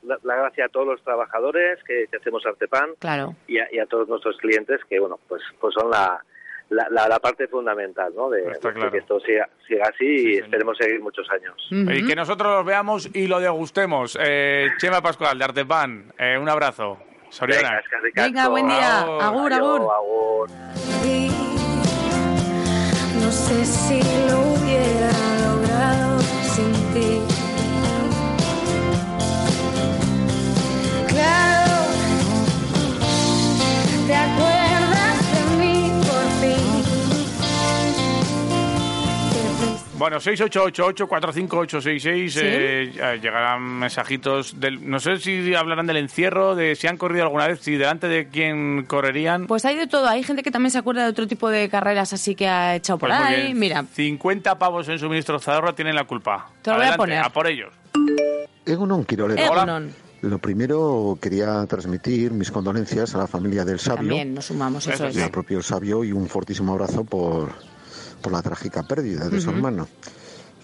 la- 0.03 0.19
la 0.25 0.35
gracia 0.35 0.65
a 0.65 0.69
todos 0.69 0.87
los 0.89 1.03
trabajadores 1.05 1.79
que, 1.85 2.07
que 2.11 2.17
hacemos 2.17 2.45
Artepan 2.45 2.91
Claro. 2.99 3.37
y 3.47 3.59
a, 3.61 3.69
y 3.73 3.79
a 3.79 3.87
todos 3.87 4.09
nuestros 4.09 4.37
clientes 4.39 4.81
que 4.91 4.99
bueno 4.99 5.21
pues 5.29 5.41
pues 5.61 5.73
son 5.73 5.89
la 5.91 6.21
la, 6.71 6.89
la- 6.91 7.09
la 7.09 7.19
parte 7.21 7.47
fundamental 7.47 8.13
¿no? 8.17 8.29
de, 8.29 8.51
Está 8.51 8.69
de 8.69 8.75
claro. 8.75 8.91
que 8.91 8.99
esto 8.99 9.21
siga, 9.21 9.49
siga 9.69 9.85
así 9.89 10.05
y 10.05 10.35
esperemos 10.39 10.77
seguir 10.77 11.01
muchos 11.01 11.27
años. 11.31 11.55
Y 11.71 12.07
que 12.07 12.15
nosotros 12.17 12.53
los 12.57 12.65
veamos 12.67 13.09
y 13.15 13.27
lo 13.27 13.41
degustemos. 13.41 14.19
Eh, 14.21 14.67
Chema 14.79 15.01
Pascual, 15.01 15.39
de 15.39 15.45
Artepan, 15.45 16.13
eh, 16.19 16.37
un 16.37 16.47
abrazo. 16.49 16.99
Soriona. 17.31 17.63
Venga, 17.71 17.79
es 17.81 17.89
que 17.89 17.97
ricasco. 18.01 18.27
Venga, 18.33 18.49
buen 18.49 18.69
día. 18.69 18.99
Agur. 19.01 19.53
Agur. 19.53 19.81
agur. 19.97 20.51
No 23.23 23.31
sé 23.33 23.65
si 23.65 24.01
lo 24.31 24.58
Bueno, 39.99 40.19
688-845-866. 40.21 42.39
eh, 42.41 42.93
ya 42.95 43.17
llegarán 43.17 43.61
mensajitos. 43.81 44.61
Del, 44.61 44.89
no 44.89 45.01
sé 45.01 45.19
si 45.19 45.53
hablarán 45.57 45.89
del 45.89 45.97
encierro, 45.97 46.55
de 46.55 46.77
si 46.77 46.87
han 46.87 46.97
corrido 46.97 47.25
alguna 47.25 47.49
vez, 47.49 47.59
si 47.61 47.77
delante 47.77 48.07
de 48.07 48.29
quién 48.29 48.85
correrían. 48.87 49.49
Pues 49.49 49.65
hay 49.65 49.75
de 49.75 49.89
todo. 49.89 50.07
Hay 50.07 50.23
gente 50.23 50.45
que 50.45 50.53
también 50.53 50.71
se 50.71 50.79
acuerda 50.79 51.03
de 51.03 51.11
otro 51.11 51.27
tipo 51.27 51.51
de 51.51 51.69
carreras 51.69 52.13
así 52.13 52.37
que 52.37 52.47
ha 52.47 52.77
echado 52.77 53.01
por 53.01 53.09
Pues 53.09 53.21
muy 53.21 53.35
ahí. 53.35 53.55
Mira, 53.55 53.85
50 53.93 54.57
pavos 54.57 54.89
en 54.89 55.01
suministro 55.01 55.41
Zadorra 55.41 55.73
tienen 55.73 55.97
la 55.97 56.05
culpa. 56.05 56.49
Te 56.63 56.71
lo 56.71 56.77
voy 56.77 56.87
a 56.87 56.97
poner. 56.97 57.19
a 57.19 57.31
por 57.31 57.49
ellos. 57.49 57.73
Egunon 58.65 59.05
Quirolero. 59.05 59.43
Egunon. 59.43 60.08
Lo 60.23 60.39
primero, 60.39 61.17
quería 61.21 61.65
transmitir 61.67 62.33
mis 62.33 62.51
condolencias 62.51 63.15
a 63.15 63.19
la 63.19 63.27
familia 63.29 63.65
del 63.65 63.79
sabio. 63.79 63.99
también 64.09 64.35
nos 64.35 64.47
sumamos, 64.47 64.87
eso 64.89 65.07
es. 65.07 65.17
y 65.17 65.21
al 65.21 65.31
propio 65.31 65.63
sabio 65.63 66.03
y 66.03 66.11
un 66.13 66.29
fortísimo 66.29 66.73
abrazo 66.73 67.05
por, 67.05 67.51
por 68.21 68.33
la 68.33 68.43
trágica 68.43 68.83
pérdida 68.83 69.29
de 69.29 69.41
su 69.41 69.49
Ujú. 69.49 69.57
hermano. 69.59 69.89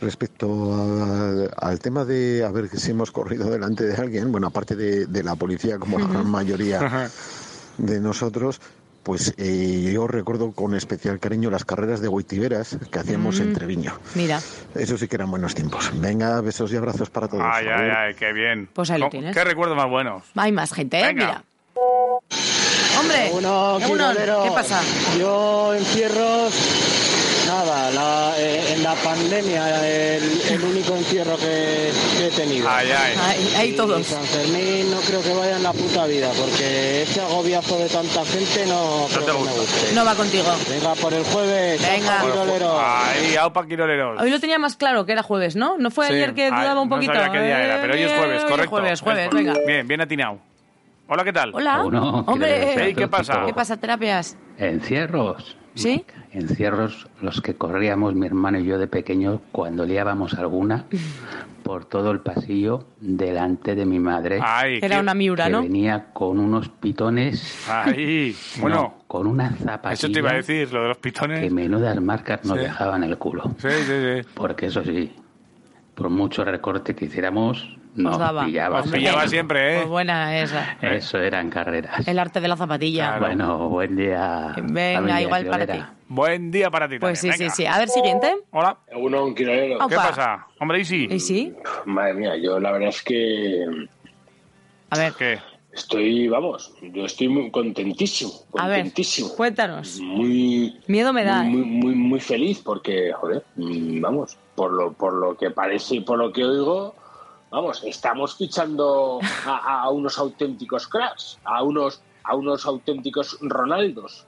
Respecto 0.01 0.75
a- 0.75 1.47
al 1.69 1.79
tema 1.79 2.05
de 2.05 2.45
a 2.45 2.51
ver 2.51 2.69
si 2.69 2.91
hemos 2.91 3.13
corrido 3.13 3.49
delante 3.49 3.85
de 3.85 3.95
alguien, 3.95 4.33
bueno, 4.33 4.49
aparte 4.49 4.75
de, 4.75 5.07
de 5.07 5.23
la 5.23 5.37
policía, 5.37 5.79
como 5.79 5.99
la 6.01 6.09
gran 6.09 6.29
mayoría 6.29 7.09
de 7.79 8.01
nosotros, 8.01 8.61
pues 9.05 9.35
eh, 9.37 9.91
yo 9.95 10.09
recuerdo 10.09 10.51
con 10.53 10.75
especial 10.75 11.21
cariño 11.21 11.51
las 11.51 11.65
carreras 11.65 12.01
de 12.01 12.09
Huitiveras 12.09 12.77
que 12.91 12.99
hacíamos 12.99 13.39
en 13.39 13.51
Mm. 13.51 13.55
Treviño. 13.55 13.93
Mira, 14.17 14.41
Eso 14.75 14.99
sí 14.99 15.07
que 15.07 15.15
eran 15.17 15.31
buenos 15.31 15.55
tiempos. 15.55 15.91
Venga, 16.01 16.41
besos 16.41 16.73
y 16.73 16.77
abrazos 16.77 17.11
para 17.11 17.29
todos. 17.29 17.45
Ay, 17.47 17.67
ay, 17.69 17.91
ay, 17.97 18.15
qué 18.15 18.33
bien. 18.33 18.69
Pues 18.73 18.91
ahí 18.91 18.99
lo 18.99 19.05
¿Cómo- 19.05 19.11
tienes. 19.13 19.37
Qué 19.37 19.45
recuerdos 19.45 19.77
más 19.77 19.89
buenos. 19.89 20.23
hay 20.35 20.51
más 20.51 20.73
gente, 20.73 20.99
¿eh? 20.99 21.07
Venga. 21.07 21.27
Mira. 21.27 21.45
Hombre, 22.99 23.31
Uno. 23.35 23.79
¿qué 24.45 24.51
pasa? 24.55 24.81
Yo 25.19 25.75
encierros, 25.75 26.55
nada, 27.55 27.91
la- 27.93 28.35
eh, 28.39 28.75
en 28.75 28.83
la 28.83 28.95
pandemia 28.95 29.87
el, 30.17 30.23
el 30.51 30.65
único 30.65 30.97
encierro 30.97 31.37
que, 31.37 31.91
que 32.19 32.27
he 32.27 32.31
tenido. 32.31 32.69
Ay, 32.69 32.89
ay. 32.91 33.15
Hay, 33.23 33.55
hay 33.57 33.71
Y 33.71 33.77
todos. 33.77 34.05
San 34.07 34.23
Fermín 34.25 34.91
no 34.91 34.99
creo 35.01 35.23
que 35.23 35.33
vaya 35.35 35.57
en 35.57 35.63
la 35.63 35.73
puta 35.73 36.07
vida, 36.07 36.31
porque 36.37 37.03
este 37.03 37.21
agobiazo 37.21 37.79
de 37.79 37.89
tanta 37.89 38.25
gente 38.25 38.67
no, 38.67 39.07
creo 39.09 39.21
te 39.21 39.27
que 39.27 39.33
me 39.33 39.39
gusta. 39.39 39.61
guste. 39.61 39.95
No 39.95 40.05
va 40.05 40.15
contigo. 40.15 40.45
Venga, 40.69 40.95
por 40.95 41.13
el 41.15 41.25
jueves. 41.25 41.81
Venga. 41.83 42.07
Chao, 42.21 42.27
Quirolero. 42.33 42.81
Ay, 42.81 43.37
aupa 43.37 43.67
Quiroleros. 43.67 44.21
Hoy 44.21 44.31
lo 44.31 44.41
tenía 44.41 44.59
más 44.59 44.77
claro 44.77 45.07
que 45.07 45.13
era 45.13 45.23
jueves, 45.23 45.55
¿no? 45.57 45.79
No 45.79 45.91
fue 45.91 46.09
Sí. 46.09 46.15
ayer 46.15 46.35
que 46.35 46.45
Ay, 46.45 46.51
dudaba 46.51 46.81
un 46.81 46.89
no 46.89 46.97
poquito. 46.97 47.13
sabía 47.15 47.31
qué 47.33 47.41
día 47.43 47.63
era, 47.65 47.81
pero 47.81 47.95
hoy 47.95 48.03
es 48.03 48.13
jueves, 48.13 48.43
Eh, 48.43 48.47
correcto. 48.49 48.71
Jueves, 48.71 48.93
Es 48.93 49.01
jueves, 49.01 49.31
venga. 49.31 49.55
Bien, 49.67 49.87
bien 49.87 50.01
atinado. 50.01 50.39
Hola, 51.09 51.23
¿qué 51.23 51.33
tal? 51.33 51.51
Hola. 51.55 51.83
Uno, 51.85 52.25
Hombre, 52.27 52.61
quiero 52.73 52.83
Ey, 52.83 52.95
¿qué 52.95 53.07
pasa? 53.09 53.43
¿qué 53.47 53.53
pasa, 53.55 53.77
terapias? 53.77 54.37
Encierros. 54.59 55.57
¿Sí? 55.75 56.05
Encierros 56.33 57.09
los 57.21 57.41
que 57.41 57.55
corríamos 57.55 58.15
mi 58.15 58.27
hermano 58.27 58.59
y 58.59 58.65
yo 58.65 58.79
de 58.79 58.87
pequeños 58.87 59.41
cuando 59.53 59.85
liábamos 59.85 60.35
alguna 60.35 60.85
por 61.63 61.85
todo 61.87 62.11
el 62.11 62.21
pasillo 62.21 62.87
delante 63.01 63.75
de 63.75 63.85
mi 63.87 63.99
madre. 63.99 64.39
Ay, 64.43 64.79
Era 64.83 65.01
una 65.01 65.15
miura, 65.15 65.47
que 65.47 65.51
¿no? 65.53 65.63
venía 65.63 66.07
con 66.13 66.39
unos 66.39 66.69
pitones. 66.69 67.67
Ay, 67.69 68.37
bueno. 68.61 68.77
no, 68.77 68.95
con 69.07 69.27
una 69.27 69.51
zapatilla. 69.57 69.93
Eso 69.95 70.11
te 70.11 70.19
iba 70.19 70.31
a 70.31 70.35
decir, 70.35 70.73
lo 70.73 70.83
de 70.83 70.89
los 70.89 70.99
pitones. 70.99 71.41
Que 71.41 71.51
menudas 71.51 72.01
marcas 72.01 72.45
nos 72.45 72.59
Sí. 72.59 72.65
dejaban 72.65 73.03
el 73.05 73.17
culo. 73.19 73.45
Sí, 73.59 73.69
sí, 73.71 73.93
sí. 74.23 74.29
Porque 74.35 74.67
eso 74.67 74.85
sí, 74.85 75.13
por 75.95 76.11
mucho 76.11 76.45
recorte 76.45 76.95
que 76.95 77.07
hiciéramos, 77.07 77.77
Os 77.97 78.19
daba. 78.19 78.45
pillaba. 78.45 78.81
Os 78.81 78.91
pillaba 78.91 79.29
siempre, 79.29 79.75
¿eh? 79.75 79.77
Pues 79.79 79.89
buena 79.89 80.39
esa. 80.41 80.77
Eso 80.83 81.19
eran 81.19 81.49
carreras. 81.51 82.07
El 82.09 82.19
arte 82.19 82.41
de 82.41 82.49
la 82.49 82.57
zapatilla. 82.57 83.19
Bueno, 83.19 83.69
buen 83.69 83.95
día. 83.97 84.53
Venga, 84.57 84.99
familia 85.01 85.23
igual 85.23 85.47
para 85.47 85.67
ti. 85.67 85.79
Buen 86.09 86.51
día 86.51 86.71
para 86.71 86.89
ti 86.89 86.99
Pues 86.99 87.19
sí, 87.21 87.29
también. 87.31 87.51
sí, 87.53 87.63
Venga. 87.63 87.73
sí. 87.73 87.77
A 87.77 87.79
ver, 87.81 87.89
siguiente. 87.89 88.35
Hola. 88.51 88.79
Uno, 88.97 89.25
un 89.25 89.35
quirolero. 89.35 89.79
¿Qué 89.89 89.95
pasa? 89.97 90.47
Hombre, 90.61 90.81
¿y 90.81 90.85
sí? 90.85 91.07
¿Y 91.11 91.21
sí? 91.21 91.55
Madre 91.87 92.15
mía, 92.15 92.37
yo 92.37 92.59
la 92.61 92.73
verdad 92.73 92.89
es 92.91 93.03
que 93.03 93.65
A 94.91 94.99
ver. 94.99 95.13
¿Qué? 95.19 95.39
estoy, 95.73 96.29
vamos, 96.29 96.73
yo 96.93 97.05
estoy 97.05 97.27
muy 97.29 97.51
contentísimo, 97.51 98.31
A 98.57 98.69
ver, 98.69 98.77
contentísimo. 98.83 99.31
cuéntanos. 99.37 99.99
Muy, 100.01 100.79
Miedo 100.87 101.13
me 101.13 101.25
da, 101.25 101.43
muy, 101.43 101.63
¿eh? 101.63 101.65
muy, 101.65 101.67
muy, 101.67 101.95
muy 101.97 102.21
feliz 102.21 102.61
porque, 102.65 103.13
joder, 103.13 103.43
vamos, 103.57 104.37
por 104.55 104.73
lo, 104.73 104.93
por 104.93 105.15
lo 105.15 105.37
que 105.37 105.51
parece 105.51 105.97
y 105.97 106.01
por 106.01 106.19
lo 106.19 106.33
que 106.33 106.45
oigo, 106.45 106.95
vamos, 107.55 107.83
estamos 107.85 108.37
fichando 108.37 109.21
a, 109.47 109.83
a 109.83 109.91
unos 109.91 110.19
auténticos 110.19 110.89
cracks, 110.89 111.39
a 111.45 111.63
unos, 111.63 112.03
a 112.25 112.35
unos 112.35 112.67
auténticos 112.67 113.39
Ronaldos. 113.41 114.27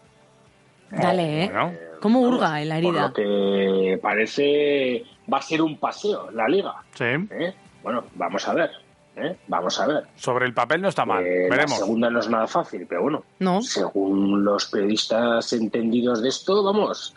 Dale, 0.91 1.45
¿eh? 1.45 1.53
¿Cómo 2.01 2.21
hurga 2.21 2.63
en 2.63 2.69
la 2.69 2.77
Por 2.77 2.85
herida? 2.85 3.09
lo 3.09 3.13
que 3.13 3.99
parece 4.01 5.05
va 5.33 5.39
a 5.39 5.43
ser 5.43 5.61
un 5.63 5.79
paseo 5.79 6.31
la 6.31 6.47
liga. 6.49 6.75
Sí. 6.95 7.05
¿eh? 7.05 7.55
Bueno, 7.83 8.05
vamos 8.15 8.47
a 8.47 8.55
ver. 8.55 8.71
¿eh? 9.17 9.37
Vamos 9.49 9.81
a 9.81 9.87
ver. 9.89 10.05
Sobre 10.15 10.47
el 10.47 10.55
papel 10.55 10.83
no 10.83 10.89
está 10.89 11.05
mal. 11.05 11.27
Eh, 11.27 11.49
Veremos. 11.51 11.73
La 11.73 11.77
segunda 11.79 12.11
no 12.11 12.21
es 12.21 12.29
nada 12.29 12.47
fácil, 12.47 12.87
pero 12.89 13.03
bueno. 13.03 13.25
No. 13.41 13.61
Según 13.63 14.45
los 14.45 14.67
periodistas 14.67 15.53
entendidos 15.53 16.23
de 16.23 16.29
esto, 16.29 16.63
vamos, 16.63 17.15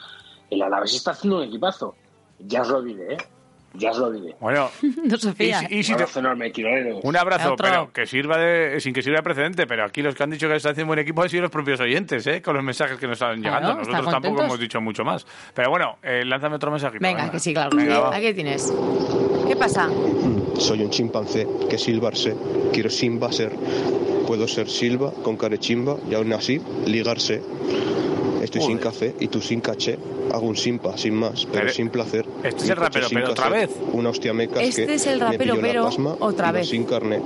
el 0.50 0.62
Alavés 0.64 0.96
está 0.96 1.12
haciendo 1.12 1.38
un 1.38 1.44
equipazo. 1.44 1.94
Ya 2.40 2.62
os 2.62 2.70
lo 2.70 2.82
diré, 2.82 3.14
¿eh? 3.14 3.18
Ya 3.74 3.92
os 3.92 3.98
lo 4.00 4.12
diré. 4.12 4.36
Bueno, 4.40 4.70
No 5.04 5.18
se 5.18 5.34
fía. 5.34 5.62
Y 5.70 5.78
y 5.80 5.84
si 5.84 5.92
un 5.92 5.98
te- 5.98 6.04
abrazo 6.04 6.20
enorme, 6.20 6.52
Quirolero. 6.52 7.00
un 7.04 7.16
abrazo, 7.16 7.54
Otro. 7.54 7.66
pero 7.68 7.92
que 7.94 8.06
sirva 8.08 8.38
de, 8.38 8.80
sin 8.80 8.94
que 8.94 9.02
sirva 9.02 9.18
de 9.18 9.24
precedente. 9.24 9.68
Pero 9.68 9.86
aquí 9.86 10.02
los 10.02 10.16
que 10.16 10.24
han 10.24 10.32
dicho 10.32 10.48
que 10.48 10.56
está 10.56 10.70
haciendo 10.72 10.88
buen 10.88 11.00
equipo 11.00 11.22
han 11.22 11.30
sido 11.30 11.44
los 11.44 11.52
propios 11.52 11.80
oyentes, 11.80 12.26
¿eh? 12.28 12.42
Con 12.42 12.56
los 12.56 12.64
mensajes 12.64 12.98
que 12.98 13.06
nos 13.08 13.14
están 13.14 13.42
Claro, 13.42 13.60
llegando. 13.60 13.80
Nosotros 13.80 14.06
tampoco 14.06 14.22
contentos. 14.22 14.46
hemos 14.46 14.60
dicho 14.60 14.82
mucho 14.82 15.04
más. 15.04 15.26
Pero 15.54 15.70
bueno, 15.70 15.98
eh, 16.04 16.24
lánzame 16.26 16.56
otro 16.56 16.72
mensajito. 16.72 17.02
Venga, 17.02 17.30
que 17.30 17.40
sí, 17.40 17.54
claro. 17.54 17.70
Venga. 17.76 18.16
Aquí 18.16 18.34
tienes. 18.34 18.74
¿Qué 19.48 19.56
pasa? 19.56 19.88
Soy 20.58 20.82
un 20.82 20.90
chimpancé 20.90 21.48
que 21.70 21.78
silbarse, 21.78 22.36
quiero 22.74 22.90
Simba 22.90 23.32
ser. 23.32 23.52
Puedo 24.28 24.48
ser 24.48 24.70
Silva 24.70 25.12
con 25.24 25.38
carechimba 25.38 25.96
y 26.10 26.14
aún 26.16 26.34
así 26.34 26.62
ligarse. 26.86 27.42
Estoy 28.50 28.62
sin 28.64 28.78
café 28.80 29.16
y 29.20 29.28
tú 29.28 29.42
sin 29.42 29.62
caché. 29.62 29.98
Hago 30.34 30.48
un 30.48 30.58
simpa 30.58 30.98
sin 30.98 31.14
más, 31.14 31.46
pero, 31.46 31.62
Pero- 31.66 31.74
sin 31.74 31.90
placer. 31.90 32.26
este 32.44 32.64
es 32.64 32.70
el 32.72 32.78
rapero, 32.78 33.08
pero 33.14 33.30
otra 33.32 33.50
vez. 33.50 33.70
Una 33.94 34.10
hostia 34.10 34.34
meca 34.34 34.60
Este 34.60 34.88
que 34.88 34.96
es 34.96 35.06
el 35.06 35.20
me 35.20 35.26
rapero, 35.26 35.56
la 35.56 35.62
pero 35.62 35.84
pasma 35.84 36.16
otra 36.20 36.52
vez. 36.52 36.68
sin 36.70 36.84
carne. 36.86 37.22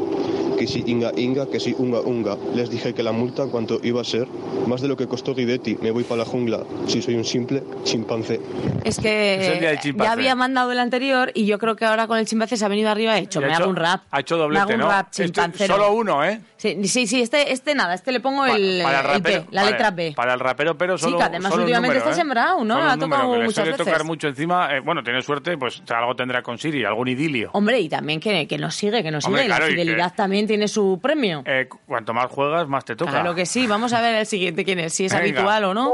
Que 0.63 0.67
si 0.69 0.81
inga 0.87 1.11
inga, 1.17 1.45
que 1.47 1.59
si 1.59 1.75
unga 1.77 1.99
unga. 1.99 2.37
Les 2.55 2.69
dije 2.69 2.93
que 2.93 3.03
la 3.03 3.11
multa 3.11 3.47
cuánto 3.51 3.81
iba 3.83 3.99
a 3.99 4.05
ser. 4.05 4.29
Más 4.65 4.79
de 4.81 4.87
lo 4.87 4.95
que 4.95 5.07
costó 5.07 5.35
Guidetti. 5.35 5.77
Me 5.81 5.91
voy 5.91 6.03
para 6.05 6.19
la 6.19 6.25
jungla. 6.25 6.63
Si 6.87 7.01
soy 7.01 7.15
un 7.15 7.25
simple 7.25 7.61
chimpancé. 7.83 8.39
Es 8.85 8.97
que 8.97 9.77
ya 9.97 10.11
había 10.13 10.35
mandado 10.35 10.71
el 10.71 10.79
anterior 10.79 11.31
y 11.35 11.45
yo 11.45 11.59
creo 11.59 11.75
que 11.75 11.83
ahora 11.83 12.07
con 12.07 12.17
el 12.17 12.25
chimpancé 12.27 12.55
se 12.55 12.63
ha 12.63 12.69
venido 12.69 12.89
arriba 12.89 13.11
y 13.11 13.15
ha 13.15 13.19
hecho. 13.23 13.41
Y 13.41 13.43
ha 13.43 13.47
Me 13.47 13.53
hecho- 13.53 13.63
hago 13.63 13.71
un 13.71 13.75
rap. 13.75 14.03
Ha 14.09 14.21
hecho 14.21 14.35
Me 14.35 14.41
doblete, 14.43 14.61
hago 14.61 14.73
un 14.73 14.79
¿no? 14.79 14.87
rap 14.87 15.07
Este- 15.11 15.23
chimpancero. 15.25 15.73
solo 15.75 15.93
uno, 15.93 16.23
¿eh? 16.23 16.39
Sí, 16.55 16.87
sí, 16.87 17.07
sí, 17.07 17.21
este, 17.21 17.51
este 17.51 17.75
nada, 17.75 17.93
este 17.93 18.13
le 18.13 18.21
pongo 18.21 18.45
el, 18.45 18.79
para 18.83 19.01
el 19.01 19.05
el 19.05 19.11
rapero, 19.15 19.45
la 19.51 19.65
letra 19.65 19.91
B. 19.91 20.13
Para 20.15 20.33
el 20.35 20.39
rapero, 20.39 20.77
pero 20.77 20.97
solo. 20.97 21.17
que 21.17 21.23
además 21.23 21.51
solo 21.51 21.63
últimamente 21.63 21.95
número, 21.95 22.09
está 22.09 22.11
¿eh? 22.11 22.23
sembrado, 22.23 22.63
¿no? 22.63 22.77
Ha 22.77 22.97
tocado 22.97 23.23
número, 23.23 23.43
muchas 23.43 23.55
suele 23.65 23.71
tocar 23.77 23.93
veces. 23.95 24.07
mucho 24.07 24.27
encima. 24.29 24.73
eh, 24.73 24.79
bueno, 24.79 25.03
tiene 25.03 25.21
suerte, 25.21 25.57
pues 25.57 25.83
algo 25.89 26.15
tendrá 26.15 26.41
con 26.41 26.57
Siri, 26.57 26.85
algún 26.85 27.09
idilio. 27.09 27.49
Hombre, 27.51 27.81
y 27.81 27.89
también 27.89 28.21
que, 28.21 28.47
que 28.47 28.57
nos 28.57 28.75
sigue, 28.75 29.03
que 29.03 29.11
nos 29.11 29.25
Hombre, 29.25 29.41
sigue. 29.41 29.47
claro, 29.49 29.65
la 29.65 29.69
que- 29.71 29.75
fidelidad 29.81 30.13
también 30.15 30.47
tiene 30.53 30.67
su 30.67 30.99
premio. 31.01 31.41
Eh, 31.47 31.65
cu- 31.67 31.79
cuanto 31.87 32.13
más 32.13 32.27
juegas, 32.29 32.67
más 32.67 32.85
te 32.85 32.95
toca. 32.95 33.09
Claro 33.09 33.33
que 33.33 33.47
sí. 33.47 33.65
Vamos 33.65 33.91
a 33.91 34.01
ver 34.01 34.13
el 34.13 34.25
siguiente 34.27 34.63
quién 34.63 34.77
es, 34.77 34.93
si 34.93 35.05
es 35.05 35.11
Venga. 35.11 35.23
habitual 35.23 35.63
o 35.63 35.73
no. 35.73 35.91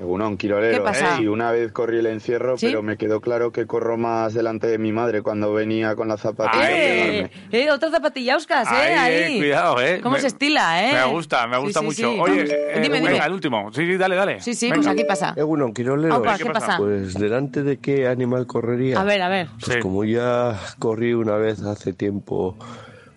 Egunon, 0.00 0.36
Quirolero. 0.36 0.78
¿Qué 0.78 0.80
pasa? 0.82 1.16
Sí, 1.18 1.28
una 1.28 1.52
vez 1.52 1.70
corrí 1.70 1.98
el 2.00 2.06
encierro, 2.06 2.58
¿Sí? 2.58 2.66
pero 2.66 2.82
me 2.82 2.96
quedó 2.96 3.20
claro 3.20 3.52
que 3.52 3.68
corro 3.68 3.96
más 3.96 4.34
delante 4.34 4.66
de 4.66 4.76
mi 4.78 4.90
madre 4.90 5.22
cuando 5.22 5.52
venía 5.52 5.94
con 5.94 6.08
la 6.08 6.16
zapatilla. 6.16 6.68
¡Eh! 6.68 7.30
eh, 7.52 7.70
otra 7.70 7.90
zapatilla, 7.92 8.36
Oscar, 8.36 8.66
¿eh? 8.66 8.68
Ahí, 8.76 8.94
Ahí. 8.98 9.34
eh, 9.34 9.38
cuidado, 9.38 9.80
¿eh? 9.80 10.00
¿Cómo 10.02 10.16
Me- 10.16 10.20
se 10.20 10.26
estila, 10.26 10.82
eh? 10.90 10.92
Me 10.94 11.04
gusta, 11.12 11.46
me 11.46 11.58
gusta 11.58 11.78
sí, 11.78 11.86
mucho. 11.86 12.10
sí. 12.12 12.18
Oye, 12.20 12.42
Dime, 12.42 12.54
eh, 12.54 12.80
dime. 12.82 13.00
venga, 13.00 13.26
el 13.26 13.32
último. 13.32 13.70
Sí, 13.72 13.86
sí, 13.86 13.96
dale, 13.96 14.16
dale. 14.16 14.40
Sí, 14.40 14.54
sí, 14.54 14.66
Venga. 14.66 14.76
pues 14.82 14.88
aquí 14.88 15.04
pasa. 15.04 15.34
Egunon, 15.36 15.72
Quirolero. 15.72 16.14
Aupa, 16.16 16.36
¿qué 16.36 16.46
pasa? 16.46 16.76
Pues 16.78 17.14
delante 17.14 17.62
de 17.62 17.78
qué 17.78 18.08
animal 18.08 18.48
correría. 18.48 18.98
A 19.00 19.04
ver, 19.04 19.22
a 19.22 19.28
ver. 19.28 19.46
Pues 19.64 19.76
como 19.76 20.02
ya 20.02 20.58
corrí 20.80 21.14
una 21.14 21.36
vez 21.36 21.62
hace 21.62 21.92
tiempo 21.92 22.56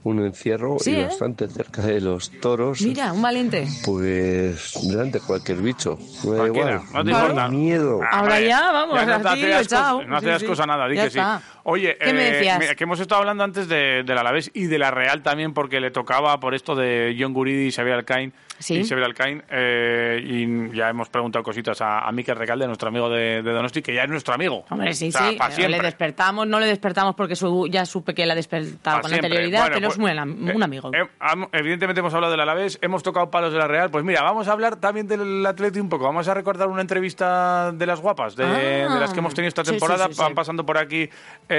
un 0.05 0.23
encierro 0.23 0.77
Sí, 0.79 0.91
y 0.91 0.95
¿eh? 0.97 1.05
bastante 1.05 1.47
cerca 1.47 1.81
de 1.81 1.99
los 1.99 2.29
toros, 2.39 2.79
Mira, 2.81 3.11
un 3.11 3.21
valiente. 3.23 3.67
pues 3.83 4.71
delante 4.87 5.19
de 5.19 5.25
cualquier 5.25 5.57
bicho. 5.57 5.97
Me 6.23 6.35
da 6.37 6.45
igual. 6.45 6.81
no 6.93 7.03
te 7.03 7.11
importa. 7.11 7.47
miedo. 7.49 7.99
Ahora 8.11 8.39
ya, 8.39 8.71
vamos, 8.71 8.95
Ya 8.99 9.05
no 9.17 9.21
te 9.23 9.27
así, 9.29 9.43
hace 9.51 9.53
asco- 9.55 9.67
chao. 9.69 10.03
No 10.03 10.17
hace 10.17 10.27
Sí, 10.27 10.31
asco 10.45 10.55
sí. 10.55 10.61
a 10.61 10.65
nada, 10.67 10.87
di 10.87 10.95
Ya 10.95 11.03
que 11.05 11.09
sí. 11.09 11.19
Oye, 11.67 11.97
¿Qué 11.99 12.13
me 12.13 12.27
eh, 12.27 12.31
decías? 12.33 12.75
que 12.75 12.83
hemos 12.83 12.99
estado 12.99 13.21
hablando 13.21 13.43
antes 13.43 13.67
de, 13.67 14.03
del 14.03 14.17
Alavés 14.19 14.51
y 14.53 14.65
de 14.67 14.77
la 14.77 14.91
Real 14.91 15.23
también, 15.23 15.51
porque 15.53 15.79
le 15.79 15.89
tocaba 15.89 16.39
por 16.39 16.53
esto 16.53 16.75
de 16.75 17.15
John 17.19 17.33
Guridi 17.33 17.67
y 17.67 17.71
Xavier 17.71 17.95
Alcain. 17.95 18.33
Sí. 18.59 18.75
Y 18.75 18.83
Xavier 18.87 19.05
Alcain, 19.05 19.43
eh, 19.49 20.21
y 20.23 20.75
ya 20.77 20.89
hemos 20.89 21.09
preguntado 21.09 21.41
cositas 21.43 21.81
a, 21.81 21.99
a 22.07 22.11
Miquel 22.11 22.35
Recalde, 22.35 22.67
nuestro 22.67 22.89
amigo 22.89 23.09
de, 23.09 23.41
de 23.41 23.51
Donosti, 23.51 23.81
que 23.81 23.95
ya 23.95 24.03
es 24.03 24.09
nuestro 24.09 24.35
amigo. 24.35 24.63
Hombre, 24.69 24.93
sí, 24.93 25.09
O 25.09 25.11
sea, 25.11 25.29
sí. 25.29 25.37
pero 25.39 25.51
siempre. 25.51 25.77
le 25.77 25.83
despertamos, 25.83 26.47
no 26.47 26.59
le 26.59 26.67
despertamos 26.67 27.15
porque 27.15 27.35
su- 27.35 27.67
ya 27.67 27.83
supe 27.85 28.13
que 28.13 28.25
despertado 28.27 28.97
Pa' 28.97 29.01
con 29.01 29.09
siempre. 29.09 29.27
anterioridad, 29.27 29.61
Bueno, 29.61 29.73
pero 29.75 29.87
pues, 29.87 29.97
es 29.97 30.03
un, 30.13 30.19
am- 30.19 30.55
un 30.55 30.63
amigo. 30.63 30.91
Eh, 30.93 31.07
am- 31.19 31.47
evidentemente 31.51 31.99
hemos 31.99 32.13
hablado 32.13 32.31
del 32.31 32.41
Alavés, 32.41 32.77
hemos 32.83 33.01
tocado 33.01 33.31
palos 33.31 33.51
de 33.51 33.57
la 33.59 33.67
Real. 33.67 33.89
Pues 33.89 34.03
mira, 34.05 34.21
vamos 34.21 34.47
a 34.47 34.51
hablar 34.51 34.75
también 34.75 35.07
del 35.07 35.43
Atleti 35.45 35.79
un 35.79 35.89
poco. 35.89 36.05
Vamos 36.05 36.27
a 36.27 36.33
recordar 36.35 36.67
una 36.67 36.81
entrevista 36.81 37.71
de 37.73 37.85
las 37.87 37.99
guapas, 38.01 38.35
de, 38.35 38.45
Ah. 38.45 38.93
de 38.93 38.99
las 38.99 39.11
que 39.13 39.19
hemos 39.19 39.33
tenido 39.33 39.47
esta 39.49 39.63
temporada. 39.63 40.05
sí, 40.07 40.13
sí. 40.13 40.21
Van 40.21 40.35
pasando 40.35 40.63
por 40.65 40.77
aquí 40.77 41.09
eh, 41.49 41.54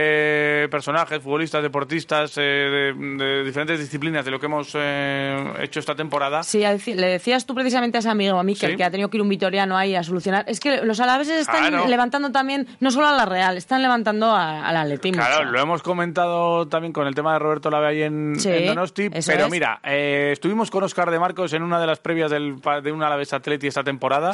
personajes, 0.70 1.22
futbolistas, 1.22 1.62
deportistas 1.62 2.36
eh, 2.38 2.40
de, 2.42 2.94
de 3.24 3.44
diferentes 3.44 3.78
disciplinas 3.78 4.24
de 4.24 4.30
lo 4.30 4.38
que 4.38 4.46
hemos 4.46 4.70
eh, 4.74 5.52
hecho 5.60 5.80
esta 5.80 5.94
temporada. 5.94 6.42
Sí, 6.42 6.60
le 6.60 7.06
decías 7.06 7.46
tú 7.46 7.54
precisamente 7.54 7.98
a 7.98 8.00
ese 8.00 8.08
amigo, 8.08 8.38
a 8.38 8.42
Miquel, 8.42 8.70
Sí. 8.72 8.76
que 8.76 8.84
ha 8.84 8.90
tenido 8.90 9.08
que 9.10 9.16
ir 9.16 9.22
un 9.22 9.28
vitoriano 9.28 9.76
ahí 9.76 9.94
a 9.94 10.02
solucionar. 10.02 10.44
Es 10.48 10.60
que 10.60 10.82
los 10.82 10.98
alaveses 11.00 11.40
están 11.40 11.68
Claro. 11.68 11.86
levantando 11.88 12.30
también, 12.32 12.66
no 12.80 12.90
solo 12.90 13.08
a 13.08 13.12
la 13.12 13.24
Real, 13.26 13.56
están 13.56 13.82
levantando 13.82 14.26
a- 14.30 14.66
al 14.66 14.76
atletismo. 14.76 15.22
Claro, 15.22 15.50
lo 15.50 15.60
hemos 15.60 15.82
comentado 15.82 16.66
también 16.68 16.92
con 16.92 17.06
el 17.06 17.14
tema 17.14 17.32
de 17.34 17.38
Roberto 17.38 17.70
Lave 17.70 17.88
ahí 17.88 18.02
en, 18.02 18.34
Sí, 18.38 18.48
en 18.50 18.66
Donosti, 18.66 19.10
pero 19.10 19.46
es. 19.46 19.50
mira, 19.50 19.80
eh, 19.84 20.30
estuvimos 20.32 20.70
con 20.70 20.82
Oscar 20.84 21.10
de 21.10 21.18
Marcos 21.18 21.52
en 21.52 21.62
una 21.62 21.80
de 21.80 21.86
las 21.86 21.98
previas 22.00 22.30
del, 22.30 22.56
de 22.82 22.92
un 22.92 23.02
Alavés 23.02 23.32
Atleti 23.32 23.66
esta 23.66 23.82
temporada 23.84 24.32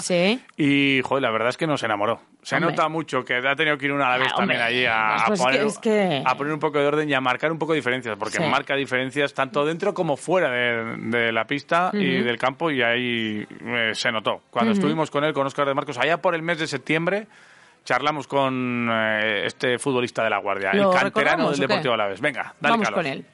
y, 0.57 1.01
joder, 1.03 1.23
la 1.23 1.31
verdad 1.31 1.49
es 1.51 1.57
que 1.57 1.67
nos 1.67 1.83
enamoró. 1.83 2.21
Se 2.43 2.57
Hombre. 2.57 2.71
nota 2.73 2.89
mucho 2.89 3.25
que 3.25 3.37
ha 3.37 3.55
tenido 3.55 3.79
que 3.79 3.87
ir 3.87 3.93
un 3.93 4.03
Alavés 4.03 4.29
Ah, 4.33 4.37
también 4.39 4.61
hombre. 4.61 4.77
allí 4.77 4.87
a, 4.87 5.25
Pues 5.29 5.41
poner, 5.53 5.67
es 5.67 5.79
que- 5.79 6.23
a 6.25 6.35
poner 6.37 6.53
un 6.53 6.61
poco 6.61 6.79
de 6.79 6.87
orden 6.87 7.09
y 7.09 7.15
a 7.15 7.21
marcar 7.21 7.53
un 7.53 7.59
poco 7.59 7.73
de 7.73 7.77
diferencias, 7.79 8.17
porque 8.19 8.39
Sí. 8.39 8.45
marca 8.45 8.75
diferencias 8.77 9.33
tanto 9.35 9.65
dentro 9.65 9.95
como 9.95 10.17
fuera 10.17 10.51
de, 10.51 10.97
de 11.17 11.33
la 11.33 11.47
pista 11.47 11.91
y 11.93 12.23
del 12.23 12.39
campo 12.39 12.71
y 12.71 12.83
ahí 12.83 13.47
eh, 13.65 13.93
se 13.95 14.11
notó. 14.13 14.43
Cuando 14.51 14.73
estuvimos 14.73 15.11
con 15.11 15.25
él, 15.25 15.33
con 15.33 15.47
Oscar 15.47 15.67
de 15.67 15.75
Marcos, 15.75 15.99
allá 15.99 16.17
por 16.21 16.35
el 16.35 16.43
mes 16.43 16.59
de 16.59 16.67
septiembre, 16.67 17.27
charlamos 17.85 18.27
con 18.29 18.89
eh, 18.93 19.43
este 19.47 19.79
futbolista 19.79 20.23
de 20.25 20.31
la 20.31 20.39
Guardia, 20.39 20.71
el 20.71 20.83
¿Lo 20.83 20.91
canterano 20.91 21.51
del? 21.51 21.61
Deportivo 21.61 21.95
Alavés. 21.95 22.21
Venga, 22.21 22.55
dale 22.61 22.73
Vamos 22.75 22.89
calor. 22.89 23.03
con 23.03 23.07
él. 23.13 23.25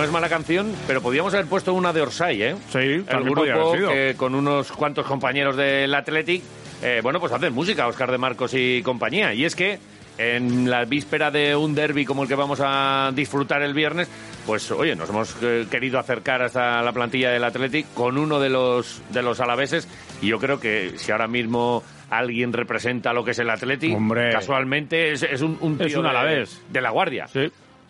No 0.00 0.06
es 0.06 0.12
mala 0.12 0.30
canción, 0.30 0.74
pero 0.86 1.02
podíamos 1.02 1.34
haber 1.34 1.44
puesto 1.44 1.74
una 1.74 1.92
de 1.92 2.00
Orsay, 2.00 2.42
¿eh? 2.42 2.56
Sí, 2.72 2.78
El 2.78 3.04
grupo 3.22 3.42
haber 3.42 3.76
sido. 3.78 3.90
que 3.90 4.14
con 4.16 4.34
unos 4.34 4.72
cuantos 4.72 5.04
compañeros 5.04 5.56
del 5.58 5.94
Athletic, 5.94 6.42
eh, 6.82 7.00
bueno, 7.02 7.20
pues 7.20 7.30
hacen 7.32 7.52
música, 7.52 7.86
Oscar 7.86 8.10
de 8.10 8.16
Marcos 8.16 8.54
y 8.54 8.80
compañía. 8.82 9.34
Y 9.34 9.44
es 9.44 9.54
que 9.54 9.78
en 10.16 10.70
la 10.70 10.86
víspera 10.86 11.30
de 11.30 11.54
un 11.54 11.74
derby 11.74 12.06
como 12.06 12.22
el 12.22 12.28
que 12.30 12.34
vamos 12.34 12.60
a 12.64 13.10
disfrutar 13.14 13.60
el 13.60 13.74
viernes, 13.74 14.08
pues 14.46 14.70
oye, 14.70 14.96
nos 14.96 15.10
hemos 15.10 15.36
eh, 15.42 15.66
querido 15.70 15.98
acercar 15.98 16.40
hasta 16.42 16.80
la 16.80 16.92
plantilla 16.92 17.30
del 17.30 17.44
Athletic 17.44 17.92
con 17.92 18.16
uno 18.16 18.40
de 18.40 18.48
los 18.48 19.02
de 19.10 19.20
los 19.22 19.38
alaveses 19.40 19.86
y 20.22 20.28
yo 20.28 20.38
creo 20.38 20.58
que 20.60 20.92
si 20.96 21.12
ahora 21.12 21.28
mismo 21.28 21.82
alguien 22.08 22.54
representa 22.54 23.12
lo 23.12 23.22
que 23.22 23.32
es 23.32 23.38
el 23.38 23.50
Athletic, 23.50 23.94
Hombre. 23.94 24.30
casualmente 24.32 25.12
es, 25.12 25.22
es 25.24 25.42
un, 25.42 25.58
un 25.60 25.76
Es 25.80 25.94
un 25.94 26.04
de- 26.04 26.08
alavés. 26.08 26.62
de 26.70 26.80
la 26.80 26.88
Guardia. 26.88 27.26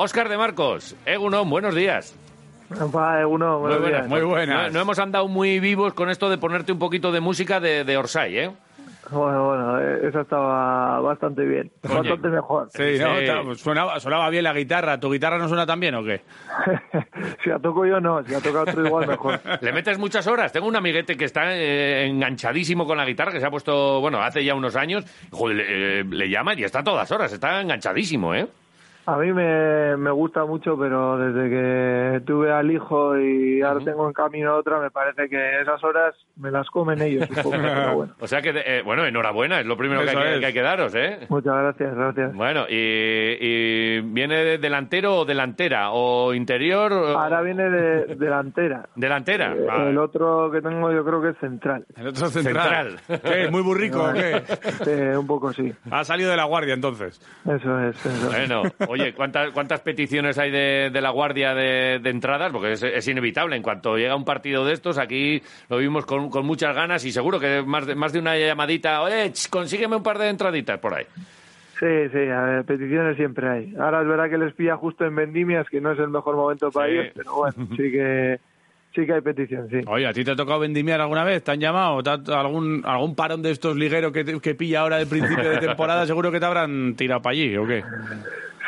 Oscar 0.03 0.31
de 0.31 0.39
Marcos, 0.39 0.97
Egunon, 1.05 1.51
buenos 1.51 1.75
días. 1.75 2.17
Va, 2.73 3.27
uno, 3.27 3.61
Muy 3.61 4.23
buenas, 4.23 4.49
días. 4.49 4.73
No, 4.73 4.79
no 4.79 4.81
hemos 4.81 4.99
andado 4.99 5.29
muy 5.29 5.61
vivos 5.61 5.93
con 5.93 6.09
esto 6.09 6.31
de 6.31 6.39
ponerte 6.39 6.73
un 6.73 6.79
poquito 6.79 7.13
de 7.13 7.21
música 7.21 7.61
de, 7.61 7.85
de 7.85 7.97
Orsay, 7.99 8.39
¿eh? 8.39 8.51
Bueno, 9.11 9.45
bueno, 9.49 9.79
eso 9.79 10.23
estaba 10.23 11.01
bastante 11.01 11.45
bien. 11.45 11.71
Oye. 11.85 11.95
Bastante 11.97 12.29
mejor. 12.29 12.69
Sí, 12.73 12.97
¿no? 12.99 13.09
Ta- 13.27 13.43
pues 13.45 13.61
sonaba, 13.61 14.01
sonaba 14.01 14.31
bien 14.31 14.45
la 14.45 14.55
guitarra. 14.55 14.99
¿Tu 14.99 15.11
guitarra 15.13 15.37
no 15.37 15.49
suena 15.49 15.67
tan 15.67 15.79
bien 15.81 15.95
o 15.97 16.03
qué? 16.03 16.23
Si 17.45 17.51
la 17.51 17.59
toco 17.59 17.85
yo, 17.85 18.01
no. 18.01 18.25
Si 18.25 18.33
la 18.33 18.41
toca 18.41 18.63
otro, 18.63 18.87
igual 18.87 19.07
mejor. 19.07 19.39
Le 19.61 19.73
metes 19.75 19.99
muchas 19.99 20.27
horas. 20.27 20.51
Tengo 20.51 20.67
un 20.67 20.77
amiguete 20.77 21.15
que 21.19 21.27
está 21.27 21.55
eh, 21.55 22.07
enganchadísimo 22.07 22.87
con 22.87 22.97
la 22.97 23.05
guitarra, 23.05 23.33
que 23.33 23.41
se 23.41 23.45
ha 23.47 23.51
puesto, 23.51 24.01
bueno, 24.01 24.23
hace 24.23 24.43
ya 24.43 24.55
unos 24.55 24.77
años. 24.77 25.05
Joder, 25.31 25.57
le, 25.59 26.01
eh, 26.01 26.05
le 26.05 26.31
llama 26.31 26.55
y 26.55 26.65
está 26.65 26.79
a 26.79 26.85
todas 26.85 27.11
horas. 27.13 27.31
Está 27.35 27.61
enganchadísimo, 27.61 28.35
¿eh? 28.35 28.47
A 29.07 29.17
mí 29.17 29.33
me, 29.33 29.97
me 29.97 30.11
gusta 30.11 30.45
mucho, 30.45 30.79
pero 30.79 31.19
desde 31.19 31.51
que 31.51 32.21
tuve 32.27 32.53
al 32.53 32.71
hijo 32.71 33.19
y 33.19 33.61
ahora 33.63 33.85
tengo 33.85 34.07
en 34.07 34.13
camino 34.13 34.55
otra, 34.57 34.79
me 34.79 34.91
parece 34.91 35.29
que 35.29 35.61
esas 35.63 35.83
horas 35.83 36.15
me 36.37 36.51
las 36.51 36.69
comen 36.69 37.01
ellos. 37.03 37.29
un 37.29 37.37
poco, 37.37 37.51
pero 37.51 37.95
bueno. 37.97 38.13
O 38.21 38.27
sea 38.27 38.41
que, 38.43 38.51
eh, 38.55 38.83
bueno, 38.85 39.05
enhorabuena. 39.07 39.61
Es 39.61 39.67
lo 39.67 39.77
primero 39.77 40.03
que 40.05 40.11
hay 40.11 40.17
que, 40.17 40.35
es. 40.35 40.41
que 40.41 40.47
hay 40.47 40.53
que 40.53 40.63
daros, 40.63 40.95
¿eh? 40.95 41.27
Muchas 41.29 41.55
gracias, 41.57 41.95
gracias. 41.95 42.35
Bueno, 42.35 42.67
y, 42.69 42.77
y 43.41 44.01
viene 44.03 44.37
de 44.45 44.59
delantero 44.59 45.17
o 45.17 45.25
delantera 45.25 45.91
o 45.93 46.33
interior. 46.35 46.93
o- 46.93 47.19
Ahora 47.19 47.41
viene 47.43 47.69
de 47.71 48.15
delantera. 48.17 48.87
Delantera. 48.95 49.55
Eh, 49.55 49.65
Vale. 49.67 49.91
El 49.91 49.99
otro 49.99 50.51
que 50.51 50.61
tengo 50.61 50.93
yo 50.93 51.05
creo 51.05 51.23
que 51.23 51.31
es 51.31 51.39
central. 51.39 51.85
El 51.97 52.09
otro 52.09 52.27
central. 52.29 52.97
¿Qué? 53.09 53.49
¿Muy 53.51 53.63
burrico 53.63 54.05
o 54.05 54.13
qué? 54.13 54.43
Sí, 54.85 55.17
un 55.19 55.27
poco 55.27 55.53
sí. 55.53 55.73
Ha 55.91 56.05
salido 56.05 56.31
de 56.31 56.37
la 56.37 56.45
guardia 56.45 56.75
entonces. 56.75 57.19
Eso 57.45 57.81
es. 57.81 58.07
Eso. 58.07 58.29
Bueno, 58.29 58.63
oye, 58.89 59.00
¿cuántas, 59.17 59.51
cuántas 59.51 59.81
peticiones 59.81 60.39
hay 60.39 60.51
de, 60.51 60.91
de 60.93 61.01
la 61.01 61.11
Guardia 61.11 61.55
de, 61.55 61.99
de 62.01 62.11
entradas? 62.11 62.53
Porque 62.53 62.73
es, 62.73 62.83
es 62.83 63.09
inevitable. 63.09 63.57
En 63.57 63.63
cuanto 63.63 63.97
llega 63.97 64.15
un 64.17 64.25
partido 64.25 64.65
de 64.65 64.73
estos, 64.73 64.99
aquí 64.99 65.43
lo 65.69 65.79
vimos 65.79 66.07
con, 66.07 66.31
con 66.31 66.47
muchas 66.47 66.75
ganas 66.75 67.05
y 67.05 67.13
seguro 67.13 67.39
que 67.41 67.63
más 67.63 67.87
de, 67.87 67.95
más 67.95 68.13
de 68.13 68.19
una 68.21 68.37
llamadita, 68.39 69.03
oye, 69.03 69.33
ch, 69.33 69.49
consígueme 69.51 69.97
un 69.97 70.03
par 70.03 70.19
de 70.19 70.29
entraditas 70.29 70.79
por 70.79 70.95
ahí. 70.95 71.05
Sí, 71.79 71.87
sí, 72.13 72.19
a 72.29 72.43
ver, 72.43 72.65
peticiones 72.65 73.17
siempre 73.17 73.49
hay. 73.49 73.75
Ahora 73.81 74.03
es 74.03 74.07
verdad 74.07 74.29
que 74.29 74.37
les 74.37 74.53
pilla 74.53 74.77
justo 74.77 75.07
en 75.07 75.17
vendimias, 75.17 75.67
que 75.71 75.81
no 75.81 75.93
es 75.93 75.99
el 75.99 76.09
mejor 76.09 76.37
momento 76.37 76.71
para 76.71 76.87
Sí. 76.89 76.93
ellos, 76.93 77.07
pero 77.15 77.35
bueno, 77.37 77.55
sí 77.71 77.91
que, 77.91 78.39
sí 78.95 79.07
que 79.07 79.13
hay 79.15 79.21
petición, 79.23 79.67
sí. 79.71 79.79
Oye, 79.87 80.07
¿a 80.07 80.13
ti 80.13 80.23
te 80.23 80.33
ha 80.33 80.37
tocado 80.37 80.59
vendimiar 80.61 81.01
alguna 81.01 81.25
vez? 81.25 81.43
¿Te 81.43 81.53
han 81.53 81.61
llamado? 81.61 82.03
¿Te 82.03 82.11
ha- 82.11 82.41
algún, 82.41 82.83
¿Algún 82.85 83.15
parón 83.15 83.41
de 83.41 83.53
estos 83.53 83.77
ligueros 83.77 84.13
que, 84.13 84.25
te- 84.25 84.39
que 84.41 84.55
pilla 84.55 84.81
ahora 84.81 84.99
del 84.99 85.07
principio 85.07 85.49
de 85.51 85.57
temporada? 85.57 86.05
Seguro 86.07 86.31
que 86.31 86.39
te 86.39 86.45
habrán 86.45 86.95
tirado 86.97 87.23
para 87.23 87.33
allí, 87.33 87.57
¿o 87.57 87.67
qué? 87.67 87.83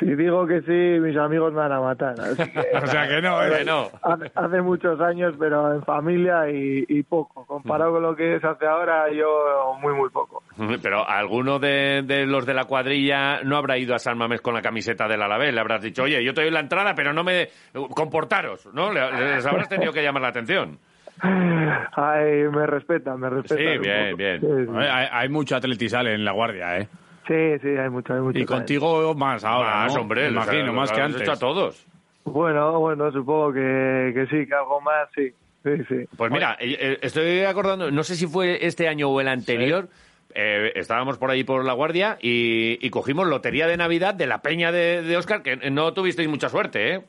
Si 0.04 0.16
digo 0.16 0.46
que 0.48 0.62
sí, 0.62 1.00
mis 1.00 1.16
amigos 1.16 1.52
me 1.52 1.60
van 1.60 1.70
a 1.72 1.80
matar. 1.80 2.14
así 2.18 2.50
que- 2.50 2.60
O 2.82 2.86
sea 2.88 3.06
que 3.06 3.22
no, 3.22 3.40
¿eh? 3.44 3.64
No. 3.64 3.88
Hace, 4.02 4.32
hace 4.34 4.60
muchos 4.60 5.00
años, 5.00 5.34
pero 5.38 5.74
en 5.74 5.82
familia 5.84 6.50
y, 6.50 6.84
y 6.88 7.02
poco. 7.04 7.46
Comparado 7.46 7.92
con 7.92 8.02
lo 8.02 8.16
que 8.16 8.34
es 8.36 8.44
hace 8.44 8.66
ahora, 8.66 9.04
yo 9.12 9.74
muy, 9.80 9.94
muy 9.94 10.10
poco. 10.10 10.42
Pero 10.82 11.08
alguno 11.08 11.58
de, 11.58 12.02
de 12.04 12.26
los 12.26 12.44
de 12.46 12.54
la 12.54 12.64
cuadrilla 12.64 13.42
no 13.44 13.56
habrá 13.56 13.78
ido 13.78 13.94
a 13.94 13.98
San 13.98 14.18
Mamés 14.18 14.40
con 14.40 14.54
la 14.54 14.60
camiseta 14.62 15.06
del 15.06 15.22
Alavés. 15.22 15.54
Le 15.54 15.60
habrás 15.60 15.82
dicho, 15.82 16.02
oye, 16.02 16.22
yo 16.24 16.34
te 16.34 16.42
doy 16.42 16.50
la 16.50 16.60
entrada, 16.60 16.94
pero 16.94 17.12
no 17.12 17.22
me... 17.22 17.48
Comportaros, 17.94 18.68
¿no? 18.74 18.92
Le- 18.92 19.34
Les 19.34 19.46
habrás 19.46 19.68
tenido 19.68 19.92
que 19.92 20.02
llamar 20.02 20.22
la 20.22 20.28
atención. 20.28 20.78
Ay, 21.22 22.48
me 22.52 22.66
respetan, 22.66 23.20
me 23.20 23.30
respetan. 23.30 23.58
Sí, 23.58 23.78
bien, 23.78 24.04
poco. 24.06 24.16
bien. 24.16 24.40
Sí, 24.40 24.46
sí. 24.46 24.70
Oye, 24.76 24.88
Hay, 24.90 25.06
hay 25.10 25.28
mucho 25.28 25.56
atletisal 25.56 26.06
en 26.08 26.24
la 26.24 26.32
guardia, 26.32 26.78
¿eh? 26.78 26.88
Sí, 27.26 27.58
sí, 27.62 27.68
hay 27.68 27.88
mucho, 27.88 28.14
hay 28.14 28.20
mucho. 28.20 28.38
Y 28.38 28.44
contigo 28.44 29.14
más 29.14 29.44
ahora, 29.44 29.84
Más, 29.84 29.94
¿no? 29.94 30.00
hombre, 30.02 30.22
Me 30.24 30.28
imagino, 30.30 30.72
más 30.72 30.90
que 30.90 31.00
has 31.00 31.06
antes. 31.06 31.22
hecho 31.22 31.32
a 31.32 31.38
todos. 31.38 31.86
Bueno, 32.24 32.78
bueno, 32.80 33.10
supongo 33.12 33.52
que, 33.52 34.12
que 34.14 34.26
sí, 34.30 34.46
que 34.46 34.54
algo 34.54 34.80
más, 34.80 35.08
sí. 35.14 35.30
Sí, 35.64 35.70
sí. 35.88 35.94
Pues 36.16 36.32
mira, 36.32 36.56
eh, 36.58 36.76
eh, 36.80 36.98
estoy 37.02 37.40
acordando, 37.42 37.90
no 37.92 38.02
sé 38.02 38.16
si 38.16 38.26
fue 38.26 38.66
este 38.66 38.88
año 38.88 39.08
o 39.08 39.20
el 39.20 39.28
anterior, 39.28 39.88
eh, 40.34 40.72
estábamos 40.74 41.18
por 41.18 41.30
ahí 41.30 41.44
por 41.44 41.64
La 41.64 41.72
Guardia 41.72 42.18
y, 42.20 42.84
y 42.84 42.90
cogimos 42.90 43.28
lotería 43.28 43.68
de 43.68 43.76
Navidad 43.76 44.14
de 44.14 44.26
la 44.26 44.42
peña 44.42 44.72
de, 44.72 45.02
de 45.02 45.16
Oscar, 45.16 45.42
que 45.42 45.70
no 45.70 45.92
tuvisteis 45.92 46.28
mucha 46.28 46.48
suerte, 46.48 46.94
¿eh? 46.94 47.02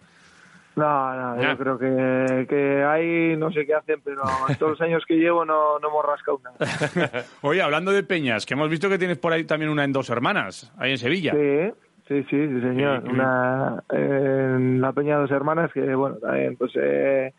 No, 0.76 1.36
no, 1.36 1.42
yo 1.42 1.58
creo 1.58 1.78
que, 1.78 2.48
que 2.48 2.84
ahí 2.84 3.38
no 3.38 3.52
sé 3.52 3.66
qué 3.66 3.76
hacen, 3.76 4.02
pero 4.04 4.24
en 4.50 4.56
todos 4.58 4.72
los 4.72 4.82
años 4.82 5.04
que 5.08 5.16
llevo 5.16 5.46
no, 5.46 5.78
no 5.80 5.88
hemos 5.88 6.06
rascado 6.06 6.42
nada. 6.44 7.26
Oye, 7.42 7.62
hablando 7.62 7.92
de 7.92 8.04
peñas, 8.04 8.46
que 8.46 8.56
hemos 8.56 8.70
visto 8.70 8.90
que 8.90 8.98
tienes 8.98 9.18
por 9.18 9.34
ahí 9.34 9.44
también 9.44 9.72
una 9.72 9.84
en 9.84 9.94
dos 9.94 10.10
hermanas, 10.10 10.74
ahí 10.78 10.92
en 10.92 10.98
Sevilla. 10.98 11.34
Sí, 11.34 11.74
sí, 12.08 12.24
sí, 12.24 12.48
sí, 12.48 12.62
señor. 12.62 13.04
Una, 13.08 13.84
en 13.90 14.82
la 14.82 14.94
Peña 14.94 15.16
de 15.16 15.22
Dos 15.22 15.32
Hermanas 15.32 15.72
que, 15.74 15.94
bueno, 15.94 16.18
también 16.18 16.58
pues 16.58 16.72
eh, 16.76 17.34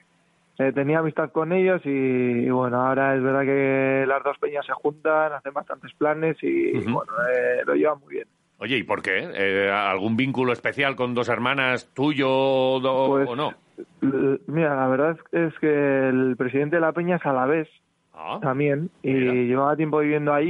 eh, 0.58 0.72
tenía 0.72 1.00
amistad 1.00 1.32
con 1.32 1.52
ellos 1.52 1.80
y, 1.84 1.88
y, 1.88 2.50
bueno, 2.50 2.86
ahora 2.86 3.16
es 3.16 3.22
verdad 3.22 3.42
que 3.42 4.04
las 4.06 4.22
dos 4.22 4.38
peñas 4.38 4.64
se 4.64 4.72
juntan, 4.72 5.32
hacen 5.32 5.52
bastantes 5.52 5.92
planes 5.94 6.36
y, 6.42 6.78
Ujú. 6.78 6.92
bueno, 6.92 7.12
eh, 7.32 7.62
lo 7.66 7.74
llevan 7.74 7.98
muy 7.98 8.14
bien. 8.14 8.28
Oye, 8.64 8.78
¿y 8.78 8.82
por 8.82 9.02
qué? 9.02 9.28
Eh, 9.34 9.70
¿Algún 9.70 10.16
vínculo 10.16 10.50
especial 10.54 10.96
con 10.96 11.12
dos 11.12 11.28
hermanas 11.28 11.90
tuyo 11.92 12.30
o, 12.30 12.76
o- 12.78 13.08
Pues, 13.10 13.28
o 13.28 13.36
no? 13.36 13.52
Mira, 14.46 14.74
la 14.74 14.88
verdad 14.88 15.18
es, 15.32 15.52
que 15.58 16.08
el 16.08 16.34
presidente 16.38 16.76
de 16.76 16.80
la 16.80 16.92
Peña 16.92 17.16
es 17.16 17.26
alavés 17.26 17.68
Ah, 18.14 18.38
también 18.40 18.88
y 19.02 19.12
llevaba 19.12 19.76
tiempo 19.76 19.98
viviendo 19.98 20.32
allí 20.32 20.48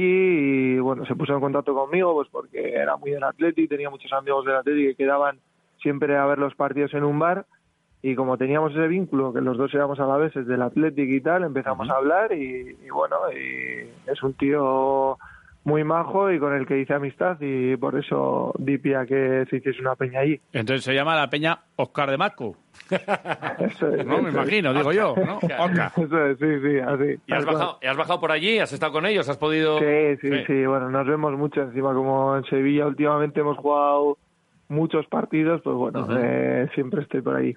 y 0.75 0.79
bueno, 0.79 1.03
se 1.07 1.15
puso 1.15 1.33
en 1.33 1.41
contacto 1.41 1.73
conmigo 1.73 2.13
pues 2.13 2.29
porque 2.31 2.73
era 2.73 2.95
muy 2.95 3.09
del 3.11 3.23
Atleti, 3.23 3.67
tenía 3.67 3.89
muchos 3.89 4.13
amigos 4.13 4.45
del 4.45 4.55
Atleti 4.55 4.83
que 4.85 4.95
quedaban 4.95 5.39
siempre 5.81 6.15
a 6.15 6.25
ver 6.27 6.37
los 6.37 6.53
partidos 6.55 6.93
en 6.93 7.03
un 7.03 7.17
bar 7.19 7.47
y 8.03 8.13
como 8.15 8.37
teníamos 8.37 8.71
ese 8.71 8.87
vínculo, 8.87 9.33
que 9.33 9.41
los 9.41 9.57
dos 9.57 9.73
éramos 9.73 9.99
alaveses 9.99 10.45
del 10.47 10.61
Athletic 10.61 11.09
y 11.09 11.21
tal, 11.21 11.43
empezamos 11.43 11.89
a 11.89 11.95
hablar 11.95 12.31
y, 12.33 12.77
y 12.85 12.89
bueno, 12.91 13.17
y 13.33 13.89
es 14.09 14.21
un 14.23 14.33
tío 14.35 15.17
muy 15.65 15.83
majo 15.83 16.31
y 16.31 16.39
con 16.39 16.53
el 16.53 16.65
que 16.65 16.79
hice 16.79 16.93
amistad 16.93 17.37
y 17.41 17.75
por 17.75 17.97
eso 17.97 18.53
di 18.57 18.77
pie 18.77 18.95
a 18.95 19.05
que 19.05 19.45
se 19.49 19.57
hiciese 19.57 19.81
una 19.81 19.95
peña 19.95 20.19
allí. 20.21 20.39
Entonces 20.53 20.85
se 20.85 20.93
llama 20.93 21.15
la 21.15 21.27
peña 21.29 21.59
Oscar 21.75 22.09
de 22.11 22.17
Marco. 22.17 22.55
Eso 23.59 23.89
es, 23.93 24.05
No, 24.05 24.21
me 24.21 24.29
es. 24.29 24.35
imagino, 24.35 24.73
digo 24.73 24.91
yo, 24.91 25.15
¿no? 25.17 25.37
Oscar. 25.59 25.91
Eso 25.97 26.25
es, 26.27 26.37
sí, 26.37 26.45
sí, 26.61 26.79
así. 26.79 27.19
¿Y 27.25 27.33
has 27.33 27.45
bajado, 27.45 27.79
y 27.81 27.87
has 27.87 27.97
bajado 27.97 28.19
por 28.19 28.31
allí? 28.31 28.59
¿Has 28.59 28.71
estado 28.73 28.91
con 28.91 29.05
ellos? 29.05 29.27
¿Has 29.27 29.37
podido...? 29.37 29.79
Sí, 29.79 30.17
sí, 30.21 30.29
sí, 30.45 30.65
bueno, 30.65 30.89
nos 30.89 31.07
vemos 31.07 31.33
mucho 31.33 31.61
encima, 31.63 31.93
como 31.93 32.37
en 32.37 32.43
Sevilla 32.45 32.85
últimamente 32.85 33.39
hemos 33.39 33.57
jugado 33.57 34.17
muchos 34.67 35.07
partidos, 35.07 35.61
pues 35.63 35.75
bueno, 35.75 36.07
eh, 36.17 36.69
siempre 36.75 37.01
estoy 37.01 37.21
por 37.21 37.35
ahí. 37.35 37.55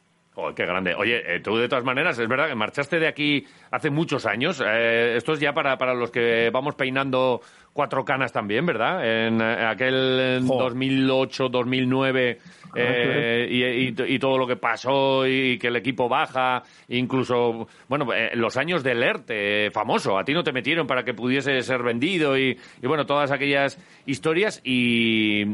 Qué 0.54 0.66
grande. 0.66 0.94
Oye, 0.94 1.34
eh, 1.34 1.40
tú 1.40 1.56
de 1.56 1.68
todas 1.68 1.84
maneras, 1.84 2.16
es 2.16 2.28
verdad 2.28 2.46
que 2.46 2.54
marchaste 2.54 3.00
de 3.00 3.08
aquí 3.08 3.44
hace 3.72 3.90
muchos 3.90 4.24
años. 4.24 4.62
Eh, 4.64 5.16
esto 5.16 5.32
es 5.32 5.40
ya 5.40 5.52
para, 5.52 5.76
para 5.78 5.94
los 5.94 6.12
que 6.12 6.50
vamos 6.52 6.76
peinando 6.76 7.40
cuatro 7.72 8.04
canas 8.04 8.32
también, 8.32 8.66
¿verdad? 8.66 9.04
En 9.04 9.40
eh, 9.40 9.66
aquel 9.66 10.40
2008, 10.58 11.48
2009 11.48 12.38
eh, 12.74 13.46
y, 13.50 13.64
y- 13.64 14.14
y 14.14 14.18
todo 14.18 14.36
lo 14.36 14.46
que 14.46 14.56
pasó 14.56 15.26
y 15.26 15.58
que 15.58 15.68
el 15.68 15.76
equipo 15.76 16.08
baja, 16.08 16.62
incluso, 16.88 17.66
bueno, 17.88 18.12
eh, 18.12 18.30
los 18.34 18.56
años 18.56 18.82
del 18.84 19.02
ERTE, 19.02 19.70
famoso. 19.72 20.18
A 20.18 20.24
ti 20.24 20.34
no 20.34 20.42
te 20.44 20.52
metieron 20.52 20.86
para 20.86 21.02
que 21.02 21.14
pudiese 21.14 21.60
ser 21.62 21.82
vendido 21.82 22.36
y, 22.36 22.58
y, 22.82 22.86
bueno, 22.86 23.06
todas 23.06 23.30
aquellas 23.30 23.78
historias. 24.06 24.60
Y, 24.64 25.44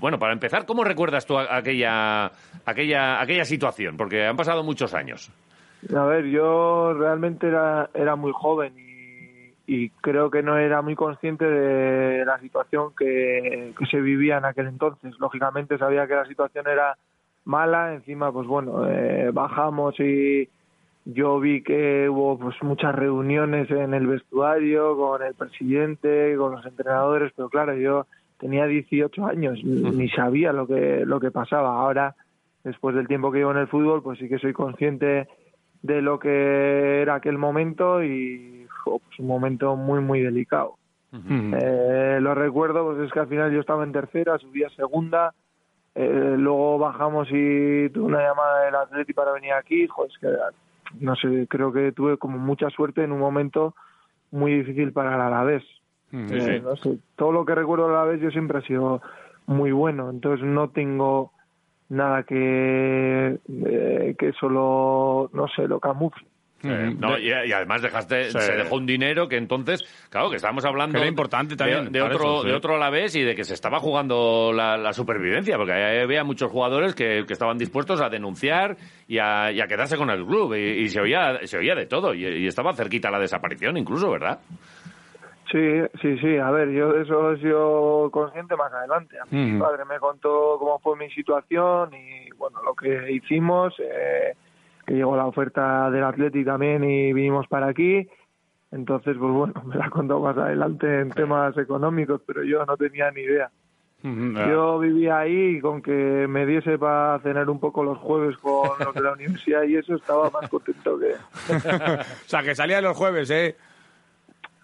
bueno, 0.00 0.18
para 0.18 0.32
empezar, 0.32 0.64
¿cómo 0.66 0.84
recuerdas 0.84 1.26
tú 1.26 1.36
a- 1.38 1.56
aquella, 1.56 2.30
aquella, 2.64 3.20
aquella 3.20 3.44
situación? 3.44 3.96
Porque 3.96 4.24
han 4.24 4.36
pasado 4.36 4.62
muchos 4.62 4.94
años. 4.94 5.30
A 5.96 6.04
ver, 6.04 6.26
yo 6.26 6.92
realmente 6.94 7.48
era, 7.48 7.90
era 7.92 8.14
muy 8.14 8.30
joven 8.32 8.72
y, 8.78 8.91
y 9.66 9.90
creo 9.90 10.30
que 10.30 10.42
no 10.42 10.58
era 10.58 10.82
muy 10.82 10.94
consciente 10.94 11.44
de 11.44 12.24
la 12.24 12.38
situación 12.40 12.92
que, 12.98 13.72
que 13.78 13.86
se 13.86 14.00
vivía 14.00 14.38
en 14.38 14.44
aquel 14.44 14.66
entonces. 14.66 15.14
Lógicamente 15.18 15.78
sabía 15.78 16.06
que 16.06 16.14
la 16.14 16.26
situación 16.26 16.66
era 16.66 16.96
mala, 17.44 17.94
encima 17.94 18.32
pues 18.32 18.46
bueno, 18.46 18.88
eh, 18.88 19.30
bajamos 19.32 19.98
y 20.00 20.48
yo 21.04 21.40
vi 21.40 21.62
que 21.62 22.08
hubo 22.08 22.38
pues 22.38 22.56
muchas 22.62 22.94
reuniones 22.94 23.70
en 23.70 23.94
el 23.94 24.06
vestuario 24.06 24.96
con 24.96 25.22
el 25.22 25.34
presidente, 25.34 26.36
con 26.36 26.52
los 26.52 26.64
entrenadores, 26.64 27.32
pero 27.34 27.48
claro, 27.48 27.74
yo 27.74 28.06
tenía 28.38 28.66
18 28.66 29.26
años, 29.26 29.58
ni 29.64 29.90
ni 29.90 30.08
sabía 30.10 30.52
lo 30.52 30.66
que, 30.66 31.04
lo 31.04 31.20
que 31.20 31.30
pasaba. 31.30 31.80
Ahora, 31.80 32.14
después 32.64 32.94
del 32.94 33.08
tiempo 33.08 33.32
que 33.32 33.38
llevo 33.38 33.52
en 33.52 33.58
el 33.58 33.68
fútbol, 33.68 34.02
pues 34.02 34.18
sí 34.18 34.28
que 34.28 34.38
soy 34.38 34.52
consciente 34.52 35.28
de 35.82 36.02
lo 36.02 36.18
que 36.18 37.02
era 37.02 37.16
aquel 37.16 37.38
momento 37.38 38.02
y 38.04 38.61
jo, 38.84 38.98
pues 38.98 39.18
un 39.18 39.26
momento 39.26 39.76
muy, 39.76 40.00
muy 40.00 40.20
delicado. 40.20 40.76
Eh, 41.12 42.18
lo 42.22 42.34
recuerdo, 42.34 42.86
pues 42.86 43.06
es 43.06 43.12
que 43.12 43.20
al 43.20 43.28
final 43.28 43.52
yo 43.52 43.60
estaba 43.60 43.84
en 43.84 43.92
tercera, 43.92 44.38
subí 44.38 44.64
a 44.64 44.70
segunda, 44.70 45.34
eh, 45.94 46.36
luego 46.38 46.78
bajamos 46.78 47.28
y 47.30 47.90
tuve 47.90 48.04
una 48.04 48.22
llamada 48.22 48.64
del 48.64 48.74
Atleti 48.76 49.12
para 49.12 49.32
venir 49.32 49.52
aquí, 49.52 49.86
jo, 49.86 50.06
es 50.06 50.16
que 50.18 50.28
no 51.00 51.14
sé, 51.16 51.46
creo 51.48 51.72
que 51.72 51.92
tuve 51.92 52.16
como 52.16 52.38
mucha 52.38 52.70
suerte 52.70 53.04
en 53.04 53.12
un 53.12 53.18
momento 53.18 53.74
muy 54.30 54.54
difícil 54.54 54.92
para 54.92 55.14
el 55.14 55.20
Alavés. 55.20 55.62
Eh, 56.12 56.60
no 56.62 56.76
sé, 56.76 56.98
todo 57.16 57.32
lo 57.32 57.44
que 57.44 57.54
recuerdo 57.54 57.86
del 57.86 57.96
Alavés 57.96 58.20
yo 58.20 58.30
siempre 58.30 58.58
ha 58.58 58.62
sido 58.62 59.02
muy 59.46 59.72
bueno, 59.72 60.10
entonces 60.10 60.46
no 60.46 60.70
tengo 60.70 61.32
nada 61.88 62.22
que 62.22 63.38
eh, 63.48 64.14
que 64.18 64.32
solo 64.32 65.30
no 65.32 65.48
sé 65.48 65.68
lo 65.68 65.78
camufle. 65.78 66.26
Eh, 66.64 66.94
no, 66.98 67.18
y, 67.18 67.28
y 67.28 67.52
además 67.52 67.82
dejaste, 67.82 68.30
Sí. 68.30 68.38
se 68.38 68.52
dejó 68.52 68.76
un 68.76 68.86
dinero 68.86 69.28
que 69.28 69.36
entonces, 69.36 69.82
claro, 70.10 70.30
que 70.30 70.36
estábamos 70.36 70.64
hablando 70.64 70.92
Que 70.94 71.00
era 71.00 71.08
importante 71.08 71.56
también 71.56 71.90
de, 71.90 72.00
otro, 72.02 72.14
eso, 72.16 72.42
sí. 72.42 72.48
de 72.48 72.54
otro 72.54 72.76
a 72.76 72.78
la 72.78 72.90
vez 72.90 73.14
y 73.16 73.22
de 73.22 73.34
que 73.34 73.44
se 73.44 73.54
estaba 73.54 73.80
jugando 73.80 74.52
la, 74.54 74.76
la 74.76 74.92
supervivencia, 74.92 75.56
porque 75.56 75.72
había 75.72 76.22
muchos 76.24 76.50
jugadores 76.50 76.94
que, 76.94 77.24
que 77.26 77.32
estaban 77.32 77.58
dispuestos 77.58 78.00
a 78.00 78.08
denunciar 78.08 78.76
y 79.08 79.18
a, 79.18 79.50
y 79.50 79.60
a 79.60 79.66
quedarse 79.66 79.96
con 79.96 80.10
el 80.10 80.24
club 80.24 80.54
y, 80.54 80.82
y 80.82 80.88
se 80.88 81.00
oía 81.00 81.40
se 81.46 81.58
oía 81.58 81.74
de 81.74 81.86
todo 81.86 82.14
y, 82.14 82.24
y 82.24 82.46
estaba 82.46 82.72
cerquita 82.74 83.10
la 83.10 83.18
desaparición 83.18 83.76
incluso, 83.76 84.10
¿verdad? 84.10 84.38
Sí, 85.50 85.58
sí, 86.00 86.16
sí. 86.18 86.38
A 86.38 86.50
ver, 86.50 86.70
yo 86.70 86.92
de 86.92 87.02
eso 87.02 87.32
he 87.32 87.38
sido 87.38 88.08
consciente 88.10 88.56
más 88.56 88.72
adelante. 88.72 89.18
A 89.18 89.24
mí 89.30 89.52
Mi 89.52 89.60
padre 89.60 89.84
me 89.84 89.98
contó 89.98 90.56
cómo 90.58 90.78
fue 90.78 90.96
mi 90.96 91.10
situación 91.10 91.90
y, 91.92 92.30
bueno, 92.38 92.62
lo 92.64 92.74
que 92.74 93.12
hicimos, 93.12 93.74
eh, 93.78 94.34
que 94.92 94.96
llegó 94.98 95.16
la 95.16 95.24
oferta 95.24 95.90
del 95.90 96.04
Atleti 96.04 96.44
también 96.44 96.84
y 96.84 97.14
vinimos 97.14 97.46
para 97.48 97.68
aquí. 97.68 98.06
Entonces, 98.72 99.16
pues 99.18 99.32
bueno, 99.32 99.54
me 99.64 99.76
la 99.76 99.88
contó 99.88 100.20
más 100.20 100.36
adelante 100.36 101.00
en 101.00 101.08
temas 101.08 101.56
económicos, 101.56 102.20
pero 102.26 102.44
yo 102.44 102.62
no 102.66 102.76
tenía 102.76 103.10
ni 103.10 103.22
idea. 103.22 103.50
Yo 104.02 104.78
vivía 104.80 105.20
ahí 105.20 105.56
y 105.56 105.60
con 105.60 105.80
que 105.80 106.26
me 106.28 106.44
diese 106.44 106.76
para 106.76 107.18
cenar 107.20 107.48
un 107.48 107.58
poco 107.58 107.82
los 107.84 107.96
jueves 107.98 108.36
con 108.36 108.78
los 108.84 108.94
de 108.94 109.00
la 109.00 109.12
universidad 109.18 109.62
y 109.62 109.76
eso 109.76 109.94
estaba 109.94 110.28
más 110.28 110.50
contento 110.50 110.98
que... 110.98 111.12
o 111.54 112.26
sea, 112.26 112.42
que 112.42 112.54
salía 112.54 112.82
los 112.82 112.94
jueves, 112.94 113.30
¿eh? 113.30 113.56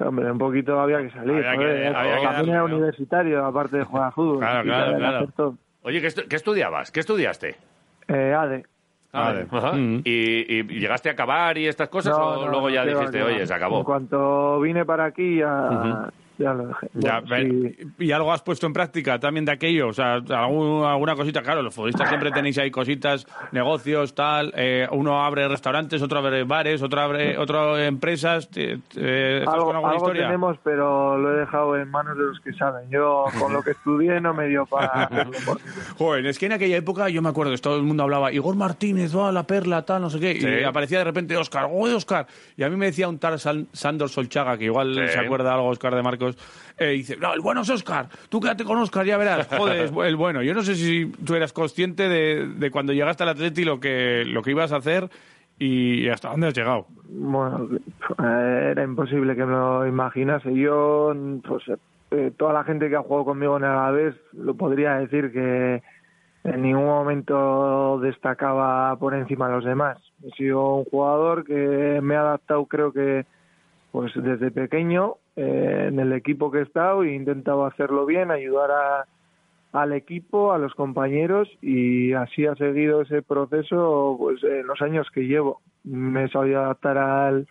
Hombre, 0.00 0.30
un 0.30 0.38
poquito 0.38 0.78
había 0.78 0.98
que 1.00 1.10
salir. 1.10 1.36
Había 1.36 1.52
que- 1.52 1.56
joder, 1.56 1.96
había 1.96 2.16
que 2.16 2.22
también 2.22 2.34
darle, 2.34 2.50
era 2.52 2.58
¿no? 2.68 2.76
universitario, 2.76 3.46
aparte 3.46 3.78
de 3.78 3.84
jugar 3.84 4.08
a 4.08 4.10
fútbol. 4.10 4.38
Claro, 4.40 4.62
claro, 4.64 4.96
claro. 4.98 5.54
Oye, 5.82 6.00
¿qué, 6.02 6.08
estu- 6.08 6.28
qué 6.28 6.36
estudiabas? 6.36 6.90
¿Qué 6.90 7.00
estudiaste? 7.00 7.56
Eh, 8.08 8.34
ADE. 8.36 8.66
Ajá. 9.12 9.72
¿Y, 9.74 10.02
y 10.04 10.62
llegaste 10.64 11.08
a 11.08 11.12
acabar 11.12 11.56
y 11.56 11.66
estas 11.66 11.88
cosas 11.88 12.16
No, 12.16 12.28
o 12.28 12.44
no, 12.44 12.50
luego 12.50 12.68
no, 12.68 12.74
ya 12.74 12.84
dijiste, 12.84 13.22
oye, 13.22 13.46
se 13.46 13.54
acabó? 13.54 13.78
En 13.78 13.84
cuanto 13.84 14.60
vine 14.60 14.84
para 14.84 15.06
aquí 15.06 15.36
ya, 15.36 15.70
Ujú. 15.70 16.10
Ya 16.38 16.54
lo 16.54 16.68
dejé. 16.68 16.88
Ya, 16.94 17.20
Bueno, 17.20 17.28
ven, 17.28 17.94
¿Y 17.98 18.12
algo 18.12 18.32
has 18.32 18.42
puesto 18.42 18.66
en 18.66 18.72
práctica 18.72 19.18
también 19.18 19.44
de 19.44 19.52
aquello? 19.52 19.88
O 19.88 19.92
sea, 19.92 20.14
alguna 20.14 21.14
cosita, 21.16 21.42
claro, 21.42 21.62
los 21.62 21.74
futbolistas 21.74 22.08
siempre 22.08 22.30
tenéis 22.30 22.56
ahí 22.58 22.70
cositas, 22.70 23.26
negocios, 23.52 24.14
tal. 24.14 24.52
eh, 24.56 24.86
uno 24.92 25.24
abre 25.24 25.46
restaurantes, 25.48 26.00
otro 26.02 26.18
abre 26.20 26.44
bares, 26.44 26.82
otro 26.82 27.00
abre 27.00 27.36
otro 27.38 27.76
empresas. 27.78 28.48
¿Estás 28.54 29.54
algo, 29.54 29.72
alguna 29.72 29.78
algo 29.78 29.94
historia? 29.96 30.22
tenemos, 30.26 30.56
pero 30.62 31.18
lo 31.18 31.34
he 31.34 31.40
dejado 31.40 31.76
en 31.76 31.90
manos 31.90 32.16
de 32.16 32.24
los 32.24 32.40
que 32.40 32.52
saben. 32.52 32.88
Yo, 32.90 33.24
con 33.38 33.52
lo 33.52 33.62
que 33.62 33.72
estudié, 33.72 34.20
no 34.20 34.32
me 34.34 34.46
dio 34.48 34.64
para. 34.66 35.08
Joder, 35.98 36.26
es 36.26 36.38
que 36.38 36.46
en 36.46 36.52
aquella 36.52 36.76
época 36.76 37.08
yo 37.08 37.22
me 37.22 37.28
acuerdo 37.28 37.52
que 37.52 37.58
todo 37.58 37.76
el 37.76 37.82
mundo 37.82 38.02
hablaba 38.04 38.32
Igor 38.32 38.54
Martínez, 38.56 39.16
va 39.16 39.32
la 39.32 39.42
perla, 39.44 39.82
tal, 39.82 40.02
no 40.02 40.10
sé 40.10 40.20
qué, 40.20 40.40
Sí. 40.40 40.46
y 40.60 40.64
aparecía 40.64 40.98
de 40.98 41.04
repente 41.04 41.36
Oscar, 41.36 41.68
¡oh, 41.70 41.84
Oscar! 41.94 42.26
Y 42.56 42.62
a 42.62 42.68
mí 42.70 42.76
me 42.76 42.86
decía 42.86 43.08
un 43.08 43.18
tal 43.18 43.38
San- 43.38 43.66
Sandor 43.72 44.08
Solchaga, 44.08 44.56
que 44.58 44.64
igual 44.66 44.94
Sí. 44.94 45.12
se 45.14 45.18
acuerda 45.18 45.54
algo 45.54 45.68
Oscar 45.68 45.94
de 45.94 46.02
Marcos, 46.02 46.27
eh, 46.78 46.90
dice, 46.90 47.16
no, 47.16 47.34
el 47.34 47.40
bueno 47.40 47.62
es 47.62 47.70
Oscar, 47.70 48.08
tú 48.28 48.40
quédate 48.40 48.64
con 48.64 48.78
Oscar, 48.78 49.04
ya 49.06 49.16
verás, 49.16 49.46
joder, 49.56 49.90
el 50.06 50.16
bueno. 50.16 50.42
Yo 50.42 50.54
no 50.54 50.62
sé 50.62 50.74
si 50.74 51.06
tú 51.24 51.34
eras 51.34 51.52
consciente 51.52 52.08
de, 52.08 52.46
de 52.46 52.70
cuando 52.70 52.92
llegaste 52.92 53.22
al 53.22 53.30
Atleti 53.30 53.64
lo 53.64 53.80
que, 53.80 54.24
lo 54.26 54.42
que 54.42 54.50
ibas 54.50 54.72
a 54.72 54.76
hacer 54.76 55.10
y 55.58 56.08
hasta 56.08 56.30
dónde 56.30 56.48
has 56.48 56.54
llegado. 56.54 56.86
Bueno, 57.08 57.68
eh, 57.72 58.68
era 58.70 58.84
imposible 58.84 59.34
que 59.34 59.44
me 59.44 59.52
lo 59.52 59.86
imaginase. 59.86 60.54
Yo, 60.54 61.12
pues, 61.46 61.64
eh, 62.10 62.32
toda 62.36 62.52
la 62.52 62.64
gente 62.64 62.88
que 62.88 62.96
ha 62.96 63.02
jugado 63.02 63.26
conmigo 63.26 63.56
en 63.56 63.64
el 63.64 63.70
Alavés 63.70 64.14
lo 64.32 64.54
podría 64.54 64.94
decir 64.94 65.32
que 65.32 65.82
en 66.44 66.62
ningún 66.62 66.86
momento 66.86 67.98
destacaba 68.00 68.96
por 68.96 69.14
encima 69.14 69.48
de 69.48 69.54
los 69.56 69.64
demás. 69.64 69.98
He 70.24 70.30
sido 70.36 70.76
un 70.76 70.84
jugador 70.84 71.44
que 71.44 72.00
me 72.02 72.16
ha 72.16 72.20
adaptado, 72.20 72.64
creo 72.66 72.92
que, 72.92 73.26
pues 73.90 74.12
desde 74.14 74.50
pequeño 74.50 75.16
eh, 75.38 75.86
en 75.86 76.00
el 76.00 76.12
equipo 76.12 76.50
que 76.50 76.58
he 76.58 76.62
estado 76.62 77.04
e 77.04 77.10
he 77.10 77.14
intentado 77.14 77.64
hacerlo 77.64 78.06
bien, 78.06 78.32
ayudar 78.32 79.06
al 79.72 79.92
equipo, 79.92 80.52
a 80.52 80.58
los 80.58 80.74
compañeros 80.74 81.48
y 81.62 82.12
así 82.12 82.44
ha 82.44 82.56
seguido 82.56 83.02
ese 83.02 83.22
proceso 83.22 84.16
pues 84.18 84.42
en 84.42 84.66
los 84.66 84.82
años 84.82 85.06
que 85.14 85.28
llevo. 85.28 85.60
Me 85.84 86.24
he 86.24 86.28
sabido 86.28 86.60
adaptar 86.60 86.98
al, 86.98 87.46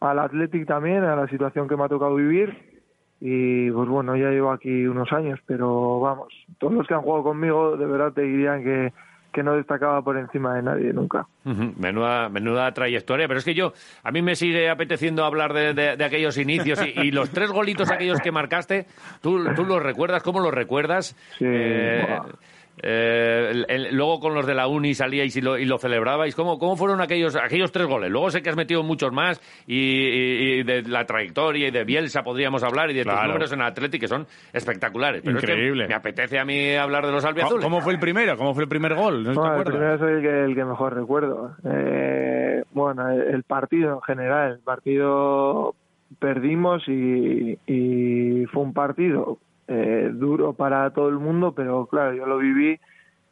al 0.00 0.18
Athletic 0.18 0.66
también, 0.66 1.04
a 1.04 1.14
la 1.14 1.28
situación 1.28 1.68
que 1.68 1.76
me 1.76 1.84
ha 1.84 1.88
tocado 1.88 2.14
vivir 2.14 2.56
y 3.20 3.70
pues 3.70 3.86
bueno, 3.86 4.16
ya 4.16 4.30
llevo 4.30 4.50
aquí 4.50 4.86
unos 4.86 5.12
años, 5.12 5.38
pero 5.44 6.00
vamos, 6.00 6.32
todos 6.58 6.72
los 6.72 6.86
que 6.86 6.94
han 6.94 7.02
jugado 7.02 7.24
conmigo 7.24 7.76
de 7.76 7.84
verdad 7.84 8.14
te 8.14 8.22
dirían 8.22 8.64
que, 8.64 8.94
que 9.36 9.42
no 9.42 9.54
destacaba 9.54 10.00
por 10.00 10.16
encima 10.16 10.54
de 10.54 10.62
nadie 10.62 10.92
nunca. 10.94 11.26
Menuda, 11.44 12.30
menuda 12.30 12.72
trayectoria, 12.72 13.28
pero 13.28 13.38
es 13.38 13.44
que 13.44 13.54
yo, 13.54 13.74
a 14.02 14.10
mí 14.10 14.22
me 14.22 14.34
sigue 14.34 14.70
apeteciendo 14.70 15.24
hablar 15.26 15.52
de, 15.52 15.74
de- 15.74 15.96
de 15.98 16.04
aquellos 16.04 16.38
inicios 16.38 16.80
y, 16.82 16.98
y 17.00 17.10
los 17.10 17.28
tres 17.30 17.50
golitos 17.52 17.90
aquellos 17.90 18.18
que 18.22 18.32
marcaste, 18.32 18.86
¿tú, 19.20 19.44
tú 19.54 19.64
los 19.66 19.82
recuerdas? 19.82 20.22
¿Cómo 20.22 20.40
los 20.40 20.54
recuerdas? 20.54 21.14
Eh, 21.38 22.02
buah. 22.08 22.26
Eh, 22.82 23.48
el- 23.52 23.66
el- 23.68 23.94
luego 23.96 24.20
con 24.20 24.34
los 24.34 24.46
de 24.46 24.54
la 24.54 24.66
uni 24.68 24.94
salíais 24.94 25.34
y 25.36 25.40
lo, 25.40 25.56
y 25.58 25.64
lo 25.64 25.78
celebrabais. 25.78 26.34
¿Cómo, 26.34 26.58
¿Cómo 26.58 26.76
fueron 26.76 27.00
aquellos, 27.00 27.34
aquellos 27.36 27.72
tres 27.72 27.86
goles? 27.86 28.10
Luego 28.10 28.30
sé 28.30 28.42
que 28.42 28.50
has 28.50 28.56
metido 28.56 28.82
muchos 28.82 29.12
más 29.12 29.40
y, 29.66 29.76
y- 29.76 30.60
y 30.60 30.62
de 30.62 30.82
la 30.82 31.04
trayectoria 31.06 31.68
y 31.68 31.70
de 31.70 31.84
Bielsa 31.84 32.22
podríamos 32.22 32.62
hablar 32.62 32.90
y 32.90 32.94
de 32.94 33.02
tus 33.04 33.12
Claro. 33.12 33.28
números 33.28 33.52
en 33.52 33.62
Atlético 33.62 34.02
que 34.02 34.08
son 34.08 34.26
espectaculares. 34.52 35.22
Pero 35.24 35.38
es 35.38 35.44
que 35.44 35.52
Increíble. 35.52 35.88
me 35.88 35.94
apetece 35.94 36.38
a 36.38 36.44
mí 36.44 36.74
hablar 36.74 37.06
de 37.06 37.12
los 37.12 37.22
¿Cómo, 37.24 37.30
albiazules. 37.30 37.64
cómo 37.64 37.80
fue 37.80 37.92
el 37.94 37.98
primero? 37.98 38.36
¿Cómo 38.36 38.52
fue 38.54 38.64
el 38.64 38.68
primer 38.68 38.94
gol? 38.94 39.22
¿No 39.24 39.32
Bueno, 39.34 39.56
el 39.56 39.64
primero 39.64 39.98
soy 39.98 40.12
el 40.14 40.22
que, 40.22 40.44
el 40.44 40.54
que 40.54 40.64
mejor 40.64 40.94
recuerdo. 40.94 41.52
Eh, 41.64 42.62
bueno, 42.72 43.08
el, 43.10 43.22
el 43.34 43.42
partido 43.44 43.94
en 43.94 44.02
general. 44.02 44.52
El 44.52 44.58
partido 44.60 45.74
perdimos 46.18 46.82
y, 46.88 47.58
y 47.66 48.44
fue 48.46 48.62
un 48.62 48.72
partido 48.72 49.38
eh, 49.68 50.10
duro 50.12 50.52
para 50.52 50.90
todo 50.90 51.08
el 51.08 51.18
mundo, 51.18 51.52
pero 51.52 51.86
claro, 51.86 52.14
yo 52.14 52.26
lo 52.26 52.38
viví 52.38 52.78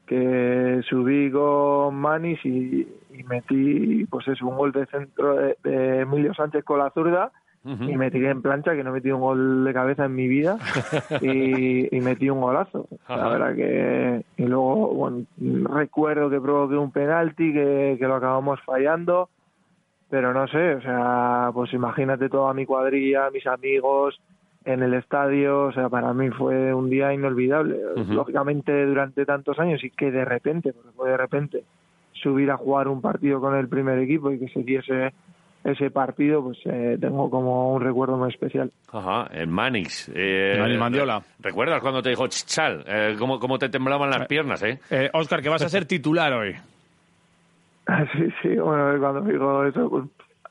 que 0.07 0.83
subí 0.89 1.31
con 1.31 1.95
Manis 1.95 2.39
y, 2.45 2.87
y 3.15 3.23
metí 3.25 4.05
pues 4.07 4.29
es 4.29 4.43
un 4.43 4.57
gol 4.57 4.71
de 4.73 4.85
centro 4.87 5.35
de, 5.37 5.57
de 5.65 6.01
Emilio 6.01 6.35
Sánchez 6.35 6.63
con 6.65 6.79
la 6.79 6.91
zurda 6.91 7.33
y 7.67 7.97
me 7.97 8.11
tiré 8.11 8.29
en 8.29 8.43
plancha 8.43 8.75
que 8.75 8.85
no 8.85 8.93
metí 8.93 9.11
un 9.11 9.23
gol 9.23 9.65
de 9.65 9.73
cabeza 9.73 10.05
en 10.05 10.15
mi 10.15 10.29
vida 10.29 10.59
y, 11.23 11.97
y 11.97 12.01
metí 12.03 12.29
un 12.29 12.43
golazo 12.43 12.87
la 13.09 13.15
Ajá. 13.15 13.29
verdad 13.31 13.55
que 13.55 14.25
y 14.37 14.43
luego 14.47 14.89
bueno 14.93 15.25
recuerdo 15.73 16.29
que 16.29 16.43
provoqué 16.43 16.77
un 16.77 16.91
penalti 16.93 17.55
que, 17.55 17.97
que 17.99 18.07
lo 18.07 18.17
acabamos 18.17 18.61
fallando 18.67 19.31
pero 20.11 20.35
no 20.35 20.47
sé 20.49 20.75
o 20.75 20.83
sea 20.83 21.51
pues 21.55 21.73
imagínate 21.73 22.29
toda 22.29 22.53
mi 22.53 22.67
cuadrilla 22.67 23.31
mis 23.31 23.47
amigos 23.47 24.21
en 24.65 24.83
el 24.83 24.95
estadio 24.95 25.65
o 25.65 25.73
sea 25.73 25.89
para 25.89 26.13
mí 26.13 26.31
fue 26.31 26.73
un 26.73 26.89
día 26.89 27.13
inolvidable 27.13 27.79
lógicamente 28.09 28.87
durante 28.87 29.27
tantos 29.27 29.59
años 29.59 29.85
y 29.85 29.91
que 29.91 30.11
de 30.11 30.25
repente 30.25 30.73
porque 30.73 30.91
fue 30.97 31.11
de 31.11 31.17
repente 31.17 31.65
subir 32.13 32.51
a 32.51 32.57
jugar 32.57 32.89
un 32.89 33.03
partido 33.03 33.41
con 33.41 33.55
el 33.55 33.69
primer 33.69 33.99
equipo 33.99 34.31
y 34.31 34.39
que 34.39 34.49
se 34.49 34.63
diese 34.63 35.13
ese 35.65 35.91
partido, 35.91 36.43
pues 36.43 36.59
eh, 36.67 36.99
tengo 37.01 37.31
como 37.31 37.73
un 37.73 37.81
recuerdo 37.81 38.19
muy 38.19 38.29
especial. 38.29 38.71
Ajá, 38.93 39.29
en 39.33 39.51
Manix. 39.51 40.11
Eh, 40.15 40.57
Manix 40.61 40.79
Mandiola. 40.79 41.23
¿Recuerdas 41.41 41.81
cuando 41.81 42.03
te 42.03 42.11
dijo 42.11 42.27
Chichal? 42.27 42.85
Eh, 42.87 43.17
cómo, 43.19 43.41
cómo 43.41 43.59
te 43.59 43.71
temblaban 43.71 44.11
las 44.11 44.27
piernas, 44.27 44.63
eh? 44.63 44.79
Eh, 44.91 45.09
Óscar, 45.15 45.41
que 45.41 45.49
vas 45.49 45.63
a 45.63 45.69
ser 45.71 45.87
titular 45.87 46.33
hoy. 46.33 46.55
Sí, 48.13 48.29
sí, 48.41 48.49
bueno, 48.57 48.99
cuando 48.99 49.21
me 49.21 49.35
dijo 49.35 49.63
eso, 49.65 49.91
pues, 49.91 50.05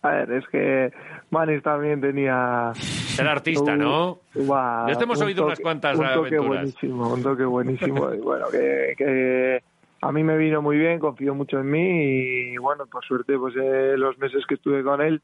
a 0.03 0.09
ver, 0.09 0.31
es 0.33 0.47
que 0.49 0.91
Manis 1.33 1.61
también 1.63 1.99
tenía... 1.99 2.71
Era 3.19 3.31
artista, 3.31 3.75
¿no? 3.75 4.19
Ya 4.33 4.95
te 4.97 5.03
hemos 5.03 5.19
un 5.19 5.25
oído 5.25 5.45
unas 5.45 5.59
cuantas 5.59 5.97
Un 5.97 6.05
toque 6.05 6.35
aventuras. 6.37 6.47
buenísimo, 6.47 7.13
un 7.13 7.23
toque 7.23 7.43
buenísimo. 7.43 8.13
y 8.13 8.19
bueno, 8.19 8.45
que, 8.51 8.93
que 8.97 9.63
a 10.01 10.11
mí 10.11 10.23
me 10.23 10.37
vino 10.37 10.61
muy 10.61 10.77
bien, 10.77 10.99
confió 10.99 11.35
mucho 11.35 11.59
en 11.59 11.69
mí 11.69 12.53
y 12.53 12.57
bueno, 12.57 12.85
por 12.85 13.03
suerte, 13.05 13.37
pues 13.37 13.55
eh, 13.55 13.95
los 13.97 14.17
meses 14.19 14.45
que 14.47 14.55
estuve 14.55 14.83
con 14.83 15.01
él 15.01 15.21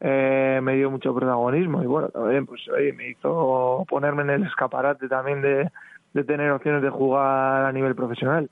eh, 0.00 0.60
me 0.62 0.74
dio 0.76 0.90
mucho 0.90 1.14
protagonismo 1.14 1.82
y 1.82 1.86
bueno, 1.86 2.08
también 2.08 2.46
pues 2.46 2.60
oye, 2.68 2.92
me 2.92 3.08
hizo 3.10 3.84
ponerme 3.88 4.22
en 4.22 4.30
el 4.30 4.42
escaparate 4.44 5.08
también 5.08 5.40
de, 5.40 5.70
de 6.12 6.24
tener 6.24 6.50
opciones 6.50 6.82
de 6.82 6.90
jugar 6.90 7.64
a 7.64 7.72
nivel 7.72 7.94
profesional. 7.94 8.48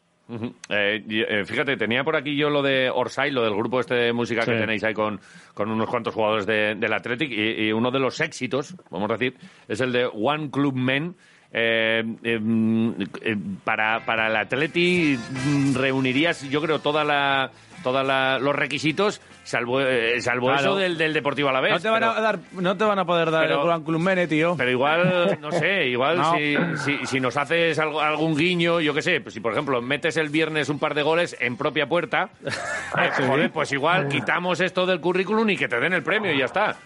Eh, 0.69 1.05
eh, 1.09 1.45
fíjate, 1.45 1.77
tenía 1.77 2.05
por 2.05 2.17
aquí 2.17 2.37
yo 2.37 2.49
lo 2.49 2.63
de 2.63 2.89
Orsay, 2.89 3.31
lo 3.31 3.43
del 3.43 3.55
grupo 3.55 3.81
este 3.81 3.95
de 3.95 4.13
música 4.13 4.43
que 4.45 4.53
tenéis 4.61 4.83
ahí 4.85 4.95
con, 4.95 5.21
con 5.53 5.71
unos 5.71 5.89
cuantos 5.89 6.15
jugadores 6.15 6.47
de- 6.47 6.75
del 6.75 6.93
Athletic 6.93 7.31
y, 7.31 7.67
y 7.69 7.73
uno 7.73 7.91
de 7.91 7.99
los 7.99 8.19
éxitos, 8.21 8.75
vamos 8.91 9.11
a 9.11 9.15
decir, 9.15 9.37
es 9.69 9.81
el 9.81 9.93
de 9.93 10.07
One 10.07 10.51
Club 10.51 10.75
Men. 10.75 11.15
Eh, 11.55 12.03
mm, 12.03 12.91
eh, 13.21 13.37
para, 13.63 14.07
para 14.07 14.29
el 14.29 14.37
Atleti 14.37 15.19
mm, 15.19 15.75
reunirías, 15.77 16.49
yo 16.49 16.63
creo, 16.63 16.79
toda 16.79 17.05
la, 17.05 17.51
toda 17.83 18.03
la, 18.03 18.39
los 18.39 18.55
requisitos, 18.55 19.21
salvo, 19.45 19.81
eh, 19.81 20.21
salvo 20.21 20.47
Claro. 20.49 20.61
eso 20.61 20.77
del, 20.77 20.97
del 20.99 21.13
Deportivo 21.13 21.49
a 21.49 21.53
la 21.53 21.61
vez. 21.61 21.73
No 21.73 21.81
te, 21.81 21.89
van 21.91 22.05
a 22.05 22.21
dar, 22.21 22.39
no 22.53 22.77
te 22.77 22.85
van 22.85 22.99
a 22.99 23.05
poder 23.05 23.31
dar 23.31 23.47
pero- 23.47 23.61
el 23.63 23.67
Gran 23.67 23.83
Club 23.85 24.01
Mene, 24.01 24.27
tío. 24.27 24.55
Pero 24.57 24.71
igual, 24.71 25.39
no 25.41 25.51
sé, 25.53 25.87
igual 25.89 26.19
No. 26.19 26.35
si, 26.35 26.57
si, 26.77 27.07
si 27.07 27.21
nos 27.21 27.37
haces 27.37 27.79
algo- 27.79 28.01
algún 28.01 28.37
guiño, 28.37 28.81
yo 28.81 28.95
qué 28.95 29.03
sé, 29.03 29.21
pues 29.21 29.35
si 29.35 29.41
por 29.41 29.53
ejemplo 29.53 29.81
metes 29.83 30.17
el 30.17 30.29
viernes 30.29 30.69
un 30.69 30.79
par 30.79 30.95
de 30.95 31.03
goles 31.03 31.37
en 31.41 31.57
propia 31.57 31.87
puerta, 31.89 32.31
eh, 32.45 33.11
joder, 33.27 33.51
pues 33.51 33.73
igual 33.73 34.09
quitamos 34.09 34.61
esto 34.61 34.87
del 34.87 35.01
currículum 35.01 35.49
y 35.51 35.57
que 35.57 35.69
te 35.69 35.79
den 35.81 35.93
el 35.93 36.03
premio 36.03 36.33
y 36.33 36.39
ya 36.39 36.45
está. 36.47 36.77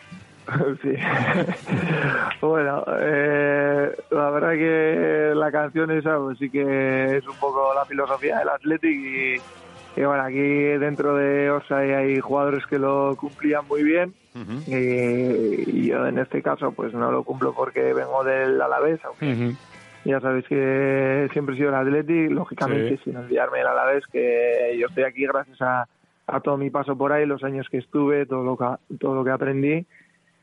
Sí. 0.80 0.90
bueno, 2.40 2.84
eh, 3.00 3.90
la 4.10 4.30
verdad 4.30 4.52
que 4.52 5.32
la 5.34 5.50
canción 5.50 5.90
esa 5.90 6.16
pues 6.18 6.38
sí 6.38 6.50
que 6.50 7.16
es 7.16 7.26
un 7.26 7.34
poco 7.36 7.72
la 7.74 7.84
filosofía 7.84 8.38
del 8.38 8.48
Athletic 8.50 8.90
y, 8.90 9.40
y 9.96 10.04
bueno, 10.04 10.22
aquí 10.22 10.38
dentro 10.38 11.14
de 11.16 11.50
Orsay 11.50 11.92
hay 11.92 12.20
jugadores 12.20 12.66
que 12.66 12.78
lo 12.78 13.16
cumplían 13.16 13.66
muy 13.66 13.82
bien. 13.82 14.12
Y, 14.66 14.74
y 14.74 15.86
yo 15.88 16.06
en 16.06 16.18
este 16.18 16.42
caso 16.42 16.70
pues 16.72 16.92
no 16.92 17.10
lo 17.10 17.22
cumplo 17.24 17.54
porque 17.54 17.94
vengo 17.94 18.22
del 18.22 18.60
Alavés, 18.60 19.00
aunque 19.04 19.52
ya 20.04 20.20
sabéis 20.20 20.46
que 20.46 21.28
siempre 21.32 21.54
he 21.54 21.58
sido 21.58 21.70
el 21.70 21.74
Athletic, 21.76 22.30
lógicamente 22.30 22.96
Sí. 22.98 23.00
sin 23.04 23.16
olvidarme 23.16 23.58
del 23.58 23.66
Alavés, 23.68 24.04
que 24.12 24.76
yo 24.78 24.88
estoy 24.88 25.04
aquí 25.04 25.26
gracias 25.26 25.60
a, 25.62 25.88
a 26.26 26.40
todo 26.40 26.58
mi 26.58 26.68
paso 26.70 26.96
por 26.96 27.12
ahí, 27.12 27.24
los 27.24 27.42
años 27.44 27.66
que 27.70 27.78
estuve, 27.78 28.26
todo 28.26 28.44
lo 28.44 28.56
que, 28.58 28.96
todo 28.98 29.14
lo 29.14 29.24
que 29.24 29.30
aprendí. 29.30 29.86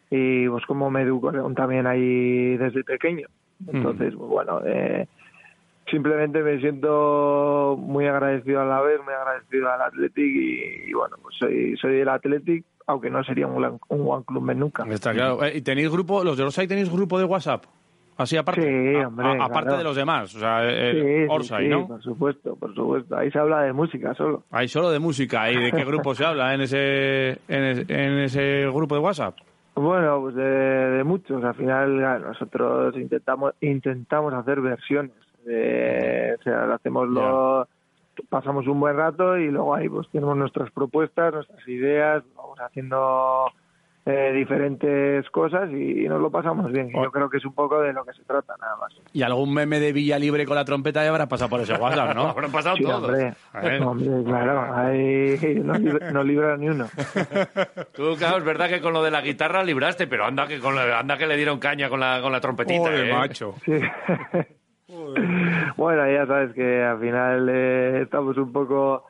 Y 0.09 0.47
pues 0.49 0.65
como 0.65 0.89
me 0.89 1.01
educaron 1.03 1.53
también 1.55 1.85
ahí 1.87 2.57
desde 2.57 2.83
pequeño. 2.83 3.27
Entonces, 3.67 4.13
pues, 4.17 4.29
bueno, 4.29 4.59
eh, 4.65 5.07
simplemente 5.89 6.41
me 6.41 6.59
siento 6.59 7.75
muy 7.79 8.07
agradecido 8.07 8.61
a 8.61 8.65
la 8.65 8.81
vez, 8.81 8.99
muy 9.03 9.13
agradecido 9.13 9.71
al 9.71 9.81
Athletic 9.81 10.25
y, 10.25 10.89
y, 10.89 10.93
bueno, 10.93 11.17
pues 11.21 11.35
soy, 11.39 11.75
soy 11.77 11.95
del 11.97 12.09
Athletic, 12.09 12.65
aunque 12.87 13.09
no 13.09 13.23
sería 13.23 13.47
un, 13.47 13.63
un 13.89 14.07
One 14.07 14.23
Club 14.25 14.43
Men 14.43 14.59
nunca. 14.59 14.85
Está 14.89 15.13
claro. 15.13 15.43
Eh, 15.43 15.57
¿Y 15.57 15.61
tenéis 15.61 15.89
grupo, 15.91 16.23
los 16.23 16.37
de 16.37 16.43
Orsay 16.43 16.67
tenéis 16.67 16.91
grupo 16.91 17.17
de 17.19 17.25
WhatsApp? 17.25 17.63
Así 18.15 18.37
aparte. 18.37 18.61
Sí, 18.61 18.95
hombre, 19.03 19.25
a- 19.27 19.45
aparte 19.45 19.69
claro. 19.69 19.77
de 19.79 19.83
los 19.85 19.95
demás. 19.95 20.35
O 20.35 20.39
sea, 20.39 20.63
el 20.63 21.01
Sí, 21.01 21.07
sí, 21.07 21.25
Orsay, 21.29 21.63
sí, 21.63 21.69
¿no? 21.69 21.87
Por 21.87 22.03
supuesto, 22.03 22.55
por 22.55 22.75
supuesto. 22.75 23.17
Ahí 23.17 23.31
se 23.31 23.39
habla 23.39 23.61
de 23.63 23.73
música 23.73 24.13
solo. 24.13 24.43
Hay 24.51 24.67
solo 24.67 24.91
de 24.91 24.99
música. 24.99 25.51
¿Y 25.51 25.57
de 25.57 25.71
qué 25.71 25.83
grupo 25.83 26.13
se 26.13 26.23
habla 26.23 26.53
en 26.53 26.61
ese, 26.61 27.29
en 27.47 27.63
ese, 27.63 27.81
en 27.89 28.19
ese 28.19 28.67
grupo 28.71 28.93
de 28.95 29.01
WhatsApp? 29.01 29.35
Bueno, 29.75 30.19
pues 30.21 30.35
de, 30.35 30.43
de 30.43 31.03
muchos. 31.03 31.43
Al 31.43 31.55
final 31.55 31.99
nosotros 32.21 32.95
intentamos 32.97 33.53
intentamos 33.61 34.31
hacer 34.35 34.61
versiones. 34.61 35.13
De, 35.45 36.35
o 36.39 36.43
sea, 36.43 36.73
hacemos 36.73 37.07
lo, 37.09 37.67
pasamos 38.29 38.67
un 38.67 38.79
buen 38.79 38.95
rato 38.97 39.37
y 39.37 39.49
luego 39.49 39.75
ahí 39.75 39.89
pues 39.89 40.07
tenemos 40.11 40.37
nuestras 40.37 40.71
propuestas, 40.71 41.33
nuestras 41.33 41.67
ideas, 41.67 42.23
vamos 42.35 42.59
haciendo 42.59 43.45
eh, 44.05 44.31
diferentes 44.33 45.29
cosas 45.29 45.69
y, 45.71 46.07
nos 46.09 46.19
lo 46.21 46.29
pasamos 46.29 46.71
bien. 46.71 46.89
Y 46.89 46.93
yo 47.01 47.09
creo 47.11 47.29
que 47.29 47.37
es 47.37 47.45
un 47.45 47.53
poco 47.53 47.79
de 47.81 47.93
lo 47.93 48.03
que 48.03 48.11
se 48.13 48.23
trata 48.25 48.53
nada 48.59 48.75
más. 48.75 48.93
Y 49.13 49.21
algún 49.23 49.53
meme 49.53 49.79
de 49.79 49.93
Villa 49.93 50.19
Libre 50.19 50.45
con 50.45 50.55
la 50.55 50.65
trompeta 50.65 51.01
ya 51.03 51.09
habrá 51.09 51.27
pasado 51.27 51.49
por 51.49 51.61
ese 51.61 51.73
WhatsApp, 51.75 52.13
¿no? 52.13 52.23
Habrán 52.29 52.51
pasado 52.51 52.75
Sí, 52.75 52.83
todos. 52.83 53.01
hombre, 53.03 53.33
A 53.53 53.61
ver. 53.61 53.81
hombre, 53.81 54.09
claro, 54.25 54.75
ahí 54.75 55.37
no, 55.63 55.73
lib- 55.75 56.11
no 56.11 56.23
libra 56.23 56.57
ni 56.57 56.67
uno. 56.69 56.85
Tú, 57.93 58.15
claro, 58.17 58.37
es 58.39 58.43
verdad 58.43 58.67
que 58.69 58.81
con 58.81 58.91
lo 58.93 59.01
de 59.03 59.11
la 59.11 59.21
guitarra 59.21 59.63
libraste, 59.63 60.05
pero 60.07 60.25
anda 60.25 60.47
que, 60.47 60.59
con 60.59 60.75
la- 60.75 60.99
anda 60.99 61.17
que 61.17 61.25
le 61.27 61.37
dieron 61.37 61.59
caña 61.59 61.87
con 61.89 61.99
la, 62.01 62.19
con 62.21 62.31
la 62.31 62.41
trompetita. 62.41 62.79
Joder, 62.81 63.07
¿eh? 63.09 63.13
macho. 63.13 63.55
Sí. 63.65 63.79
bueno, 65.77 66.11
ya 66.11 66.25
sabes 66.25 66.53
que 66.53 66.83
al 66.83 66.99
final 66.99 67.49
eh, 67.49 68.01
estamos 68.01 68.37
un 68.37 68.51
poco 68.51 69.05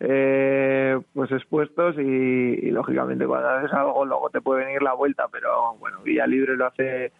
eh, 0.00 0.98
pues 1.12 1.30
expuestos 1.32 1.96
y, 1.98 2.00
y, 2.00 2.70
lógicamente 2.70 3.26
cuando 3.26 3.48
haces 3.48 3.72
algo 3.72 4.04
luego 4.04 4.30
te 4.30 4.40
puede 4.40 4.64
venir 4.64 4.82
la 4.82 4.94
vuelta, 4.94 5.28
pero 5.30 5.74
bueno, 5.78 6.00
Villa 6.02 6.26
Libre 6.26 6.56
lo 6.56 6.66
hace 6.66 7.12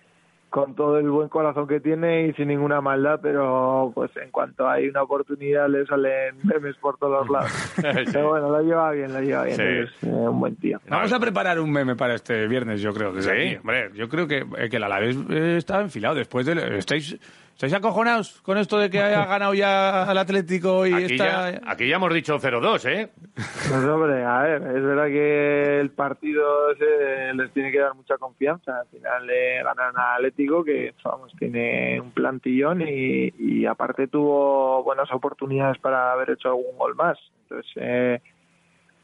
con 0.55 0.77
todo 0.77 1.01
el 1.01 1.11
buen 1.11 1.29
corazón 1.29 1.67
que 1.67 1.81
tiene 1.81 2.29
y 2.29 2.33
sin 2.35 2.47
ninguna 2.47 2.81
maldad, 2.81 3.19
pero 3.21 3.91
pues 3.93 4.13
en 4.19 4.31
cuanto 4.31 4.69
hay 4.69 4.87
una 4.87 5.03
oportunidad 5.03 5.69
le 5.69 5.85
salen 5.85 6.37
memes 6.45 6.77
por 6.77 6.97
todos 6.97 7.29
lados. 7.29 7.51
Pero 8.13 8.29
bueno, 8.29 8.49
lo 8.51 8.63
lleva 8.63 8.93
bien, 8.93 9.13
lo 9.13 9.21
lleva 9.21 9.43
bien, 9.43 9.57
Sí. 9.57 9.63
es 9.65 10.05
eh, 10.05 10.07
un 10.07 10.39
buen 10.39 10.55
tío. 10.55 10.81
Vamos 10.89 11.13
a 11.13 11.19
preparar 11.19 11.59
un 11.59 11.73
meme 11.73 11.97
para 11.97 12.15
este 12.15 12.47
viernes, 12.47 12.81
yo 12.81 12.95
creo. 12.95 13.13
Desde 13.13 13.51
¿Sí? 13.51 13.57
Hombre, 13.57 13.91
yo 13.95 14.09
creo 14.09 14.29
que, 14.29 14.47
eh, 14.57 14.69
que 14.71 14.77
el 14.77 14.85
Alavés 14.85 15.19
eh, 15.29 15.57
está 15.57 15.81
enfilado. 15.81 16.15
Después 16.15 16.47
de... 16.47 16.79
Estáis 16.79 17.19
¿Estáis 17.55 17.73
acojonados 17.75 18.41
con 18.43 18.59
esto 18.59 18.79
de 18.79 18.91
que 18.91 19.01
haya 19.01 19.25
ganado 19.27 19.55
ya 19.55 20.03
al 20.05 20.19
Atlético 20.19 20.87
y 20.87 20.93
Aquí, 20.93 21.15
está... 21.15 21.51
ya, 21.53 21.61
aquí 21.67 21.89
ya 21.89 21.97
hemos 21.97 22.13
dicho 22.13 22.37
0-2, 22.39 22.85
¿eh? 22.91 23.09
Pues 23.35 23.85
hombre, 23.85 24.25
a 24.25 24.39
ver, 24.43 24.63
es 24.77 24.83
verdad 24.83 25.07
que 25.07 25.81
el 25.81 25.91
partido 25.91 26.73
ese 26.73 27.33
les 27.35 27.53
tiene 27.53 27.71
que 27.71 27.79
dar 27.79 27.95
mucha 27.95 28.19
confianza. 28.19 28.81
Al 28.81 28.87
final 28.89 29.27
le 29.27 29.63
ganan 29.63 29.97
a 29.97 30.15
Atlético, 30.17 30.65
que 30.65 30.95
vamos, 31.05 31.33
tiene 31.39 32.01
un 32.01 32.11
plantillón 32.11 32.83
y, 32.83 33.33
y 33.39 33.67
aparte 33.67 34.09
tuvo 34.09 34.83
buenas 34.83 35.11
oportunidades 35.13 35.79
para 35.79 36.13
haber 36.13 36.31
hecho 36.31 36.49
algún 36.49 36.77
gol 36.77 36.97
más. 36.97 37.19
Entonces, 37.49 37.71
eh, 37.77 38.21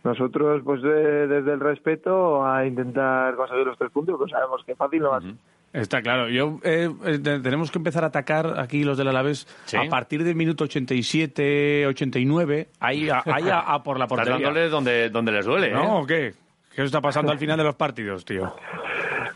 nosotros, 0.02 0.62
pues 0.64 0.82
de- 0.82 1.26
desde 1.28 1.52
el 1.52 1.60
respeto 1.60 2.44
a 2.44 2.66
intentar 2.66 3.34
conseguir 3.36 3.66
los 3.66 3.78
tres 3.78 3.90
puntos, 3.92 4.16
pues 4.18 4.30
sabemos 4.30 4.62
que 4.64 4.74
fácil 4.74 5.02
no 5.02 5.10
va 5.10 5.18
a 5.18 5.20
ser. 5.20 5.34
Está 5.72 6.02
claro. 6.02 6.28
Yo 6.28 6.58
eh, 6.64 6.90
eh, 7.04 7.18
te- 7.18 7.38
tenemos 7.40 7.70
que 7.70 7.78
empezar 7.78 8.02
a 8.02 8.08
atacar 8.08 8.58
aquí 8.58 8.82
los 8.82 8.98
del 8.98 9.08
Alavés 9.08 9.46
Sí. 9.66 9.76
a 9.76 9.88
partir 9.88 10.24
del 10.24 10.34
minuto 10.34 10.64
87, 10.64 11.86
89, 11.86 12.68
ahí 12.80 13.08
a, 13.08 13.22
ahí 13.26 13.48
a, 13.48 13.60
a 13.60 13.82
por 13.82 13.96
la 13.98 14.06
Estás 14.06 14.18
portería. 14.18 14.46
dándole 14.46 14.68
donde, 14.68 15.10
donde 15.10 15.32
les 15.32 15.46
duele, 15.46 15.68
¿eh? 15.68 15.72
¿No 15.74 16.00
o 16.00 16.06
qué? 16.06 16.34
¿Qué 16.74 16.82
está 16.82 17.00
pasando 17.00 17.30
al 17.30 17.38
final 17.38 17.56
de 17.58 17.64
los 17.64 17.74
partidos, 17.76 18.24
tío? 18.24 18.52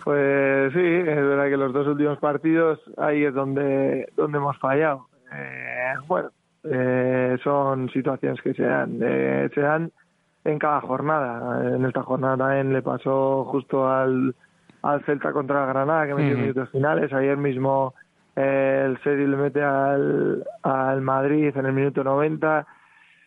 Pues 0.05 0.73
sí, 0.73 0.81
es 0.81 1.06
verdad 1.16 1.48
que 1.48 1.56
los 1.56 1.73
dos 1.73 1.86
últimos 1.86 2.19
partidos 2.19 2.78
ahí 2.98 3.24
es 3.24 3.32
donde, 3.35 4.09
donde 4.16 4.39
hemos 4.39 4.59
fallado. 4.59 5.09
Eh, 5.32 5.94
bueno, 6.06 6.31
eh, 6.65 7.36
son 7.43 7.90
situaciones 7.90 8.40
que 8.43 8.55
se 8.55 8.62
dan, 8.65 8.98
eh, 9.02 9.48
se 9.55 9.61
dan 9.61 9.90
en 10.44 10.59
cada 10.59 10.81
jornada. 10.81 11.74
En 11.77 11.85
esta 11.86 12.02
jornada 12.02 12.36
también 12.36 12.73
le 12.73 12.82
pasó 12.82 13.44
justo 13.47 13.89
al, 13.89 14.35
al 14.85 15.02
Celta 15.05 15.32
contra 15.32 15.66
Granada, 15.66 16.06
que 16.06 16.15
metió 16.15 16.36
minutos 16.36 16.69
finales. 16.70 17.12
Ayer 17.12 17.36
mismo 17.36 17.94
eh, 18.36 18.82
el 18.85 18.98
Seri 19.02 19.27
le 19.27 19.36
mete 19.36 19.62
al, 19.62 20.44
al 20.62 21.01
Madrid 21.01 21.56
en 21.56 21.66
el 21.66 21.73
minuto 21.73 22.05
90. 22.05 22.66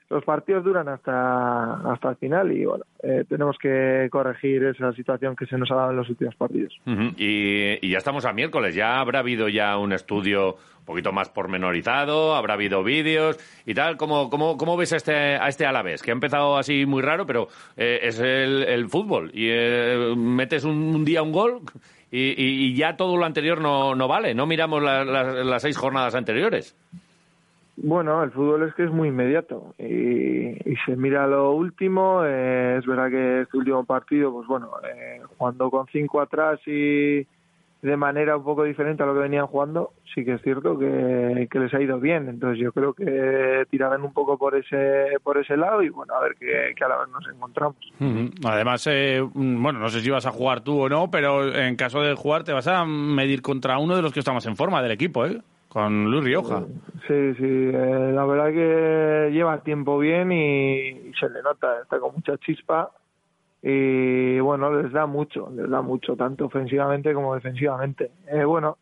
Los 0.10 0.24
partidos 0.24 0.64
duran 0.64 0.88
hasta, 0.88 1.74
hasta 1.92 2.12
el 2.12 2.16
final 2.16 2.52
y 2.54 2.64
bueno, 2.64 2.86
eh, 3.04 3.26
tenemos 3.28 3.58
que 3.58 4.08
corregir 4.10 4.64
esa 4.64 4.94
situación 4.94 5.36
que 5.36 5.46
se 5.48 5.58
nos 5.58 5.70
ha 5.70 5.76
dado 5.76 5.92
en 5.92 5.98
los 5.98 6.10
últimos 6.10 6.34
partidos. 6.36 6.80
Y, 7.18 7.78
y 7.86 7.90
ya 7.92 7.98
estamos 7.98 8.24
a 8.24 8.32
miércoles, 8.32 8.74
ya 8.74 9.00
habrá 9.02 9.20
habido 9.20 9.50
ya 9.50 9.78
un 9.78 9.92
estudio 9.92 10.54
un 10.80 10.86
poquito 10.86 11.12
más 11.12 11.28
pormenorizado, 11.28 12.36
habrá 12.36 12.54
habido 12.54 12.82
vídeos 12.84 13.38
y 13.66 13.74
tal. 13.74 13.98
¿Cómo, 13.98 14.30
cómo, 14.30 14.58
cómo 14.58 14.78
ves 14.78 14.94
a 14.94 14.96
este, 14.96 15.14
a 15.36 15.50
este 15.50 15.66
Alavés? 15.66 16.02
Que 16.02 16.12
ha 16.12 16.14
empezado 16.14 16.56
así 16.56 16.86
muy 16.86 17.02
raro, 17.02 17.26
pero 17.26 17.50
eh, 17.76 18.00
es 18.04 18.18
el, 18.20 18.64
el 18.64 18.88
fútbol. 18.88 19.30
Y 19.34 19.48
eh, 19.50 20.14
metes 20.16 20.64
un, 20.64 21.04
día 21.04 21.22
un 21.22 21.34
gol 21.34 21.64
y, 22.10 22.34
y- 22.42 22.74
ya 22.76 22.96
todo 22.96 23.18
lo 23.18 23.26
anterior 23.26 23.60
no, 23.60 23.94
no 23.96 24.08
vale. 24.08 24.34
No 24.34 24.46
miramos 24.46 24.82
la- 24.82 25.04
las 25.04 25.62
seis 25.62 25.76
jornadas 25.78 26.16
anteriores. 26.16 26.78
Bueno, 27.80 28.24
el 28.24 28.32
fútbol 28.32 28.64
es 28.64 28.74
que 28.74 28.86
es 28.86 28.92
muy 28.92 29.10
inmediato 29.10 29.76
y, 29.78 30.58
se 30.86 30.96
mira 30.96 31.28
lo 31.28 31.52
último. 31.52 32.24
eh, 32.26 32.78
es 32.80 32.86
verdad 32.86 33.10
que 33.10 33.42
este 33.42 33.58
último 33.58 33.86
partido, 33.86 34.32
pues 34.34 34.48
bueno, 34.48 34.72
eh, 34.84 35.22
jugando 35.38 35.70
con 35.70 35.86
cinco 35.92 36.20
atrás 36.20 36.60
y 36.66 37.26
de 37.82 37.96
manera 37.96 38.36
un 38.36 38.44
poco 38.44 38.64
diferente 38.64 39.04
a 39.04 39.06
lo 39.06 39.14
que 39.14 39.20
venían 39.20 39.46
jugando, 39.46 39.92
sí 40.14 40.26
que 40.26 40.34
es 40.34 40.42
cierto 40.42 40.80
que, 40.80 41.48
les 41.52 41.74
ha 41.74 41.82
ido 41.82 42.00
bien. 42.00 42.28
Entonces 42.30 42.60
yo 42.60 42.72
creo 42.72 42.94
que 42.94 43.66
tirarán 43.70 44.02
un 44.02 44.12
poco 44.12 44.40
por 44.40 44.56
ese 44.56 45.10
por 45.24 45.38
ese 45.38 45.56
lado 45.56 45.84
y 45.84 45.90
bueno, 45.90 46.16
a 46.16 46.22
ver 46.22 46.36
qué, 46.40 46.84
a 46.84 46.88
la 46.88 46.98
vez 46.98 47.10
nos 47.10 47.28
encontramos. 47.28 47.78
Además, 48.44 48.88
eh, 48.90 49.22
mm, 49.22 49.62
bueno, 49.62 49.78
no 49.78 49.90
sé 49.90 50.02
si 50.02 50.10
vas 50.10 50.26
a 50.26 50.32
jugar 50.32 50.62
tú 50.62 50.82
o 50.82 50.90
no, 50.90 51.12
pero 51.12 51.56
en 51.56 51.76
caso 51.76 52.02
de 52.02 52.16
jugar 52.16 52.44
te 52.44 52.54
vas 52.54 52.68
a 52.68 52.86
medir 52.86 53.44
contra 53.44 53.78
uno 53.78 53.96
de 53.96 54.02
los 54.02 54.12
que 54.12 54.20
está 54.20 54.34
más 54.34 54.48
en 54.48 54.56
forma 54.56 54.82
del 54.82 54.92
equipo, 54.92 55.28
¿eh? 55.28 55.40
Con 55.78 56.10
Luis 56.10 56.24
Rioja. 56.24 56.64
Sí, 57.08 57.36
sí, 57.36 57.70
eh, 57.72 58.12
la 58.12 58.26
verdad 58.26 58.48
que 58.48 59.30
lleva 59.32 59.60
tiempo 59.60 60.00
bien 60.00 60.32
y, 60.32 60.88
y 60.88 61.14
se 61.20 61.30
le 61.30 61.44
nota, 61.44 61.82
está 61.84 62.00
con 62.00 62.16
mucha 62.16 62.36
chispa 62.40 62.90
y 63.62 64.40
bueno, 64.40 64.82
les 64.82 64.92
da 64.92 65.06
mucho, 65.06 65.52
les 65.56 65.70
da 65.70 65.84
mucho, 65.84 66.16
tanto 66.16 66.46
ofensivamente 66.46 67.14
como 67.14 67.36
defensivamente. 67.36 68.10
Eh, 68.26 68.44
bueno, 68.44 68.80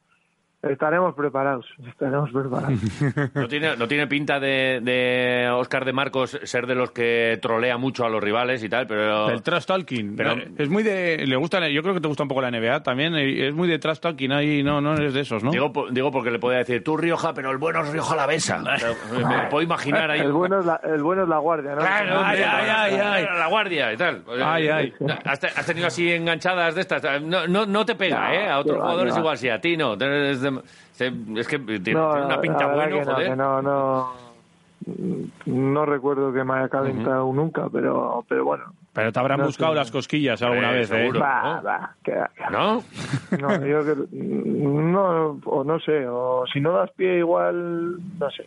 estaremos 0.72 1.14
preparados, 1.16 1.66
estaremos 1.88 2.30
preparados. 2.32 2.80
No 3.36 3.48
tiene, 3.48 3.76
no 3.78 3.88
tiene 3.88 4.08
pinta 4.08 4.40
de, 4.40 4.80
de 4.82 5.50
Oscar 5.52 5.86
de 5.86 5.94
Marcos 5.94 6.40
ser 6.44 6.68
de 6.68 6.76
los 6.76 6.92
que 6.92 7.38
trolea 7.42 7.78
mucho 7.78 8.06
a 8.06 8.10
los 8.10 8.24
rivales 8.24 8.64
y 8.64 8.70
tal, 8.70 8.88
pero... 8.88 9.30
El 9.30 9.42
trash 9.42 9.66
talking. 9.66 10.16
Pero- 10.16 10.34
Eh, 10.34 10.52
es 10.58 10.70
muy 10.70 10.84
de. 10.84 11.26
Le 11.26 11.36
gusta, 11.36 11.68
yo 11.70 11.82
creo 11.82 11.94
que 11.94 12.02
te 12.02 12.08
gusta 12.08 12.24
un 12.24 12.30
poco 12.30 12.42
la 12.42 12.52
NBA 12.52 12.84
también. 12.84 13.16
eh, 13.16 13.48
Es 13.48 13.54
muy 13.54 13.68
de 13.68 13.78
trash 13.80 14.00
talking 14.00 14.32
ahí. 14.32 14.64
No, 14.64 14.82
no 14.82 14.94
eres 14.96 15.14
de 15.14 15.22
esos, 15.22 15.44
¿no? 15.44 15.52
Digo, 15.52 15.72
digo 15.92 16.12
porque 16.12 16.32
le 16.32 16.40
podía 16.40 16.60
decir, 16.60 16.84
tú 16.84 16.98
Rioja, 16.98 17.34
pero 17.34 17.52
el 17.52 17.58
bueno 17.58 17.82
es 17.82 17.90
Rioja 17.92 18.16
la 18.16 18.26
besa. 18.26 18.60
Me 19.18 19.50
puedo 19.50 19.62
imaginar 19.64 20.10
ahí... 20.12 20.20
El 20.22 20.32
bueno 20.34 20.60
es 20.60 20.66
la, 20.66 20.80
el 20.84 21.02
bueno 21.04 21.24
es 21.24 21.30
la 21.30 21.38
guardia, 21.38 21.72
¿no? 21.76 21.82
Claro, 21.82 22.12
Ay, 22.24 22.42
hombre, 22.42 22.46
ay, 22.46 22.70
ay, 22.96 23.00
ay. 23.04 23.26
La 23.38 23.48
guardia 23.48 23.94
y 23.94 23.98
tal. 23.98 24.24
Ay, 24.44 24.68
ay. 24.68 24.94
¿Has, 25.26 25.40
te- 25.40 25.48
has 25.48 25.66
tenido 25.66 25.88
así 25.88 26.12
enganchadas 26.12 26.76
de 26.76 26.82
estas? 26.82 27.22
No, 27.22 27.48
no, 27.48 27.66
no 27.66 27.86
te 27.86 27.96
pega, 27.96 28.28
No, 28.30 28.34
¿eh? 28.34 28.50
A 28.50 28.60
otros 28.60 28.78
jugadores 28.78 29.18
igual 29.18 29.38
sí, 29.38 29.50
a 29.50 29.60
ti 29.62 29.78
no. 29.78 29.96
Es, 30.60 31.00
de- 31.00 31.12
se- 31.12 31.40
es 31.40 31.48
que 31.48 31.60
tiene, 31.60 31.94
No, 32.00 32.12
tiene 32.12 32.26
una 32.28 32.42
pinta 32.42 32.60
que 32.60 32.66
no, 33.06 33.12
joder. 33.14 33.30
que 33.30 33.36
no, 33.36 33.62
no, 33.62 34.14
no 35.46 35.86
recuerdo 35.86 36.32
que 36.34 36.44
me 36.44 36.54
haya 36.56 36.70
calentado 36.70 37.32
nunca, 37.34 37.68
pero, 37.72 38.24
pero 38.28 38.46
bueno. 38.46 38.66
Pero 38.94 39.12
te 39.12 39.20
habrán 39.20 39.40
No 39.40 39.46
buscado 39.48 39.72
sé. 39.74 39.76
las 39.78 39.92
cosquillas 39.92 40.42
alguna 40.42 40.68
Hombre, 40.68 40.80
vez, 40.80 40.92
¿eh? 40.92 40.96
seguro. 41.02 41.20
Va, 41.20 41.60
va, 41.62 41.96
que 42.04 42.16
va, 42.16 42.30
que 42.36 42.44
va. 42.44 42.50
¿No? 42.50 42.84
No, 43.40 43.66
yo 43.66 43.84
que- 43.84 44.08
no, 44.16 45.40
o 45.46 45.64
no 45.64 45.80
sé, 45.80 46.08
o 46.08 46.46
si 46.52 46.62
no 46.62 46.72
das 46.74 46.92
pie 46.92 47.18
igual, 47.20 47.98
no 48.20 48.30
sé. 48.32 48.46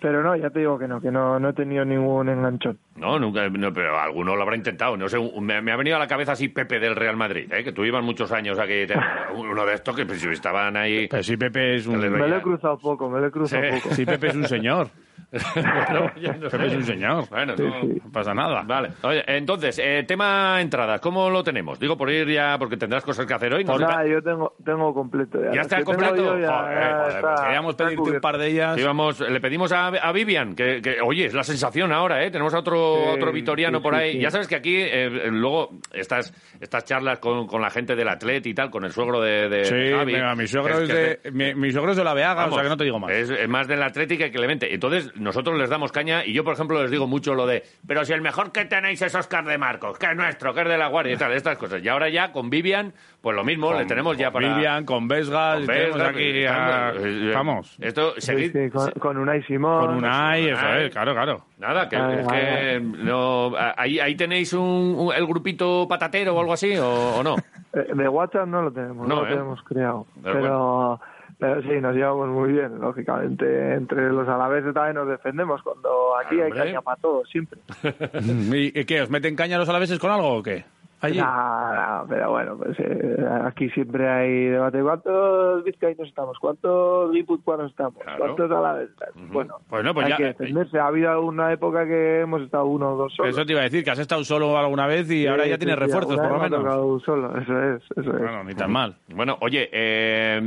Pero 0.00 0.22
no, 0.22 0.36
ya 0.36 0.50
te 0.50 0.60
digo 0.60 0.78
que 0.78 0.86
no, 0.88 1.00
que 1.00 1.10
no, 1.10 1.38
no 1.38 1.48
he 1.48 1.52
tenido 1.52 1.84
ningún 1.84 2.28
enganchón. 2.28 2.78
No, 2.96 3.18
nunca, 3.18 3.48
no, 3.48 3.72
pero 3.72 3.98
alguno 3.98 4.36
lo 4.36 4.42
habrá 4.42 4.56
intentado. 4.56 4.96
No 4.96 5.08
sé, 5.08 5.18
un- 5.18 5.44
me, 5.44 5.60
me 5.62 5.72
ha 5.72 5.76
venido 5.76 5.96
a 5.96 5.98
la 5.98 6.06
cabeza 6.06 6.32
así 6.32 6.48
Pepe 6.48 6.78
del 6.78 6.96
Real 6.96 7.16
Madrid, 7.16 7.52
¿eh? 7.52 7.62
que 7.64 7.72
tú 7.72 7.84
ibas 7.84 8.02
muchos 8.04 8.32
años 8.32 8.58
aquí. 8.58 8.86
te- 8.86 8.94
uno 9.36 9.64
de 9.66 9.74
estos 9.74 9.94
que 9.96 10.06
pues, 10.06 10.22
estaban 10.24 10.76
ahí. 10.76 11.08
Pero 11.08 11.22
sí, 11.22 11.36
Pepe 11.36 11.76
es 11.76 11.86
un. 11.86 11.98
Me 11.98 12.08
lo 12.28 12.36
he 12.36 12.42
cruzado 12.42 12.78
poco, 12.78 13.08
me 13.10 13.20
lo 13.20 13.26
he 13.26 13.30
cruzado 13.30 13.62
Sí. 13.62 13.68
poco. 13.82 13.94
Sí, 13.94 14.04
Pepe 14.06 14.28
es 14.28 14.34
un 14.36 14.44
señor. 14.48 14.88
Bueno, 15.54 16.12
ya 16.20 16.32
no 16.34 16.50
sé. 16.50 16.56
Pepe 16.56 16.66
es 16.68 16.74
un 16.76 16.84
señor. 16.84 17.28
Bueno, 17.30 17.54
Sí, 17.56 17.62
no, 17.62 17.80
sí. 17.80 18.00
No 18.04 18.12
pasa 18.12 18.34
nada. 18.34 18.62
Vale. 18.66 18.90
Oye, 19.02 19.22
entonces, 19.26 19.78
eh, 19.82 20.04
tema 20.06 20.60
entradas, 20.60 21.00
¿cómo 21.00 21.30
lo 21.30 21.42
tenemos? 21.42 21.78
Digo, 21.78 21.96
por 21.96 22.10
ir 22.10 22.28
ya, 22.28 22.56
porque 22.58 22.76
tendrás 22.76 23.04
cosas 23.04 23.26
que 23.26 23.34
hacer 23.34 23.52
hoy. 23.54 23.64
No 23.64 23.74
Pues 23.74 23.86
sé, 23.86 23.92
nada, 23.92 24.06
yo 24.08 24.22
tengo, 24.22 24.54
tengo 24.64 24.92
completo 24.94 25.38
ya. 25.42 25.52
¿Ya 25.52 25.60
está 25.62 25.82
completo? 25.84 26.24
Joder, 26.24 26.42
ya 26.42 26.58
joder, 26.58 27.08
está- 27.08 27.20
pues 27.20 27.40
Queríamos 27.42 27.70
está 27.72 27.84
pedirte 27.84 28.00
un 28.00 28.04
cubierto. 28.06 28.20
par 28.22 28.38
de 28.38 28.46
ellas. 28.48 28.76
Sí, 28.76 28.82
vamos, 28.82 29.20
le 29.20 29.40
pedimos 29.40 29.72
a, 29.72 29.86
a 29.88 30.12
Vivian, 30.12 30.54
que, 30.54 30.80
que, 30.82 30.96
oye, 31.04 31.26
es 31.26 31.34
la 31.34 31.42
sensación 31.44 31.92
ahora, 31.92 32.24
¿eh? 32.24 32.30
Tenemos 32.30 32.54
a 32.54 32.58
otro, 32.58 32.96
Sí, 32.96 33.10
otro 33.16 33.32
vitoriano 33.32 33.78
sí, 33.78 33.82
por 33.82 33.94
ahí. 33.94 34.12
sí. 34.12 34.20
Ya 34.20 34.30
sabes 34.30 34.48
que 34.48 34.56
aquí, 34.56 34.76
eh, 34.78 35.28
luego, 35.30 35.70
estas, 35.92 36.32
estas 36.60 36.84
charlas 36.84 37.18
con, 37.18 37.46
con 37.46 37.60
la 37.62 37.70
gente 37.70 37.94
del 37.96 38.08
Atlet 38.08 38.46
y 38.46 38.54
tal, 38.54 38.70
con 38.70 38.84
el 38.84 38.92
suegro 38.92 39.20
de, 39.20 39.48
de 39.48 39.64
Sí, 39.64 39.92
Javi, 39.96 40.12
venga, 40.14 40.34
mi 40.34 40.46
suegro 40.46 40.78
es 40.80 40.88
que 40.88 40.94
de, 40.94 41.30
mi, 41.32 41.54
mi 41.54 41.70
suegro 41.72 41.90
es 41.92 41.96
de 41.96 42.04
la 42.04 42.14
Beaga, 42.14 42.34
o 42.34 42.36
Vamos, 42.36 42.54
sea 42.54 42.62
que 42.64 42.68
no 42.68 42.76
te 42.76 42.84
digo 42.84 42.98
más. 42.98 43.10
Es, 43.12 43.30
es 43.30 43.48
más 43.48 43.66
del 43.68 43.82
Atlético 43.82 44.24
que 44.24 44.30
Clemente. 44.30 44.72
Entonces, 44.72 45.10
nosotros 45.26 45.58
les 45.58 45.68
damos 45.68 45.92
caña 45.92 46.24
y 46.24 46.32
yo, 46.32 46.42
por 46.44 46.54
ejemplo, 46.54 46.80
les 46.80 46.90
digo 46.90 47.06
mucho 47.06 47.34
lo 47.34 47.46
de, 47.46 47.62
pero 47.86 48.04
si 48.04 48.14
el 48.14 48.22
mejor 48.22 48.52
que 48.52 48.64
tenéis 48.64 49.02
es 49.02 49.14
Oscar 49.14 49.44
de 49.44 49.58
Marcos, 49.58 49.98
que 49.98 50.06
es 50.06 50.16
nuestro, 50.16 50.54
que 50.54 50.62
es 50.62 50.68
de 50.68 50.78
la 50.78 50.86
Guardia 50.88 51.12
y 51.12 51.16
tal, 51.18 51.32
estas 51.32 51.58
cosas. 51.58 51.82
Y 51.84 51.88
ahora 51.88 52.08
ya 52.08 52.32
con 52.32 52.48
Vivian, 52.48 52.94
pues 53.20 53.36
lo 53.36 53.44
mismo, 53.44 53.74
le 53.74 53.84
tenemos 53.84 54.16
ya 54.16 54.30
para... 54.30 54.48
Vivian, 54.54 54.84
con 54.86 55.06
Vesgas, 55.08 55.58
con 55.58 55.66
tenemos 55.66 56.00
aquí 56.00 56.44
a- 56.46 56.92
eh, 56.96 57.32
Vamos. 57.34 57.76
Esto, 57.80 58.14
Sí, 58.14 58.20
seguid... 58.22 58.52
sí, 58.52 58.70
con, 58.70 58.90
con 58.92 59.16
Unai 59.18 59.42
Simón. 59.42 59.86
Con 59.86 59.96
Unai, 59.96 60.48
eso 60.48 60.58
Unai. 60.60 60.84
es, 60.86 60.90
claro, 60.92 61.12
claro. 61.12 61.44
Nada, 61.58 61.88
que, 61.88 61.96
es 61.96 62.26
que 62.28 62.80
no, 62.80 63.52
ahí, 63.76 63.98
ahí 63.98 64.14
tenéis 64.14 64.52
un, 64.52 64.94
un- 64.96 65.12
el 65.14 65.26
grupito 65.26 65.86
patatero 65.88 66.34
o 66.34 66.40
algo 66.40 66.52
así, 66.52 66.76
o, 66.76 67.16
o 67.16 67.22
no. 67.22 67.34
Eh, 67.72 67.92
De 67.94 68.08
WhatsApp 68.08 68.46
no 68.46 68.62
lo 68.62 68.72
tenemos, 68.72 69.06
No, 69.08 69.16
no, 69.16 69.20
lo 69.22 69.26
¿eh? 69.26 69.30
tenemos 69.30 69.62
creado. 69.64 70.06
Pero 70.22 70.40
Pero, 70.40 71.00
pero 71.38 71.62
sí, 71.62 71.80
nos 71.80 71.94
llevamos 71.94 72.28
muy 72.28 72.52
bien, 72.52 72.78
lógicamente. 72.80 73.74
Entre 73.74 74.10
los 74.10 74.26
alaveses 74.28 74.72
también 74.72 74.96
nos 74.96 75.08
defendemos 75.08 75.62
cuando 75.62 76.16
aquí 76.16 76.36
hay 76.40 76.50
Hombre. 76.50 76.64
caña 76.64 76.80
para 76.82 77.00
todos, 77.00 77.28
siempre. 77.28 77.60
¿Y 78.74 78.84
qué? 78.84 79.02
¿Os 79.02 79.10
meten 79.10 79.36
caña 79.36 79.56
a 79.56 79.58
los 79.58 79.68
alaveses 79.68 79.98
con 79.98 80.10
algo 80.10 80.34
o 80.36 80.42
qué? 80.42 80.64
Allí. 81.06 82.06
Pero 82.08 82.30
bueno, 82.30 82.56
pues 82.56 82.76
eh, 82.78 83.16
aquí 83.44 83.68
siempre 83.70 84.08
hay 84.08 84.44
debate. 84.48 84.80
¿Cuántos 84.82 85.64
vizcaínos 85.64 86.08
estamos? 86.08 86.38
¿Cuántos 86.38 87.12
guipuzcoanos 87.12 87.70
estamos? 87.70 88.02
Claro. 88.02 88.18
¿Cuántos 88.18 88.50
alaveses? 88.50 88.96
Bueno, 89.30 89.56
Bueno, 89.68 89.94
pues 89.94 90.06
hay 90.06 90.10
ya- 90.12 90.16
que 90.18 90.24
defenderse. 90.24 90.78
Ha 90.78 90.86
habido 90.86 91.10
alguna 91.10 91.52
época 91.52 91.86
que 91.86 92.20
hemos 92.20 92.42
estado 92.42 92.66
uno 92.66 92.92
o 92.92 92.96
dos 92.96 93.14
solos. 93.14 93.32
Eso 93.34 93.44
te 93.46 93.52
iba 93.52 93.60
a 93.60 93.64
decir, 93.64 93.82
que 93.84 93.90
has 93.90 93.98
estado 93.98 94.22
solo 94.24 94.56
alguna 94.58 94.86
vez 94.86 95.10
y 95.10 95.26
ahora 95.26 95.46
ya 95.46 95.54
Sí, 95.54 95.58
tienes 95.60 95.76
sí, 95.76 95.80
refuerzos, 95.80 96.16
por 96.16 96.26
lo 96.28 96.32
vez 96.40 96.42
me 96.42 96.48
menos. 96.50 96.64
tocado 96.64 97.00
solo, 97.00 97.38
eso 97.38 97.62
es, 97.62 97.82
eso 97.96 98.10
es. 98.12 98.18
Bueno, 98.18 98.44
ni 98.44 98.54
tan 98.54 98.70
mal. 98.70 98.96
Bueno, 99.08 99.36
oye, 99.40 99.68
eh, 99.72 100.40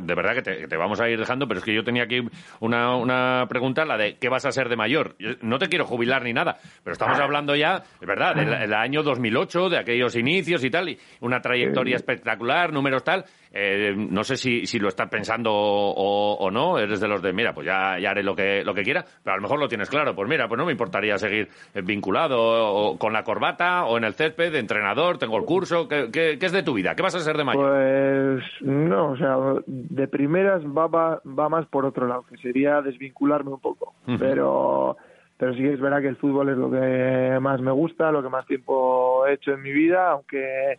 de 0.00 0.14
verdad 0.14 0.34
que 0.34 0.42
te, 0.42 0.58
que 0.58 0.68
te 0.68 0.76
vamos 0.76 1.00
a 1.00 1.08
ir 1.08 1.18
dejando, 1.18 1.46
pero 1.48 1.58
es 1.58 1.64
que 1.64 1.74
yo 1.74 1.84
tenía 1.84 2.04
aquí 2.04 2.26
una, 2.60 2.96
una 2.96 3.46
pregunta, 3.48 3.84
la 3.84 3.96
de 3.96 4.16
¿qué 4.18 4.28
vas 4.28 4.44
a 4.44 4.52
ser 4.52 4.68
de 4.68 4.76
mayor? 4.76 5.14
Yo 5.18 5.30
No 5.42 5.58
te 5.58 5.68
quiero 5.68 5.84
jubilar 5.84 6.22
ni 6.22 6.32
nada, 6.32 6.56
pero 6.82 6.92
estamos 6.92 7.18
hablando 7.18 7.54
ya, 7.56 7.82
es 8.00 8.06
verdad, 8.06 8.34
del, 8.34 8.50
del 8.50 8.74
año 8.74 9.02
2008, 9.02 9.70
de 9.70 9.78
aquellos 9.78 10.03
aquellos 10.04 10.16
inicios 10.16 10.64
y 10.64 10.70
tal, 10.70 10.88
y 10.90 10.98
una 11.20 11.40
trayectoria 11.40 11.96
espectacular, 11.96 12.72
números 12.72 13.02
tal. 13.04 13.24
Eh, 13.56 13.94
no 13.96 14.24
sé 14.24 14.36
si, 14.36 14.66
si 14.66 14.78
lo 14.80 14.88
estás 14.88 15.08
pensando 15.08 15.50
o, 15.52 16.34
o 16.34 16.50
no, 16.50 16.76
eres 16.78 17.00
de 17.00 17.06
los 17.06 17.22
de, 17.22 17.32
mira, 17.32 17.52
pues 17.54 17.66
ya, 17.66 17.98
ya 18.00 18.10
haré 18.10 18.22
lo 18.24 18.34
que, 18.34 18.64
lo 18.64 18.74
que 18.74 18.82
quiera, 18.82 19.04
pero 19.22 19.34
a 19.34 19.36
lo 19.36 19.42
mejor 19.42 19.60
lo 19.60 19.68
tienes 19.68 19.88
claro. 19.88 20.14
Pues 20.14 20.28
mira, 20.28 20.48
pues 20.48 20.58
no 20.58 20.66
me 20.66 20.72
importaría 20.72 21.16
seguir 21.18 21.48
eh, 21.74 21.80
vinculado 21.82 22.36
o 22.40 22.98
con 22.98 23.12
la 23.12 23.22
corbata 23.22 23.84
o 23.84 23.96
en 23.96 24.04
el 24.04 24.14
césped, 24.14 24.50
de 24.52 24.58
entrenador, 24.58 25.18
tengo 25.18 25.38
el 25.38 25.44
curso. 25.44 25.86
¿Qué, 25.88 26.08
qué- 26.12 26.36
qué 26.38 26.46
es 26.46 26.52
de 26.52 26.62
tu 26.64 26.74
vida? 26.74 26.94
¿Qué 26.96 27.02
vas 27.02 27.14
a 27.14 27.20
ser 27.20 27.36
de 27.36 27.44
mayor? 27.44 27.70
Pues 27.70 28.44
no, 28.62 29.12
o 29.12 29.16
sea, 29.16 29.36
de 29.66 30.08
primeras 30.08 30.62
va, 30.64 30.88
va, 30.88 31.20
va 31.24 31.48
más 31.48 31.66
por 31.66 31.84
otro 31.86 32.08
lado, 32.08 32.24
que 32.28 32.36
sería 32.38 32.80
desvincularme 32.82 33.50
un 33.52 33.60
poco. 33.60 33.94
Pero 34.18 34.96
pero 35.36 35.52
sí 35.54 35.60
que 35.60 35.72
es 35.72 35.80
verdad 35.80 36.00
que 36.00 36.08
el 36.08 36.16
fútbol 36.16 36.48
es 36.50 36.56
lo 36.56 36.70
que 36.70 37.38
más 37.40 37.60
me 37.60 37.72
gusta, 37.72 38.12
lo 38.12 38.22
que 38.22 38.28
más 38.28 38.46
tiempo 38.46 39.26
he 39.26 39.34
hecho 39.34 39.52
en 39.52 39.62
mi 39.62 39.72
vida, 39.72 40.10
aunque 40.10 40.78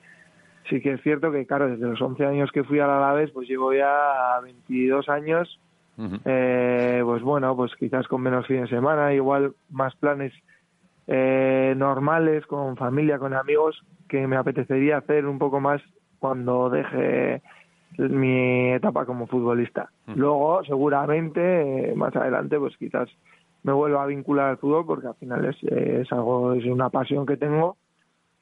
sí 0.70 0.82
que 0.82 0.94
es 0.94 1.02
cierto 1.02 1.32
que, 1.32 1.46
claro, 1.46 1.70
desde 1.70 1.86
los 1.86 2.02
11 2.02 2.26
años 2.26 2.52
que 2.52 2.64
fui 2.64 2.80
al 2.80 2.90
Alavés, 2.90 3.32
pues 3.32 3.48
llevo 3.48 3.74
ya 3.74 4.40
22 4.44 5.10
años, 5.10 5.60
eh, 6.26 7.02
pues 7.04 7.22
bueno, 7.22 7.56
pues 7.56 7.74
quizás 7.76 8.08
con 8.08 8.22
menos 8.22 8.48
fines 8.48 8.70
de 8.70 8.76
semana, 8.76 9.14
igual 9.14 9.54
más 9.70 9.96
planes 9.96 10.34
eh, 11.08 11.74
normales, 11.78 12.46
con 12.48 12.76
familia, 12.76 13.20
con 13.20 13.34
amigos, 13.34 13.84
que 14.10 14.28
me 14.28 14.38
apetecería 14.38 14.98
hacer 14.98 15.26
un 15.26 15.40
poco 15.40 15.60
más 15.60 15.82
cuando 16.20 16.70
deje 16.70 17.42
mi 17.98 18.74
etapa 18.74 19.06
como 19.06 19.28
futbolista. 19.28 19.90
Luego, 20.08 20.64
seguramente, 20.66 21.92
eh, 21.92 21.96
más 21.96 22.16
adelante, 22.16 22.60
pues 22.60 22.76
quizás 22.78 23.10
me 23.66 23.74
vuelva 23.74 24.04
a 24.04 24.06
vincular 24.06 24.50
al 24.52 24.58
fútbol 24.58 24.86
porque 24.86 25.08
al 25.08 25.16
final 25.16 25.44
es, 25.46 25.58
es 25.64 26.12
algo, 26.12 26.54
es 26.54 26.64
una 26.66 26.90
pasión 26.92 27.26
que 27.26 27.36
tengo, 27.36 27.78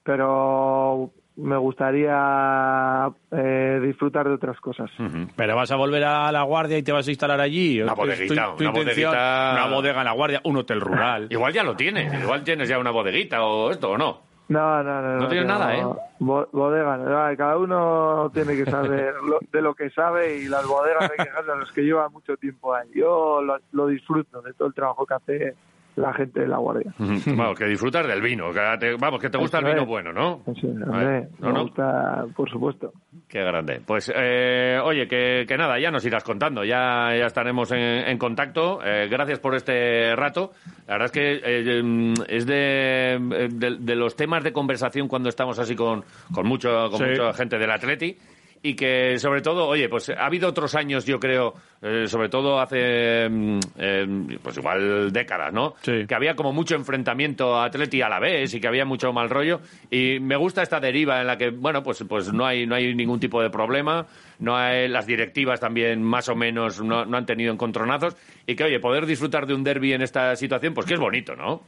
pero 0.04 1.12
me 1.38 1.58
gustaría 1.58 3.10
eh, 3.32 3.80
disfrutar 3.82 4.28
de 4.28 4.34
otras 4.36 4.60
cosas. 4.60 4.92
Pero 5.36 5.56
vas 5.56 5.72
a 5.72 5.76
volver 5.78 6.04
a 6.04 6.32
la 6.32 6.44
guardia 6.44 6.78
y 6.78 6.84
te 6.84 6.92
vas 6.92 7.08
a 7.08 7.12
instalar 7.12 7.40
allí. 7.40 7.82
Una 7.82 7.94
¿Es 7.94 7.98
bodeguita, 7.98 8.52
tu- 8.52 8.58
tu 8.58 8.64
una 8.64 8.72
bodeguita. 8.72 9.52
Una 9.54 9.74
bodega 9.74 10.00
en 10.00 10.06
la 10.06 10.12
guardia, 10.12 10.42
un 10.44 10.58
hotel 10.58 10.82
rural. 10.82 11.28
Igual 11.30 11.54
ya 11.54 11.64
lo 11.64 11.76
tienes, 11.76 12.14
igual 12.22 12.44
tienes 12.44 12.68
ya 12.70 12.78
una 12.78 12.92
bodeguita 12.92 13.44
o 13.44 13.72
esto 13.72 13.92
o 13.92 13.98
no. 13.98 14.33
No, 14.50 14.84
no, 14.84 15.02
no. 15.02 15.18
No 15.22 15.28
tienes 15.30 15.48
nada, 15.48 15.76
¿eh? 15.76 15.86
Bo- 16.20 16.48
bodega, 16.52 16.98
no, 16.98 17.12
vale, 17.14 17.38
cada 17.38 17.58
uno 17.58 18.30
tiene 18.34 18.56
que 18.56 18.70
saber 18.70 19.16
lo- 19.24 19.40
de 19.52 19.62
lo 19.62 19.74
que 19.74 19.90
sabe 19.90 20.38
y 20.38 20.48
las 20.48 20.66
bodegas 20.68 21.10
hay 21.10 21.18
que 21.18 21.24
dejarse 21.24 21.52
a 21.52 21.56
los 21.56 21.72
que 21.72 21.82
llevan 21.82 22.12
mucho 22.12 22.36
tiempo 22.38 22.74
ahí. 22.76 22.90
Yo 22.94 23.42
lo, 23.42 23.58
lo 23.72 23.88
disfruto 23.88 24.42
de 24.42 24.54
todo 24.54 24.68
el 24.68 24.74
trabajo 24.74 25.06
que 25.06 25.14
hace 25.14 25.56
la 25.96 26.14
gente 26.14 26.42
de 26.42 26.48
la 26.48 26.58
guardia. 26.58 26.94
Vamos, 26.98 27.58
que 27.58 27.66
disfrutas 27.66 28.08
del 28.08 28.22
vino. 28.22 28.52
que 28.52 28.60
te- 28.80 28.96
vamos, 28.96 29.20
que 29.22 29.30
te 29.30 29.38
gusta 29.38 29.60
el 29.60 29.66
vino 29.66 29.82
es. 29.84 29.88
bueno, 29.88 30.12
¿no? 30.14 30.42
Sí, 30.60 30.68
hombre, 30.68 31.28
no, 31.40 31.48
me 31.48 31.54
no. 31.54 31.62
gusta, 31.64 32.26
por 32.36 32.50
supuesto. 32.50 32.92
Qué 33.28 33.40
grande. 33.44 33.82
Pues, 33.86 34.12
eh, 34.16 34.80
oye, 34.84 35.08
que, 35.08 35.46
que 35.48 35.58
nada, 35.58 35.80
ya 35.80 35.92
nos 35.92 36.06
irás 36.06 36.24
contando, 36.24 36.64
ya, 36.64 37.10
ya 37.18 37.26
estaremos 37.26 37.72
en, 37.72 37.80
en 37.80 38.18
contacto. 38.18 38.80
Eh, 38.84 39.08
gracias 39.10 39.40
por 39.40 39.56
este 39.56 40.16
rato. 40.16 40.52
La 40.88 40.94
verdad 40.98 41.06
es 41.06 41.12
que 41.12 41.42
eh, 41.44 42.14
es 42.28 42.46
de, 42.46 43.20
de, 43.52 43.78
de 43.80 43.96
los 43.96 44.16
temas 44.16 44.44
de 44.44 44.52
conversación 44.54 45.08
cuando 45.08 45.30
estamos 45.30 45.58
así 45.60 45.76
con, 45.76 46.04
con, 46.34 46.48
mucho, 46.48 46.90
con 46.90 47.00
Sí. 47.00 47.06
mucha 47.10 47.34
gente 47.34 47.58
del 47.58 47.72
Atleti. 47.72 48.18
Y 48.66 48.76
que, 48.76 49.20
sobre 49.20 49.42
todo, 49.42 49.68
oye, 49.68 49.90
pues 49.90 50.10
ha 50.10 50.26
habido 50.26 50.48
otros 50.48 50.74
años, 50.74 51.06
yo 51.06 51.20
creo, 51.20 51.54
eh, 51.82 52.08
sobre 52.08 52.30
todo 52.30 52.62
hace, 52.62 53.28
mm, 53.30 53.60
eh, 53.78 54.38
pues 54.42 54.58
igual 54.58 55.12
décadas, 55.12 55.52
¿no? 55.52 55.76
Que 55.84 56.16
había 56.16 56.34
como 56.34 56.54
mucho 56.54 56.74
enfrentamiento 56.76 57.58
a 57.58 57.66
Atleti 57.66 58.02
a 58.02 58.08
la 58.08 58.22
vez 58.22 58.54
y 58.54 58.62
que 58.62 58.68
había 58.70 58.86
mucho 58.86 59.12
mal 59.12 59.30
rollo. 59.30 59.60
Y 59.92 60.18
me 60.22 60.38
gusta 60.38 60.62
esta 60.62 60.80
deriva 60.80 61.20
en 61.20 61.28
la 61.28 61.38
que, 61.38 61.50
bueno, 61.50 61.84
pues, 61.84 62.06
pues 62.08 62.32
no, 62.32 62.46
hay, 62.46 62.66
no 62.66 62.76
hay 62.76 62.96
ningún 62.96 63.20
tipo 63.20 63.42
de 63.42 63.50
problema, 63.50 64.08
no 64.40 64.56
hay, 64.56 64.88
las 64.88 65.06
directivas 65.06 65.60
también 65.60 66.02
más 66.02 66.30
o 66.30 66.36
menos 66.36 66.82
no, 66.82 67.04
no 67.04 67.18
han 67.18 67.26
tenido 67.26 67.52
encontronazos. 67.52 68.16
Y 68.48 68.56
que, 68.56 68.64
oye, 68.64 68.80
poder 68.80 69.06
disfrutar 69.06 69.46
de 69.46 69.56
un 69.56 69.66
derby 69.66 69.92
en 69.92 70.04
esta 70.04 70.38
situación, 70.38 70.74
pues 70.74 70.88
que 70.88 70.94
es 70.94 71.02
bonito, 71.02 71.36
¿no? 71.36 71.64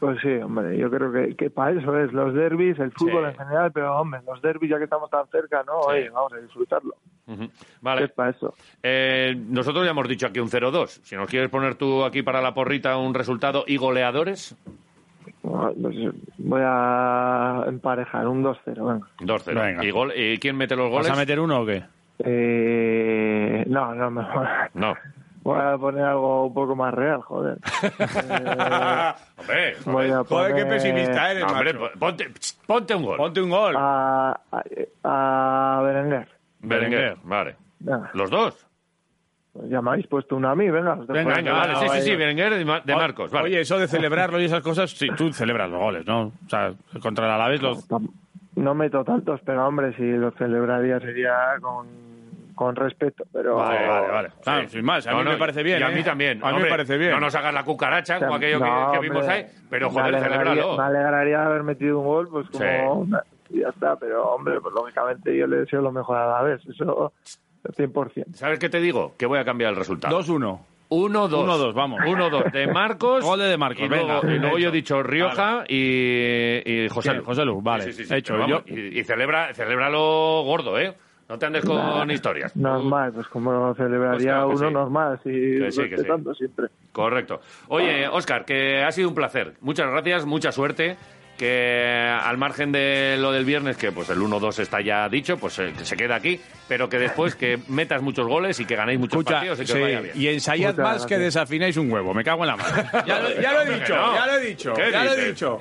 Pues 0.00 0.18
sí, 0.22 0.28
hombre, 0.36 0.78
yo 0.78 0.88
creo 0.90 1.10
que, 1.10 1.34
que 1.34 1.50
para 1.50 1.72
eso 1.72 1.98
es 1.98 2.12
los 2.12 2.32
derbis, 2.32 2.78
el 2.78 2.92
fútbol 2.92 3.24
en 3.26 3.34
general, 3.36 3.72
pero 3.72 3.96
hombre, 3.98 4.20
los 4.26 4.40
derbis 4.40 4.70
ya 4.70 4.78
que 4.78 4.84
estamos 4.84 5.10
tan 5.10 5.26
cerca, 5.26 5.64
¿no? 5.66 5.78
Oye, 5.80 6.08
vamos 6.10 6.32
a 6.34 6.36
disfrutarlo. 6.36 6.94
Vale. 7.80 8.04
Es 8.04 8.12
para 8.12 8.30
eso. 8.30 8.54
Eh, 8.82 9.34
nosotros 9.48 9.84
ya 9.84 9.90
hemos 9.90 10.06
dicho 10.08 10.26
aquí 10.28 10.38
un 10.40 10.48
0-2. 10.48 10.86
Si 11.02 11.16
nos 11.16 11.28
quieres 11.28 11.50
poner 11.50 11.74
tú 11.74 12.04
aquí 12.04 12.22
para 12.22 12.40
la 12.40 12.54
porrita 12.54 12.96
un 12.96 13.12
resultado 13.12 13.64
y 13.66 13.76
goleadores, 13.76 14.56
pues 15.42 15.74
voy 16.38 16.62
a 16.64 17.64
emparejar 17.66 18.28
un 18.28 18.44
2-0, 18.44 18.64
venga. 18.66 19.06
2-0. 19.20 19.54
Venga. 19.66 19.84
¿Y, 19.84 19.90
gol- 19.90 20.12
¿Y 20.16 20.38
quién 20.38 20.56
mete 20.56 20.76
los 20.76 20.90
goles? 20.90 21.08
¿Vas 21.08 21.18
a 21.18 21.20
meter 21.20 21.40
uno 21.40 21.60
o 21.62 21.66
qué? 21.66 21.82
Eh, 22.20 23.64
no, 23.68 23.94
no, 23.94 24.10
mejor. 24.10 24.46
No. 24.74 24.94
Voy 25.48 25.60
a 25.60 25.78
poner 25.78 26.04
algo 26.04 26.46
un 26.46 26.52
poco 26.52 26.76
más 26.76 26.92
real, 26.92 27.22
joder. 27.22 27.56
Hombre, 29.86 30.12
a 30.12 30.24
Joder, 30.24 30.54
qué 30.54 30.62
poner- 30.64 30.68
pesimista 30.68 31.30
eres, 31.30 31.44
No, 31.46 31.52
hombre, 31.52 31.74
ponte, 31.98 32.30
ponte 32.66 32.94
un 32.94 33.02
gol. 33.04 33.16
Ponte 33.16 33.40
un 33.40 33.50
gol. 33.50 33.74
A, 33.76 34.38
a, 34.52 35.78
a 35.78 35.82
Berenguer. 35.82 36.28
Berenguer, 36.60 37.16
vale. 37.22 37.56
Venga, 37.80 38.10
¿Los 38.14 38.30
dos? 38.30 38.66
pues 39.52 39.70
ya 39.70 39.80
me 39.80 39.90
habéis 39.90 40.06
puesto 40.06 40.36
uno 40.36 40.50
a 40.50 40.54
mí, 40.54 40.68
venga. 40.70 40.94
Venga. 41.08 41.36
Venga, 41.36 41.52
vale, 41.52 41.76
sí, 41.76 41.88
sí, 41.94 42.00
sí, 42.02 42.16
Berenguer 42.16 42.54
de 42.54 42.64
Ma- 42.64 42.80
de 42.80 42.94
Marcos, 42.94 43.30
vale. 43.30 43.46
Oye, 43.46 43.60
eso 43.62 43.78
de 43.78 43.88
celebrarlo 43.88 44.40
y 44.40 44.44
esas 44.44 44.60
cosas, 44.62 44.90
sí, 44.90 45.08
tú 45.16 45.32
celebras 45.32 45.70
los 45.70 45.80
goles, 45.80 46.06
¿no? 46.06 46.24
O 46.26 46.48
sea, 46.48 46.74
contra 47.00 47.24
el 47.26 47.32
Alavés 47.32 47.62
los... 47.62 47.86
No 48.56 48.74
meto 48.74 49.02
tantos, 49.04 49.40
pero 49.44 49.66
hombre, 49.66 49.94
si 49.96 50.02
lo 50.12 50.30
celebraría 50.32 51.00
sería 51.00 51.34
con, 51.60 51.86
con 52.58 52.74
respeto. 52.76 53.24
Pero 53.32 53.56
Vale, 53.56 53.86
vale, 53.86 54.08
vale. 54.08 54.28
Claro, 54.42 54.68
sin 54.68 54.84
más, 54.84 55.06
a 55.06 55.14
mí 55.14 55.22
me 55.24 55.36
parece 55.36 55.62
bien, 55.62 55.80
Y 55.80 55.82
a 55.84 55.90
¿eh? 55.90 55.94
mí 55.94 56.02
también. 56.02 56.40
A 56.44 56.52
mí 56.52 56.62
me 56.62 56.68
parece 56.68 56.98
bien. 56.98 57.12
No 57.12 57.20
nos 57.20 57.34
hagas 57.34 57.54
la 57.54 57.62
cucaracha 57.64 58.18
como 58.18 58.34
aquello 58.34 58.58
que, 58.58 58.64
No, 58.68 58.92
que 58.92 58.98
vimos 58.98 59.18
hombre, 59.22 59.34
ahí, 59.34 59.46
pero 59.70 59.88
me 59.88 59.92
joder, 60.00 60.14
alegraría- 60.16 60.38
celébralo. 60.44 60.76
Me 60.76 60.82
alegraría 60.84 61.46
haber 61.46 61.62
metido 61.62 61.98
un 62.00 62.06
gol, 62.06 62.28
pues 62.28 62.48
como... 62.50 63.06
y 63.50 63.60
ya 63.60 63.68
está, 63.68 63.96
pero 63.96 64.24
hombre, 64.34 64.60
pues 64.60 64.74
lógicamente 64.74 65.36
yo 65.36 65.46
le 65.46 65.58
deseo 65.58 65.80
lo 65.80 65.92
mejor 65.92 66.16
a 66.18 66.26
la 66.26 66.42
vez, 66.42 66.60
eso 66.66 67.12
100%. 67.64 68.34
¿Sabes 68.34 68.58
qué 68.58 68.68
te 68.68 68.80
digo? 68.80 69.14
Que 69.18 69.26
voy 69.26 69.38
a 69.38 69.44
cambiar 69.44 69.70
el 69.70 69.76
resultado. 69.76 70.18
2-1. 70.20 70.58
1-2. 70.90 71.28
1-2, 71.30 71.74
vamos. 71.74 72.00
1-2 72.00 72.50
de 72.50 72.66
Marcos. 72.72 73.22
Gol 73.22 73.38
de 73.40 73.44
De 73.46 73.58
Marcos, 73.58 73.84
y 73.84 73.88
luego, 73.88 74.20
venga. 74.22 74.34
y 74.34 74.38
luego 74.38 74.58
yo 74.58 74.68
he 74.70 74.72
dicho 74.72 75.02
Rioja 75.02 75.64
y, 75.68 76.62
y 76.64 76.88
José. 76.88 77.12
Lu. 77.14 77.24
José 77.24 77.44
Lu, 77.44 77.60
vale. 77.60 77.84
Sí, 77.84 77.92
sí, 77.92 78.04
sí, 78.06 78.14
Hecho. 78.14 78.38
vamos, 78.38 78.64
Yo- 78.64 78.74
Y, 78.74 78.98
y 78.98 79.04
celebra, 79.04 79.52
celébralo 79.52 80.42
gordo, 80.44 80.78
¿eh? 80.78 80.94
No 81.28 81.38
te 81.38 81.44
andes 81.46 81.64
con 81.64 81.76
Nah. 81.76 82.12
historias. 82.12 82.56
Normal, 82.56 83.12
pues 83.12 83.28
como 83.28 83.52
lo 83.52 83.74
celebraría 83.74 84.46
uno 84.46 84.68
sí. 84.68 84.72
normal, 84.72 85.20
si 85.22 85.30
Que 85.30 85.70
sí, 85.70 85.88
que 85.90 85.98
sí. 85.98 86.04
siempre. 86.38 86.68
Correcto. 86.92 87.40
Oye, 87.68 88.08
Óscar, 88.08 88.44
que 88.46 88.82
ha 88.82 88.90
sido 88.92 89.10
un 89.10 89.14
placer. 89.14 89.54
Muchas 89.60 89.90
gracias, 89.90 90.24
mucha 90.24 90.52
suerte. 90.52 90.96
Que 91.38 91.96
al 92.20 92.36
margen 92.36 92.72
de 92.72 93.16
lo 93.18 93.30
del 93.30 93.44
viernes, 93.44 93.76
que 93.76 93.92
pues 93.92 94.10
el 94.10 94.18
1-2 94.18 94.58
está 94.58 94.80
ya 94.80 95.08
dicho, 95.08 95.38
pues 95.38 95.56
eh, 95.60 95.72
que 95.78 95.84
se 95.84 95.96
queda 95.96 96.16
aquí, 96.16 96.40
pero 96.66 96.88
que 96.88 96.98
después 96.98 97.36
que 97.36 97.60
metas 97.68 98.02
muchos 98.02 98.26
goles 98.26 98.58
y 98.58 98.64
que 98.64 98.74
ganéis 98.74 98.98
muchos 98.98 99.18
Escucha, 99.20 99.34
partidos 99.36 99.58
y 99.58 99.62
que 99.62 99.66
sí, 99.68 99.72
os 99.74 99.80
vaya 99.80 100.00
bien. 100.00 100.14
y 100.16 100.26
ensayad 100.28 100.70
Muchas 100.72 100.78
más 100.82 100.90
gracias. 100.94 101.06
que 101.06 101.18
desafináis 101.18 101.76
un 101.76 101.92
huevo. 101.92 102.12
Me 102.12 102.24
cago 102.24 102.42
en 102.42 102.48
la 102.48 102.56
mano. 102.56 102.68
Ya 103.06 103.20
lo, 103.20 103.40
ya 103.40 103.52
lo 103.52 103.58
he 103.60 103.62
Hombre, 103.62 103.78
dicho, 103.80 103.96
no. 103.96 104.14
ya 104.14 104.26
lo 104.26 104.32
he 104.34 104.40
dicho, 104.48 104.72
¿Qué 104.74 104.90
ya 104.90 105.04
lo 105.04 105.10
he 105.12 105.16
dices? 105.16 105.28
dicho. 105.34 105.58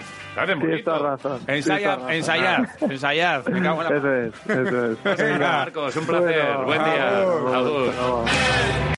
Tienes 0.59 0.83
toda 0.83 0.99
razón. 0.99 1.39
tienes 1.45 1.65
Ensayad, 1.67 1.83
toda 1.83 1.95
razón. 1.95 2.11
ensayad, 2.11 2.65
ensayad. 2.91 3.45
Me 3.45 3.61
cago 3.61 3.83
en 3.83 3.87
la 3.87 3.89
mano. 3.93 3.95
Eso 3.97 4.13
es, 4.15 4.57
eso 4.67 4.91
es. 5.11 5.17
Venga. 5.17 5.51
Marcos, 5.51 5.95
un 5.95 6.05
placer. 6.07 6.43
Bueno, 6.43 6.65
Buen 6.65 6.83
día. 6.83 7.19
agur. 7.55 7.93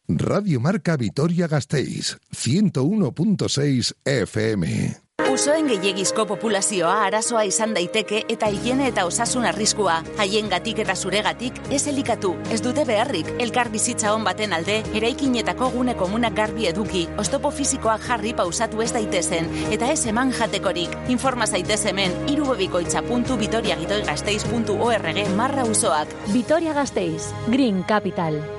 Radio 0.08 0.60
Marca 0.60 0.96
Vitoria 0.98 1.48
Gasteiz, 1.48 2.18
101.6 2.34 3.94
FM. 4.06 5.09
Usoen 5.28 5.68
gehiegizko 5.68 6.24
populazioa 6.26 7.04
arazoa 7.06 7.44
izan 7.46 7.74
daiteke 7.76 8.24
eta 8.32 8.48
higiene 8.50 8.88
eta 8.90 9.06
osasun 9.06 9.46
arriskua. 9.46 10.02
Haiengatik 10.18 10.80
eta 10.84 10.96
zuregatik 10.96 11.54
ez 11.76 11.88
elikatu, 11.92 12.36
ez 12.54 12.62
dute 12.66 12.86
beharrik. 12.88 13.28
Elkar 13.44 13.70
bizitza 13.74 14.14
hon 14.16 14.24
baten 14.26 14.54
alde, 14.56 14.78
eraikinetako 14.96 15.70
gune 15.76 15.94
komunak 16.00 16.34
garbi 16.38 16.68
eduki, 16.72 17.04
oztopo 17.22 17.50
fisikoak 17.52 18.02
jarri 18.08 18.34
pausatu 18.34 18.82
ez 18.86 18.92
daitezen, 18.96 19.46
eta 19.76 19.86
ez 19.92 20.02
eman 20.10 20.32
jatekorik. 20.34 20.92
Informa 21.10 21.48
zaitez 21.48 21.86
hemen, 21.92 22.12
irubebikoitza.vitoriagitoigasteiz.org 22.36 25.28
marra 25.36 25.64
usoak. 25.66 26.08
Vitoria 26.34 26.74
Gasteiz, 26.74 27.24
Green 27.50 27.84
Capital. 27.84 28.59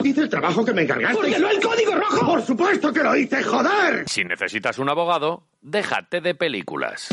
Hice 0.03 0.21
el 0.21 0.29
trabajo 0.29 0.65
que 0.65 0.73
me 0.73 0.83
encargaste. 0.83 1.17
¡Ordenó 1.17 1.49
el 1.49 1.59
código 1.61 1.95
rojo! 1.95 2.25
¡Por 2.25 2.41
supuesto 2.41 2.93
que 2.93 3.03
lo 3.03 3.15
hice, 3.15 3.43
joder! 3.43 4.03
Si 4.07 4.23
necesitas 4.23 4.79
un 4.79 4.89
abogado, 4.89 5.43
déjate 5.61 6.21
de 6.21 6.35
películas. 6.35 7.09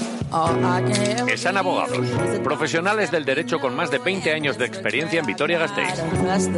Esan 1.28 1.56
Abogados, 1.56 2.06
profesionales 2.44 3.10
del 3.10 3.24
derecho 3.24 3.58
con 3.60 3.74
más 3.74 3.90
de 3.90 3.98
20 3.98 4.32
años 4.32 4.58
de 4.58 4.66
experiencia 4.66 5.20
en 5.20 5.26
Vitoria-Gasteiz. 5.26 6.02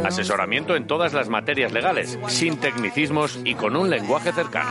Asesoramiento 0.03 0.75
en 0.75 0.87
todas 0.87 1.13
las 1.13 1.29
materias 1.29 1.71
legales, 1.71 2.19
sin 2.27 2.57
tecnicismos 2.57 3.39
y 3.45 3.55
con 3.55 3.77
un 3.77 3.89
lenguaje 3.89 4.33
cercano. 4.33 4.69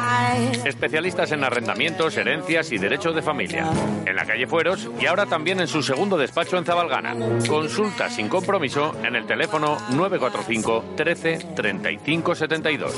Especialistas 0.66 1.32
en 1.32 1.44
arrendamientos, 1.44 2.16
herencias 2.18 2.72
y 2.72 2.78
derecho 2.78 3.12
de 3.12 3.22
familia. 3.22 3.70
En 4.04 4.16
la 4.16 4.26
calle 4.26 4.46
Fueros 4.46 4.88
y 5.00 5.06
ahora 5.06 5.24
también 5.26 5.60
en 5.60 5.68
su 5.68 5.82
segundo 5.82 6.18
despacho 6.18 6.58
en 6.58 6.64
Zabalgana. 6.64 7.14
Consulta 7.48 8.10
sin 8.10 8.28
compromiso 8.28 8.94
en 9.02 9.16
el 9.16 9.26
teléfono 9.26 9.78
945 9.90 10.84
13 10.96 11.49
35 11.54 12.34
72. 12.34 12.94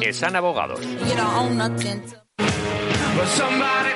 Esan 0.00 0.36
Abogados. 0.36 0.80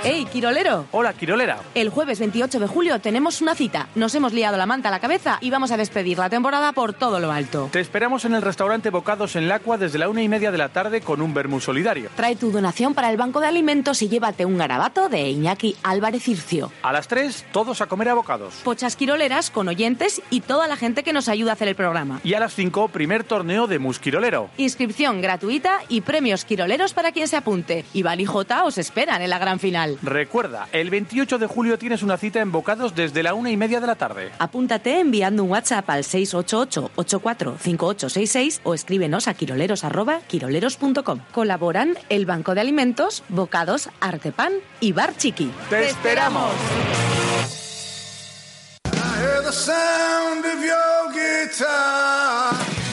¡Ey, 0.03 0.25
Quirolero! 0.25 0.87
Hola, 0.93 1.13
Quirolera. 1.13 1.59
El 1.75 1.91
jueves 1.91 2.19
28 2.21 2.59
de 2.59 2.67
julio 2.67 3.01
tenemos 3.01 3.43
una 3.43 3.55
cita. 3.55 3.89
Nos 3.95 4.15
hemos 4.15 4.33
liado 4.33 4.57
la 4.57 4.65
manta 4.65 4.89
a 4.89 4.91
la 4.91 4.99
cabeza 4.99 5.37
y 5.43 5.51
vamos 5.51 5.71
a 5.73 5.77
despedir 5.77 6.17
la 6.17 6.31
temporada 6.31 6.73
por 6.73 6.95
todo 6.95 7.21
lo 7.21 7.31
alto. 7.31 7.69
Te 7.71 7.81
esperamos 7.81 8.25
en 8.25 8.35
el 8.35 8.41
restaurante 8.41 8.89
Bocados 8.89 9.37
en 9.37 9.47
Lacua 9.47 9.77
desde 9.77 9.99
la 9.99 10.09
una 10.09 10.23
y 10.23 10.29
media 10.29 10.51
de 10.51 10.57
la 10.57 10.71
tarde 10.71 11.03
con 11.03 11.21
un 11.21 11.35
vermú 11.35 11.61
solidario. 11.61 12.09
Trae 12.17 12.35
tu 12.35 12.51
donación 12.51 12.95
para 12.95 13.11
el 13.11 13.19
Banco 13.19 13.41
de 13.41 13.49
Alimentos 13.49 14.01
y 14.01 14.09
llévate 14.09 14.47
un 14.47 14.57
garabato 14.57 15.11
de 15.11 15.29
Iñaki 15.29 15.77
Álvarez 15.83 16.27
Ircio. 16.27 16.73
A 16.83 16.93
las 16.93 17.07
3, 17.07 17.45
todos 17.53 17.83
a 17.83 17.87
comer 17.87 18.09
a 18.09 18.15
bocados. 18.15 18.55
Pochas 18.65 18.97
quiroleras 18.97 19.51
con 19.51 19.69
oyentes 19.69 20.23
y 20.31 20.41
toda 20.41 20.67
la 20.67 20.77
gente 20.77 21.03
que 21.03 21.13
nos 21.13 21.29
ayuda 21.29 21.51
a 21.51 21.55
hacer 21.55 21.69
el 21.69 21.77
programa. 21.77 22.21
Y 22.25 22.33
a 22.33 22.41
las 22.41 22.55
5, 22.55 22.89
primer 22.89 23.25
torneo 23.25 23.67
de 23.67 23.79
Musquirolero. 23.79 24.49
Inscripción 24.57 25.21
gratuita 25.21 25.81
y 25.91 26.01
premios 26.01 26.47
quiroleros 26.47 26.95
para 26.95 27.13
quien 27.13 27.29
se 27.29 27.37
apunte. 27.37 27.85
Y 27.93 28.03
Bali 28.03 28.25
J 28.25 28.65
os 28.65 28.79
esperan 29.11 29.23
en 29.23 29.31
la 29.31 29.39
gran 29.39 29.59
final. 29.59 29.99
Recuerda, 30.03 30.69
el 30.73 30.91
28 30.91 31.39
de 31.39 31.47
julio 31.47 31.79
tienes 31.79 32.03
una 32.03 32.19
cita 32.19 32.41
en 32.41 32.51
Bocados 32.53 32.95
desde 32.95 33.23
la 33.23 33.33
una 33.35 33.51
y 33.51 33.57
media 33.57 33.81
de 33.81 33.87
la 33.87 33.95
tarde. 33.97 34.31
Apúntate 34.39 35.01
enviando 35.01 35.45
un 35.45 35.51
WhatsApp 35.51 35.89
al 35.91 36.05
688-845866 36.05 38.61
o 38.63 38.75
escríbenos 38.75 39.27
a 39.29 39.35
quiroleros.quiroleros.com. 39.35 41.21
Colaboran 41.33 41.95
el 42.09 42.25
Banco 42.27 42.55
de 42.55 42.61
Alimentos, 42.61 43.25
Bocados, 43.29 43.91
Artepan 44.01 44.53
y 44.81 44.93
Bar 44.93 45.17
Chiqui. 45.17 45.51
¡Te 45.69 45.89
esperamos! 45.89 46.53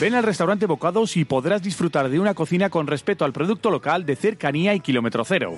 Ven 0.00 0.14
al 0.14 0.22
restaurante 0.22 0.66
Bocados 0.66 1.16
y 1.16 1.24
podrás 1.24 1.60
disfrutar 1.60 2.08
de 2.08 2.20
una 2.20 2.34
cocina 2.34 2.70
con 2.70 2.86
respeto 2.86 3.24
al 3.24 3.32
producto 3.32 3.68
local 3.68 4.06
de 4.06 4.14
cercanía 4.14 4.72
y 4.74 4.80
kilómetro 4.80 5.24
cero. 5.24 5.54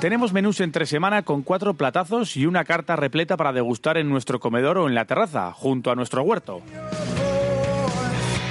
Tenemos 0.00 0.32
menús 0.32 0.60
entre 0.60 0.86
semana 0.86 1.22
con 1.24 1.42
cuatro 1.42 1.74
platazos 1.74 2.36
y 2.36 2.46
una 2.46 2.64
carta 2.64 2.94
repleta 2.94 3.36
para 3.36 3.52
degustar 3.52 3.98
en 3.98 4.08
nuestro 4.08 4.38
comedor 4.38 4.78
o 4.78 4.86
en 4.86 4.94
la 4.94 5.06
terraza, 5.06 5.52
junto 5.52 5.90
a 5.90 5.96
nuestro 5.96 6.22
huerto. 6.22 6.62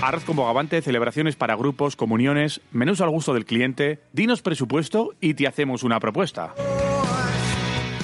Arroz 0.01 0.25
con 0.25 0.35
bogavante, 0.35 0.81
celebraciones 0.81 1.37
para 1.37 1.55
grupos, 1.55 1.95
comuniones, 1.95 2.59
menús 2.73 2.99
al 2.99 3.11
gusto 3.11 3.33
del 3.33 3.45
cliente, 3.45 4.01
dinos 4.11 4.41
presupuesto 4.41 5.13
y 5.21 5.35
te 5.35 5.47
hacemos 5.47 5.83
una 5.83 6.01
propuesta. 6.01 6.53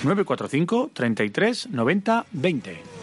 945 0.04 0.92
33 0.94 1.70
90 1.70 2.26
20. 2.32 2.95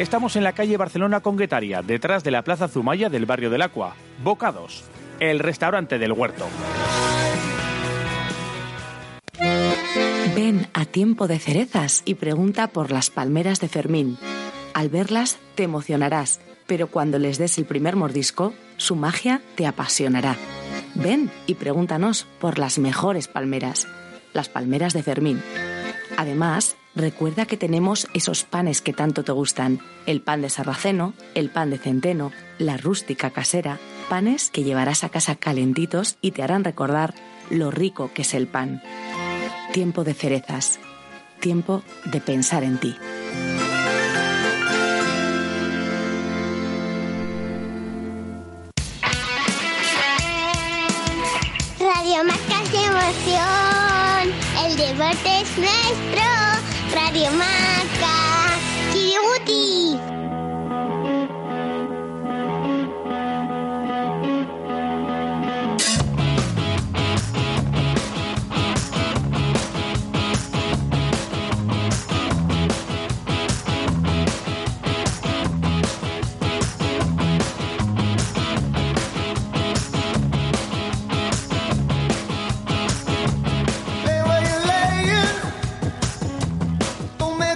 Estamos 0.00 0.34
en 0.36 0.44
la 0.44 0.54
calle 0.54 0.78
Barcelona 0.78 1.20
Conguetaria, 1.20 1.82
detrás 1.82 2.24
de 2.24 2.30
la 2.30 2.40
Plaza 2.40 2.68
Zumaya 2.68 3.10
del 3.10 3.26
barrio 3.26 3.50
del 3.50 3.60
Acua. 3.60 3.96
Bocados, 4.24 4.82
el 5.18 5.40
restaurante 5.40 5.98
del 5.98 6.12
huerto. 6.12 6.46
Ven 10.34 10.66
a 10.72 10.86
tiempo 10.86 11.28
de 11.28 11.38
cerezas 11.38 12.00
y 12.06 12.14
pregunta 12.14 12.68
por 12.68 12.90
las 12.90 13.10
palmeras 13.10 13.60
de 13.60 13.68
Fermín. 13.68 14.16
Al 14.72 14.88
verlas 14.88 15.38
te 15.54 15.64
emocionarás, 15.64 16.40
pero 16.66 16.86
cuando 16.86 17.18
les 17.18 17.36
des 17.36 17.58
el 17.58 17.66
primer 17.66 17.94
mordisco, 17.94 18.54
su 18.78 18.96
magia 18.96 19.42
te 19.54 19.66
apasionará. 19.66 20.34
Ven 20.94 21.30
y 21.46 21.56
pregúntanos 21.56 22.26
por 22.40 22.58
las 22.58 22.78
mejores 22.78 23.28
palmeras, 23.28 23.86
las 24.32 24.48
palmeras 24.48 24.94
de 24.94 25.02
Fermín. 25.02 25.42
Además, 26.20 26.76
recuerda 26.94 27.46
que 27.46 27.56
tenemos 27.56 28.06
esos 28.12 28.44
panes 28.44 28.82
que 28.82 28.92
tanto 28.92 29.24
te 29.24 29.32
gustan, 29.32 29.80
el 30.04 30.20
pan 30.20 30.42
de 30.42 30.50
sarraceno, 30.50 31.14
el 31.34 31.48
pan 31.48 31.70
de 31.70 31.78
centeno, 31.78 32.30
la 32.58 32.76
rústica 32.76 33.30
casera, 33.30 33.78
panes 34.10 34.50
que 34.50 34.62
llevarás 34.62 35.02
a 35.02 35.08
casa 35.08 35.36
calentitos 35.36 36.18
y 36.20 36.32
te 36.32 36.42
harán 36.42 36.62
recordar 36.62 37.14
lo 37.48 37.70
rico 37.70 38.10
que 38.12 38.20
es 38.20 38.34
el 38.34 38.48
pan. 38.48 38.82
Tiempo 39.72 40.04
de 40.04 40.12
cerezas, 40.12 40.78
tiempo 41.40 41.82
de 42.04 42.20
pensar 42.20 42.64
en 42.64 42.76
ti. 42.76 42.94
El 55.00 55.08
deporte 55.08 55.40
es 55.40 55.58
nuestro. 55.58 56.22
Radio 56.92 57.30
Marca, 57.32 57.69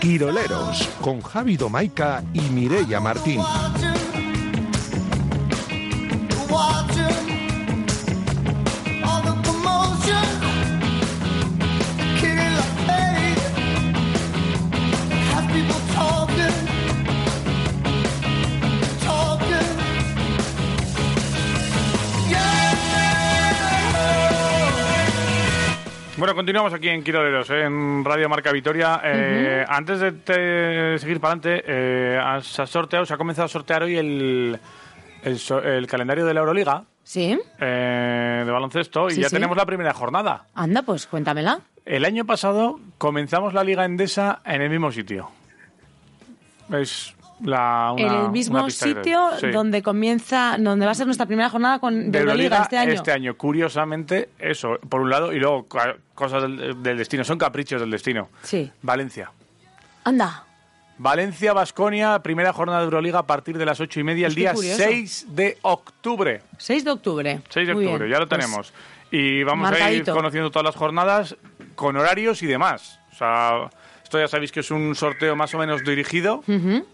Quiroleros, 0.04 0.86
con 1.00 1.22
Javi 1.22 1.56
Domaica 1.56 2.22
y 2.34 2.42
Mireia 2.42 3.00
Martín. 3.00 3.40
Bueno, 26.24 26.36
continuamos 26.36 26.72
aquí 26.72 26.88
en 26.88 27.04
Quiroleros, 27.04 27.50
¿eh? 27.50 27.64
en 27.64 28.02
Radio 28.02 28.30
Marca 28.30 28.50
Vitoria. 28.50 28.98
Eh, 29.04 29.62
Antes 29.68 30.00
de 30.00 30.12
te- 30.12 30.98
seguir 30.98 31.20
para 31.20 31.34
adelante, 31.34 31.62
eh, 31.68 32.18
se 32.40 32.62
ha 32.62 32.66
sorteado, 32.66 33.04
se 33.04 33.12
ha 33.12 33.18
comenzado 33.18 33.44
a 33.44 33.48
sortear 33.48 33.82
hoy 33.82 33.98
el, 33.98 34.58
el, 35.22 35.86
calendario 35.86 36.24
de 36.24 36.32
la 36.32 36.40
Euroliga 36.40 36.84
¿Sí? 37.02 37.38
eh, 37.60 38.42
de 38.46 38.50
baloncesto 38.50 39.08
y 39.08 39.16
Sí, 39.16 39.20
ya 39.20 39.28
sí. 39.28 39.34
tenemos 39.36 39.54
la 39.54 39.66
primera 39.66 39.92
jornada. 39.92 40.46
Anda, 40.54 40.80
pues 40.80 41.06
cuéntamela. 41.06 41.60
El 41.84 42.06
año 42.06 42.24
pasado 42.24 42.80
comenzamos 42.96 43.52
la 43.52 43.62
Liga 43.62 43.84
Endesa 43.84 44.40
en 44.46 44.62
el 44.62 44.70
mismo 44.70 44.90
sitio. 44.92 45.30
Es 46.72 47.14
la, 47.44 47.92
una- 47.92 48.02
en 48.06 48.14
el 48.24 48.30
mismo 48.30 48.68
sitio 48.70 49.30
sí. 49.38 49.48
donde 49.50 49.82
comienza, 49.82 50.56
donde 50.58 50.86
va 50.86 50.92
a 50.92 50.94
ser 50.94 51.06
nuestra 51.06 51.26
primera 51.26 51.48
jornada 51.50 51.78
con, 51.78 52.10
de 52.10 52.18
Euroliga 52.18 52.66
Euroliga 52.70 52.92
este 52.94 53.12
año. 53.12 53.36
Curiosamente, 53.36 54.30
eso, 54.38 54.78
por 54.88 55.00
un 55.00 55.10
lado, 55.10 55.32
y 55.32 55.38
luego 55.38 55.66
cosas 56.14 56.42
del, 56.42 56.82
del 56.82 56.98
destino, 56.98 57.24
son 57.24 57.38
caprichos 57.38 57.80
del 57.80 57.90
destino. 57.90 58.28
Sí. 58.42 58.70
Valencia. 58.82 59.30
Anda. 60.04 60.44
Valencia, 60.96 61.52
Basconia, 61.52 62.20
primera 62.20 62.52
jornada 62.52 62.78
de 62.80 62.84
Euroliga 62.84 63.18
a 63.18 63.26
partir 63.26 63.58
de 63.58 63.66
las 63.66 63.80
ocho 63.80 63.98
y 63.98 64.04
media 64.04 64.28
el 64.28 64.34
día 64.34 64.54
curioso. 64.54 64.82
6 64.82 65.26
de 65.30 65.58
octubre. 65.62 66.42
6 66.56 66.84
de 66.84 66.90
octubre. 66.90 67.40
6 67.48 67.66
de 67.68 67.74
Muy 67.74 67.84
octubre, 67.86 68.04
bien. 68.06 68.14
ya 68.16 68.20
lo 68.20 68.28
Pues, 68.28 68.40
tenemos. 68.40 68.72
Y 69.10 69.42
vamos 69.42 69.72
a 69.72 69.90
ir 69.90 70.04
conociendo 70.04 70.50
todas 70.50 70.64
las 70.66 70.76
jornadas 70.76 71.36
con 71.74 71.96
horarios 71.96 72.42
y 72.42 72.46
demás. 72.46 73.00
O 73.12 73.16
sea, 73.16 73.70
esto 74.04 74.20
ya 74.20 74.28
sabéis 74.28 74.52
que 74.52 74.60
es 74.60 74.70
un 74.70 74.94
sorteo 74.94 75.34
más 75.34 75.52
o 75.54 75.58
menos 75.58 75.82
dirigido 75.82 76.42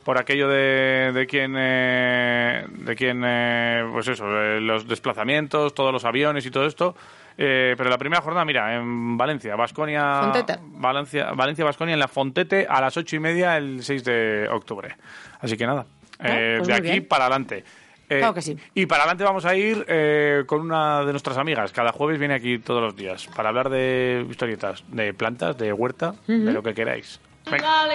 por 0.04 0.18
aquello 0.18 0.48
de, 0.48 1.10
de 1.12 1.26
quien, 1.26 1.54
eh, 1.58 2.64
de 2.68 2.96
quien 2.96 3.22
eh, 3.26 3.84
pues 3.92 4.08
eso, 4.08 4.24
eh, 4.26 4.60
los 4.60 4.86
desplazamientos, 4.88 5.74
todos 5.74 5.92
los 5.92 6.04
aviones 6.04 6.46
y 6.46 6.50
todo 6.50 6.66
esto. 6.66 6.94
Eh, 7.36 7.74
pero 7.76 7.90
la 7.90 7.98
primera 7.98 8.22
jornada, 8.22 8.44
mira, 8.44 8.76
en 8.76 9.16
Valencia, 9.16 9.56
Basconia. 9.56 10.32
Valencia, 10.62 11.32
Valencia, 11.32 11.64
Basconia 11.64 11.94
en 11.94 12.00
la 12.00 12.08
Fontete 12.08 12.66
a 12.68 12.80
las 12.80 12.96
ocho 12.96 13.16
y 13.16 13.18
media 13.18 13.56
el 13.56 13.82
6 13.82 14.04
de 14.04 14.48
octubre. 14.50 14.94
Así 15.40 15.56
que 15.56 15.66
nada, 15.66 15.86
eh, 16.20 16.56
pues 16.58 16.68
de 16.68 16.74
aquí 16.74 16.90
bien. 16.90 17.08
para 17.08 17.24
adelante. 17.24 17.64
Eh, 18.10 18.18
Claro 18.18 18.34
que 18.34 18.42
sí. 18.42 18.56
Y 18.74 18.86
para 18.86 19.04
adelante 19.04 19.24
vamos 19.24 19.44
a 19.46 19.54
ir 19.54 19.84
eh, 19.88 20.42
con 20.46 20.60
una 20.60 21.04
de 21.04 21.12
nuestras 21.12 21.38
amigas. 21.38 21.72
Cada 21.72 21.92
jueves 21.92 22.18
viene 22.18 22.34
aquí 22.34 22.58
todos 22.58 22.82
los 22.82 22.96
días 22.96 23.26
para 23.34 23.48
hablar 23.48 23.70
de 23.70 24.26
historietas, 24.28 24.84
de 24.88 25.14
plantas, 25.14 25.56
de 25.56 25.72
huerta, 25.72 26.14
de 26.26 26.52
lo 26.52 26.62
que 26.62 26.74
queráis. 26.74 27.20
Venga. 27.50 27.86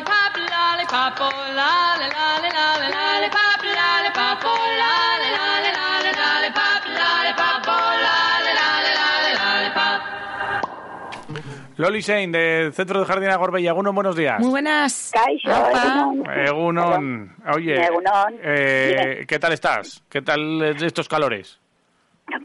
Loli 11.77 12.02
Sein, 12.02 12.31
del 12.31 12.72
Centro 12.73 12.99
de 13.02 13.06
Jardín 13.06 13.30
Gorbella. 13.38 13.72
Egunon, 13.72 13.93
buenos 13.93 14.15
días. 14.15 14.39
Muy 14.39 14.49
buenas. 14.49 15.11
Egunon. 15.43 16.23
Egunon. 16.31 17.35
Oye, 17.53 17.76
Egunon. 17.85 18.39
eh, 18.41 19.26
¿qué 19.27 19.39
tal 19.39 19.52
estás? 19.52 20.02
¿Qué 20.10 20.22
tal 20.22 20.61
estos 20.61 21.10
calores? 21.10 21.60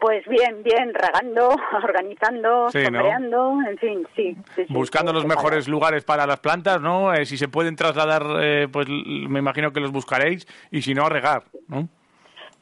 Pues 0.00 0.24
bien, 0.26 0.62
bien, 0.62 0.92
regando, 0.92 1.48
organizando, 1.82 2.68
Sí, 2.70 2.78
en 2.80 3.78
fin, 3.78 4.06
sí. 4.14 4.36
sí, 4.54 4.66
Buscando 4.68 5.10
sí, 5.12 5.14
los 5.16 5.26
mejores 5.26 5.68
lugares 5.68 6.04
para 6.04 6.26
las 6.26 6.40
plantas, 6.40 6.80
¿no? 6.82 7.14
Eh, 7.14 7.24
si 7.24 7.38
se 7.38 7.48
pueden 7.48 7.76
trasladar, 7.76 8.24
eh, 8.42 8.68
pues 8.70 8.88
me 8.88 9.38
imagino 9.38 9.72
que 9.72 9.80
los 9.80 9.90
buscaréis 9.90 10.46
y 10.70 10.82
si 10.82 10.92
no, 10.92 11.06
a 11.06 11.08
regar, 11.08 11.44
¿no? 11.68 11.88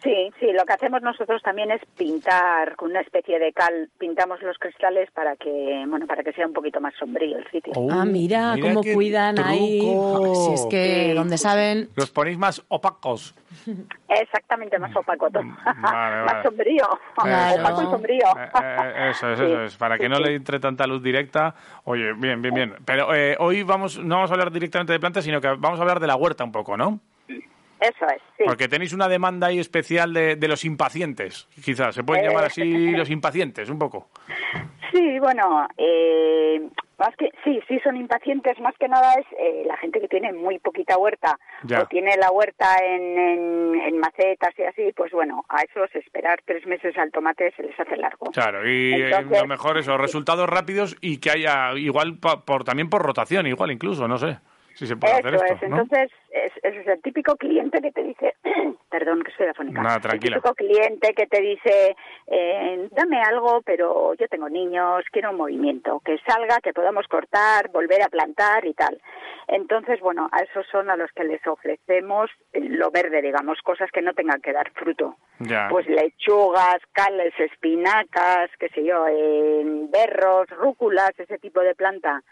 Sí, 0.03 0.31
sí, 0.39 0.47
lo 0.53 0.65
que 0.65 0.75
hacemos 0.75 1.03
nosotros 1.03 1.43
también 1.43 1.73
es 1.73 1.81
pintar 1.97 2.77
con 2.77 2.91
una 2.91 3.01
especie 3.01 3.39
de 3.41 3.53
cal, 3.53 3.89
pintamos 3.99 4.41
los 4.43 4.57
cristales 4.59 5.11
para 5.11 5.35
que, 5.35 5.85
bueno, 5.89 6.07
para 6.07 6.23
que 6.23 6.33
sea 6.33 6.47
un 6.47 6.53
poquito 6.53 6.81
más 6.81 6.95
sombrío 6.95 7.37
el 7.37 7.51
sitio. 7.51 7.73
ah, 7.91 8.05
mira, 8.05 8.55
mira 8.55 8.69
cómo 8.69 8.83
cuidan 8.83 9.39
ahí. 9.41 9.81
Si 9.81 10.53
es 10.53 10.67
que 10.71 11.15
donde 11.15 11.37
saben. 11.37 11.89
Los 11.97 12.11
ponéis 12.11 12.39
más 12.39 12.65
opacos. 12.69 13.35
Exactamente, 14.09 14.79
más 14.79 14.95
opaco 14.95 15.31
todo. 15.31 15.43
Vale, 15.43 15.81
vale. 15.83 16.25
más 16.25 16.43
sombrío. 16.45 16.85
Claro. 17.17 17.63
Opaco 17.63 17.83
y 17.83 17.87
sombrío. 17.87 18.27
Eh, 18.39 18.51
eh, 18.63 19.11
eso 19.11 19.33
es, 19.33 19.41
eso 19.41 19.63
es, 19.63 19.77
para 19.77 19.99
que 19.99 20.09
no 20.09 20.21
le 20.21 20.35
entre 20.35 20.61
tanta 20.61 20.87
luz 20.87 21.03
directa. 21.03 21.55
Oye, 21.85 22.13
bien, 22.15 22.41
bien, 22.41 22.55
bien. 22.55 22.75
Pero 22.85 23.13
eh, 23.15 23.37
hoy 23.41 23.65
vamos, 23.65 23.99
no 23.99 24.17
vamos 24.17 24.31
a 24.31 24.35
hablar 24.35 24.53
directamente 24.53 24.93
de 24.93 25.01
plantas, 25.01 25.25
sino 25.25 25.41
que 25.41 25.49
vamos 25.49 25.79
a 25.79 25.83
hablar 25.83 25.99
de 25.99 26.07
la 26.07 26.15
huerta 26.15 26.45
un 26.45 26.53
poco, 26.53 26.77
¿no? 26.77 27.01
Eso 27.81 28.07
es, 28.07 28.21
sí. 28.37 28.45
Porque 28.47 28.69
tenéis 28.69 28.93
una 28.93 29.09
demanda 29.09 29.47
ahí 29.49 29.59
especial 29.59 30.13
de, 30.13 30.37
de 30.37 30.49
los 30.49 30.65
impacientes, 30.65 31.47
quizás. 31.65 31.95
Se 31.95 32.03
pueden 32.05 32.25
Eh, 32.25 32.29
llamar 32.29 32.45
así 32.47 32.63
los 32.93 33.11
impacientes, 33.11 33.69
un 33.71 33.79
poco. 33.79 34.09
Sí, 34.93 35.19
bueno, 35.19 35.69
eh, 35.77 36.67
más 36.99 37.15
que 37.17 37.29
sí, 37.45 37.61
sí 37.69 37.79
son 37.85 37.97
impacientes. 37.97 38.59
Más 38.61 38.75
que 38.79 38.89
nada 38.89 39.13
es 39.15 39.27
eh, 39.39 39.63
la 39.67 39.77
gente 39.77 40.01
que 40.01 40.09
tiene 40.09 40.33
muy 40.33 40.59
poquita 40.59 40.97
huerta 40.97 41.39
Ya. 41.65 41.83
o 41.83 41.87
tiene 41.87 42.17
la 42.17 42.31
huerta 42.31 42.77
en, 42.83 43.19
en, 43.19 43.81
en 43.83 43.99
macetas 43.99 44.55
y 44.59 44.63
así, 44.63 44.93
pues 44.97 45.13
bueno, 45.13 45.45
a 45.51 45.61
esos 45.63 45.95
esperar 45.95 46.41
tres 46.47 46.67
meses 46.67 46.97
al 46.97 47.13
tomate 47.13 47.53
se 47.55 47.63
les 47.65 47.79
hace 47.79 47.97
largo. 47.97 48.31
Claro, 48.33 48.69
y 48.69 48.95
Entonces- 48.95 49.43
lo 49.43 49.47
mejor 49.47 49.77
eso, 49.79 49.97
resultados 49.99 50.49
rápidos 50.49 50.97
y 51.03 51.19
que 51.19 51.31
haya 51.33 51.73
igual 51.77 52.19
por 52.19 52.65
también 52.65 52.89
por 52.89 53.03
rotación, 53.03 53.47
igual 53.47 53.71
incluso, 53.71 54.09
no 54.09 54.17
sé 54.19 54.39
si 54.79 54.87
se 54.87 54.97
puede 54.97 55.15
hacer 55.15 55.35
Eso 55.35 55.45
esto, 55.45 55.65
es, 55.65 55.71
¿no? 55.71 55.81
entonces 55.81 56.13
es, 56.31 56.53
es 56.63 56.87
el 56.87 57.03
típico 57.03 57.35
cliente 57.35 57.81
que 57.81 57.91
te 57.91 58.05
dice, 58.05 58.35
perdón 58.91 59.25
que 59.25 59.33
estoy 59.33 59.49
afónica, 59.49 59.83
Nada, 59.83 59.99
tranquila. 59.99 60.37
el 60.37 60.43
típico 60.43 60.55
cliente 60.55 61.15
que 61.15 61.27
te 61.27 61.41
dice, 61.41 61.97
eh, 62.29 62.89
dame 62.93 63.21
algo, 63.21 63.61
pero 63.63 64.15
yo 64.15 64.29
tengo 64.29 64.49
niños, 64.49 65.05
quiero 65.11 65.31
un 65.31 65.37
movimiento, 65.37 66.01
que 66.05 66.17
salga, 66.25 66.61
que 66.63 66.73
podamos 66.73 67.09
cortar, 67.09 67.71
volver 67.73 68.03
a 68.03 68.09
plantar 68.09 68.65
y 68.67 68.75
tal. 68.75 69.01
Entonces, 69.49 69.99
bueno, 69.99 70.29
a 70.31 70.45
esos 70.45 70.65
son 70.71 70.91
a 70.91 70.97
los 70.97 71.11
que 71.11 71.25
les 71.25 71.45
ofrecemos 71.45 72.31
eh, 72.53 72.61
lo 72.61 72.93
verde, 72.93 73.21
digamos, 73.21 73.61
cosas 73.63 73.91
que 73.91 74.03
no 74.03 74.15
tengan 74.15 74.41
que 74.41 74.53
dar 74.53 74.71
fruto. 74.75 75.17
Ya. 75.41 75.67
Pues 75.71 75.89
lechugas, 75.89 76.79
cales, 76.93 77.35
espinacas, 77.41 78.51
qué 78.61 78.69
sé 78.69 78.85
yo, 78.85 79.07
eh, 79.09 79.63
berros, 79.91 80.49
rúculas, 80.51 81.19
ese 81.19 81.39
tipo 81.39 81.61
de 81.63 81.75
planta 81.75 82.23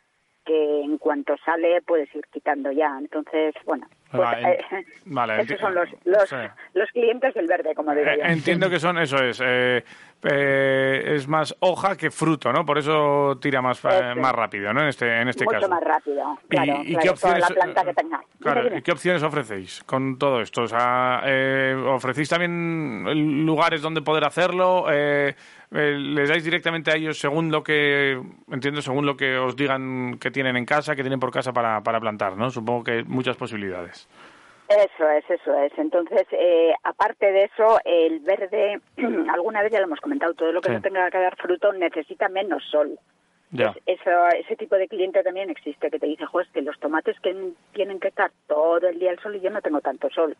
que 0.47 0.81
en 0.83 0.97
cuanto 0.99 1.35
sale 1.45 1.83
puedes 1.83 2.15
ir 2.15 2.25
quitando 2.33 2.71
ya. 2.73 2.97
Entonces, 2.99 3.55
bueno, 3.67 3.87
pues, 4.13 4.29
eh, 4.45 4.59
vale, 5.07 5.43
esos 5.43 5.59
son 5.61 5.75
los, 5.75 5.89
los, 6.05 6.29
sí. 6.29 6.37
los 6.75 6.89
clientes 6.93 7.35
del 7.35 7.47
verde, 7.47 7.75
como 7.75 7.93
digo 7.95 8.07
Eh, 8.09 8.19
yo. 8.19 8.25
entiendo 8.25 8.71
que 8.71 8.79
son, 8.79 8.97
eso 8.99 9.17
es, 9.19 9.43
eh, 9.45 9.85
eh, 10.23 11.03
es 11.17 11.29
más 11.29 11.55
hoja 11.61 11.97
que 11.97 12.11
fruto, 12.11 12.53
¿no? 12.53 12.65
Por 12.65 12.79
eso 12.79 13.39
tira 13.41 13.61
más, 13.61 13.85
eh, 13.85 14.15
más 14.17 14.33
rápido, 14.33 14.73
¿no? 14.73 14.83
En 14.83 14.89
este, 14.89 15.21
en 15.21 15.29
este 15.29 15.45
Mucho 15.45 15.57
caso. 15.57 15.69
más 15.69 15.83
rápido, 15.83 16.39
claro, 16.49 16.79
y 16.85 16.95
claro, 16.95 17.01
qué 17.01 17.07
la 17.07 17.13
opciones- 17.13 17.53
planta 17.53 17.85
que 17.85 17.95
tenga. 17.95 18.19
Dime, 18.19 18.41
Claro. 18.41 18.77
¿y 18.79 18.83
qué 18.83 18.93
opciones 18.93 19.23
ofrecéis 19.23 19.83
con 19.85 20.19
todo 20.19 20.41
esto? 20.41 20.63
O 20.63 20.69
sea, 20.69 21.23
eh, 21.27 21.75
¿ofrecéis 21.89 22.29
también 22.29 23.45
lugares 23.45 23.83
donde 23.83 24.01
poder 24.03 24.25
hacerlo? 24.25 24.87
Eh, 25.73 25.97
¿Les 25.99 26.29
dais 26.29 26.45
directamente 26.45 26.91
a 26.91 26.95
ellos 26.97 27.19
según 27.19 27.51
lo 27.51 27.63
que, 27.63 28.21
entiendo, 28.51 28.81
según 28.83 29.05
lo 29.05 29.17
que 29.17 29.37
os 29.37 29.57
digan 29.57 30.19
que 30.19 30.31
tienen 30.31 30.57
en 30.57 30.65
casa, 30.65 30.95
que 30.95 31.03
tienen 31.03 31.19
por 31.21 31.33
casa 31.33 31.53
para, 31.53 31.81
para 31.83 32.01
plantar, 32.01 32.37
¿no? 32.37 32.51
Supongo 32.51 32.85
que 32.85 33.03
muchas 33.05 33.37
posibilidades. 33.37 34.09
Eso 34.69 35.09
es, 35.11 35.25
eso 35.31 35.55
es. 35.61 35.73
Entonces, 35.79 36.27
eh, 36.33 36.73
aparte 36.83 37.31
de 37.31 37.45
eso, 37.45 37.79
el 37.85 38.21
verde, 38.21 38.81
alguna 39.33 39.63
vez 39.63 39.73
ya 39.73 39.79
lo 39.81 39.87
hemos 39.87 40.01
comentado, 40.01 40.35
todo 40.35 40.53
lo 40.53 40.61
que 40.61 40.69
Sí. 40.71 40.75
no 40.75 40.81
tenga 40.83 41.11
que 41.11 41.19
dar 41.19 41.37
fruto 41.37 41.73
necesita 41.73 42.29
menos 42.29 42.65
sol. 42.71 42.99
Ya. 43.57 43.75
Eso, 43.87 44.11
ese 44.39 44.57
tipo 44.57 44.77
de 44.77 44.89
cliente 44.89 45.23
también 45.23 45.51
existe, 45.51 45.91
que 45.91 45.99
te 45.99 46.07
dice, 46.07 46.27
juez, 46.27 46.49
que 46.53 46.63
los 46.63 46.79
tomates 46.79 47.19
que 47.21 47.35
tienen 47.73 48.01
que 48.01 48.09
estar 48.09 48.31
todo 48.47 48.89
el 48.89 48.99
día 48.99 49.11
al 49.11 49.21
sol 49.21 49.37
y 49.37 49.41
yo 49.41 49.51
no 49.51 49.61
tengo 49.63 49.81
tanto 49.81 50.09
sol. 50.11 50.37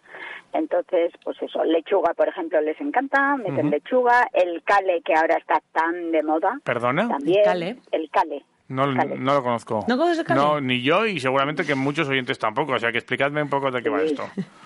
Entonces, 0.53 1.13
pues 1.25 1.41
eso, 1.43 1.65
lechuga, 1.65 2.15
por 2.15 2.29
ejemplo, 2.29 2.61
les 2.61 2.81
encanta, 2.81 3.37
meten 3.37 3.71
lechuga, 3.71 4.29
el 4.33 4.63
cale, 4.63 5.03
que 5.03 5.15
ahora 5.15 5.37
está 5.37 5.61
tan 5.73 6.13
de 6.13 6.23
moda, 6.23 6.61
¿Perdona? 6.65 7.09
también, 7.09 7.81
el 7.93 8.11
cale. 8.11 8.45
No, 8.69 8.85
no 8.87 9.35
lo 9.35 9.43
conozco. 9.45 9.85
¿No 9.87 9.97
conoces 9.97 10.19
el 10.19 10.25
cale? 10.25 10.41
No, 10.41 10.61
ni 10.61 10.83
yo 10.83 11.07
y 11.07 11.21
seguramente 11.21 11.65
que 11.65 11.77
muchos 11.77 12.09
oyentes 12.09 12.37
tampoco. 12.39 12.73
O 12.73 12.79
sea, 12.81 12.91
que 12.91 12.99
explicadme 12.99 13.41
un 13.43 13.49
poco 13.49 13.71
de 13.71 13.81
qué 13.81 13.89
va 13.89 14.03
esto. 14.03 14.25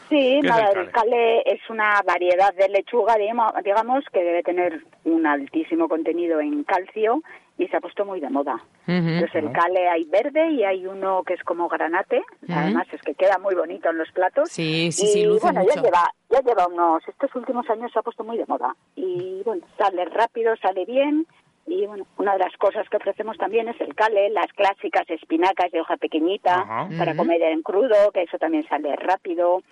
Sí, 0.08 0.16
¿Qué 0.16 0.38
es 0.38 0.44
nada, 0.44 0.70
el 0.72 0.78
el 0.78 0.90
cale 0.90 1.42
es 1.44 1.60
una 1.68 2.00
variedad 2.06 2.54
de 2.54 2.68
lechuga, 2.68 3.16
digamos, 3.62 4.04
que 4.12 4.24
debe 4.24 4.42
tener 4.42 4.82
un 5.04 5.26
altísimo 5.26 5.86
contenido 5.88 6.40
en 6.40 6.64
calcio 6.64 7.22
y 7.60 7.68
se 7.68 7.76
ha 7.76 7.80
puesto 7.80 8.06
muy 8.06 8.20
de 8.20 8.30
moda. 8.30 8.58
Entonces 8.86 9.34
el 9.34 9.52
cale 9.52 9.86
hay 9.86 10.04
verde 10.04 10.50
y 10.50 10.64
hay 10.64 10.86
uno 10.86 11.22
que 11.24 11.34
es 11.34 11.44
como 11.44 11.68
granate, 11.68 12.22
además 12.48 12.86
es 12.90 13.02
que 13.02 13.14
queda 13.14 13.38
muy 13.38 13.54
bonito 13.54 13.90
en 13.90 13.98
los 13.98 14.10
platos. 14.12 14.48
Sí, 14.48 14.90
sí, 14.90 15.04
y 15.04 15.08
sí, 15.08 15.24
luce 15.26 15.42
bueno, 15.42 15.60
mucho. 15.60 15.74
ya 15.74 15.82
lleva, 15.82 16.10
ya 16.30 16.40
lleva 16.40 16.66
unos, 16.66 17.06
estos 17.06 17.34
últimos 17.36 17.68
años 17.68 17.92
se 17.92 17.98
ha 17.98 18.02
puesto 18.02 18.24
muy 18.24 18.38
de 18.38 18.46
moda 18.46 18.74
y 18.96 19.42
bueno, 19.44 19.62
sale 19.76 20.06
rápido, 20.06 20.56
sale 20.56 20.86
bien 20.86 21.26
y 21.66 21.86
bueno, 21.86 22.06
una 22.16 22.32
de 22.32 22.38
las 22.38 22.56
cosas 22.56 22.88
que 22.88 22.96
ofrecemos 22.96 23.36
también 23.36 23.68
es 23.68 23.78
el 23.82 23.94
cale, 23.94 24.30
las 24.30 24.50
clásicas 24.54 25.08
espinacas 25.10 25.70
de 25.70 25.82
hoja 25.82 25.98
pequeñita 25.98 26.88
para 26.98 27.14
comer 27.14 27.42
en 27.42 27.62
crudo, 27.62 28.10
que 28.14 28.22
eso 28.22 28.38
también 28.38 28.66
sale 28.68 28.96
rápido. 28.96 29.62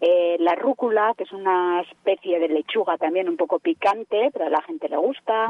Eh, 0.00 0.36
la 0.40 0.56
rúcula, 0.56 1.14
que 1.16 1.24
es 1.24 1.32
una 1.32 1.82
especie 1.82 2.40
de 2.40 2.48
lechuga 2.48 2.98
también 2.98 3.28
un 3.28 3.36
poco 3.36 3.60
picante, 3.60 4.30
pero 4.32 4.46
a 4.46 4.50
la 4.50 4.62
gente 4.62 4.88
le 4.88 4.96
gusta. 4.96 5.46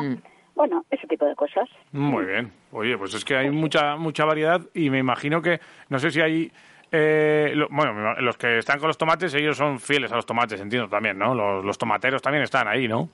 Bueno, 0.55 0.85
ese 0.90 1.06
tipo 1.06 1.24
de 1.24 1.35
cosas. 1.35 1.68
Muy 1.93 2.24
bien. 2.24 2.52
Oye, 2.72 2.97
pues 2.98 3.14
es 3.14 3.24
que 3.24 3.36
hay 3.36 3.51
mucha 3.51 3.97
mucha 3.97 4.24
variedad 4.24 4.60
y 4.74 4.90
me 4.90 4.98
imagino 4.98 5.40
que, 5.43 5.60
no 5.89 5.98
sé 5.98 6.10
si 6.10 6.20
hay... 6.20 6.52
eh, 6.93 7.52
lo- 7.55 7.68
bueno, 7.70 8.14
los 8.20 8.36
que 8.36 8.59
están 8.59 8.78
con 8.78 8.89
los 8.89 8.98
tomates, 8.98 9.32
ellos 9.35 9.56
son 9.56 9.78
fieles 9.81 10.12
a 10.12 10.16
los 10.16 10.27
tomates, 10.27 10.60
entiendo 10.60 10.89
también, 10.89 11.16
¿no? 11.18 11.35
Los, 11.35 11.64
los 11.64 11.78
tomateros 11.78 12.20
también 12.20 12.43
están 12.44 12.66
ahí, 12.68 12.89
¿no? 12.89 13.09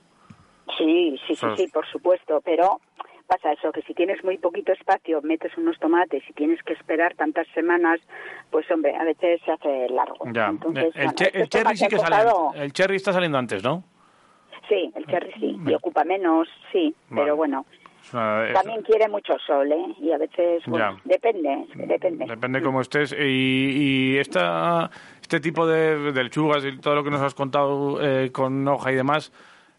Sí, 0.77 1.17
sí, 1.27 1.35
sí, 1.35 1.45
sí, 1.55 1.67
por 1.71 1.85
supuesto, 1.87 2.41
pero 2.43 2.81
pasa 3.25 3.51
eso, 3.53 3.71
que 3.71 3.81
si 3.83 3.93
tienes 3.93 4.23
muy 4.23 4.37
poquito 4.37 4.71
espacio, 4.73 5.21
metes 5.21 5.55
unos 5.57 5.77
tomates 5.79 6.23
y 6.29 6.33
tienes 6.33 6.61
que 6.63 6.73
esperar 6.73 7.13
tantas 7.15 7.47
semanas, 7.53 7.99
pues 8.51 8.69
hombre, 8.71 8.95
a 8.95 9.03
veces 9.03 9.41
se 9.45 9.51
hace 9.51 9.87
largo. 9.89 10.25
Ya. 10.31 10.47
Entonces, 10.47 10.85
el, 10.95 11.03
bueno, 11.05 11.11
che- 11.13 11.31
el 11.33 11.49
cherry 11.49 11.77
sí 11.77 11.87
que 11.87 11.97
sale. 11.99 12.29
El 12.55 12.73
cherry 12.73 12.95
está 12.95 13.13
saliendo 13.13 13.37
antes, 13.37 13.63
¿no? 13.63 13.83
Sí, 14.67 14.91
el 14.95 15.05
cherry 15.07 15.31
sí, 15.39 15.57
y 15.65 15.73
ocupa 15.73 16.03
menos, 16.03 16.47
sí, 16.71 16.93
Vale. 17.09 17.21
pero 17.23 17.35
bueno. 17.35 17.65
Una- 18.13 18.53
También 18.53 18.81
quiere 18.83 19.09
mucho 19.09 19.33
sol, 19.45 19.69
¿eh? 19.71 19.95
Y 19.99 20.11
a 20.11 20.17
veces, 20.17 20.63
bueno, 20.65 20.97
depende, 21.03 21.65
depende. 21.75 22.25
Depende 22.25 22.61
cómo 22.61 22.79
estés. 22.81 23.11
Y, 23.19 24.13
y 24.13 24.17
esta, 24.17 24.89
este 25.21 25.39
tipo 25.41 25.67
de, 25.67 26.11
de 26.13 26.23
lechugas 26.23 26.63
y 26.63 26.77
todo 26.79 26.95
lo 26.95 27.03
que 27.03 27.09
nos 27.11 27.21
has 27.21 27.33
contado 27.35 27.99
eh, 28.01 28.31
con 28.31 28.65
hoja 28.67 28.93
y 28.93 28.95
demás, 28.95 29.33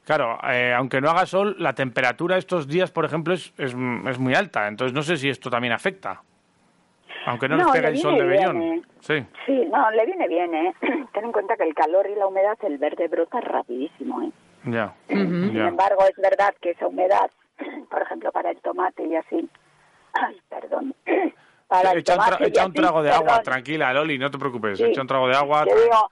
claro, 0.04 0.38
eh, 0.50 0.74
aunque 0.76 1.00
no 1.00 1.08
haga 1.08 1.24
sol, 1.24 1.56
la 1.58 1.72
temperatura 1.74 2.36
estos 2.36 2.68
días, 2.68 2.90
por 2.90 3.06
ejemplo, 3.06 3.32
es, 3.32 3.52
es, 3.56 3.74
es 4.06 4.18
muy 4.18 4.34
alta. 4.34 4.68
Entonces 4.68 4.92
no 4.94 5.02
sé 5.02 5.16
si 5.16 5.30
esto 5.30 5.48
también 5.48 5.72
afecta. 5.72 6.20
Aunque 7.26 7.48
no, 7.48 7.56
No, 7.56 7.72
pega 7.72 7.88
le 7.88 7.96
el 7.96 7.98
sol 7.98 8.16
de 8.18 8.24
vellón. 8.24 8.58
bien, 8.58 8.86
Sí. 9.00 9.24
Sí, 9.46 9.52
no, 9.72 9.90
le 9.90 10.04
viene 10.04 10.28
bien, 10.28 10.54
¿eh? 10.54 10.74
Ten 11.14 11.24
en 11.24 11.32
cuenta 11.32 11.56
que 11.56 11.62
el 11.64 11.74
calor 11.74 12.06
y 12.10 12.14
la 12.14 12.26
humedad, 12.26 12.58
el 12.62 12.76
verde 12.78 13.08
brota 13.08 13.40
rapidísimo, 13.40 14.20
¿eh? 14.22 14.30
Ya. 14.64 14.94
Sin 15.08 15.52
ya. 15.54 15.68
embargo, 15.68 16.04
es 16.04 16.16
verdad 16.16 16.54
que 16.60 16.70
esa 16.70 16.86
humedad, 16.86 17.30
por 17.90 18.02
ejemplo, 18.02 18.30
para 18.32 18.50
el 18.50 18.60
tomate 18.60 19.04
y 19.04 19.16
así, 19.16 19.48
ay, 20.14 20.40
perdón, 20.48 20.94
para 21.68 21.92
el 21.92 21.98
Echa 21.98 22.14
un, 22.14 22.20
tra- 22.20 22.24
tomate 22.24 22.44
y 22.44 22.48
echa 22.48 22.66
un 22.66 22.72
trago 22.74 23.02
de 23.02 23.10
agua, 23.10 23.26
perdón, 23.26 23.42
tranquila, 23.44 23.92
Loli, 23.92 24.18
no 24.18 24.30
te 24.30 24.38
preocupes. 24.38 24.78
Sí. 24.78 24.84
Echa 24.84 25.00
un 25.02 25.06
trago 25.06 25.28
de 25.28 25.36
agua. 25.36 25.64
Yo 25.68 25.76
digo 25.82 26.10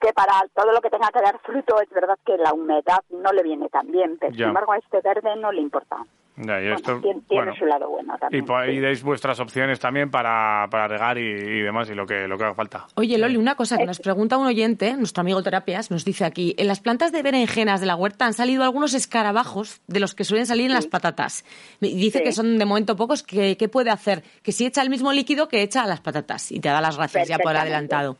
que 0.00 0.12
para 0.14 0.32
todo 0.54 0.72
lo 0.72 0.80
que 0.80 0.88
tenga 0.90 1.08
que 1.12 1.20
dar 1.20 1.38
fruto, 1.40 1.80
es 1.80 1.90
verdad 1.90 2.18
que 2.24 2.36
la 2.38 2.52
humedad 2.54 3.00
no 3.10 3.32
le 3.32 3.42
viene 3.42 3.68
tan 3.68 3.90
bien, 3.92 4.16
pero 4.18 4.32
Ya. 4.32 4.38
sin 4.38 4.48
embargo 4.48 4.72
a 4.72 4.78
este 4.78 5.00
verde 5.02 5.36
no 5.36 5.52
le 5.52 5.60
importa. 5.60 5.96
Ya, 6.42 6.60
y 6.62 6.68
esto, 6.72 7.00
Tiene, 7.00 7.20
tiene 7.28 7.44
bueno. 7.44 7.54
su 7.58 7.66
lado 7.66 7.88
bueno 7.90 8.14
Y, 8.16 8.18
también. 8.18 8.44
po- 8.44 8.64
y 8.64 8.78
deis 8.78 9.02
vuestras 9.02 9.38
opciones 9.40 9.78
también 9.78 10.10
para, 10.10 10.66
para 10.70 10.88
regar 10.88 11.18
y, 11.18 11.22
y 11.22 11.60
demás 11.62 11.90
y 11.90 11.94
lo 11.94 12.06
que, 12.06 12.26
lo 12.26 12.38
que 12.38 12.44
haga 12.44 12.54
falta. 12.54 12.86
Oye, 12.94 13.18
Loli, 13.18 13.36
una 13.36 13.54
cosa 13.54 13.76
que 13.76 13.84
nos 13.86 13.98
pregunta 14.00 14.36
un 14.38 14.46
oyente, 14.46 14.96
nuestro 14.96 15.20
amigo 15.20 15.42
Terapias, 15.42 15.90
nos 15.90 16.04
dice 16.04 16.24
aquí, 16.24 16.54
en 16.58 16.66
las 16.66 16.80
plantas 16.80 17.12
de 17.12 17.22
berenjenas 17.22 17.80
de 17.80 17.86
la 17.86 17.96
huerta 17.96 18.26
han 18.26 18.34
salido 18.34 18.64
algunos 18.64 18.94
escarabajos 18.94 19.80
de 19.86 20.00
los 20.00 20.14
que 20.14 20.24
suelen 20.24 20.46
salir 20.46 20.66
en 20.66 20.72
las 20.74 20.86
patatas. 20.86 21.44
Y 21.80 21.94
Dice 21.96 22.18
Sí. 22.18 22.24
que 22.24 22.32
son 22.32 22.58
de 22.58 22.64
momento 22.64 22.96
pocos, 22.96 23.22
que 23.22 23.56
¿qué 23.56 23.68
puede 23.68 23.90
hacer? 23.90 24.22
Que 24.42 24.52
si 24.52 24.64
echa 24.66 24.82
el 24.82 24.90
mismo 24.90 25.12
líquido 25.12 25.48
que 25.48 25.62
echa 25.62 25.82
a 25.82 25.86
las 25.86 26.00
patatas. 26.00 26.50
Y 26.52 26.60
te 26.60 26.68
da 26.68 26.80
las 26.80 26.96
gracias 26.96 27.28
ya 27.28 27.38
por 27.38 27.56
adelantado. 27.56 28.16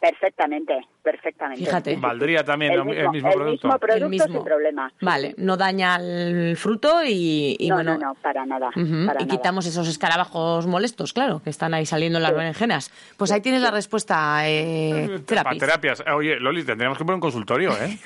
Perfectamente, 0.00 0.86
perfectamente. 1.02 1.64
Fíjate. 1.64 1.96
Valdría 1.96 2.44
también 2.44 2.72
el 2.72 2.78
lo- 2.78 2.84
mismo, 2.84 3.00
el 3.02 3.10
mismo 3.10 3.28
el 3.30 3.34
producto. 3.34 3.66
mismo 3.68 3.78
producto 3.78 4.04
El 4.04 4.10
mismo. 4.10 4.34
sin 4.34 4.44
problema. 4.44 4.92
Vale, 5.00 5.34
no 5.38 5.56
daña 5.56 5.96
el 5.96 6.56
fruto 6.56 7.02
y, 7.04 7.56
y 7.58 7.68
no, 7.68 7.76
bueno... 7.76 7.94
no, 7.98 8.06
no, 8.08 8.14
para 8.16 8.44
nada. 8.44 8.70
Para 8.74 8.82
y 8.84 9.04
nada. 9.04 9.26
quitamos 9.26 9.66
esos 9.66 9.88
escarabajos 9.88 10.66
molestos, 10.66 11.12
claro, 11.12 11.40
que 11.42 11.50
están 11.50 11.74
ahí 11.74 11.86
saliendo 11.86 12.18
en 12.18 12.22
las 12.24 12.34
berenjenas. 12.34 12.90
Pues 13.16 13.30
ahí 13.32 13.40
tienes 13.40 13.62
la 13.62 13.70
respuesta, 13.70 14.48
eh, 14.48 15.06
Para 15.08 15.24
Terapis. 15.24 15.60
terapias. 15.60 16.00
Eh, 16.06 16.10
Oye, 16.10 16.40
Loli, 16.40 16.64
tendríamos 16.64 16.98
que 16.98 17.04
poner 17.04 17.14
un 17.16 17.20
consultorio, 17.20 17.70
¿eh? 17.72 17.98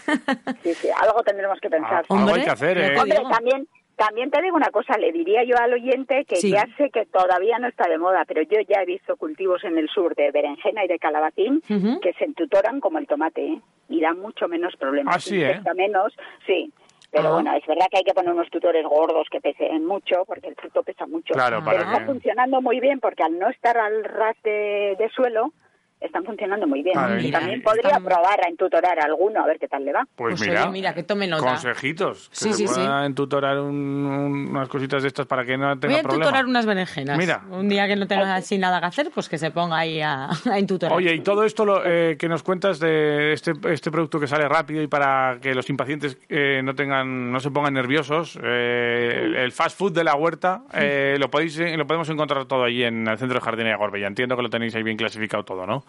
Sí, 0.62 0.75
sí, 0.75 0.89
algo 1.03 1.23
tendremos 1.23 1.59
que 1.61 1.69
pensar. 1.70 2.05
Ah, 2.09 2.15
algo 2.19 2.35
hay 2.35 2.45
que 2.45 2.51
hacer, 2.51 2.79
¿eh? 2.79 2.97
Hombre, 2.99 3.20
también, 3.31 3.66
también 3.99 4.31
te 4.31 4.41
digo 4.41 4.57
una 4.57 4.70
cosa, 4.70 4.97
le 4.97 5.12
diría 5.12 5.45
yo 5.45 5.57
al 5.59 5.75
oyente 5.75 6.25
que 6.25 6.37
Sí. 6.37 6.51
ya 6.53 6.65
sé 6.79 6.89
que 6.91 7.05
todavía 7.07 7.59
no 7.59 7.69
está 7.69 7.89
de 7.89 7.99
moda, 7.99 8.25
pero 8.27 8.41
yo 8.43 8.61
ya 8.66 8.81
he 8.83 8.87
visto 8.87 9.16
cultivos 9.16 9.62
en 9.65 9.77
el 9.77 9.89
sur 9.91 10.15
de 10.15 10.31
berenjena 10.31 10.85
y 10.85 10.89
de 10.89 10.99
calabacín 10.99 11.61
que 12.01 12.12
se 12.15 12.25
entutoran 12.25 12.81
como 12.81 12.99
el 12.99 13.07
tomate 13.07 13.45
¿eh? 13.45 13.61
y 13.91 14.01
dan 14.01 14.19
mucho 14.20 14.49
menos 14.49 14.75
problemas. 14.77 15.16
Ah, 15.16 15.20
sí, 15.20 15.43
¿eh? 15.43 15.61
Menos, 15.77 16.15
sí. 16.47 16.73
Pero 17.11 17.29
Ah. 17.29 17.33
bueno, 17.33 17.55
es 17.55 17.66
verdad 17.66 17.87
que 17.91 17.97
hay 17.99 18.05
que 18.05 18.12
poner 18.15 18.33
unos 18.33 18.51
tutores 18.51 18.85
gordos 18.85 19.27
que 19.31 19.41
pesen 19.41 19.85
mucho, 19.87 20.25
porque 20.27 20.49
el 20.49 20.55
fruto 20.57 20.83
pesa 20.83 21.07
mucho. 21.07 21.33
Claro, 21.35 21.65
para 21.65 21.79
Pero 21.79 21.91
está 21.91 21.99
que- 22.01 22.05
funcionando 22.07 22.61
muy 22.61 22.81
bien, 22.81 23.01
porque 23.01 23.23
al 23.23 23.39
no 23.39 23.49
estar 23.49 23.79
al 23.79 24.05
ras 24.05 24.37
de, 24.45 24.95
de 24.99 25.09
suelo, 25.16 25.53
están 26.01 26.25
funcionando 26.25 26.66
muy 26.66 26.83
bien. 26.83 26.97
Y 27.20 27.25
mira, 27.25 27.41
también 27.41 27.62
podría 27.62 27.99
probar 28.01 28.45
a 28.45 28.49
entutorar 28.49 28.99
a 29.01 29.05
alguno, 29.05 29.41
a 29.43 29.47
ver 29.47 29.59
qué 29.59 29.69
tal 29.69 29.85
le 29.85 29.93
va. 29.93 30.07
Pues, 30.16 30.37
Pues 30.39 30.49
mira, 30.49 30.62
oye, 30.65 30.73
mira, 30.73 30.95
que 30.95 31.03
tome 31.03 31.27
nota. 31.27 31.45
consejitos. 31.45 32.29
Que 32.31 32.37
Sí, 32.37 32.49
se 32.51 32.55
sí, 32.55 32.69
sí. 32.69 32.75
puedan 32.75 33.15
tutorar 33.15 33.59
un- 33.61 34.07
un- 34.07 34.49
unas 34.51 34.69
cositas 34.69 35.03
de 35.03 35.09
estas 35.09 35.27
para 35.27 35.45
que 35.45 35.57
no 35.57 35.69
Voy 35.69 35.79
tenga 35.79 35.99
a 35.99 36.03
problema. 36.03 36.25
tutorar 36.25 36.47
unas 36.47 36.66
berenjenas. 36.66 37.19
Mira. 37.19 37.43
Un 37.51 37.69
día 37.69 37.87
que 37.87 37.97
no 37.97 38.07
tenga 38.07 38.35
así 38.37 38.59
nada 38.59 38.81
que 38.81 38.87
hacer, 38.87 39.11
pues 39.12 39.29
que 39.29 39.39
se 39.39 39.51
ponga 39.51 39.79
ahí 39.79 40.01
a, 40.01 40.29
a 40.51 40.59
entutorar. 40.59 40.97
Oye, 40.97 41.15
y 41.15 41.20
todo 41.20 41.45
esto 41.45 41.65
lo, 41.65 41.83
eh, 41.85 42.16
que 42.19 42.29
nos 42.29 42.43
cuentas 42.43 42.79
de 42.79 43.33
este, 43.33 43.53
este 43.70 43.91
producto 43.91 44.20
que 44.20 44.27
sale 44.27 44.49
rápido 44.49 44.83
y 44.83 44.87
para 44.87 45.39
que 45.41 45.55
los 45.55 45.69
impacientes 45.70 46.19
eh, 46.29 46.61
no 46.62 46.75
tengan, 46.75 47.33
no 47.33 47.41
se 47.41 47.51
pongan 47.51 47.75
nerviosos, 47.75 48.39
eh, 48.43 49.33
el 49.37 49.53
fast 49.53 49.79
food 49.79 49.93
de 49.93 50.05
la 50.05 50.15
huerta, 50.15 50.62
eh, 50.75 51.16
lo 51.19 51.31
podéis, 51.31 51.59
lo 51.59 51.87
podemos 51.87 52.09
encontrar 52.09 52.45
todo 52.47 52.65
allí 52.65 52.85
en 52.85 53.07
el 53.07 53.19
centro 53.19 53.39
de 53.39 53.45
jardinería 53.45 53.77
Gorbella. 53.77 54.07
Entiendo 54.07 54.37
que 54.37 54.43
lo 54.43 54.51
tenéis 54.51 54.75
ahí 54.75 54.83
bien 54.83 54.97
clasificado 54.97 55.45
todo, 55.45 55.66
¿no? 55.66 55.85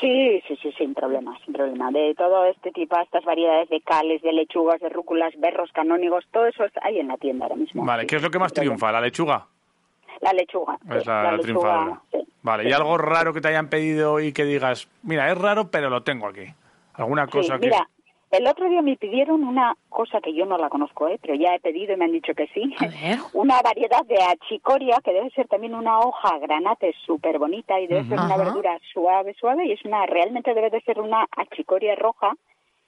Sí, 0.00 0.42
sí, 0.48 0.56
sí, 0.60 0.72
sin 0.72 0.94
problema, 0.94 1.38
sin 1.44 1.54
problema. 1.54 1.90
De 1.92 2.14
todo 2.16 2.44
este 2.46 2.72
tipo, 2.72 2.98
estas 2.98 3.24
variedades 3.24 3.68
de 3.68 3.80
cales, 3.82 4.20
de 4.22 4.32
lechugas, 4.32 4.80
de 4.80 4.88
rúculas, 4.88 5.32
berros, 5.38 5.70
canónigos, 5.72 6.24
todo 6.32 6.46
eso 6.46 6.64
está 6.64 6.80
ahí 6.84 6.98
en 6.98 7.06
la 7.08 7.16
tienda 7.16 7.44
ahora 7.44 7.56
mismo. 7.56 7.84
Vale, 7.84 8.06
¿qué 8.06 8.16
es 8.16 8.22
lo 8.22 8.30
que 8.30 8.38
más 8.40 8.52
triunfa? 8.52 8.90
¿La 8.90 9.00
lechuga? 9.00 9.46
La 10.20 10.32
lechuga. 10.32 10.76
Es 10.90 11.02
sí, 11.04 11.08
la, 11.08 11.38
triunfadora. 11.40 12.00
sí. 12.10 12.18
Vale, 12.42 12.68
¿y 12.68 12.72
algo 12.72 12.98
raro 12.98 13.32
que 13.32 13.40
te 13.40 13.48
hayan 13.48 13.68
pedido 13.68 14.18
y 14.18 14.32
que 14.32 14.44
digas, 14.44 14.88
mira, 15.04 15.30
es 15.30 15.38
raro, 15.38 15.70
pero 15.70 15.88
lo 15.88 16.02
tengo 16.02 16.26
aquí? 16.26 16.46
¿Alguna 16.94 17.28
cosa 17.28 17.58
que...? 17.60 17.66
mira, 17.66 17.88
el 18.32 18.46
otro 18.46 18.68
día 18.68 18.80
me 18.80 18.96
pidieron 18.96 19.44
una 19.44 19.76
cosa 19.90 20.20
que 20.22 20.34
yo 20.34 20.46
no 20.46 20.56
la 20.56 20.70
conozco, 20.70 21.06
¿eh? 21.06 21.18
pero 21.20 21.34
ya 21.34 21.54
he 21.54 21.60
pedido 21.60 21.92
y 21.92 21.96
me 21.96 22.06
han 22.06 22.12
dicho 22.12 22.32
que 22.34 22.48
sí. 22.48 22.74
Una 23.34 23.60
variedad 23.62 24.04
de 24.06 24.16
achicoria, 24.22 24.96
que 25.04 25.12
debe 25.12 25.30
ser 25.30 25.48
también 25.48 25.74
una 25.74 26.00
hoja 26.00 26.38
granate 26.38 26.94
súper 27.04 27.38
bonita 27.38 27.78
y 27.78 27.86
debe 27.86 28.08
ser 28.08 28.18
una 28.18 28.36
verdura 28.38 28.78
suave, 28.92 29.34
suave, 29.34 29.66
y 29.66 29.72
es 29.72 29.84
una, 29.84 30.06
realmente 30.06 30.54
debe 30.54 30.70
de 30.70 30.80
ser 30.80 30.98
una 30.98 31.26
achicoria 31.36 31.94
roja 31.94 32.32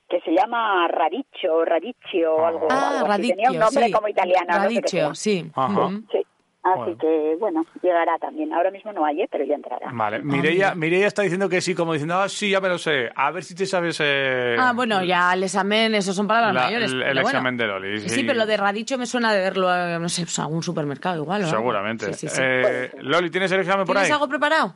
que 0.09 0.21
se 0.21 0.33
llama 0.33 0.89
radicho, 0.89 1.65
radicio 1.65 2.35
o 2.35 2.47
algo, 2.47 2.66
Ah, 2.71 3.01
algo 3.01 3.12
así. 3.12 3.29
Tenía 3.29 3.51
un 3.51 3.59
radicchio, 3.59 3.61
nombre 3.61 3.87
sí. 3.87 3.93
como 3.93 4.09
italiano. 4.09 4.47
no 4.55 5.15
sé 5.15 5.15
sí. 5.15 5.51
Ajá. 5.55 5.91
Sí. 6.11 6.27
Así 6.65 6.78
Bueno. 6.78 6.97
que, 6.99 7.36
bueno, 7.39 7.66
llegará 7.82 8.16
también. 8.19 8.51
Ahora 8.55 8.70
mismo 8.70 8.91
no 8.95 9.05
hay, 9.05 9.20
¿eh? 9.20 9.28
pero 9.31 9.45
ya 9.45 9.55
entrará. 9.55 9.91
Vale, 9.93 10.20
Mireia, 10.23 10.74
Mireia 10.74 11.07
está 11.07 11.20
diciendo 11.20 11.47
que 11.49 11.61
sí, 11.61 11.74
como 11.74 11.93
diciendo, 11.93 12.15
ah, 12.16 12.27
sí, 12.28 12.49
ya 12.51 12.61
me 12.62 12.70
lo 12.70 12.78
sé. 12.78 13.11
A 13.15 13.31
ver 13.32 13.45
si 13.45 13.55
te 13.55 13.66
sabes... 13.66 13.99
eh, 14.03 14.57
Ah, 14.59 14.73
bueno, 14.74 15.05
ya 15.05 15.35
el 15.35 15.43
examen, 15.43 15.95
eso 15.95 16.15
son 16.15 16.27
palabras 16.27 16.55
la- 16.55 16.62
mayores. 16.62 16.91
el, 16.91 17.03
el 17.03 17.12
bueno. 17.15 17.28
examen 17.28 17.57
de 17.59 17.66
Loli. 17.66 18.01
Sí, 18.09 18.24
pero 18.24 18.39
lo 18.39 18.47
de 18.47 18.57
radicho 18.57 18.97
me 18.97 19.05
suena 19.05 19.32
de 19.35 19.41
verlo, 19.41 19.69
eh, 19.74 19.99
no 19.99 20.09
sé, 20.09 20.23
pues 20.23 20.39
algún 20.39 20.62
supermercado 20.62 21.23
igual. 21.23 21.43
¿o 21.43 21.45
algo. 21.45 21.57
Seguramente. 21.59 22.07
Sí, 22.15 22.28
sí, 22.28 22.35
sí. 22.35 22.41
Eh, 22.43 22.93
Loli, 23.03 23.28
¿tienes 23.31 23.53
el 23.53 23.61
examen 23.61 23.85
por 23.85 23.95
¿Tienes 23.95 24.09
ahí? 24.11 24.15
algo 24.15 24.28
preparado? 24.28 24.74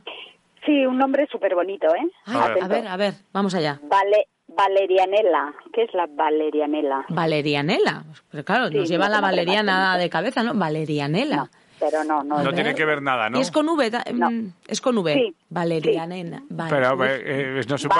Sí, 0.65 0.85
un 0.85 0.97
nombre 0.99 1.25
súper 1.31 1.55
bonito, 1.55 1.87
¿eh? 1.87 2.07
Ay, 2.27 2.35
A 2.35 2.47
ver. 2.49 2.63
a 2.63 2.67
ver, 2.67 2.87
a 2.87 2.97
ver, 2.97 3.13
vamos 3.33 3.55
allá. 3.55 3.79
Vale, 3.89 4.27
valerianela. 4.47 5.53
¿Qué 5.73 5.83
es 5.83 5.93
la 5.93 6.05
valerianela? 6.07 7.05
Valerianela. 7.09 8.03
Pero 8.29 8.43
claro, 8.45 8.67
Sí, 8.69 8.77
nos 8.77 8.89
lleva 8.89 9.05
no 9.05 9.09
la 9.09 9.15
tengo 9.17 9.27
valeriana 9.27 9.97
de 9.97 10.09
cabeza, 10.09 10.43
¿no? 10.43 10.53
Valerianela. 10.53 11.49
Pero 11.79 12.03
no, 12.03 12.23
no. 12.23 12.43
No 12.43 12.53
tiene 12.53 12.75
que 12.75 12.83
ver 12.85 13.01
nada, 13.01 13.29
¿no? 13.29 13.37
Y 13.37 13.41
es 13.41 13.51
con 13.51 13.67
V, 13.69 13.89
ta- 13.91 14.03
mm, 14.11 14.47
es 14.67 14.81
con 14.81 14.97
V. 14.97 15.13
Sí, 15.13 15.35
Valerianela. 15.49 16.41
Vale. 16.49 16.69
Pero 16.69 17.05
eh, 17.05 17.21
eh, 17.25 17.61
no, 17.69 17.77
se, 17.77 17.87
no, 17.87 17.95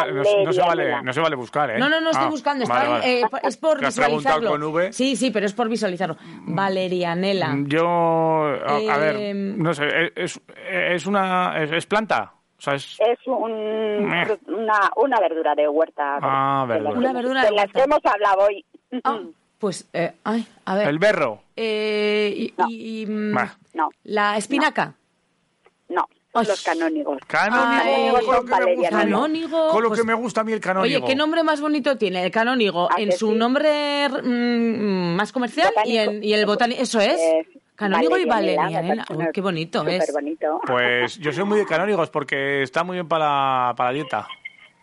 no 0.46 0.54
se 0.54 0.62
vale, 0.62 1.02
no 1.04 1.14
se 1.14 1.20
vale 1.22 1.36
buscar, 1.36 1.72
¿eh? 1.72 1.80
No, 1.80 1.88
no, 1.90 2.02
no 2.02 2.12
estoy 2.12 2.26
Ah, 2.28 2.30
buscando, 2.30 2.66
vale, 2.68 2.82
está, 2.82 2.92
vale. 2.92 3.22
eh, 3.22 3.48
es 3.48 3.58
por 3.58 3.80
visualizarlo. 3.86 4.50
con 4.52 4.64
V. 4.64 4.92
Sí, 4.94 5.16
sí, 5.16 5.32
pero 5.32 5.46
es 5.46 5.54
por 5.54 5.70
visualizarlo. 5.70 6.18
Valerianela. 6.42 7.56
Yo, 7.66 7.88
a, 7.88 8.76
a 8.94 8.98
ver, 8.98 9.16
Eh, 9.18 9.34
no 9.34 9.74
sé, 9.74 10.12
es, 10.16 10.40
es 10.70 11.06
una... 11.08 11.62
Es, 11.64 11.72
es 11.72 11.86
planta? 11.86 12.34
O 12.58 12.62
sea, 12.62 12.74
es... 12.76 12.98
Es 13.00 13.20
un, 13.28 13.52
una, 13.52 14.92
una 14.98 15.20
verdura 15.22 15.56
de 15.56 15.68
huerta. 15.70 16.18
Ah, 16.22 16.66
de 16.68 16.74
las 16.76 16.84
verdura. 16.84 17.00
Una 17.00 17.14
verdura 17.14 17.42
de 17.44 17.50
de 17.50 17.56
las 17.56 17.72
que 17.72 17.80
hemos 17.82 18.00
hablado 18.04 18.48
hoy. 18.48 18.66
Ah, 19.04 19.20
pues, 19.60 19.88
eh, 19.94 20.14
ay, 20.24 20.48
a 20.66 20.76
ver. 20.76 20.88
El 20.88 20.98
berro. 21.00 21.42
Eh, 21.56 22.34
y, 22.36 22.54
y- 22.70 23.02
y, 23.02 23.06
mm. 23.06 23.34
No, 23.74 23.90
la 24.06 24.38
espinaca. 24.38 24.96
no, 25.90 26.06
los 26.34 26.64
canónigos. 26.64 27.18
Canónigo, 27.28 28.18
Ay, 28.18 28.26
con 28.26 28.34
lo 28.36 28.42
son 28.42 28.46
que 28.46 28.52
me 28.52 28.56
gusta. 28.56 28.60
valerianos. 28.60 29.00
Canónigo. 29.02 29.70
Con 29.70 29.84
lo 29.84 29.88
pues- 29.90 30.00
que 30.00 30.06
me 30.08 30.14
gusta 30.14 30.42
a 30.42 30.44
mí 30.44 30.54
el 30.54 30.60
canónigo. 30.60 30.98
Oye, 30.98 31.06
¿qué 31.06 31.16
nombre 31.16 31.44
más 31.44 31.60
bonito 31.62 31.98
tiene 31.98 32.24
el 32.24 32.32
canónigo? 32.32 32.90
¿A 32.92 33.02
En 33.02 33.12
su 33.12 33.32
sí? 33.32 33.36
nombre 33.38 34.08
mm, 34.10 35.16
más 35.16 35.32
comercial 35.32 35.72
y, 35.86 35.98
en, 35.98 36.24
y 36.24 36.34
el 36.34 36.46
botánico. 36.46 36.82
Eso 36.82 37.00
es. 37.00 37.20
Eh, 37.20 37.48
canónigo 37.76 38.18
y 38.18 38.26
Uy, 39.10 39.26
qué 39.34 39.42
bonito 39.42 39.80
Súper 39.80 40.02
es. 40.02 40.14
bonito. 40.14 40.62
Pues 40.68 41.18
yo 41.18 41.32
soy 41.34 41.44
muy 41.46 41.58
de 41.60 41.66
canónigos 41.66 42.10
porque 42.10 42.62
está 42.64 42.84
muy 42.84 42.96
bien 42.98 43.08
para, 43.08 43.74
para 43.76 43.90
la 43.90 43.94
dieta. 43.94 44.28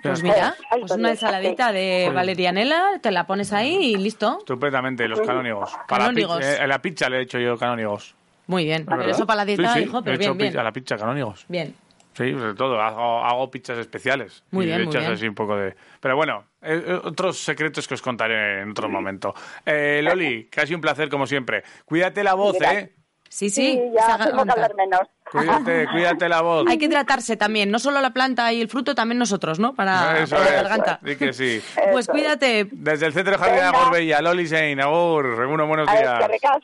Pues 0.09 0.23
mira, 0.23 0.55
pues 0.71 0.81
pues 0.81 0.93
una 0.93 1.11
ensaladita 1.11 1.73
de 1.73 2.07
Sí. 2.09 2.15
valerianela, 2.15 2.99
te 3.03 3.11
la 3.11 3.27
pones 3.27 3.53
ahí 3.53 3.77
y 3.77 3.97
listo. 3.97 4.39
Estupendamente, 4.39 5.07
los 5.09 5.21
canónigos. 5.21 5.73
Para 5.89 6.05
Canónigos. 6.05 6.41
La, 6.41 6.47
pizza, 6.51 6.65
eh, 6.65 6.67
la 6.69 6.83
pizza 6.83 7.09
le 7.11 7.19
he 7.19 7.23
hecho 7.23 7.39
yo 7.39 7.57
canónigos. 7.59 8.15
Muy 8.47 8.65
bien. 8.65 8.83
¿Es 8.83 8.87
Pero 8.89 9.11
eso 9.11 9.27
para 9.27 9.39
la 9.39 9.45
dieta, 9.45 9.73
sí, 9.75 9.81
sí, 9.81 9.85
hijo, 9.87 9.99
he 9.99 10.03
pero 10.03 10.15
hecho 10.17 10.23
bien, 10.35 10.39
bien. 10.39 10.51
pizza- 10.51 10.61
a 10.61 10.65
la 10.65 10.73
pizza 10.73 10.97
canónigos. 10.97 11.45
Bien. 11.49 11.75
Sí, 12.15 12.33
sobre 12.33 12.55
todo, 12.55 12.81
hago, 12.81 13.23
hago 13.25 13.51
pizzas 13.51 13.77
especiales. 13.79 14.43
Muy 14.51 14.65
y 14.65 14.69
bien, 14.69 14.85
muy 14.85 14.97
bien. 14.97 15.13
así 15.13 15.29
un 15.29 15.35
poco 15.35 15.55
de... 15.57 15.77
Pero 16.01 16.17
bueno, 16.17 16.45
eh, 16.63 16.83
eh, 16.87 17.01
otros 17.05 17.37
secretos 17.39 17.87
que 17.87 17.93
os 17.93 18.01
contaré 18.01 18.63
en 18.63 18.71
otro 18.71 18.89
momento. 18.89 19.35
Eh, 19.67 20.01
Loli, 20.03 20.47
casi 20.47 20.75
un 20.75 20.81
placer 20.81 21.11
como 21.11 21.27
siempre. 21.27 21.63
Cuídate 21.85 22.25
la 22.25 22.33
voz, 22.33 22.55
Mira. 22.55 22.73
¿eh? 22.73 22.93
Sí, 23.29 23.51
sí. 23.51 23.81
ya 23.95 24.03
se 24.03 24.09
tengo 24.13 24.25
que 24.25 24.31
aguanta. 24.33 24.53
hablar 24.55 24.75
menos. 24.77 25.01
Cuídate, 25.31 25.87
cuídate 25.93 26.29
la 26.29 26.41
voz. 26.41 26.67
Hay 26.69 26.79
que 26.79 26.85
hidratarse 26.87 27.37
también, 27.37 27.71
no 27.71 27.79
solo 27.79 28.01
la 28.01 28.11
planta 28.11 28.53
y 28.53 28.61
el 28.61 28.69
fruto, 28.69 28.95
también 28.95 29.19
nosotros, 29.19 29.59
¿no? 29.59 29.75
Para, 29.75 30.21
Eso 30.21 30.37
para 30.37 30.51
la 30.51 30.63
garganta. 30.63 31.01
Que 31.19 31.33
sí. 31.33 31.63
Pues 31.93 32.07
cuídate. 32.07 32.69
Desde 32.71 33.07
el 33.07 33.13
Centro 33.13 33.33
de 33.33 33.39
Jardín 33.39 33.65
de. 33.65 33.79
Gorbella, 33.79 34.23
Loli 34.23 34.47
Sein, 34.47 34.81
agur, 34.81 35.27
unos 35.27 35.69
buenos 35.69 35.91
días. 35.91 36.19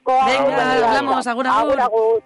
Venga, 0.07 0.73
hablamos, 0.75 1.27
agur, 1.27 1.47
agur. 1.47 1.81
Agur, 1.81 2.23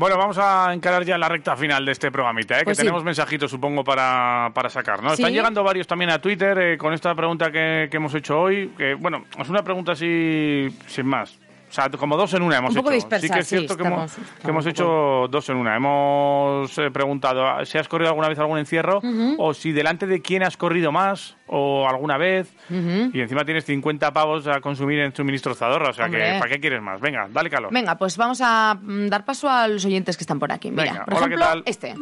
Bueno, 0.00 0.16
vamos 0.16 0.38
a 0.38 0.72
encarar 0.72 1.04
ya 1.04 1.18
la 1.18 1.28
recta 1.28 1.54
final 1.54 1.84
de 1.84 1.92
este 1.92 2.10
programita, 2.10 2.58
¿eh? 2.58 2.62
Pues 2.64 2.78
que 2.78 2.80
sí. 2.80 2.86
tenemos 2.86 3.04
mensajitos, 3.04 3.50
supongo, 3.50 3.84
para, 3.84 4.50
para 4.54 4.70
sacar. 4.70 5.02
¿no? 5.02 5.10
Sí. 5.10 5.16
Están 5.16 5.34
llegando 5.34 5.62
varios 5.62 5.86
también 5.86 6.10
a 6.10 6.18
Twitter 6.18 6.58
eh, 6.58 6.78
con 6.78 6.94
esta 6.94 7.14
pregunta 7.14 7.52
que, 7.52 7.88
que 7.90 7.98
hemos 7.98 8.14
hecho 8.14 8.40
hoy. 8.40 8.72
Que, 8.78 8.94
bueno, 8.94 9.26
es 9.38 9.50
una 9.50 9.62
pregunta 9.62 9.92
así, 9.92 10.74
sin 10.86 11.06
más. 11.06 11.38
O 11.70 11.72
sea, 11.72 11.88
como 11.90 12.16
dos 12.16 12.34
en 12.34 12.42
una 12.42 12.56
hemos 12.58 12.70
Un 12.70 12.76
poco 12.78 12.88
hecho. 12.90 12.96
dispersa, 12.96 13.26
sí 13.28 13.32
que 13.32 13.38
es 13.38 13.46
sí, 13.46 13.56
cierto 13.58 13.76
que 13.76 13.84
estamos- 13.84 14.18
hemos, 14.18 14.30
que 14.42 14.50
hemos 14.50 14.66
hecho 14.66 15.28
dos 15.30 15.48
en 15.50 15.56
una. 15.56 15.76
Hemos 15.76 16.76
eh, 16.78 16.90
preguntado 16.90 17.64
si 17.64 17.78
has 17.78 17.86
corrido 17.86 18.08
alguna 18.10 18.28
vez 18.28 18.38
algún 18.40 18.58
encierro 18.58 18.98
Ujú. 18.98 19.36
o 19.38 19.54
si 19.54 19.70
delante 19.70 20.06
de 20.08 20.20
quién 20.20 20.42
has 20.42 20.56
corrido 20.56 20.90
más 20.90 21.36
o 21.46 21.86
alguna 21.88 22.18
vez. 22.18 22.52
Ujú. 22.70 23.10
Y 23.16 23.20
encima 23.20 23.44
tienes 23.44 23.64
50 23.64 24.12
pavos 24.12 24.48
a 24.48 24.60
consumir 24.60 24.98
en 24.98 25.14
suministro 25.14 25.54
Zadorra. 25.54 25.90
O 25.90 25.92
sea, 25.92 26.08
que 26.08 26.16
Hombre. 26.16 26.38
¿para 26.40 26.50
qué 26.50 26.60
quieres 26.60 26.82
más? 26.82 27.00
Venga, 27.00 27.28
dale 27.30 27.48
calor. 27.50 27.72
Venga, 27.72 27.96
pues 27.96 28.16
vamos 28.16 28.40
a 28.42 28.76
mm, 28.80 29.06
dar 29.08 29.24
paso 29.24 29.48
a 29.48 29.68
los 29.68 29.84
oyentes 29.84 30.16
que 30.16 30.24
están 30.24 30.38
por 30.40 30.50
aquí. 30.50 30.70
Mira, 30.72 30.82
Venga, 30.92 31.04
por 31.04 31.14
hola, 31.14 31.28
¿qué 31.28 31.34
ejemplo, 31.34 31.46
tal? 31.46 31.62
este. 31.66 31.94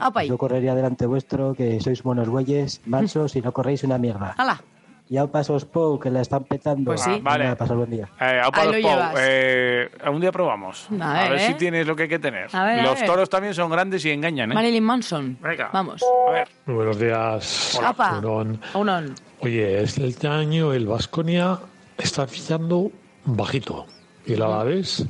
Aupa, 0.00 0.20
ahí. 0.20 0.28
Yo 0.28 0.36
correría 0.38 0.74
delante 0.74 1.06
vuestro, 1.06 1.54
que 1.54 1.80
sois 1.80 2.02
buenos 2.02 2.28
güeyes, 2.28 2.80
mansos 2.86 3.36
y 3.36 3.40
no 3.40 3.52
corréis 3.52 3.84
una 3.84 3.98
mierda. 3.98 4.34
¡Hala! 4.36 4.60
Y 5.06 5.18
aupa 5.18 5.40
esos 5.40 5.66
Pou, 5.66 5.98
que 6.00 6.10
la 6.10 6.22
están 6.22 6.44
petando. 6.44 6.86
Pues 6.86 7.02
sí. 7.02 7.10
Venga, 7.10 7.30
Vale. 7.30 7.56
pasar 7.56 7.76
buen 7.76 7.90
día. 7.90 8.08
Eh, 8.18 8.40
Pou, 8.52 8.72
llevas. 8.72 9.14
eh, 9.20 9.90
un 10.10 10.18
día 10.20 10.32
probamos. 10.32 10.88
A 10.98 11.28
ver, 11.28 11.40
si 11.40 11.52
¿eh? 11.52 11.54
tienes 11.56 11.86
lo 11.86 11.94
que 11.94 12.04
hay 12.04 12.08
que 12.08 12.18
tener. 12.18 12.48
A 12.54 12.64
ver, 12.64 12.80
a 12.80 12.82
los 12.84 12.98
ver. 13.00 13.06
toros 13.10 13.28
también 13.28 13.52
son 13.52 13.70
grandes 13.70 14.02
y 14.06 14.10
engañan, 14.10 14.50
¿eh? 14.52 14.54
Marilyn 14.54 14.82
Manson. 14.82 15.38
Vamos. 15.72 16.02
A 16.28 16.32
ver. 16.32 16.48
Muy 16.64 16.76
buenos 16.76 16.98
días. 16.98 17.78
Opa. 17.86 18.12
Morón. 18.12 18.58
Unón. 18.72 19.14
Oye, 19.40 19.82
este 19.82 20.26
año 20.26 20.72
el 20.72 20.86
Vasconia 20.86 21.58
está 21.98 22.26
fichando 22.26 22.90
bajito. 23.26 23.84
Y 24.26 24.32
el 24.32 24.42
Alavés, 24.42 25.06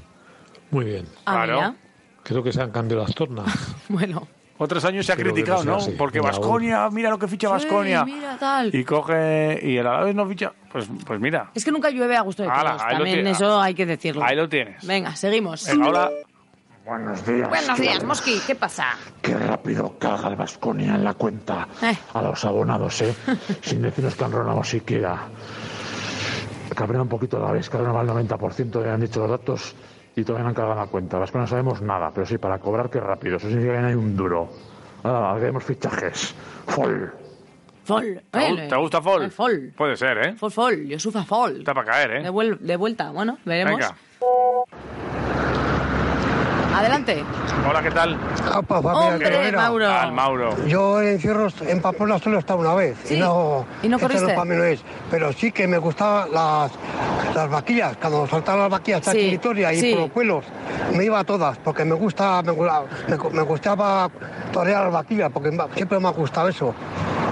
muy 0.73 0.87
bien. 0.87 1.07
Ah, 1.25 1.43
mira. 1.47 1.77
Creo 2.25 2.43
que 2.43 2.53
se 2.53 2.61
han 2.61 2.73
cambiado 2.73 3.05
las 3.05 3.15
tornas. 3.15 3.47
Bueno. 3.89 4.27
Otros 4.57 4.85
años 4.85 5.05
se 5.05 5.13
ha 5.13 5.17
Creo 5.17 5.33
criticado, 5.33 5.65
no. 5.65 5.79
Porque 5.99 6.21
Vasconia, 6.21 6.89
mira 6.91 7.11
lo 7.11 7.19
que 7.19 7.27
ficha 7.27 7.49
Vasconia. 7.49 8.05
Sí. 8.05 8.79
Y 8.79 8.85
coge. 8.85 9.59
Y 9.63 9.77
el 9.79 9.87
Alavés 9.87 10.15
no 10.15 10.27
ficha. 10.29 10.53
Pues, 10.71 10.89
pues 11.05 11.19
mira. 11.21 11.51
Es 11.55 11.65
que 11.65 11.73
nunca 11.73 11.91
llueve 11.91 12.17
a 12.17 12.21
gusto 12.21 12.45
de 12.45 12.49
Ala, 12.51 12.71
todos. 12.71 12.83
ahí 12.83 12.93
lo 12.93 13.05
También 13.05 13.27
eso 13.27 13.61
hay 13.61 13.75
que 13.75 13.85
decirlo. 13.87 14.23
Ahí 14.25 14.37
lo 14.37 14.49
tienes. 14.49 14.87
Venga, 14.87 15.17
seguimos. 15.17 15.67
Venga, 15.67 15.89
hola. 15.89 16.11
Buenos 16.87 17.27
días. 17.27 17.49
Buenos 17.49 17.81
días, 17.81 18.05
Mosqui. 18.05 18.41
¿Qué 18.47 18.55
pasa? 18.55 18.85
Qué 19.23 19.35
rápido 19.37 19.99
caga 19.99 20.29
el 20.29 20.37
Vasconia 20.37 20.95
en 20.95 21.03
la 21.05 21.15
cuenta 21.15 21.67
Eh. 21.83 21.97
a 22.13 22.23
los 22.23 22.45
abonados, 22.45 23.01
¿eh? 23.03 23.15
Sin 23.63 23.83
decirnos 23.83 24.15
que 24.15 24.25
han 24.25 24.33
ronado 24.33 24.63
siquiera. 24.63 25.23
Cabrera 26.77 27.03
un 27.03 27.09
poquito 27.09 27.37
a 27.39 27.41
la 27.47 27.53
vez, 27.53 27.69
cabrera 27.71 27.99
al 27.99 28.07
90%, 28.09 28.85
ya 28.85 28.95
han 28.95 29.01
dicho 29.01 29.21
los 29.21 29.31
datos 29.31 29.75
y 30.17 30.23
todavía 30.25 30.45
no 30.45 30.49
han 30.51 30.55
cagado 30.55 30.73
en 30.75 30.79
la 30.81 30.87
cuenta. 30.87 31.19
Vasconia 31.19 31.43
no 31.43 31.49
sabemos 31.49 31.83
nada, 31.83 32.11
pero 32.15 32.27
sí, 32.27 32.39
para 32.39 32.59
cobrar, 32.59 32.89
qué 32.91 33.01
rápido. 33.01 33.37
Eso 33.37 33.49
significa 33.49 33.75
que 33.75 33.81
no 33.81 33.87
hay 33.89 33.95
un 33.95 34.17
duro. 34.17 34.49
Ah, 35.03 35.33
haremos 35.35 35.63
fichajes. 35.65 36.35
Fol. 36.67 37.13
Fol. 37.85 38.23
¿Te, 38.31 38.39
gu- 38.39 38.59
Eh, 38.61 38.69
te 38.69 38.77
gusta 38.77 39.03
Fol? 39.03 39.23
el 39.25 39.31
Fol. 39.31 39.73
Puede 39.77 39.97
ser, 39.97 40.19
¿eh? 40.19 40.33
Fol, 40.35 40.51
fol. 40.51 40.87
Yo 40.87 40.99
sufro 40.99 41.23
fol. 41.25 41.59
Está 41.59 41.75
para 41.75 41.87
caer, 41.91 42.23
De, 42.23 42.29
¿eh? 42.29 42.31
vuel- 42.31 42.59
de 42.59 42.77
vuelta. 42.77 43.11
Bueno, 43.11 43.39
veremos. 43.45 43.79
Venga. 43.79 43.95
Adelante. 46.75 47.23
Hola, 47.69 47.83
¿qué 47.83 47.91
tal? 47.93 48.19
Apa, 48.53 48.83
familia 48.83 49.09
Hombre, 49.13 49.31
Querodera. 49.31 49.61
Mauro. 49.61 49.89
Al 49.93 50.13
Mauro. 50.13 50.67
Yo 50.67 51.01
en 51.01 51.09
encierros 51.09 51.55
en 51.63 51.81
Pamplona 51.81 52.19
solo 52.19 52.37
he 52.37 52.41
estado 52.41 52.59
una 52.59 52.75
vez. 52.75 52.97
Sí. 53.05 53.15
Y 53.15 53.21
no, 53.21 53.65
¿Y 53.83 53.89
no 53.89 53.99
corriste? 53.99 54.27
para 54.35 54.45
mí 54.45 54.57
no 54.57 54.65
es. 54.65 54.81
Pero 55.11 55.33
sí 55.33 55.53
que 55.53 55.69
me 55.69 55.79
gustaban 55.79 56.33
las, 56.33 56.73
las 57.35 57.49
vaquillas. 57.49 57.97
Cuando 57.99 58.27
saltaban 58.27 58.63
las 58.63 58.71
vaquillas 58.71 59.05
Sí, 59.05 59.11
aquí 59.11 59.25
en 59.27 59.31
Vitoria 59.31 59.73
y 59.73 59.81
sí. 59.81 59.93
por 59.93 60.01
los 60.01 60.11
pueblos, 60.11 60.45
me 60.95 61.05
iba 61.05 61.19
a 61.21 61.25
todas. 61.25 61.59
Porque 61.59 61.85
me 61.85 61.95
gusta, 61.95 62.43
me, 62.43 62.53
me, 62.53 63.31
me 63.31 63.43
gustaba 63.43 64.11
torear 64.53 64.85
las 64.85 64.93
vaquillas. 64.93 65.31
Porque 65.33 65.57
siempre 65.77 66.01
me 66.01 66.09
ha 66.09 66.13
gustado 66.13 66.49
eso. 66.49 66.75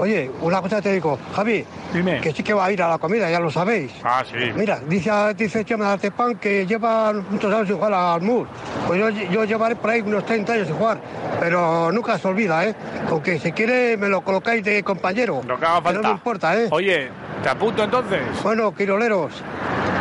Oye, 0.01 0.31
una 0.41 0.61
cosa 0.61 0.81
te 0.83 0.93
digo, 0.95 1.17
Javi, 1.37 1.65
Dime. 1.93 2.21
que 2.21 2.33
sí 2.33 2.43
que 2.43 2.53
va 2.55 2.65
a 2.65 2.73
ir 2.73 2.83
a 2.83 2.89
la 2.89 2.99
comida, 2.99 3.31
ya 3.31 3.39
lo 3.39 3.53
sabéis. 3.53 3.93
Ah, 4.03 4.25
sí. 4.29 4.37
Mira, 4.57 4.81
dice, 4.89 5.13
dice 5.37 5.65
Chema 5.65 5.85
de 5.89 5.93
Artepan 5.93 6.37
que 6.37 6.67
lleva 6.67 7.13
muchos 7.13 7.53
años 7.55 7.69
sin 7.69 7.77
jugar 7.77 7.93
al 7.93 8.21
MUR. 8.23 8.49
Pues 8.89 8.99
yo, 8.99 9.11
yo 9.33 9.45
llevaré 9.45 9.75
por 9.77 9.91
ahí 9.91 10.01
unos 10.03 10.25
30 10.27 10.53
años 10.53 10.67
sin 10.69 10.77
jugar, 10.77 11.01
pero 11.41 11.91
nunca 11.91 12.19
se 12.19 12.29
olvida, 12.29 12.65
¿eh? 12.67 12.75
Aunque 13.09 13.39
si 13.39 13.51
quiere 13.53 13.97
me 13.97 14.09
lo 14.09 14.21
colocáis 14.23 14.63
de 14.63 14.83
compañero. 14.85 15.41
Lo 15.47 15.59
que 15.59 15.67
haga 15.67 15.79
Que 15.79 15.83
No 15.89 15.93
falta. 15.95 16.09
me 16.09 16.15
importa, 16.15 16.57
¿eh? 16.61 16.69
Oye, 16.71 17.09
¿te 17.43 17.49
apunto 17.49 17.83
entonces? 17.83 18.21
Bueno, 18.43 18.75
quiroleros, 18.75 19.33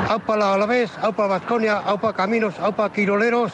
aupa 0.09 0.37
la 0.37 0.53
Alavés, 0.53 0.91
aupa 1.01 1.25
Vasconia, 1.27 1.77
aupa 1.79 2.13
Caminos, 2.13 2.59
aupa 2.59 2.91
quiroleros. 2.91 3.53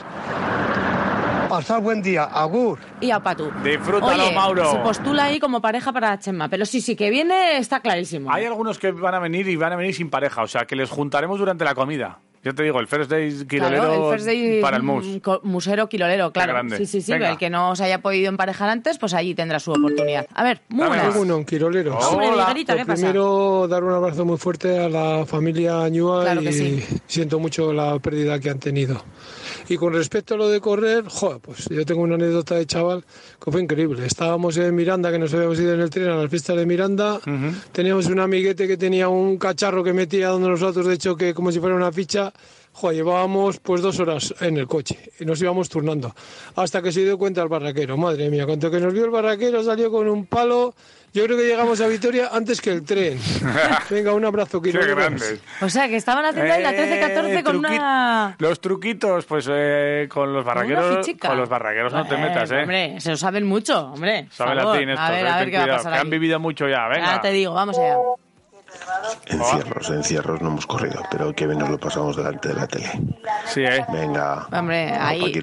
Pasar 1.50 1.80
buen 1.82 2.02
día, 2.02 2.24
agur. 2.26 2.78
Y 3.00 3.10
a 3.10 3.22
Patu. 3.22 3.50
Disfrútalo, 3.64 4.26
Oye, 4.26 4.36
Mauro. 4.36 4.70
Se 4.70 4.78
postula 4.80 5.24
ahí 5.26 5.40
como 5.40 5.62
pareja 5.62 5.94
para 5.94 6.20
Chema. 6.20 6.50
Pero 6.50 6.66
sí, 6.66 6.82
sí, 6.82 6.98
que 6.98 7.10
viene 7.10 7.58
está 7.58 7.80
clarísimo. 7.80 8.30
Hay 8.34 8.44
algunos 8.44 8.78
que 8.78 8.92
van 8.92 9.16
a 9.16 9.20
venir 9.20 9.48
y 9.48 9.56
van 9.56 9.72
a 9.72 9.78
venir 9.78 9.96
sin 9.96 10.10
pareja, 10.10 10.42
o 10.44 10.48
sea, 10.48 10.66
que 10.66 10.76
les 10.76 10.90
juntaremos 10.90 11.40
durante 11.40 11.64
la 11.64 11.74
comida. 11.74 12.20
Yo 12.48 12.56
te 12.56 12.64
digo, 12.64 12.80
el 12.80 12.88
first 12.88 13.12
day 13.12 13.30
quilolero 13.46 13.84
Claro, 13.84 14.06
el 14.06 14.14
first 14.14 14.26
day 14.26 14.62
para 14.62 14.78
el 14.78 14.84
mus. 14.84 15.06
mm, 15.06 15.18
co- 15.18 15.42
musero 15.44 15.90
quilolero, 15.90 16.32
claro. 16.32 16.58
Sí, 16.78 16.86
sí, 16.86 17.02
sí. 17.02 17.12
El 17.12 17.38
que 17.38 17.50
no 17.50 17.76
se 17.76 17.84
haya 17.84 18.00
podido 18.00 18.30
emparejar 18.30 18.70
antes, 18.70 18.98
pues 18.98 19.14
allí 19.14 19.36
tendrá 19.36 19.60
su 19.60 19.72
oportunidad. 19.74 20.28
A 20.34 20.44
ver, 20.46 20.62
muy 20.70 20.88
buenas. 20.88 21.14
Bueno, 21.14 21.46
Quiroleros. 21.46 22.06
Hombre, 22.06 22.32
Miguelito, 22.32 22.74
¿qué 22.74 22.86
pasa? 22.86 22.94
primero, 22.94 23.68
dar 23.68 23.84
un 23.84 23.92
abrazo 23.92 24.24
muy 24.24 24.38
fuerte 24.38 24.80
a 24.80 24.88
la 24.88 25.26
familia 25.26 25.82
Añúa 25.84 26.22
Claro 26.22 26.40
y 26.42 26.46
que 26.46 26.52
sí. 26.54 26.86
siento 27.06 27.38
mucho 27.38 27.74
la 27.74 28.00
pérdida 28.00 28.40
que 28.40 28.50
han 28.50 28.60
tenido. 28.60 29.04
Y 29.70 29.78
con 29.78 29.94
respecto 29.94 30.36
a 30.36 30.38
lo 30.38 30.48
de 30.48 30.62
correr, 30.62 31.06
joder, 31.08 31.40
pues 31.40 31.68
yo 31.70 31.86
tengo 31.86 32.02
una 32.02 32.16
anécdota 32.16 32.56
de 32.56 32.66
chaval 32.66 33.04
que 33.44 33.52
fue 33.52 33.62
increíble. 33.62 34.06
Estábamos 34.06 34.56
en 34.58 34.74
Miranda, 34.74 35.12
que 35.12 35.20
nos 35.20 35.34
habíamos 35.34 35.60
ido 35.60 35.74
en 35.74 35.82
el 35.82 35.90
tren 35.90 36.08
a 36.08 36.16
las 36.16 36.30
fiestas 36.30 36.56
de 36.56 36.66
Miranda. 36.66 37.20
Teníamos 37.74 38.08
un 38.08 38.20
amiguete 38.20 38.68
que 38.68 38.78
tenía 38.78 39.10
un 39.10 39.38
cacharro 39.38 39.84
que 39.84 39.94
metía 39.94 40.30
donde 40.30 40.50
nosotros 40.50 40.88
de 40.88 40.98
choque 40.98 41.34
como 41.34 41.52
si 41.52 41.60
fuera 41.60 41.76
una 41.76 41.92
ficha. 41.92 42.32
Joder, 42.80 42.96
llevábamos 42.98 43.60
pues 43.60 43.82
dos 43.82 44.00
horas 44.00 44.36
en 44.40 44.56
el 44.58 44.68
coche 44.68 45.00
y 45.20 45.26
nos 45.26 45.42
íbamos 45.42 45.68
turnando. 45.68 46.14
Hasta 46.56 46.80
que 46.82 46.92
se 46.92 47.04
dio 47.04 47.18
cuenta 47.18 47.42
el 47.42 47.48
barraquero. 47.48 47.98
Madre 47.98 48.30
mía, 48.30 48.46
cuanto 48.46 48.70
que 48.70 48.80
nos 48.80 48.94
vio 48.94 49.06
el 49.06 49.10
barraquero 49.12 49.64
salió 49.64 49.90
con 49.90 50.08
un 50.08 50.28
palo. 50.28 50.76
Yo 51.14 51.24
creo 51.24 51.38
que 51.38 51.46
llegamos 51.48 51.82
a 51.82 51.88
Vitoria 51.88 52.30
antes 52.32 52.62
que 52.62 52.70
el 52.70 52.84
tren. 52.84 53.18
Venga, 53.90 54.14
un 54.14 54.24
abrazo, 54.26 54.62
Qué 54.62 54.72
grandes. 54.72 55.42
O 55.62 55.70
sea, 55.70 55.88
que 55.88 55.96
estaban 55.96 56.24
haciendo 56.26 56.54
ahí 56.54 56.62
la 56.62 56.72
13-14 56.74 57.44
con 57.44 57.56
truqui- 57.64 57.78
una... 57.80 58.36
Los 58.38 58.62
truquitos, 58.62 59.26
pues 59.26 59.48
eh, 59.50 60.08
con 60.08 60.32
los 60.32 60.46
barraqueros. 60.46 61.08
Con 61.20 61.38
los 61.38 61.50
barraqueros 61.50 61.94
no 61.94 62.06
te 62.08 62.14
Eh, 62.14 62.18
metas, 62.20 62.52
¿eh? 62.52 62.62
Hombre, 62.62 63.00
se 63.00 63.10
lo 63.10 63.18
saben 63.18 63.46
mucho, 63.48 63.88
hombre. 63.94 64.28
Sabe 64.30 64.52
Por 64.52 64.60
favor. 64.62 64.76
latín 64.76 64.90
estos, 64.90 65.06
A 65.06 65.12
ver, 65.12 65.26
eh, 65.26 65.30
a 65.30 65.38
ver 65.40 65.50
qué 65.50 65.58
va 65.58 65.64
a 65.64 65.68
pasar 65.68 65.94
que 65.94 66.00
han 66.00 66.10
vivido 66.12 66.40
mucho 66.40 66.68
ya, 66.70 66.88
venga. 66.90 67.16
Ya 67.16 67.22
te 67.22 67.32
digo, 67.32 67.54
vamos 67.56 67.80
allá. 67.80 67.96
Encierros, 69.28 69.90
encierros 69.90 70.42
no 70.42 70.50
hemos 70.50 70.66
corrido, 70.66 71.02
pero 71.12 71.34
que 71.34 71.46
bien 71.48 71.60
nos 71.60 71.70
lo 71.70 71.78
pasamos 71.78 72.16
delante 72.16 72.50
de 72.50 72.54
la 72.56 72.68
tele. 72.68 72.90
Sí, 73.46 73.62
¿eh? 73.62 73.86
Venga. 73.92 74.48
Hombre, 74.52 74.92
ahí... 74.94 75.34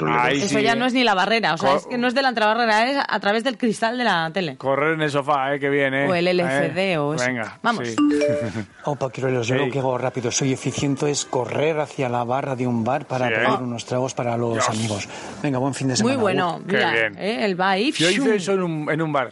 Eso 0.40 0.58
ya 0.58 0.74
no 0.74 0.86
es 0.86 0.92
ni 0.94 1.04
la 1.04 1.14
barrera, 1.14 1.54
o 1.54 1.58
sea, 1.58 1.74
es 1.76 1.86
que 1.86 1.98
no 1.98 2.06
es 2.08 2.14
delante 2.14 2.40
de 2.40 2.46
la 2.46 2.54
barrera, 2.54 2.90
es 2.90 2.96
a 3.06 3.20
través 3.20 3.44
del 3.44 3.56
cristal 3.58 3.98
de 3.98 4.04
la 4.04 4.30
tele. 4.32 4.56
Correr 4.56 4.94
en 4.94 5.02
el 5.02 5.10
sofá, 5.10 5.54
¿eh? 5.54 5.60
Que 5.60 5.68
viene. 5.68 6.08
O 6.08 6.14
el 6.14 6.26
LCD 6.28 6.98
o 6.98 7.14
eso. 7.14 7.24
Venga, 7.26 7.58
Vamos. 7.62 7.88
sí. 7.88 7.96
Opa, 8.84 9.10
Quiroleros, 9.10 9.46
yo 9.46 9.56
lo 9.56 9.70
que 9.70 9.78
hago 9.78 9.96
rápido, 9.98 10.30
soy 10.30 10.52
eficiente, 10.52 11.10
es 11.10 11.24
correr 11.24 11.80
hacia 11.80 12.08
la 12.08 12.24
barra 12.24 12.56
de 12.56 12.66
un 12.66 12.84
bar 12.84 13.06
para 13.06 13.28
Sí, 13.28 13.32
¿eh? 13.34 13.36
pedir 13.44 13.60
unos 13.62 13.84
tragos 13.84 14.14
para 14.14 14.36
los 14.36 14.54
Dios. 14.54 14.68
amigos. 14.68 15.08
Venga, 15.42 15.58
buen 15.58 15.74
fin 15.74 15.88
de 15.88 15.92
Muy 15.94 15.98
semana. 15.98 16.20
bueno, 16.20 16.48
Agur. 16.50 16.66
mira, 16.66 16.92
bien. 16.92 17.16
eh, 17.18 17.44
él 17.44 17.60
va 17.60 17.70
ahí... 17.70 17.92
Yo 17.92 18.08
hice 18.10 18.36
eso 18.36 18.52
en 18.52 18.62
un, 18.62 18.90
en 18.90 19.02
un 19.02 19.12
bar. 19.12 19.30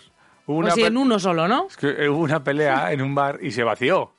Hubo 0.52 0.58
O 0.58 0.62
una 0.64 0.70
si 0.72 0.82
pe- 0.82 0.86
en 0.88 0.96
uno 0.96 1.18
solo, 1.18 1.48
¿no? 1.48 1.66
Es 1.68 1.76
que 1.76 2.08
hubo 2.08 2.20
una 2.20 2.44
pelea 2.44 2.92
en 2.92 3.00
un 3.02 3.14
bar 3.14 3.38
y 3.42 3.50
se 3.50 3.64
vació. 3.64 4.12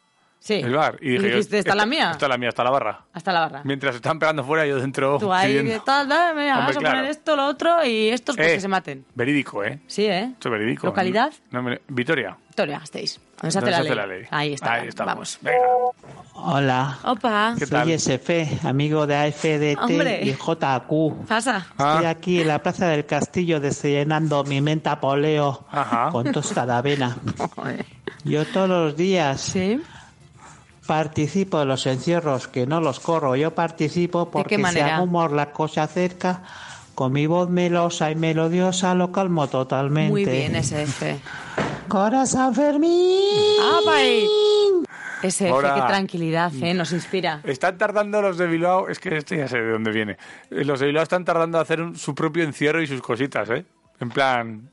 Sí. 0.45 0.55
El 0.55 0.73
bar. 0.73 0.97
Y 0.99 1.11
dije, 1.11 1.27
dijiste, 1.27 1.59
¿esta 1.59 1.69
es 1.69 1.75
la 1.77 1.85
mía? 1.85 2.11
Esta 2.11 2.25
es 2.25 2.29
la 2.29 2.37
mía, 2.37 2.49
está 2.49 2.65
la 2.65 2.69
barra. 2.69 3.05
Hasta 3.13 3.31
la 3.31 3.39
barra. 3.39 3.61
Mientras 3.63 3.95
están 3.95 4.19
pegando 4.19 4.43
fuera, 4.43 4.65
yo 4.65 4.75
dentro 4.77 5.17
Tú 5.17 5.31
ahí, 5.31 5.47
pidiendo. 5.51 5.71
de 5.71 5.79
tal, 5.79 6.09
tal, 6.09 6.35
mira, 6.35 6.59
Hombre, 6.59 6.59
vamos 6.59 6.75
a 6.75 6.79
claro. 6.81 6.95
poner 6.97 7.11
esto, 7.11 7.35
lo 7.37 7.45
otro 7.47 7.85
y 7.85 8.09
estos 8.09 8.35
pues 8.35 8.49
Eh, 8.49 8.53
que 8.55 8.59
se 8.59 8.67
maten. 8.67 9.05
Verídico, 9.15 9.63
¿eh? 9.63 9.79
Sí, 9.87 10.05
¿eh? 10.05 10.31
Esto 10.33 10.49
es 10.49 10.51
verídico. 10.51 10.87
¿Localidad? 10.87 11.31
No 11.51 11.63
me- 11.63 11.79
Vitoria. 11.87 12.35
Victoria, 12.49 12.81
estéis. 12.83 13.21
¿Dónde 13.41 13.51
se 13.51 13.57
hace, 13.59 13.59
¿Dónde 13.59 13.71
la, 13.71 13.77
se 13.77 13.83
ley? 13.83 13.89
hace 13.91 13.95
la 13.95 14.05
ley? 14.17 14.27
Ahí 14.31 14.53
está. 14.53 14.73
Ahí 14.73 14.87
estamos. 14.89 15.39
Vamos. 15.41 15.93
Hola. 16.33 16.97
Opa. 17.05 17.55
Soy 17.57 17.93
SF, 17.93 18.59
amigo 18.67 19.07
de 19.07 19.15
AFDT 19.15 19.77
Hombre. 19.81 20.21
y 20.23 20.33
JQ. 20.33 21.25
Pasa. 21.27 21.67
Ah. 21.77 21.93
Estoy 21.93 22.05
aquí 22.05 22.41
en 22.41 22.47
la 22.49 22.61
Plaza 22.61 22.87
del 22.87 23.05
Castillo 23.05 23.59
desenando 23.61 24.43
mi 24.43 24.59
menta 24.59 24.99
poleo 24.99 25.65
con 26.11 26.31
tostada 26.33 26.77
avena. 26.79 27.15
Yo 28.25 28.45
todos 28.45 28.69
los 28.69 28.95
días 28.95 29.53
participo 30.87 31.59
de 31.59 31.65
los 31.65 31.85
encierros, 31.87 32.47
que 32.47 32.67
no 32.67 32.81
los 32.81 32.99
corro. 32.99 33.35
Yo 33.35 33.53
participo 33.55 34.29
porque 34.29 34.57
si 34.63 34.79
hago 34.79 35.03
humor 35.03 35.31
la 35.31 35.51
cosa 35.51 35.87
cerca, 35.87 36.43
con 36.95 37.11
mi 37.13 37.25
voz 37.25 37.49
melosa 37.49 38.11
y 38.11 38.15
melodiosa 38.15 38.93
lo 38.95 39.11
calmo 39.11 39.47
totalmente. 39.47 40.11
Muy 40.11 40.25
bien, 40.25 40.55
SF. 40.55 41.19
Corazón 41.87 42.53
Fermín. 42.53 43.19
SF, 45.21 45.49
Ahora. 45.51 45.75
qué 45.75 45.81
tranquilidad, 45.81 46.51
¿eh? 46.61 46.73
Nos 46.73 46.91
inspira. 46.91 47.39
Están 47.45 47.77
tardando 47.77 48.21
los 48.21 48.37
de 48.37 48.45
Bilbao, 48.47 48.89
es 48.89 48.99
que 48.99 49.15
este 49.17 49.37
ya 49.37 49.47
sé 49.47 49.57
de 49.57 49.71
dónde 49.71 49.91
viene. 49.91 50.17
Los 50.49 50.81
de 50.81 50.87
Bilbao 50.87 51.03
están 51.03 51.23
tardando 51.23 51.57
a 51.57 51.61
hacer 51.61 51.81
un- 51.81 51.95
su 51.95 52.13
propio 52.13 52.43
encierro 52.43 52.81
y 52.81 52.87
sus 52.87 53.01
cositas, 53.01 53.49
¿eh? 53.49 53.65
En 54.01 54.09
plan, 54.09 54.69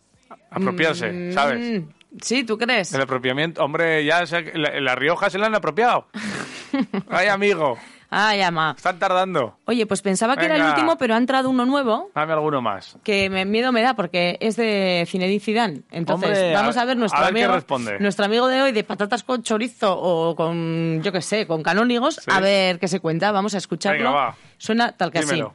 apropiarse, 0.50 1.12
Mm, 1.12 1.32
¿sabes? 1.32 1.82
Sí, 2.22 2.44
¿tú 2.44 2.58
crees? 2.58 2.92
El 2.92 3.02
apropiamiento, 3.02 3.62
hombre, 3.64 4.04
ya 4.04 4.26
se- 4.26 4.52
la, 4.58 4.80
la 4.80 4.94
Rioja 4.94 5.30
se 5.30 5.38
la 5.38 5.46
han 5.46 5.54
apropiado. 5.54 6.06
Ay, 7.08 7.28
amigo, 7.28 7.78
Ah, 8.12 8.34
llama. 8.34 8.74
están 8.76 8.98
tardando. 8.98 9.56
Oye, 9.66 9.86
pues 9.86 10.02
pensaba 10.02 10.36
que 10.36 10.44
era 10.46 10.56
el 10.56 10.62
último, 10.62 10.98
pero 10.98 11.14
ha 11.14 11.16
entrado 11.16 11.48
uno 11.48 11.64
nuevo 11.64 12.10
Dame 12.12 12.32
alguno 12.32 12.60
más. 12.60 12.96
que 13.04 13.30
me, 13.30 13.44
miedo 13.44 13.70
me 13.70 13.82
da 13.82 13.94
porque 13.94 14.36
es 14.40 14.56
de 14.56 15.04
Zinedine 15.08 15.38
Zidane. 15.38 15.82
Entonces, 15.92 16.30
Hombre, 16.30 16.52
vamos 16.52 16.76
a- 16.76 16.82
a 16.82 16.84
ver 16.86 16.96
nuestro 16.96 17.20
a 17.20 17.24
ver 17.26 17.34
qué 17.34 17.42
amigo, 17.44 17.54
responde. 17.54 18.00
nuestro 18.00 18.24
amigo 18.24 18.48
de 18.48 18.62
hoy 18.62 18.72
de 18.72 18.82
patatas 18.82 19.22
con 19.22 19.44
chorizo 19.44 19.96
o 19.96 20.34
con, 20.34 21.00
yo 21.04 21.12
qué 21.12 21.22
sé, 21.22 21.46
con 21.46 21.62
canónigos, 21.62 22.16
Sí. 22.16 22.22
a 22.26 22.40
ver 22.40 22.80
qué 22.80 22.88
se 22.88 22.98
cuenta. 22.98 23.30
Vamos 23.30 23.54
a 23.54 23.58
escucharlo. 23.58 23.98
Venga, 24.02 24.10
va. 24.10 24.36
Suena 24.58 24.90
tal 24.90 25.12
que 25.12 25.20
así. 25.20 25.28
Dímelo. 25.36 25.54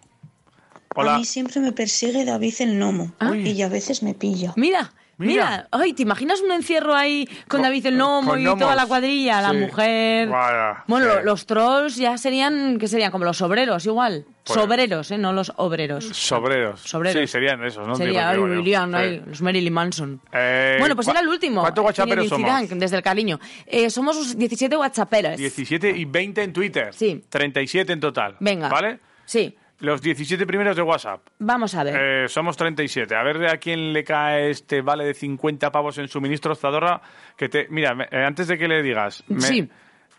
A 0.95 0.99
Hola. 1.01 1.17
mí 1.17 1.25
siempre 1.25 1.59
me 1.59 1.73
persigue 1.73 2.23
David 2.23 2.53
el 2.59 2.79
gnomo 2.79 3.11
y 3.33 3.61
a 3.61 3.67
veces 3.67 4.01
me 4.01 4.13
pilla. 4.13 4.53
Mira, 4.55 4.93
mira, 5.17 5.67
Ay, 5.71 5.93
¿te 5.93 6.03
imaginas 6.03 6.41
un 6.41 6.51
encierro 6.51 6.93
ahí 6.95 7.27
con 7.47 7.61
David 7.61 7.85
el 7.87 7.97
Nomo 7.97 8.31
con 8.31 8.39
y 8.41 8.45
toda 8.45 8.75
la 8.75 8.85
cuadrilla, 8.85 9.41
la 9.41 9.51
Sí. 9.51 9.57
mujer? 9.57 10.27
Vaya, 10.29 10.83
Bueno, 10.87 11.05
sí. 11.05 11.11
lo- 11.15 11.23
los 11.23 11.45
trolls 11.45 11.95
ya 11.95 12.17
serían, 12.17 12.77
¿qué 12.79 12.87
serían? 12.87 13.11
Como 13.11 13.25
los 13.25 13.41
obreros, 13.41 13.85
igual. 13.85 14.25
Pues- 14.43 14.59
Sobreros, 14.59 15.09
¿eh? 15.09 15.17
No 15.17 15.33
los 15.33 15.51
obreros. 15.55 16.05
Sobreros. 16.05 16.79
Sobreros. 16.81 17.19
Sí, 17.19 17.27
serían 17.27 17.63
esos, 17.63 17.87
¿no? 17.87 17.95
Sería, 17.95 18.29
ay, 18.29 18.39
irían 18.59 18.93
Sí. 18.93 19.21
los 19.25 19.41
Marilyn 19.41 19.73
Manson. 19.73 20.21
Eh, 20.31 20.75
bueno, 20.79 20.95
pues 20.95 21.05
¿cu- 21.07 21.11
era 21.11 21.21
el 21.21 21.27
último. 21.27 21.61
¿Cuántos 21.61 21.95
Zinedine 21.95 22.27
somos? 22.29 22.69
Desde 22.79 22.97
el 22.97 23.01
cariño. 23.03 23.39
Eh, 23.65 23.89
somos 23.89 24.15
unos 24.17 24.37
17 24.37 24.77
whatsapperos. 24.77 25.37
17 25.37 25.89
y 25.89 26.05
20 26.05 26.43
en 26.43 26.53
Twitter. 26.53 26.93
Sí. 26.93 27.23
37 27.27 27.93
en 27.93 27.99
total. 27.99 28.35
Venga. 28.39 28.69
¿Vale? 28.69 28.99
Sí, 29.25 29.55
Los 29.79 30.01
17 30.01 30.45
primeros 30.47 30.75
de 30.75 30.81
WhatsApp. 30.81 31.21
vamos 31.39 31.75
a 31.75 31.83
ver. 31.83 32.25
Eh, 32.25 32.27
somos 32.29 32.55
37. 32.55 33.13
A 33.15 33.23
ver 33.23 33.45
a 33.47 33.57
quién 33.57 33.91
le 33.91 34.03
cae 34.03 34.49
este 34.49 34.81
vale 34.81 35.03
de 35.05 35.13
50 35.13 35.69
pavos 35.71 35.97
en 35.97 36.07
suministros 36.07 36.59
Zadorra. 36.59 37.01
Que 37.37 37.49
te, 37.49 37.67
mira, 37.69 37.93
me- 37.93 38.05
eh, 38.05 38.23
antes 38.25 38.47
de 38.47 38.57
que 38.57 38.67
le 38.67 38.81
digas. 38.81 39.23
me- 39.27 39.41
Sí. 39.41 39.69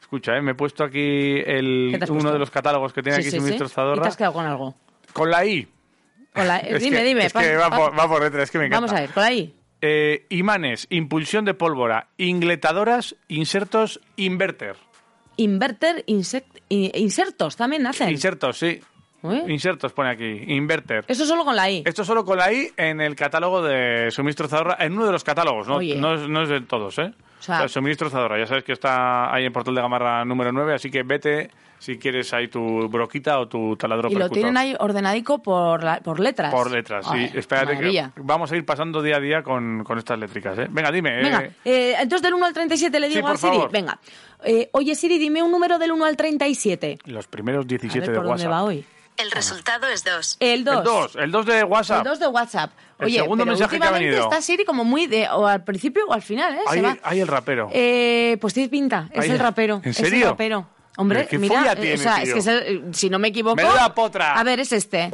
Escucha, 0.00 0.36
eh, 0.36 0.42
me 0.42 0.52
he 0.52 0.54
puesto 0.54 0.84
aquí 0.84 1.38
el, 1.44 1.88
¿Qué 1.92 1.98
te 1.98 2.04
has 2.04 2.10
uno 2.10 2.18
puesto? 2.20 2.32
de 2.34 2.38
los 2.38 2.50
catálogos 2.50 2.92
que 2.92 3.02
tiene 3.02 3.16
Sí, 3.16 3.22
aquí 3.22 3.30
sí, 3.30 3.36
suministros 3.38 3.72
¿Y 3.72 3.74
Zadorra. 3.74 4.02
te 4.02 4.08
has 4.08 4.16
quedado 4.16 4.34
con 4.34 4.46
algo? 4.46 4.74
Con 5.12 5.30
la 5.30 5.44
I. 5.44 5.66
Con 6.32 6.46
la- 6.46 6.58
Es 6.60 6.82
dime, 6.82 6.98
que- 6.98 7.04
dime. 7.04 7.26
Es 7.26 7.32
que 7.32 7.56
va 7.56 7.70
por, 7.70 7.98
va 7.98 8.06
por 8.06 8.22
letra, 8.22 8.42
es 8.42 8.50
que 8.50 8.58
me 8.58 8.66
encanta. 8.66 8.86
Vamos 8.86 8.92
a 8.96 9.00
ver, 9.00 9.10
con 9.10 9.24
ahí. 9.24 9.54
Eh, 9.80 10.26
imanes, 10.28 10.86
impulsión 10.90 11.44
de 11.44 11.54
pólvora, 11.54 12.08
ingletadoras, 12.18 13.16
insertos, 13.28 14.00
inverter. 14.16 14.76
Inverter, 15.38 16.04
insect- 16.06 16.62
i- 16.68 16.92
insertos 16.94 17.56
también 17.56 17.86
hacen. 17.86 18.08
Insertos, 18.10 18.58
sí. 18.58 18.80
Insertos 19.48 19.92
pone 19.92 20.10
aquí. 20.10 20.44
Inverter. 20.54 21.04
Eso 21.08 21.24
solo 21.26 21.44
con 21.44 21.56
la 21.56 21.70
I. 21.70 21.82
Esto 21.86 22.04
solo 22.04 22.24
con 22.24 22.38
la 22.38 22.52
I 22.52 22.68
en 22.76 23.00
el 23.00 23.14
catálogo 23.16 23.62
de 23.62 24.10
Suministro 24.10 24.46
Zadorra, 24.48 24.76
en 24.80 24.92
uno 24.92 25.06
de 25.06 25.12
los 25.12 25.24
catálogos, 25.24 25.66
no, 25.68 25.80
no, 25.96 26.14
es, 26.14 26.28
no 26.28 26.42
es 26.42 26.48
de 26.48 26.60
todos, 26.62 26.98
¿eh? 26.98 27.12
O 27.38 27.42
sea- 27.42 27.56
O 27.56 27.58
sea, 27.60 27.68
Suministro 27.68 28.08
Zadorra, 28.10 28.38
ya 28.38 28.46
sabes 28.46 28.64
que 28.64 28.72
está 28.72 29.34
ahí 29.34 29.44
en 29.44 29.52
Portal 29.52 29.74
de 29.74 29.80
Gamarra 29.82 30.24
número 30.24 30.52
9, 30.52 30.74
así 30.74 30.90
que 30.90 31.02
vete 31.02 31.50
si 31.86 31.98
quieres 31.98 32.32
ahí 32.34 32.48
tu 32.48 32.88
broquita 32.88 33.38
o 33.38 33.46
tu 33.46 33.76
taladro 33.76 34.08
Y 34.10 34.14
lo 34.14 34.18
percutor. 34.18 34.34
tienen 34.34 34.56
ahí 34.56 34.74
ordenadico 34.80 35.38
por, 35.40 35.84
la- 35.84 36.00
por 36.00 36.18
letras. 36.18 36.52
Por 36.52 36.68
letras, 36.70 37.06
sí. 37.06 37.12
Ay, 37.14 37.30
Espérate 37.32 37.74
maravilla. 37.74 38.10
que 38.12 38.20
vamos 38.24 38.50
a 38.50 38.56
ir 38.56 38.64
pasando 38.66 39.00
día 39.02 39.16
a 39.16 39.20
día 39.20 39.42
con, 39.44 39.84
con 39.84 39.96
estas 39.98 40.18
létricas, 40.18 40.58
¿eh? 40.58 40.66
Venga, 40.68 40.90
dime. 40.90 41.16
Venga, 41.22 41.44
eh, 41.44 41.52
eh, 41.64 41.94
entonces 42.00 42.22
del 42.22 42.34
1 42.34 42.44
al 42.46 42.52
37 42.52 42.98
le 42.98 43.06
Sí, 43.08 43.14
digo 43.14 43.28
por 43.28 43.36
a 43.36 43.38
Siri. 43.38 43.52
favor. 43.52 43.70
Venga. 43.70 43.98
Eh, 44.44 44.68
oye, 44.72 44.94
Siri, 44.96 45.18
dime 45.18 45.42
un 45.44 45.52
número 45.52 45.78
del 45.78 45.92
1 45.92 46.04
al 46.04 46.16
37. 46.16 46.98
los 47.04 47.28
primeros 47.28 47.66
17 47.68 47.98
a 47.98 48.00
ver 48.00 48.10
de 48.10 48.16
por 48.16 48.24
dónde 48.26 48.42
WhatsApp. 48.48 48.52
va 48.52 48.64
hoy. 48.64 48.84
El 49.16 49.30
resultado 49.30 49.86
es 49.88 50.04
2. 50.04 50.36
El 50.40 50.64
2. 50.64 50.76
El 50.76 50.84
2, 50.84 51.16
el 51.16 51.30
2 51.30 51.46
de 51.46 51.64
WhatsApp. 51.64 51.98
El 51.98 52.04
2 52.04 52.18
de 52.20 52.26
WhatsApp. 52.26 52.70
El 52.98 53.06
Oye, 53.06 53.14
segundo 53.20 53.44
pero 53.44 53.52
mensaje 53.52 53.70
que 53.70 53.76
ha 53.76 53.78
últimamente 53.88 54.08
venido. 54.10 54.24
está 54.24 54.42
Siri 54.42 54.64
como 54.66 54.84
muy 54.84 55.06
de... 55.06 55.26
O 55.30 55.46
al 55.46 55.64
principio 55.64 56.02
o 56.06 56.12
al 56.12 56.20
final, 56.20 56.54
¿eh? 56.54 56.58
Se 56.68 56.74
Ahí, 56.76 56.82
va. 56.82 56.98
ahí 57.02 57.20
el 57.20 57.26
rapero. 57.28 57.70
Eh, 57.72 58.36
pues 58.42 58.52
tiene 58.52 58.68
pinta. 58.68 59.08
Es 59.12 59.24
Ahí- 59.24 59.30
el 59.30 59.38
rapero. 59.38 59.80
¿En 59.82 59.90
Es 59.90 60.00
el 60.00 60.06
serio? 60.10 60.30
rapero. 60.30 60.66
Hombre, 60.98 61.26
qué 61.28 61.38
mira, 61.38 61.72
eh, 61.72 61.76
tiene, 61.76 61.94
o 61.94 61.98
sea, 61.98 62.22
es 62.22 62.32
que 62.32 62.38
es 62.38 62.46
el- 62.46 62.94
si 62.94 63.10
no 63.10 63.18
me 63.18 63.28
equivoco... 63.28 63.56
Menuda 63.56 63.94
potra. 63.94 64.34
A 64.34 64.44
ver, 64.44 64.60
es 64.60 64.72
este. 64.72 65.10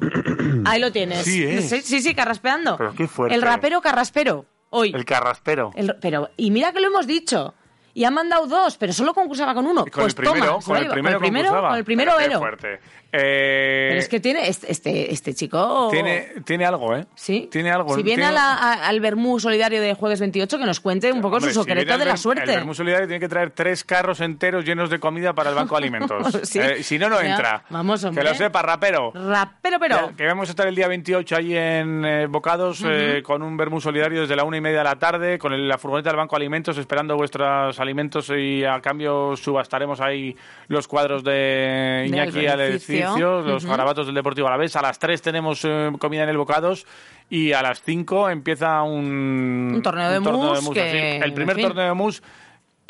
Ahí 0.64 0.80
lo 0.80 0.92
tienes. 0.92 1.24
Sí, 1.24 1.42
es. 1.44 1.68
Sí, 1.68 1.80
sí, 1.82 2.02
sí, 2.02 2.14
carraspeando. 2.14 2.76
Pero 2.76 2.94
qué 2.94 3.08
fuerte. 3.08 3.34
El 3.34 3.42
rapero 3.42 3.80
carraspero. 3.80 4.44
Hoy. 4.70 4.92
El 4.94 5.04
carraspero. 5.04 5.70
El- 5.74 5.96
pero, 6.00 6.30
y 6.36 6.50
mira 6.50 6.72
que 6.72 6.80
lo 6.80 6.88
hemos 6.88 7.06
dicho. 7.06 7.54
Y 7.94 8.04
han 8.04 8.14
mandado 8.14 8.46
dos, 8.46 8.78
pero 8.78 8.92
solo 8.94 9.12
concursaba 9.12 9.52
con 9.54 9.66
uno. 9.66 9.82
Con 9.82 9.90
pues 9.90 10.06
el 10.08 10.14
primero, 10.14 10.46
toma, 10.46 10.60
se 10.62 10.66
con 10.66 10.76
el 10.78 10.88
primero 10.88 11.18
con 11.18 11.26
el 11.26 11.30
primero, 11.30 11.48
concursaba. 11.48 11.68
con 11.68 11.78
el 11.78 11.84
primero 11.84 12.12
Pero 12.16 12.56
qué 12.58 12.66
Ero. 12.68 12.80
Eh, 13.14 13.86
Pero 13.90 14.00
es 14.00 14.08
que 14.08 14.20
tiene 14.20 14.48
este, 14.48 14.72
este, 14.72 15.12
este 15.12 15.34
chico. 15.34 15.88
tiene, 15.90 16.28
tiene 16.46 16.64
algo, 16.64 16.96
¿eh? 16.96 17.04
Sí. 17.14 17.48
Tiene 17.52 17.70
algo. 17.70 17.94
Si 17.94 18.02
viene 18.02 18.22
Tiene- 18.22 18.30
a 18.30 18.32
la- 18.32 18.54
a- 18.54 18.88
al 18.88 19.00
Bermú 19.00 19.38
Solidario 19.38 19.82
de 19.82 19.92
Jueves 19.94 20.18
28, 20.20 20.58
que 20.58 20.64
nos 20.64 20.80
cuente 20.80 21.12
un 21.12 21.20
poco 21.20 21.36
Hombre, 21.36 21.52
su 21.52 21.62
secreto 21.62 21.98
de 21.98 22.04
la 22.06 22.16
suerte. 22.16 22.44
El 22.50 22.56
Vermú 22.60 22.74
Solidario 22.74 23.06
tiene 23.06 23.20
que 23.20 23.28
traer 23.28 23.50
tres 23.50 23.84
carros 23.84 24.20
enteros 24.20 24.64
llenos 24.64 24.88
de 24.88 24.98
comida 24.98 25.34
para 25.34 25.50
el 25.50 25.56
Banco 25.56 25.74
de 25.76 25.82
Alimentos. 25.82 26.38
Sí. 26.52 26.58
Eh, 26.58 26.82
si 26.82 26.98
no, 26.98 27.08
no 27.08 27.20
entra. 27.20 27.64
Vamos, 27.70 28.02
hombre. 28.04 28.22
Que 28.24 28.28
lo 28.30 28.34
sepa, 28.34 28.62
rapero. 28.62 29.12
Rapero, 29.14 29.78
pero. 29.78 30.08
Que, 30.08 30.14
que 30.16 30.26
vamos 30.26 30.48
a 30.48 30.52
estar 30.52 30.66
el 30.66 30.74
día 30.74 30.88
28 30.88 31.36
allí 31.36 31.56
en 31.56 32.04
eh, 32.04 32.26
Bocados 32.26 32.82
con 33.22 33.42
un 33.42 33.56
Vermú 33.56 33.80
Solidario 33.80 34.22
desde 34.22 34.36
la 34.36 34.44
una 34.44 34.56
y 34.56 34.60
media 34.60 34.78
de 34.78 34.84
la 34.84 34.96
tarde, 34.96 35.38
con 35.38 35.52
el- 35.52 35.68
la 35.68 35.78
furgoneta 35.78 36.10
del 36.10 36.16
Banco 36.16 36.36
de 36.36 36.42
Alimentos, 36.42 36.78
esperando 36.78 37.16
vuestros 37.16 37.78
alimentos 37.78 38.30
y 38.36 38.64
a 38.64 38.80
cambio 38.80 39.36
subastaremos 39.36 40.00
ahí 40.00 40.34
los 40.68 40.88
cuadros 40.88 41.22
de 41.24 42.04
Iñaki 42.08 42.40
Del 42.40 42.80
edificio, 43.02 43.40
los 43.42 43.62
Ujú. 43.64 43.70
garabatos 43.70 44.06
del 44.06 44.14
Deportivo 44.14 44.48
a 44.48 44.50
la 44.50 44.56
vez. 44.56 44.74
A 44.76 44.82
las 44.82 44.98
3 44.98 45.20
tenemos 45.22 45.64
eh, 45.64 45.90
comida 45.98 46.22
en 46.24 46.28
el 46.28 46.36
Bocados 46.38 46.86
y 47.30 47.52
a 47.52 47.62
las 47.62 47.82
5 47.82 48.30
empieza 48.30 48.82
un, 48.82 49.72
Un 49.76 49.82
torneo 49.82 50.10
de 50.10 50.20
mus 50.20 50.70
que, 50.70 50.80
así. 50.80 51.24
El 51.24 51.32
primer 51.34 51.56
en 51.56 51.60
fin. 51.60 51.68
torneo 51.68 51.86
de 51.86 51.94
mus 51.94 52.22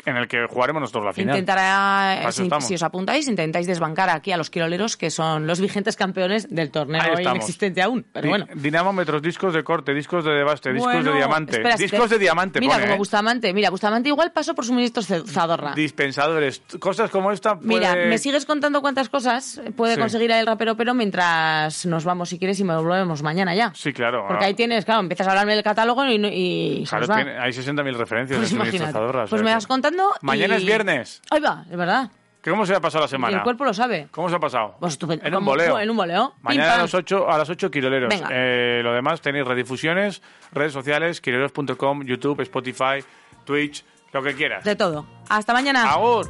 en 0.05 0.17
el 0.17 0.27
que 0.27 0.45
jugaremos 0.49 0.81
nosotros 0.81 1.05
la 1.05 1.13
final. 1.13 1.35
Intentará, 1.35 2.31
si, 2.31 2.75
os 2.75 2.83
apuntáis, 2.83 3.27
intentáis 3.27 3.67
desbancar 3.67 4.09
aquí 4.09 4.31
a 4.31 4.37
los 4.37 4.49
quiroleros, 4.49 4.97
que 4.97 5.09
son 5.09 5.47
los 5.47 5.59
vigentes 5.61 5.95
campeones 5.95 6.47
del 6.49 6.71
torneo 6.71 7.01
inexistente 7.19 7.81
aún. 7.81 8.05
Pero 8.11 8.23
Di- 8.23 8.29
bueno. 8.29 8.45
Dinamómetros, 8.55 9.21
discos 9.21 9.53
de 9.53 9.63
corte, 9.63 9.93
discos 9.93 10.25
de 10.25 10.31
debaste, 10.31 10.73
discos 10.73 10.93
Bueno, 10.93 11.11
de 11.11 11.17
diamante. 11.17 11.57
espera, 11.57 11.75
discos 11.75 12.09
te- 12.09 12.15
de 12.15 12.19
diamante, 12.19 12.59
Mira, 12.59 12.73
pone, 12.73 12.83
como 12.85 12.95
¿eh? 12.95 12.97
Bustamante. 12.97 13.53
Mira, 13.53 13.69
Bustamante 13.69 14.09
igual 14.09 14.31
pasó 14.31 14.53
por 14.55 14.65
suministros 14.65 15.07
Z- 15.07 15.23
Zadorra. 15.27 15.73
Dispensadores, 15.73 16.61
cosas 16.79 17.09
como 17.09 17.31
esta. 17.31 17.55
Mira, 17.61 17.95
me 17.95 18.17
sigues 18.17 18.45
contando 18.45 18.81
cuántas 18.81 19.09
cosas 19.09 19.61
puede 19.75 19.95
Sí. 19.95 20.01
conseguir 20.01 20.31
el 20.31 20.45
rapero, 20.45 20.75
pero 20.75 20.93
mientras 20.93 21.85
nos 21.85 22.03
vamos, 22.05 22.29
si 22.29 22.39
quieres, 22.39 22.59
y 22.59 22.63
me 22.63 22.75
volvemos 22.75 23.23
mañana 23.23 23.55
ya. 23.55 23.71
Sí, 23.75 23.93
claro. 23.93 24.25
Porque 24.27 24.43
ah, 24.45 24.47
ahí 24.47 24.53
tienes, 24.53 24.85
claro, 24.85 25.01
empiezas 25.01 25.27
a 25.27 25.31
hablarme 25.31 25.53
del 25.55 25.63
catálogo 25.63 26.03
y, 26.05 26.15
y 26.81 26.85
claro, 26.85 27.07
tiene- 27.07 27.37
hay 27.39 27.51
60.000 27.51 27.95
referencias 27.95 28.37
Pues 28.39 28.51
en 28.51 28.57
suministros. 28.57 28.91
Zadorra, 28.91 29.25
Pues 29.27 29.41
me 29.43 29.53
vas 29.53 29.67
contando. 29.67 29.92
Mañana 30.21 30.55
y- 30.55 30.57
es 30.57 30.65
viernes. 30.65 31.21
Ahí 31.29 31.39
va, 31.41 31.63
es 31.69 31.77
verdad. 31.77 32.09
¿Qué- 32.41 32.51
¿Cómo 32.51 32.65
se 32.65 32.75
ha 32.75 32.81
pasado 32.81 33.03
la 33.03 33.07
Y 33.07 33.09
semana? 33.09 33.37
el 33.37 33.43
cuerpo 33.43 33.63
lo 33.63 33.73
sabe. 33.73 34.07
¿Cómo 34.11 34.29
se 34.29 34.35
ha 34.35 34.39
pasado? 34.39 34.75
Pues 34.79 34.93
estupendo. 34.93 35.25
En 35.25 35.33
un 35.35 35.45
voleo. 35.45 35.79
En 35.79 35.89
un 35.89 35.95
voleo. 35.95 36.33
Mañana 36.41 36.73
a 36.73 36.77
las 36.79 36.93
8, 36.93 37.29
a 37.29 37.37
las 37.37 37.49
8 37.49 37.71
Quiroleros. 37.71 38.09
Venga. 38.09 38.27
Eh, 38.31 38.81
lo 38.83 38.91
demás 38.93 39.21
tenéis 39.21 39.45
redifusiones, 39.47 40.21
redes 40.51 40.73
sociales, 40.73 41.21
quiroleros.com, 41.21 42.03
YouTube, 42.03 42.41
Spotify, 42.41 43.03
Twitch, 43.45 43.85
lo 44.11 44.21
que 44.21 44.33
quieras. 44.35 44.63
De 44.65 44.75
todo. 44.75 45.05
Hasta 45.29 45.53
mañana. 45.53 45.89
Agur. 45.89 46.29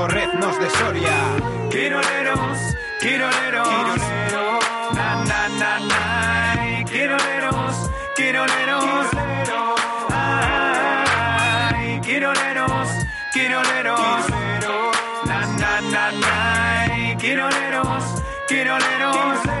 torreznos 0.01 0.59
de 0.59 0.69
Soria. 0.71 1.17
Quiroleros, 1.69 2.57
quiroleros, 2.99 3.67
quiroleros, 3.69 4.63
na 4.95 5.09
na 5.29 5.41
na 5.61 5.73
na, 5.91 6.83
quiroleros, 6.85 7.75
quiroleros, 8.15 9.05
ay, 10.09 12.01
quiroleros, 12.01 12.89
quiroleros, 13.31 14.23
na 15.29 15.39
na 15.61 15.81
na 15.93 16.05
na, 16.23 17.17
quiroleros, 17.17 18.05
quiroleros, 18.49 19.60